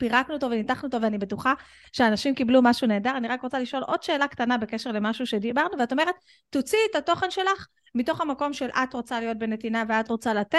פירקנו 0.09 0.35
אותו 0.35 0.47
וניתחנו 0.47 0.87
אותו, 0.87 1.03
ואני 1.03 1.19
בטוחה 1.19 1.53
שאנשים 1.93 2.35
קיבלו 2.35 2.61
משהו 2.63 2.87
נהדר. 2.87 3.17
אני 3.17 3.29
רק 3.29 3.43
רוצה 3.43 3.59
לשאול 3.59 3.83
עוד 3.83 4.03
שאלה 4.03 4.29
קטנה 4.29 4.59
בקשר 4.59 4.93
למשהו 4.93 5.27
שדיברנו, 5.27 5.79
ואת 5.79 5.93
אומרת, 5.93 6.15
תוציאי 6.51 6.83
את 6.91 6.97
התוכן 6.97 7.31
שלך 7.31 7.67
מתוך 7.95 8.21
המקום 8.21 8.53
של 8.53 8.69
את 8.71 8.95
רוצה 8.95 9.21
להיות 9.21 9.39
בנתינה 9.39 9.85
ואת 9.89 10.09
רוצה 10.09 10.35
לתת, 10.35 10.59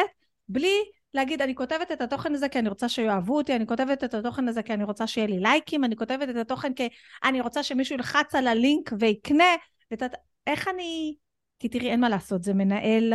בלי 0.49 0.75
להגיד, 1.13 1.41
אני 1.41 1.55
כותבת 1.55 1.91
את 1.91 2.01
התוכן 2.01 2.33
הזה 2.33 2.49
כי 2.49 2.59
אני 2.59 2.69
רוצה 2.69 2.89
שיאהבו 2.89 3.37
אותי, 3.37 3.55
אני 3.55 3.67
כותבת 3.67 4.03
את 4.03 4.13
התוכן 4.13 4.47
הזה 4.47 4.63
כי 4.63 4.73
אני 4.73 4.83
רוצה 4.83 5.07
שיהיה 5.07 5.27
לי 5.27 5.39
לייקים, 5.39 5.83
אני 5.83 5.95
כותבת 5.95 6.29
את 6.29 6.35
התוכן 6.35 6.73
כי 6.73 6.89
אני 7.23 7.41
רוצה 7.41 7.63
שמישהו 7.63 7.95
ילחץ 7.95 8.35
על 8.35 8.47
הלינק 8.47 8.91
ויקנה, 8.99 9.55
ות... 9.93 10.01
איך 10.47 10.67
אני... 10.67 11.15
כי 11.59 11.69
תראי, 11.69 11.89
אין 11.89 11.99
מה 11.99 12.09
לעשות, 12.09 12.43
זה 12.43 12.53
מנהל... 12.53 13.13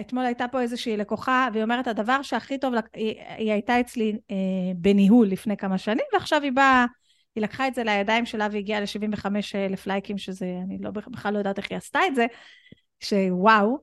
אתמול 0.00 0.24
הייתה 0.24 0.48
פה 0.48 0.60
איזושהי 0.60 0.96
לקוחה, 0.96 1.48
והיא 1.52 1.62
אומרת, 1.62 1.86
הדבר 1.86 2.22
שהכי 2.22 2.58
טוב, 2.58 2.74
היא, 2.94 3.14
היא 3.36 3.52
הייתה 3.52 3.80
אצלי 3.80 4.18
אה, 4.30 4.36
בניהול 4.76 5.26
לפני 5.26 5.56
כמה 5.56 5.78
שנים, 5.78 6.04
ועכשיו 6.12 6.42
היא 6.42 6.52
באה, 6.52 6.86
היא 7.34 7.42
לקחה 7.42 7.68
את 7.68 7.74
זה 7.74 7.84
לידיים 7.84 8.26
שלה 8.26 8.48
והגיעה 8.52 8.80
ל-75 8.80 9.26
אלף 9.54 9.86
לייקים, 9.86 10.18
שזה, 10.18 10.46
אני 10.64 10.78
לא, 10.80 10.90
בכלל 10.90 11.32
לא 11.32 11.38
יודעת 11.38 11.58
איך 11.58 11.66
היא 11.70 11.78
עשתה 11.78 12.00
את 12.06 12.14
זה, 12.14 12.26
שוואו. 13.00 13.78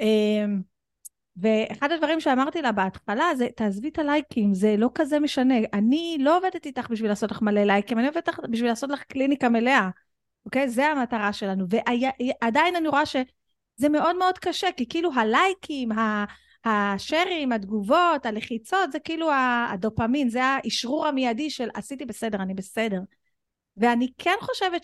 אה, 0.00 0.44
ואחד 1.36 1.92
הדברים 1.92 2.20
שאמרתי 2.20 2.62
לה 2.62 2.72
בהתחלה 2.72 3.24
זה, 3.36 3.48
תעזבי 3.56 3.88
את 3.88 3.98
הלייקים, 3.98 4.54
זה 4.54 4.76
לא 4.78 4.90
כזה 4.94 5.20
משנה. 5.20 5.54
אני 5.72 6.16
לא 6.20 6.36
עובדת 6.36 6.66
איתך 6.66 6.90
בשביל 6.90 7.10
לעשות 7.10 7.30
לך 7.30 7.42
מלא 7.42 7.60
לייקים, 7.60 7.98
אני 7.98 8.06
עובדת 8.08 8.28
בשביל 8.50 8.70
לעשות 8.70 8.90
לך 8.90 9.02
קליניקה 9.02 9.48
מלאה, 9.48 9.88
אוקיי? 10.46 10.68
זה 10.68 10.86
המטרה 10.86 11.32
שלנו. 11.32 11.64
ועדיין 11.68 12.76
אני 12.76 12.88
רואה 12.88 13.06
שזה 13.80 13.88
מאוד 13.88 14.16
מאוד 14.16 14.38
קשה, 14.38 14.68
כי 14.76 14.88
כאילו 14.88 15.10
הלייקים, 15.12 15.88
השרים, 16.64 17.52
התגובות, 17.52 18.26
הלחיצות, 18.26 18.92
זה 18.92 18.98
כאילו 18.98 19.30
הדופמין, 19.72 20.28
זה 20.28 20.44
האשרור 20.44 21.06
המיידי 21.06 21.50
של 21.50 21.68
עשיתי 21.74 22.04
בסדר, 22.04 22.42
אני 22.42 22.54
בסדר. 22.54 23.00
ואני 23.76 24.08
כן 24.18 24.34
חושבת 24.40 24.82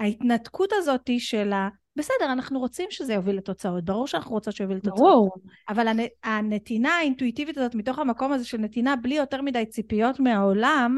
שההתנתקות 0.00 0.70
הזאת 0.72 1.10
של 1.18 1.52
ה... 1.52 1.68
בסדר, 1.96 2.32
אנחנו 2.32 2.58
רוצים 2.58 2.86
שזה 2.90 3.14
יוביל 3.14 3.36
לתוצאות, 3.36 3.84
ברור 3.84 4.06
שאנחנו 4.06 4.30
רוצות 4.30 4.54
שיוביל 4.54 4.76
לתוצאות. 4.76 4.98
ברור. 4.98 5.36
אבל 5.68 5.86
הנתינה 6.24 6.90
האינטואיטיבית 6.90 7.56
הזאת 7.56 7.74
מתוך 7.74 7.98
המקום 7.98 8.32
הזה 8.32 8.44
של 8.44 8.58
נתינה 8.58 8.96
בלי 8.96 9.14
יותר 9.14 9.42
מדי 9.42 9.66
ציפיות 9.66 10.20
מהעולם, 10.20 10.96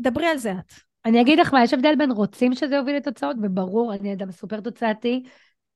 דברי 0.00 0.26
על 0.26 0.38
זה 0.38 0.52
את. 0.52 0.89
אני 1.04 1.20
אגיד 1.20 1.38
לך 1.38 1.54
מה, 1.54 1.62
יש 1.62 1.74
הבדל 1.74 1.94
בין 1.98 2.10
רוצים 2.10 2.54
שזה 2.54 2.74
יוביל 2.74 2.96
לתוצאות, 2.96 3.36
וברור, 3.42 3.94
אני 3.94 4.12
אדם 4.12 4.30
סופר 4.30 4.60
תוצאתי. 4.60 5.22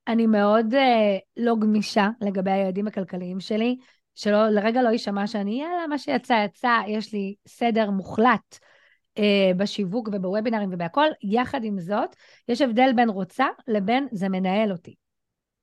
אני 0.09 0.27
מאוד 0.27 0.75
אה, 0.75 1.17
לא 1.37 1.55
גמישה 1.61 2.09
לגבי 2.21 2.51
היעדים 2.51 2.87
הכלכליים 2.87 3.41
שלי, 3.41 3.77
שלא, 4.15 4.49
לרגע 4.49 4.83
לא 4.83 4.89
יישמע 4.89 5.27
שאני, 5.27 5.61
יאללה, 5.63 5.87
מה 5.87 5.99
שיצא, 5.99 6.45
יצא, 6.45 6.79
יש 6.89 7.13
לי 7.13 7.35
סדר 7.49 7.91
מוחלט 7.91 8.59
אה, 9.19 9.51
בשיווק 9.57 10.09
ובוובינרים 10.13 10.71
ובהכל. 10.73 11.07
יחד 11.23 11.65
עם 11.65 11.81
זאת, 11.81 12.17
יש 12.49 12.61
הבדל 12.61 12.91
בין 12.97 13.09
רוצה 13.09 13.47
לבין 13.69 14.09
זה 14.13 14.29
מנהל 14.29 14.73
אותי. 14.73 14.95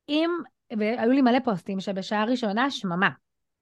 אם, 0.09 0.30
והיו 0.78 1.12
לי 1.12 1.22
מלא 1.22 1.39
פוסטים 1.39 1.80
שבשעה 1.80 2.26
ראשונה 2.26 2.72
שממה, 2.72 3.09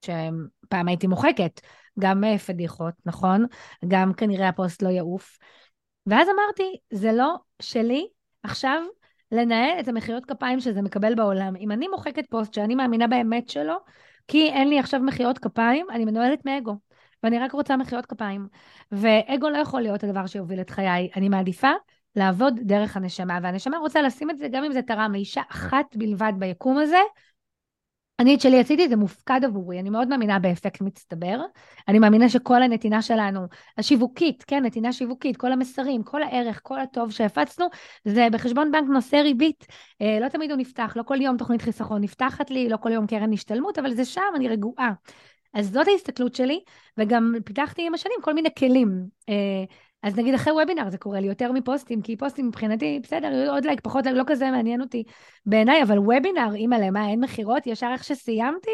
שפעם 0.04 0.88
הייתי 0.88 1.06
מוחקת, 1.06 1.60
גם 1.98 2.24
אה, 2.24 2.38
פדיחות, 2.38 2.94
נכון? 3.06 3.46
גם 3.88 4.14
כנראה 4.14 4.48
הפוסט 4.48 4.82
לא 4.82 4.88
יעוף. 4.88 5.38
ואז 6.06 6.28
אמרתי, 6.28 6.76
זה 6.90 7.12
לא 7.12 7.34
שלי 7.62 8.08
עכשיו 8.42 8.82
לנהל 9.32 9.80
את 9.80 9.88
המחיאות 9.88 10.26
כפיים 10.26 10.60
שזה 10.60 10.82
מקבל 10.82 11.14
בעולם. 11.14 11.56
אם 11.56 11.72
אני 11.72 11.88
מוחקת 11.88 12.24
פוסט 12.30 12.54
שאני 12.54 12.74
מאמינה 12.74 13.06
באמת 13.06 13.48
שלו, 13.48 13.74
כי 14.28 14.48
אין 14.48 14.68
לי 14.68 14.78
עכשיו 14.78 15.00
מחיאות 15.00 15.38
כפיים, 15.38 15.86
אני 15.90 16.04
מנוהלת 16.04 16.44
מאגו. 16.44 16.76
ואני 17.22 17.38
רק 17.38 17.52
רוצה 17.52 17.76
מחיאות 17.76 18.06
כפיים. 18.06 18.48
ואגו 18.92 19.48
לא 19.48 19.58
יכול 19.58 19.80
להיות 19.80 20.04
הדבר 20.04 20.26
שיוביל 20.26 20.60
את 20.60 20.70
חיי. 20.70 21.10
אני 21.16 21.28
מעדיפה 21.28 21.70
לעבוד 22.16 22.60
דרך 22.62 22.96
הנשמה, 22.96 23.38
והנשמה 23.42 23.78
רוצה 23.78 24.02
לשים 24.02 24.30
את 24.30 24.38
זה, 24.38 24.48
גם 24.48 24.64
אם 24.64 24.72
זה 24.72 24.82
תרם 24.82 25.12
לאישה 25.12 25.42
אחת 25.50 25.96
בלבד 25.96 26.32
ביקום 26.38 26.78
הזה, 26.78 27.00
אני 28.20 28.34
את 28.34 28.40
שלי 28.40 28.60
עשיתי, 28.60 28.88
זה 28.88 28.96
מופקד 28.96 29.40
עבורי, 29.44 29.80
אני 29.80 29.90
מאוד 29.90 30.08
מאמינה 30.08 30.38
באפקט 30.38 30.80
מצטבר. 30.80 31.40
אני 31.88 31.98
מאמינה 31.98 32.28
שכל 32.28 32.62
הנתינה 32.62 33.02
שלנו, 33.02 33.40
השיווקית, 33.78 34.44
כן, 34.46 34.64
נתינה 34.64 34.92
שיווקית, 34.92 35.36
כל 35.36 35.52
המסרים, 35.52 36.02
כל 36.02 36.22
הערך, 36.22 36.60
כל 36.62 36.80
הטוב 36.80 37.10
שהפצנו, 37.10 37.66
זה 38.04 38.28
בחשבון 38.32 38.72
בנק 38.72 38.88
נושא 38.88 39.16
ריבית. 39.16 39.66
אה, 40.02 40.18
לא 40.20 40.28
תמיד 40.28 40.50
הוא 40.50 40.58
נפתח, 40.58 40.92
לא 40.96 41.02
כל 41.02 41.20
יום 41.20 41.36
תוכנית 41.36 41.62
חיסכון 41.62 42.02
נפתחת 42.02 42.50
לי, 42.50 42.68
לא 42.68 42.76
כל 42.76 42.92
יום 42.92 43.06
קרן 43.06 43.32
השתלמות, 43.32 43.78
אבל 43.78 43.94
זה 43.94 44.04
שם, 44.04 44.32
אני 44.36 44.48
רגועה. 44.48 44.92
אז 45.54 45.72
זאת 45.72 45.88
ההסתכלות 45.88 46.34
שלי, 46.34 46.60
וגם 46.98 47.34
פיתחתי 47.44 47.86
עם 47.86 47.94
השנים 47.94 48.16
כל 48.22 48.34
מיני 48.34 48.48
כלים. 48.58 49.06
אה, 49.28 49.64
אז 50.02 50.16
נגיד 50.16 50.34
אחרי 50.34 50.52
וובינר 50.52 50.90
זה 50.90 50.98
קורה 50.98 51.20
לי 51.20 51.26
יותר 51.26 51.52
מפוסטים, 51.52 52.02
כי 52.02 52.16
פוסטים 52.16 52.48
מבחינתי, 52.48 53.00
בסדר, 53.02 53.50
עוד 53.52 53.64
לייק, 53.64 53.80
פחות 53.80 54.04
לייק, 54.04 54.16
לא 54.16 54.24
כזה 54.26 54.50
מעניין 54.50 54.80
אותי 54.80 55.04
בעיניי, 55.46 55.82
אבל 55.82 55.98
וובינר, 55.98 56.54
אימא'לה, 56.54 56.90
מה, 56.90 57.08
אין 57.08 57.20
מכירות? 57.20 57.66
ישר 57.66 57.88
איך 57.92 58.04
שסיימתי, 58.04 58.70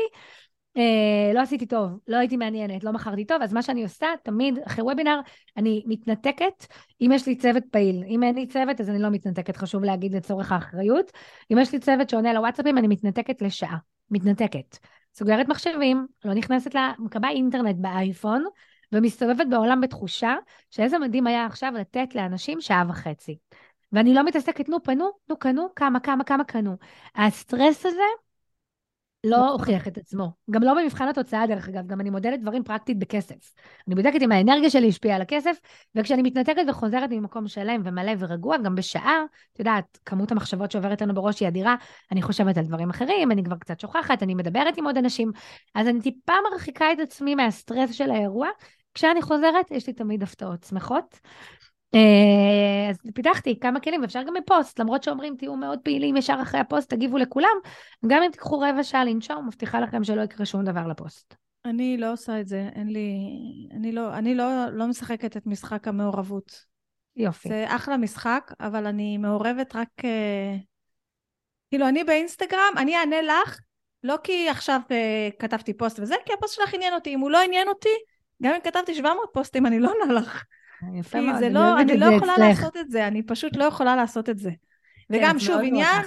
אה, 0.76 1.32
לא 1.34 1.40
עשיתי 1.40 1.66
טוב, 1.66 1.90
לא 2.08 2.16
הייתי 2.16 2.36
מעניינת, 2.36 2.84
לא 2.84 2.92
מכרתי 2.92 3.24
טוב, 3.24 3.42
אז 3.42 3.52
מה 3.52 3.62
שאני 3.62 3.82
עושה, 3.82 4.06
תמיד 4.22 4.58
אחרי 4.66 4.84
וובינר, 4.84 5.20
אני 5.56 5.82
מתנתקת 5.86 6.66
אם 7.00 7.10
יש 7.14 7.26
לי 7.26 7.36
צוות 7.36 7.62
פעיל. 7.70 8.04
אם 8.08 8.22
אין 8.22 8.34
לי 8.34 8.46
צוות, 8.46 8.80
אז 8.80 8.90
אני 8.90 8.98
לא 8.98 9.10
מתנתקת, 9.10 9.56
חשוב 9.56 9.84
להגיד 9.84 10.14
לצורך 10.14 10.52
האחריות. 10.52 11.12
אם 11.52 11.58
יש 11.58 11.72
לי 11.72 11.78
צוות 11.78 12.10
שעונה 12.10 12.32
לוואטסאפים, 12.32 12.78
אני 12.78 12.88
מתנתקת 12.88 13.42
לשעה. 13.42 13.76
מתנתקת. 14.10 14.78
סוגרת 15.14 15.48
מחשבים, 15.48 16.06
לא 16.24 16.34
נכנסת 16.34 16.70
מקבעה 16.98 17.30
אינטרנט 17.30 17.76
באייפון, 17.78 18.44
ומסתובבת 18.92 19.46
בעולם 19.50 19.80
בתחושה 19.80 20.34
שאיזה 20.70 20.98
מדהים 20.98 21.26
היה 21.26 21.46
עכשיו 21.46 21.72
לתת 21.80 22.14
לאנשים 22.14 22.60
שעה 22.60 22.84
וחצי. 22.88 23.38
ואני 23.92 24.14
לא 24.14 24.24
מתעסקת, 24.24 24.68
נו, 24.68 24.82
פנו, 24.82 25.10
נו, 25.28 25.36
קנו, 25.36 25.68
כמה, 25.76 26.00
כמה, 26.00 26.24
כמה 26.24 26.44
קנו. 26.44 26.76
הסטרס 27.14 27.86
הזה 27.86 28.02
לא 29.24 29.36
נכון. 29.36 29.48
הוכיח 29.48 29.88
את 29.88 29.98
עצמו. 29.98 30.32
גם 30.50 30.62
לא 30.62 30.74
במבחן 30.74 31.08
התוצאה, 31.08 31.46
דרך 31.46 31.68
אגב, 31.68 31.86
גם 31.86 32.00
אני 32.00 32.10
מודדת 32.10 32.40
דברים 32.40 32.64
פרקטית 32.64 32.98
בכסף. 32.98 33.54
אני 33.88 33.94
בודקת 33.94 34.22
אם 34.22 34.32
האנרגיה 34.32 34.70
שלי 34.70 34.88
השפיעה 34.88 35.16
על 35.16 35.22
הכסף, 35.22 35.56
וכשאני 35.94 36.22
מתנתקת 36.22 36.62
וחוזרת 36.68 37.10
ממקום 37.10 37.48
שלם 37.48 37.82
ומלא 37.84 38.12
ורגוע, 38.18 38.58
גם 38.58 38.74
בשעה, 38.74 39.24
את 39.52 39.58
יודעת, 39.58 39.98
כמות 40.04 40.32
המחשבות 40.32 40.70
שעוברת 40.70 41.02
לנו 41.02 41.14
בראש 41.14 41.40
היא 41.40 41.48
אדירה, 41.48 41.76
אני 42.12 42.22
חושבת 42.22 42.58
על 42.58 42.64
דברים 42.64 42.90
אחרים, 42.90 43.30
אני 43.30 43.44
כבר 43.44 43.56
קצת 43.56 43.80
שוכחת, 43.80 44.22
אני 44.22 44.34
מדברת 44.34 44.78
עם 44.78 44.86
עוד 44.86 44.96
אנשים, 44.96 45.32
אז 45.74 45.88
אני 45.88 46.00
טיפה 46.00 46.32
מרחיקה 46.50 46.92
את 46.92 46.98
עצמי 46.98 47.34
מהסטרס 47.34 47.92
של 47.92 48.10
האירוע. 48.10 48.48
כשאני 48.96 49.22
חוזרת, 49.22 49.70
יש 49.70 49.86
לי 49.86 49.92
תמיד 49.92 50.22
הפתעות 50.22 50.64
שמחות. 50.64 51.20
אה, 51.94 52.90
אז 52.90 52.96
פיתחתי 53.14 53.58
כמה 53.60 53.80
כלים, 53.80 54.04
אפשר 54.04 54.22
גם 54.22 54.34
בפוסט, 54.34 54.80
למרות 54.80 55.02
שאומרים 55.02 55.36
תהיו 55.36 55.56
מאוד 55.56 55.78
פעילים 55.82 56.16
ישר 56.16 56.38
אחרי 56.42 56.60
הפוסט, 56.60 56.90
תגיבו 56.90 57.18
לכולם, 57.18 57.56
גם 58.06 58.22
אם 58.22 58.30
תיקחו 58.30 58.58
רבע 58.58 58.84
שעה 58.84 59.04
לנשום, 59.04 59.46
מבטיחה 59.46 59.80
לכם 59.80 60.04
שלא 60.04 60.22
יקרה 60.22 60.46
שום 60.46 60.64
דבר 60.64 60.86
לפוסט. 60.86 61.34
אני 61.64 61.96
לא 61.96 62.12
עושה 62.12 62.40
את 62.40 62.48
זה, 62.48 62.68
אין 62.74 62.88
לי... 62.88 63.18
אני 63.76 63.92
לא, 63.92 64.14
אני 64.14 64.34
לא, 64.34 64.66
לא 64.72 64.86
משחקת 64.86 65.36
את 65.36 65.46
משחק 65.46 65.88
המעורבות. 65.88 66.64
יופי. 67.16 67.48
זה 67.48 67.64
אחלה 67.68 67.96
משחק, 67.96 68.52
אבל 68.60 68.86
אני 68.86 69.18
מעורבת 69.18 69.76
רק... 69.76 69.88
אה, 70.04 70.56
כאילו, 71.70 71.88
אני 71.88 72.04
באינסטגרם, 72.04 72.74
אני 72.76 72.96
אענה 72.96 73.22
לך, 73.22 73.60
לא 74.02 74.16
כי 74.24 74.48
עכשיו 74.48 74.80
אה, 74.90 75.28
כתבתי 75.38 75.74
פוסט 75.74 75.98
וזה, 76.00 76.14
כי 76.26 76.32
הפוסט 76.32 76.54
שלך 76.54 76.74
עניין 76.74 76.94
אותי. 76.94 77.14
אם 77.14 77.20
הוא 77.20 77.30
לא 77.30 77.42
עניין 77.42 77.68
אותי, 77.68 77.88
גם 78.42 78.54
אם 78.54 78.60
כתבתי 78.64 78.94
700 78.94 79.18
פוסטים, 79.32 79.66
אני 79.66 79.80
לא 79.80 79.92
עונה 79.92 80.12
לך. 80.12 80.44
יפה 80.94 81.20
מאוד, 81.20 81.42
אני 81.42 81.54
לא, 81.54 81.80
אני 81.80 81.96
לא 81.96 82.06
יכולה 82.06 82.34
אצלך. 82.34 82.48
לעשות 82.48 82.76
את 82.76 82.90
זה, 82.90 83.06
אני 83.06 83.22
פשוט 83.22 83.56
לא 83.56 83.64
יכולה 83.64 83.96
לעשות 83.96 84.28
את 84.28 84.38
זה. 84.38 84.50
כן, 84.50 85.16
וגם, 85.16 85.38
שוב, 85.38 85.60
עניין, 85.64 86.02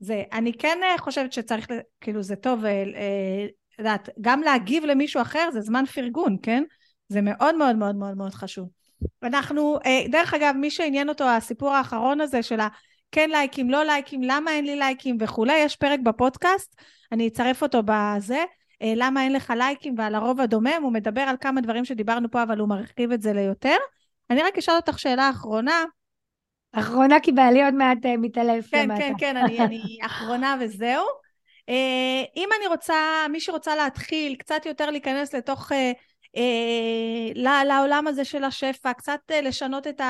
זה, 0.00 0.22
אני 0.32 0.52
כן 0.52 0.78
אה, 0.82 0.98
חושבת 0.98 1.32
שצריך, 1.32 1.66
כאילו, 2.00 2.22
זה 2.22 2.36
טוב, 2.36 2.64
אה, 2.64 2.70
אה, 2.70 3.46
יודעת, 3.78 4.08
גם 4.20 4.40
להגיב 4.40 4.84
למישהו 4.84 5.22
אחר 5.22 5.48
זה 5.52 5.60
זמן 5.60 5.86
פרגון, 5.86 6.36
כן? 6.42 6.62
זה 7.08 7.20
מאוד 7.20 7.54
מאוד 7.54 7.76
מאוד 7.76 7.96
מאוד 7.96 8.16
מאוד 8.16 8.34
חשוב. 8.34 8.68
אנחנו, 9.22 9.78
דרך 10.10 10.34
אגב, 10.34 10.54
מי 10.56 10.70
שעניין 10.70 11.08
אותו 11.08 11.28
הסיפור 11.28 11.70
האחרון 11.70 12.20
הזה 12.20 12.42
של 12.42 12.60
הכן 12.60 13.30
לייקים, 13.30 13.70
לא 13.70 13.84
לייקים, 13.84 14.22
למה 14.22 14.50
אין 14.50 14.64
לי 14.64 14.76
לייקים 14.76 15.16
וכולי, 15.20 15.58
יש 15.58 15.76
פרק 15.76 16.00
בפודקאסט, 16.00 16.80
אני 17.12 17.28
אצרף 17.28 17.62
אותו 17.62 17.82
בזה. 17.84 18.44
למה 18.82 19.22
אין 19.22 19.32
לך 19.32 19.52
לייקים 19.56 19.94
ועל 19.98 20.14
הרוב 20.14 20.40
הדומם, 20.40 20.82
הוא 20.82 20.92
מדבר 20.92 21.20
על 21.20 21.36
כמה 21.40 21.60
דברים 21.60 21.84
שדיברנו 21.84 22.30
פה, 22.30 22.42
אבל 22.42 22.58
הוא 22.58 22.68
מרחיב 22.68 23.12
את 23.12 23.22
זה 23.22 23.32
ליותר. 23.32 23.76
אני 24.30 24.42
רק 24.42 24.58
אשאל 24.58 24.74
אותך 24.74 24.98
שאלה 24.98 25.30
אחרונה. 25.30 25.84
אחרונה, 26.72 27.20
כי 27.20 27.32
בעלי 27.32 27.64
עוד 27.64 27.74
מעט 27.74 27.98
uh, 28.04 28.08
מתעלף 28.18 28.70
כן, 28.70 28.88
למטה. 28.88 29.00
כן, 29.00 29.12
כן, 29.18 29.36
אני, 29.36 29.58
אני 29.58 29.98
אחרונה 30.06 30.56
וזהו. 30.60 31.04
Uh, 31.70 31.72
אם 32.36 32.48
אני 32.58 32.66
רוצה, 32.66 33.26
מי 33.32 33.40
שרוצה 33.40 33.76
להתחיל 33.76 34.34
קצת 34.34 34.66
יותר 34.66 34.90
להיכנס 34.90 35.34
לתוך, 35.34 35.72
uh, 35.72 35.74
uh, 36.36 37.38
לעולם 37.64 38.06
הזה 38.06 38.24
של 38.24 38.44
השפע, 38.44 38.92
קצת 38.92 39.20
uh, 39.30 39.44
לשנות 39.44 39.86
את 39.86 40.00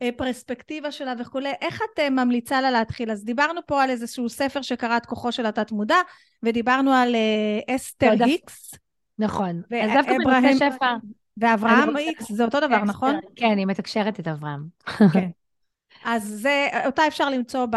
הפרספקטיבה 0.00 0.92
שלה 0.92 1.14
וכולי, 1.18 1.52
איך 1.60 1.82
את 1.82 1.98
uh, 1.98 2.10
ממליצה 2.10 2.60
לה 2.60 2.70
להתחיל? 2.70 3.10
אז 3.10 3.24
דיברנו 3.24 3.60
פה 3.66 3.82
על 3.82 3.90
איזשהו 3.90 4.28
ספר 4.28 4.62
שקראת 4.62 5.06
כוחו 5.06 5.32
של 5.32 5.46
התת-מודע, 5.46 5.98
ודיברנו 6.42 6.92
על 6.92 7.14
uh, 7.14 7.74
אסתר 7.74 8.12
היקס. 8.20 8.74
נכון. 9.18 9.62
אז 9.82 9.90
דווקא 9.94 10.12
בנושא 10.24 10.54
שפע... 10.54 10.96
ואברהם 11.36 11.96
איקס 11.96 12.32
זה 12.32 12.44
אותו 12.44 12.60
דבר, 12.60 12.84
נכון? 12.84 13.20
כן, 13.36 13.58
היא 13.58 13.66
מתקשרת 13.66 14.20
את 14.20 14.28
אברהם. 14.28 14.66
כן. 15.12 15.28
אז 16.04 16.22
זה, 16.24 16.68
אותה 16.86 17.06
אפשר 17.06 17.30
למצוא 17.30 17.66
ב, 17.66 17.76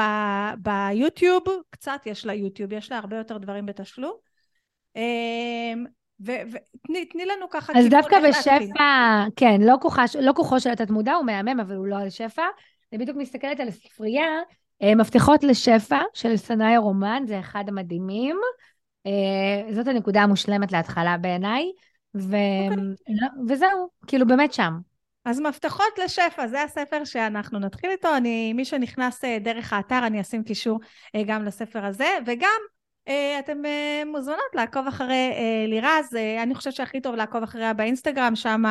ביוטיוב, 0.57 1.43
קצת 1.69 2.01
יש 2.05 2.25
לה 2.25 2.33
יוטיוב, 2.33 2.73
יש 2.73 2.91
לה 2.91 2.97
הרבה 2.97 3.17
יותר 3.17 3.37
דברים 3.37 3.65
בתשלום. 3.65 4.13
ותני 6.21 7.25
לנו 7.25 7.49
ככה... 7.49 7.73
אז 7.75 7.89
דווקא 7.89 8.17
בשפע, 8.29 9.23
כן, 9.35 9.61
לא 9.61 9.75
כוחו, 9.81 10.01
לא 10.21 10.33
כוחו 10.35 10.59
של 10.59 10.69
התת 10.69 10.89
מודע, 10.89 11.13
הוא 11.13 11.25
מהמם, 11.25 11.59
אבל 11.59 11.75
הוא 11.75 11.87
לא 11.87 11.95
על 11.95 12.09
שפע. 12.09 12.43
אני 12.93 13.01
בדיוק 13.01 13.17
מסתכלת 13.17 13.59
על 13.59 13.67
הספרייה, 13.67 14.41
אה, 14.83 14.95
מפתחות 14.95 15.43
לשפע 15.43 15.99
של 16.13 16.37
סנאי 16.37 16.77
רומן, 16.77 17.23
זה 17.27 17.39
אחד 17.39 17.63
המדהימים. 17.67 18.37
אה, 19.05 19.73
זאת 19.73 19.87
הנקודה 19.87 20.21
המושלמת 20.21 20.71
להתחלה 20.71 21.17
בעיניי, 21.17 21.71
ו... 22.15 22.19
okay. 22.19 22.71
אוקיי. 22.71 23.15
לא, 23.21 23.27
וזהו, 23.49 23.89
כאילו 24.07 24.27
באמת 24.27 24.53
שם. 24.53 24.73
אז 25.25 25.39
מפתחות 25.39 25.99
לשפע, 26.03 26.47
זה 26.47 26.63
הספר 26.63 27.05
שאנחנו 27.05 27.59
נתחיל 27.59 27.89
איתו. 27.89 28.17
אני, 28.17 28.53
מי 28.53 28.65
שנכנס 28.65 29.23
אה, 29.23 29.37
דרך 29.39 29.73
האתר, 29.73 29.99
אני 30.07 30.21
אשים 30.21 30.43
קישור 30.43 30.79
גם 31.25 31.45
לספר 31.45 31.85
הזה, 31.85 32.07
וגם 32.25 32.59
אתם 33.39 33.57
מוזמנות 34.05 34.55
לעקוב 34.55 34.87
אחרי 34.87 35.33
לירז. 35.67 36.15
אני 36.43 36.55
חושבת 36.55 36.73
שהכי 36.73 37.01
טוב 37.01 37.15
לעקוב 37.15 37.43
אחריה 37.43 37.73
באינסטגרם, 37.73 38.35
שם 38.35 38.63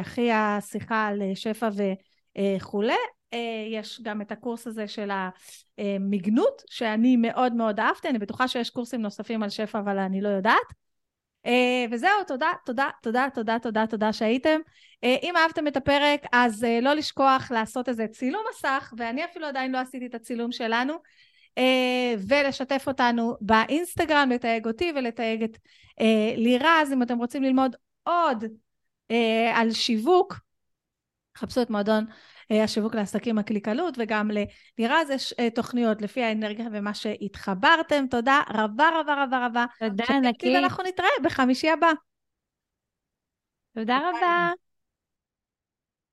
הכי 0.00 0.32
השיחה 0.32 1.06
על 1.06 1.22
שפע 1.34 1.68
וכולי. 2.36 2.94
אה, 3.34 3.66
יש 3.70 4.00
גם 4.02 4.20
את 4.22 4.32
הקורס 4.32 4.66
הזה 4.66 4.88
של 4.88 5.10
המגנות, 5.78 6.62
שאני 6.70 7.16
מאוד 7.16 7.52
מאוד 7.52 7.80
אהבתי, 7.80 8.08
אני 8.08 8.18
בטוחה 8.18 8.48
שיש 8.48 8.70
קורסים 8.70 9.02
נוספים 9.02 9.42
על 9.42 9.48
שפע, 9.48 9.78
אבל 9.78 9.98
אני 9.98 10.20
לא 10.20 10.28
יודעת. 10.28 10.84
אה, 11.46 11.84
וזהו, 11.90 12.24
תודה, 12.26 12.52
תודה, 12.66 12.88
תודה, 13.02 13.26
תודה, 13.34 13.58
תודה, 13.58 13.86
תודה 13.86 14.12
שהייתם. 14.12 14.60
אה, 15.04 15.16
אם 15.22 15.36
אהבתם 15.36 15.66
את 15.66 15.76
הפרק, 15.76 16.20
אז 16.32 16.66
לא 16.82 16.94
לשכוח 16.94 17.50
לעשות 17.50 17.88
איזה 17.88 18.06
צילום 18.06 18.42
מסך, 18.50 18.94
ואני 18.96 19.24
אפילו 19.24 19.46
עדיין 19.46 19.72
לא 19.72 19.78
עשיתי 19.78 20.06
את 20.06 20.14
הצילום 20.14 20.52
שלנו, 20.52 20.94
ולשתף 22.28 22.84
אותנו 22.86 23.36
באינסטגרם, 23.40 24.30
לתייג 24.30 24.66
אותי 24.66 24.92
ולתייג 24.96 25.42
את 25.42 25.58
לירז, 26.36 26.92
אם 26.92 27.02
אתם 27.02 27.18
רוצים 27.18 27.42
ללמוד 27.42 27.76
עוד 28.02 28.44
על 29.54 29.72
שיווק, 29.72 30.40
חפשו 31.36 31.62
את 31.62 31.70
מועדון 31.70 32.04
אה, 32.50 32.64
השיווק 32.64 32.94
לעסקים 32.94 33.38
הקליקלות, 33.38 33.94
וגם 33.98 34.30
ללירז 34.30 35.10
יש 35.10 35.34
אה, 35.38 35.50
תוכניות 35.50 36.02
לפי 36.02 36.22
האנרגיה 36.22 36.66
ומה 36.72 36.94
שהתחברתם. 36.94 38.06
תודה 38.10 38.40
רבה 38.54 38.90
רבה 39.00 39.24
רבה 39.24 39.46
רבה. 39.46 39.64
תודה 39.78 40.04
ענקית. 40.10 40.56
ואנחנו 40.56 40.84
נתראה 40.84 41.08
בחמישי 41.22 41.70
הבא. 41.70 41.92
תודה 43.74 43.98
רבה. 43.98 44.52